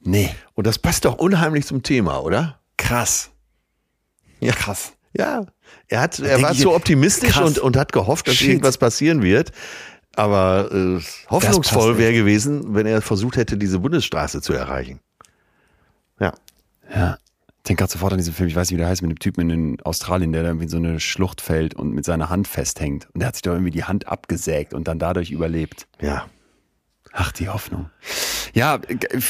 Nee. 0.00 0.30
Und 0.54 0.66
das 0.66 0.78
passt 0.78 1.04
doch 1.04 1.18
unheimlich 1.18 1.66
zum 1.66 1.82
Thema, 1.82 2.22
oder? 2.22 2.60
Krass. 2.76 3.30
Ja. 4.40 4.52
Krass. 4.52 4.92
Ja. 5.16 5.46
Er 5.88 6.00
hat, 6.00 6.18
er 6.20 6.40
war 6.40 6.54
so 6.54 6.74
optimistisch 6.74 7.32
krass. 7.32 7.44
und, 7.44 7.58
und 7.58 7.76
hat 7.76 7.92
gehofft, 7.92 8.28
dass 8.28 8.36
Shit. 8.36 8.48
irgendwas 8.48 8.78
passieren 8.78 9.22
wird. 9.22 9.52
Aber 10.16 10.70
äh, 10.72 11.00
hoffnungsvoll 11.30 11.98
wäre 11.98 12.12
gewesen, 12.12 12.74
wenn 12.74 12.86
er 12.86 13.00
versucht 13.00 13.36
hätte, 13.36 13.56
diese 13.56 13.78
Bundesstraße 13.78 14.42
zu 14.42 14.52
erreichen. 14.52 15.00
Ja. 16.20 16.32
Ja. 16.94 17.18
Ich 17.58 17.68
denke 17.68 17.82
gerade 17.82 17.92
sofort 17.92 18.12
an 18.12 18.18
diesen 18.18 18.34
Film, 18.34 18.48
ich 18.48 18.56
weiß 18.56 18.70
nicht, 18.70 18.76
wie 18.76 18.80
der 18.80 18.88
heißt, 18.88 19.02
mit 19.02 19.12
dem 19.12 19.18
Typen 19.20 19.48
in 19.48 19.80
Australien, 19.82 20.32
der 20.32 20.42
da 20.42 20.48
irgendwie 20.48 20.64
in 20.64 20.70
so 20.70 20.78
eine 20.78 20.98
Schlucht 20.98 21.40
fällt 21.40 21.74
und 21.74 21.94
mit 21.94 22.04
seiner 22.04 22.28
Hand 22.28 22.48
festhängt. 22.48 23.08
Und 23.14 23.20
der 23.20 23.28
hat 23.28 23.36
sich 23.36 23.42
da 23.42 23.52
irgendwie 23.52 23.70
die 23.70 23.84
Hand 23.84 24.08
abgesägt 24.08 24.74
und 24.74 24.88
dann 24.88 24.98
dadurch 24.98 25.30
überlebt. 25.30 25.86
Ja. 26.00 26.26
Ach, 27.14 27.30
die 27.32 27.48
Hoffnung. 27.50 27.90
Ja, 28.54 28.80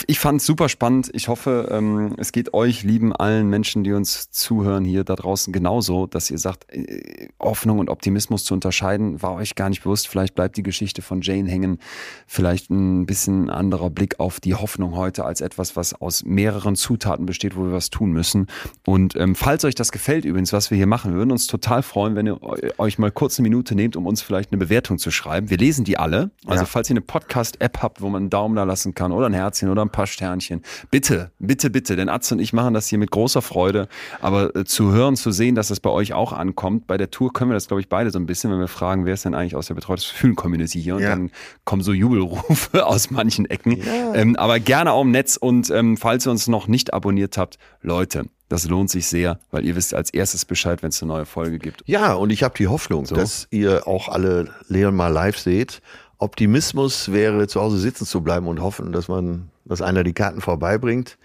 ich 0.07 0.19
fand 0.21 0.41
es 0.41 0.47
super 0.47 0.69
spannend. 0.69 1.11
Ich 1.15 1.29
hoffe, 1.29 1.69
ähm, 1.71 2.15
es 2.17 2.31
geht 2.33 2.55
euch, 2.55 2.83
lieben 2.85 3.13
allen 3.15 3.49
Menschen, 3.49 3.83
die 3.85 3.93
uns 3.93 4.31
zuhören 4.31 4.85
hier 4.85 5.03
da 5.05 5.15
draußen 5.17 5.53
genauso, 5.53 6.07
dass 6.07 6.31
ihr 6.31 6.39
sagt, 6.39 6.73
äh, 6.73 7.29
Hoffnung 7.41 7.79
und 7.81 7.91
Optimismus 7.91 8.45
zu 8.45 8.55
unterscheiden, 8.55 9.21
war 9.23 9.35
euch 9.35 9.55
gar 9.57 9.69
nicht 9.69 9.83
bewusst. 9.83 10.07
Vielleicht 10.09 10.35
bleibt 10.35 10.57
die 10.57 10.63
Geschichte 10.63 11.03
von 11.03 11.23
Jane 11.23 11.49
hängen. 11.51 11.79
Vielleicht 12.27 12.71
ein 12.71 13.05
bisschen 13.07 13.51
anderer 13.51 13.91
Blick 13.91 14.21
auf 14.21 14.39
die 14.41 14.55
Hoffnung 14.55 14.95
heute 14.97 15.25
als 15.25 15.41
etwas, 15.41 15.75
was 15.77 15.93
aus 15.95 16.25
mehreren 16.25 16.77
Zutaten 16.77 17.27
besteht, 17.27 17.57
wo 17.57 17.65
wir 17.65 17.73
was 17.73 17.91
tun 17.91 18.13
müssen. 18.13 18.47
Und 18.87 19.17
ähm, 19.17 19.35
falls 19.35 19.65
euch 19.65 19.75
das 19.75 19.93
gefällt 19.93 20.25
übrigens, 20.25 20.53
was 20.53 20.71
wir 20.71 20.77
hier 20.77 20.87
machen, 20.87 21.13
wir 21.13 21.19
würden 21.19 21.33
uns 21.33 21.47
total 21.49 21.83
freuen, 21.83 22.15
wenn 22.17 22.27
ihr 22.27 22.41
eu- 22.43 22.57
euch 22.79 22.99
mal 22.99 23.11
kurz 23.11 23.39
eine 23.39 23.49
Minute 23.49 23.75
nehmt, 23.75 23.97
um 23.97 24.07
uns 24.07 24.23
vielleicht 24.23 24.53
eine 24.53 24.59
Bewertung 24.59 24.99
zu 24.99 25.11
schreiben. 25.11 25.51
Wir 25.51 25.59
lesen 25.59 25.85
die 25.85 25.99
alle. 25.99 26.31
Also 26.47 26.63
Ja. 26.63 26.67
falls 26.67 26.89
ihr 26.91 26.95
eine 26.95 27.01
Podcast-App 27.03 27.72
habt, 27.81 28.01
wo 28.03 28.09
man 28.09 28.23
einen 28.23 28.31
Daumen 28.31 28.57
da 28.57 28.65
lassen 28.65 28.95
kann 28.95 29.13
oder 29.13 29.27
ein 29.27 29.33
Herzchen 29.35 29.69
oder 29.69 29.83
ein 29.83 29.91
paar 29.91 30.07
Sternchen, 30.07 30.63
bitte, 30.91 31.31
bitte, 31.39 31.71
bitte, 31.71 31.97
denn 31.97 32.09
Atze 32.09 32.35
und 32.35 32.41
ich 32.41 32.53
machen 32.53 32.75
das 32.75 32.89
hier 32.89 32.99
mit 32.99 33.11
großer 33.11 33.41
Freude, 33.43 33.89
aber 34.21 34.55
äh, 34.57 34.65
zu 34.65 34.93
hören, 34.93 35.17
zu 35.17 35.31
sehen, 35.31 35.55
dass 35.55 35.69
das 35.69 35.81
bei 35.81 35.91
euch 35.91 36.13
auch 36.13 36.33
ankommt, 36.33 36.87
bei 36.87 36.97
der 36.99 37.11
Tour 37.11 37.33
können 37.33 37.51
wir 37.51 37.55
das, 37.55 37.69
glaube 37.69 37.81
ich, 37.81 37.89
beide 37.89 38.11
so 38.11 38.19
ein 38.19 38.27
bisschen, 38.27 38.51
wenn 38.51 38.59
wir 38.61 38.69
fragen, 38.69 39.05
wer 39.07 39.15
ist 39.15 39.25
denn 39.25 39.35
eigentlich 39.35 39.57
aus 39.57 39.67
der 39.69 39.75
betreutes 39.75 40.05
Fühlen-Community 40.07 40.83
hier? 40.83 40.97
Und 40.97 41.03
Ja. 41.03 41.11
dann 41.11 41.31
kommen 41.65 41.83
so 41.83 41.93
Jubelrufe 41.93 42.85
aus 42.87 43.11
manchen 43.11 43.47
Ecken, 43.49 43.79
ähm, 44.15 44.37
aber 44.37 44.59
gerne 44.61 44.93
auch 44.93 45.03
im 45.03 45.11
Netz. 45.13 45.37
Und 45.37 45.71
ähm, 45.71 45.97
falls 45.97 46.27
ihr 46.27 46.31
uns 46.31 46.49
noch 46.49 46.67
nicht 46.69 46.93
abonniert 46.93 47.39
habt, 47.39 47.59
Leute, 47.83 48.27
das 48.49 48.69
lohnt 48.69 48.91
sich 48.91 49.07
sehr, 49.07 49.39
weil 49.51 49.65
ihr 49.65 49.77
wisst 49.77 49.95
als 49.95 50.11
erstes 50.11 50.45
Bescheid, 50.45 50.83
wenn 50.83 50.91
es 50.91 51.03
eine 51.03 51.11
neue 51.13 51.25
Folge 51.25 51.59
gibt. 51.59 51.83
Ja, 51.87 52.13
und 52.13 52.31
ich 52.31 52.43
habe 52.43 52.55
die 52.59 52.69
Hoffnung, 52.69 53.05
dass 53.05 53.47
ihr 53.51 53.87
auch 53.89 54.09
alle 54.09 54.51
Leon 54.69 54.95
mal 54.95 55.09
live 55.09 55.39
seht. 55.39 55.81
Optimismus 56.23 57.11
wäre, 57.11 57.49
zu 57.49 57.61
Hause 57.61 57.79
sitzen 57.79 58.07
zu 58.07 58.21
bleiben 58.21 58.47
und 58.47 58.63
hoffen, 58.63 58.93
dass 58.93 59.09
man, 59.09 59.51
dass 59.65 59.83
einer 59.83 60.05
die 60.05 60.13
Karten 60.13 60.41
vorbeibringt. 60.41 61.19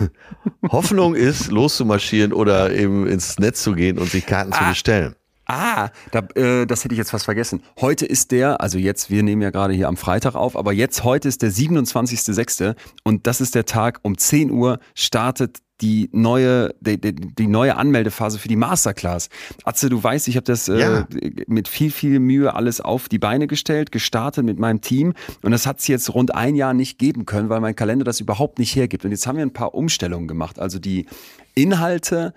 Hoffnung 0.70 1.14
ist, 1.14 1.50
loszumarschieren 1.50 2.32
oder 2.32 2.72
eben 2.72 3.06
ins 3.06 3.38
Netz 3.38 3.62
zu 3.62 3.74
gehen 3.74 3.98
und 3.98 4.10
sich 4.10 4.26
Karten 4.26 4.52
zu 4.52 4.64
bestellen. 4.64 5.14
Ah, 5.50 5.88
da, 6.10 6.20
äh, 6.34 6.66
das 6.66 6.84
hätte 6.84 6.94
ich 6.94 6.98
jetzt 6.98 7.10
fast 7.10 7.24
vergessen. 7.24 7.62
Heute 7.80 8.04
ist 8.04 8.32
der, 8.32 8.60
also 8.60 8.76
jetzt, 8.76 9.08
wir 9.08 9.22
nehmen 9.22 9.40
ja 9.40 9.48
gerade 9.48 9.72
hier 9.72 9.88
am 9.88 9.96
Freitag 9.96 10.34
auf, 10.34 10.56
aber 10.56 10.74
jetzt, 10.74 11.04
heute 11.04 11.26
ist 11.26 11.40
der 11.40 11.50
27.06. 11.50 12.74
und 13.02 13.26
das 13.26 13.40
ist 13.40 13.54
der 13.54 13.64
Tag, 13.64 14.00
um 14.02 14.18
10 14.18 14.50
Uhr 14.50 14.78
startet 14.94 15.58
die 15.80 16.08
neue, 16.12 16.74
die, 16.80 17.00
die, 17.00 17.14
die 17.14 17.46
neue 17.46 17.76
Anmeldephase 17.76 18.38
für 18.38 18.48
die 18.48 18.56
Masterclass. 18.56 19.28
Atze, 19.64 19.88
du 19.88 20.02
weißt, 20.02 20.26
ich 20.28 20.36
habe 20.36 20.44
das 20.44 20.68
äh, 20.68 20.78
Ja. 20.80 21.06
mit 21.46 21.68
viel, 21.68 21.90
viel 21.90 22.18
Mühe 22.18 22.54
alles 22.54 22.80
auf 22.80 23.08
die 23.08 23.18
Beine 23.18 23.46
gestellt, 23.46 23.92
gestartet 23.92 24.44
mit 24.44 24.58
meinem 24.58 24.80
Team 24.80 25.14
und 25.42 25.52
das 25.52 25.66
hat 25.66 25.78
es 25.78 25.86
jetzt 25.86 26.12
rund 26.14 26.34
ein 26.34 26.54
Jahr 26.56 26.74
nicht 26.74 26.98
geben 26.98 27.26
können, 27.26 27.48
weil 27.48 27.60
mein 27.60 27.76
Kalender 27.76 28.04
das 28.04 28.20
überhaupt 28.20 28.58
nicht 28.58 28.74
hergibt. 28.74 29.04
Und 29.04 29.12
jetzt 29.12 29.26
haben 29.26 29.36
wir 29.36 29.44
ein 29.46 29.52
paar 29.52 29.74
Umstellungen 29.74 30.26
gemacht. 30.28 30.58
Also 30.58 30.78
die 30.78 31.06
Inhalte, 31.54 32.34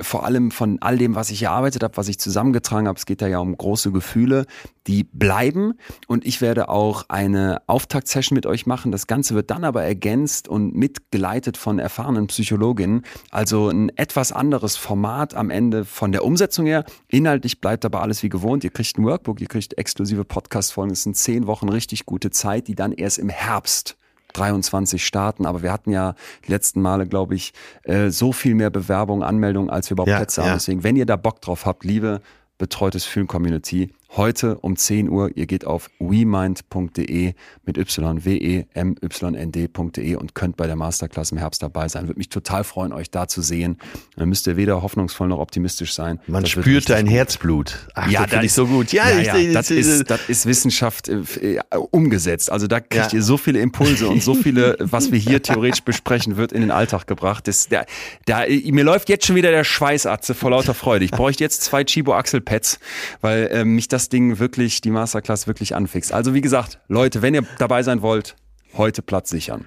vor 0.00 0.24
allem 0.24 0.50
von 0.50 0.78
all 0.80 0.98
dem, 0.98 1.14
was 1.14 1.30
ich 1.30 1.42
erarbeitet 1.42 1.82
habe, 1.82 1.96
was 1.96 2.08
ich 2.08 2.18
zusammengetragen 2.18 2.88
habe, 2.88 2.98
es 2.98 3.06
geht 3.06 3.22
da 3.22 3.26
ja 3.26 3.38
um 3.38 3.56
große 3.56 3.92
Gefühle, 3.92 4.46
die 4.86 5.04
bleiben 5.04 5.74
und 6.06 6.26
ich 6.26 6.40
werde 6.40 6.68
auch 6.68 7.04
eine 7.08 7.62
Auftaktsession 7.66 8.34
mit 8.34 8.46
euch 8.46 8.66
machen. 8.66 8.92
Das 8.92 9.06
Ganze 9.06 9.34
wird 9.34 9.50
dann 9.50 9.64
aber 9.64 9.84
ergänzt 9.84 10.48
und 10.48 10.74
mitgeleitet 10.74 11.56
von 11.56 11.78
erfahrenen 11.78 12.26
Psychologinnen, 12.26 13.02
also 13.30 13.68
ein 13.68 13.90
etwas 13.96 14.32
anderes 14.32 14.76
Format 14.76 15.34
am 15.34 15.50
Ende 15.50 15.84
von 15.84 16.12
der 16.12 16.24
Umsetzung 16.24 16.66
her. 16.66 16.84
Inhaltlich 17.08 17.60
bleibt 17.60 17.84
aber 17.84 18.02
alles 18.02 18.22
wie 18.22 18.28
gewohnt. 18.28 18.64
Ihr 18.64 18.70
kriegt 18.70 18.98
ein 18.98 19.04
Workbook, 19.04 19.40
ihr 19.40 19.48
kriegt 19.48 19.78
exklusive 19.78 20.24
Podcast-Folgen. 20.24 20.92
Es 20.92 21.02
sind 21.02 21.16
zehn 21.16 21.46
Wochen 21.46 21.68
richtig 21.68 22.06
gute 22.06 22.30
Zeit, 22.30 22.68
die 22.68 22.74
dann 22.74 22.92
erst 22.92 23.18
im 23.18 23.28
Herbst 23.28 23.96
23 24.32 25.04
starten, 25.04 25.46
aber 25.46 25.62
wir 25.62 25.72
hatten 25.72 25.90
ja 25.90 26.14
die 26.46 26.50
letzten 26.50 26.80
Male, 26.80 27.06
glaube 27.06 27.34
ich, 27.34 27.52
äh, 27.84 28.10
so 28.10 28.32
viel 28.32 28.54
mehr 28.54 28.70
Bewerbungen, 28.70 29.22
Anmeldungen, 29.22 29.70
als 29.70 29.90
wir 29.90 29.94
überhaupt 29.94 30.10
Ja, 30.10 30.16
Plätze 30.18 30.42
haben. 30.42 30.48
ja. 30.48 30.54
Deswegen, 30.54 30.84
wenn 30.84 30.96
ihr 30.96 31.06
da 31.06 31.16
Bock 31.16 31.40
drauf 31.40 31.66
habt, 31.66 31.84
liebe 31.84 32.20
betreutes 32.58 33.04
Fühlen 33.04 33.26
Community, 33.26 33.92
heute 34.16 34.58
um 34.58 34.76
10 34.76 35.08
Uhr, 35.08 35.30
ihr 35.36 35.46
geht 35.46 35.64
auf 35.64 35.88
wemind.de 36.00 37.34
mit 37.64 37.78
y, 37.78 38.24
w 38.24 38.36
e 38.36 38.66
m 38.74 38.96
y 39.00 39.34
n 39.34 39.52
d.de 39.52 40.14
und 40.16 40.34
könnt 40.34 40.56
bei 40.56 40.66
der 40.66 40.76
Masterclass 40.76 41.30
im 41.32 41.38
Herbst 41.38 41.62
dabei 41.62 41.88
sein. 41.88 42.08
Würde 42.08 42.18
mich 42.18 42.28
total 42.28 42.64
freuen, 42.64 42.92
euch 42.92 43.10
da 43.10 43.28
zu 43.28 43.40
sehen. 43.40 43.78
Dann 44.16 44.28
müsst 44.28 44.46
ihr 44.46 44.56
weder 44.56 44.82
hoffnungsvoll 44.82 45.28
noch 45.28 45.38
optimistisch 45.38 45.94
sein. 45.94 46.18
Man 46.26 46.42
Das 46.42 46.50
spürt 46.50 46.90
dein 46.90 47.06
gut. 47.06 47.14
Herzblut. 47.14 47.88
Ach, 47.94 48.08
Ja, 48.10 48.22
das 48.22 48.30
finde 48.30 48.46
ich 48.46 48.52
so 48.52 48.66
gut. 48.66 48.92
Ja, 48.92 49.08
ja, 49.10 49.36
ich, 49.36 49.46
ja, 49.46 49.52
das, 49.52 49.70
ist, 49.70 50.10
das 50.10 50.28
ist 50.28 50.46
Wissenschaft 50.46 51.08
äh, 51.08 51.56
äh, 51.56 51.60
umgesetzt. 51.90 52.50
Also 52.50 52.66
da 52.66 52.80
kriegt 52.80 53.12
Ja. 53.12 53.18
ihr 53.18 53.22
so 53.22 53.36
viele 53.36 53.60
Impulse 53.60 54.08
und 54.08 54.22
so 54.22 54.34
viele, 54.34 54.76
was 54.80 55.12
wir 55.12 55.18
hier 55.18 55.42
theoretisch 55.42 55.82
besprechen, 55.82 56.36
wird 56.36 56.52
in 56.52 56.62
den 56.62 56.70
Alltag 56.70 57.06
gebracht. 57.06 57.46
Das, 57.46 57.68
der, 57.68 57.86
da, 58.26 58.44
mir 58.48 58.84
läuft 58.84 59.08
jetzt 59.08 59.26
schon 59.26 59.36
wieder 59.36 59.50
der 59.50 59.64
Schweißatze 59.64 60.34
vor 60.34 60.50
lauter 60.50 60.74
Freude. 60.74 61.04
Ich 61.04 61.10
bräuchte 61.12 61.44
jetzt 61.44 61.62
zwei 61.62 61.84
Chibo 61.84 62.14
Axel 62.14 62.40
Pads, 62.40 62.80
weil 63.20 63.48
äh, 63.52 63.64
mich 63.64 63.86
das 63.88 63.99
Ding 64.08 64.38
wirklich, 64.38 64.80
die 64.80 64.90
Masterclass 64.90 65.46
wirklich 65.46 65.74
anfixt. 65.76 66.12
Also 66.12 66.34
wie 66.34 66.40
gesagt, 66.40 66.80
Leute, 66.88 67.22
wenn 67.22 67.34
ihr 67.34 67.42
dabei 67.58 67.82
sein 67.82 68.02
wollt, 68.02 68.36
heute 68.76 69.02
Platz 69.02 69.30
sichern. 69.30 69.66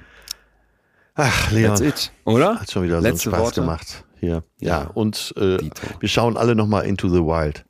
Ach, 1.15 1.51
Leon. 1.51 1.75
That's 1.75 1.81
it, 1.81 2.11
oder? 2.25 2.59
Hat 2.59 2.71
schon 2.71 2.83
wieder 2.83 2.99
Letzte 2.99 3.29
so 3.29 3.29
einen 3.29 3.35
Spaß 3.35 3.45
Worte? 3.45 3.61
gemacht. 3.61 4.03
Hier. 4.19 4.43
Ja, 4.59 4.81
Ja. 4.83 4.87
und 4.93 5.33
äh, 5.37 5.57
wir 5.99 6.09
schauen 6.09 6.37
alle 6.37 6.55
nochmal 6.55 6.85
Into 6.85 7.07
the 7.09 7.19
Wild. 7.19 7.65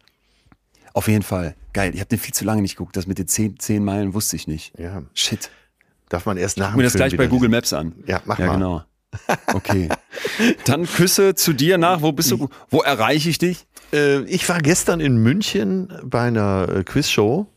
Auf 0.94 1.08
jeden 1.08 1.24
Fall. 1.24 1.56
Geil. 1.74 1.92
Ich 1.94 2.00
habe 2.00 2.08
den 2.10 2.20
viel 2.20 2.34
zu 2.34 2.46
lange 2.46 2.62
nicht 2.62 2.78
geguckt. 2.78 2.96
Das 2.96 3.08
mit 3.08 3.18
den 3.18 3.28
zehn, 3.28 3.58
zehn 3.60 3.84
Meilen 3.84 4.14
wusste 4.14 4.36
ich 4.36 4.48
nicht. 4.48 4.78
Ja. 4.80 5.02
Shit. 5.14 5.50
Darf 6.10 6.26
man 6.28 6.38
erst 6.38 6.58
nach 6.58 6.68
Guck 6.68 6.78
mir 6.78 6.84
dem 6.84 6.86
das 6.86 6.92
Film 6.94 7.10
gleich 7.10 7.18
bei 7.18 7.28
Google. 7.28 7.50
Maps 7.50 7.74
an. 7.74 7.94
Ja, 8.06 8.22
mach 8.26 8.38
ja, 8.40 8.46
mal. 8.48 8.54
genau. 8.54 8.84
Okay. 9.54 9.90
Dann 10.66 10.86
Küsse 10.88 11.36
zu 11.36 11.54
dir 11.54 11.78
nach. 11.78 12.02
Wo 12.02 12.12
bist 12.12 12.32
du? 12.32 12.50
Wo 12.70 12.82
erreiche 12.82 13.30
ich 13.30 13.38
dich? 13.40 13.68
Äh, 13.94 14.22
ich 14.24 14.48
war 14.50 14.60
gestern 14.60 15.00
in 15.00 15.18
München 15.18 15.94
bei 16.04 16.22
einer 16.22 16.68
äh, 16.70 16.84
Quizshow. 16.84 17.48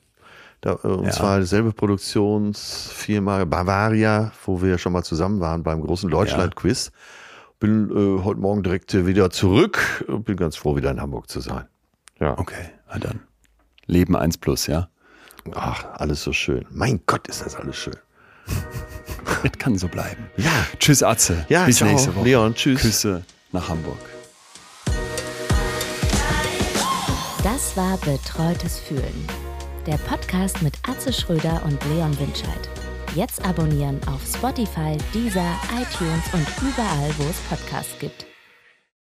Da, 0.61 0.73
äh, 0.85 0.87
und 0.89 1.05
Ja. 1.07 1.11
zwar 1.13 1.41
dieselbe 1.41 1.73
Produktionsfirma 1.73 3.45
Bavaria, 3.45 4.33
wo 4.45 4.63
wir 4.63 4.79
schon 4.79 4.93
mal 4.93 5.03
zusammen 5.03 5.41
waren 5.41 5.63
beim 5.63 5.81
großen 5.81 6.11
Deutschland-Quiz. 6.11 6.93
Bin 7.59 7.91
äh, 7.91 8.23
heute 8.23 8.39
Morgen 8.41 8.63
direkt 8.63 8.93
wieder 9.07 9.31
zurück. 9.31 10.05
und 10.09 10.25
Bin 10.25 10.37
ganz 10.37 10.57
froh, 10.57 10.77
wieder 10.77 10.91
in 10.91 11.01
Hamburg 11.01 11.29
zu 11.31 11.41
sein. 11.41 11.65
Ja. 12.21 12.39
Okay, 12.39 12.71
na 12.93 12.99
dann. 12.99 13.21
Leben 13.87 14.15
1 14.17 14.39
plus, 14.39 14.67
ja? 14.67 14.89
Ach, 15.55 15.85
alles 15.95 16.23
so 16.23 16.33
schön. 16.33 16.67
Mein 16.71 17.01
Gott, 17.07 17.29
ist 17.29 17.45
das 17.45 17.57
alles 17.57 17.77
schön. 17.77 17.97
Das 19.43 19.53
kann 19.59 19.77
so 19.77 19.87
bleiben. 19.89 20.25
Ja. 20.37 20.51
Tschüss, 20.79 21.03
Atze. 21.03 21.45
Ja, 21.49 21.67
Bis 21.67 21.77
ciao. 21.77 21.89
nächste 21.89 22.15
Woche. 22.15 22.25
Leon, 22.25 22.55
tschüss. 22.55 22.81
Küsse 22.81 23.23
nach 23.53 23.69
Hamburg. 23.69 23.99
Das 27.47 27.77
war 27.77 27.97
Betreutes 27.99 28.81
Fühlen. 28.81 29.25
Der 29.87 29.99
Podcast 29.99 30.63
mit 30.63 30.75
Atze 30.83 31.13
Schröder 31.13 31.63
und 31.65 31.79
Leon 31.85 32.19
Winscheid. 32.19 32.69
Jetzt 33.15 33.47
abonnieren 33.47 34.01
auf 34.09 34.21
Spotify, 34.27 34.99
Deezer, 35.15 35.55
iTunes 35.71 36.25
und 36.33 36.45
überall, 36.61 37.15
wo 37.19 37.23
es 37.31 37.39
Podcasts 37.49 37.97
gibt. 38.01 38.27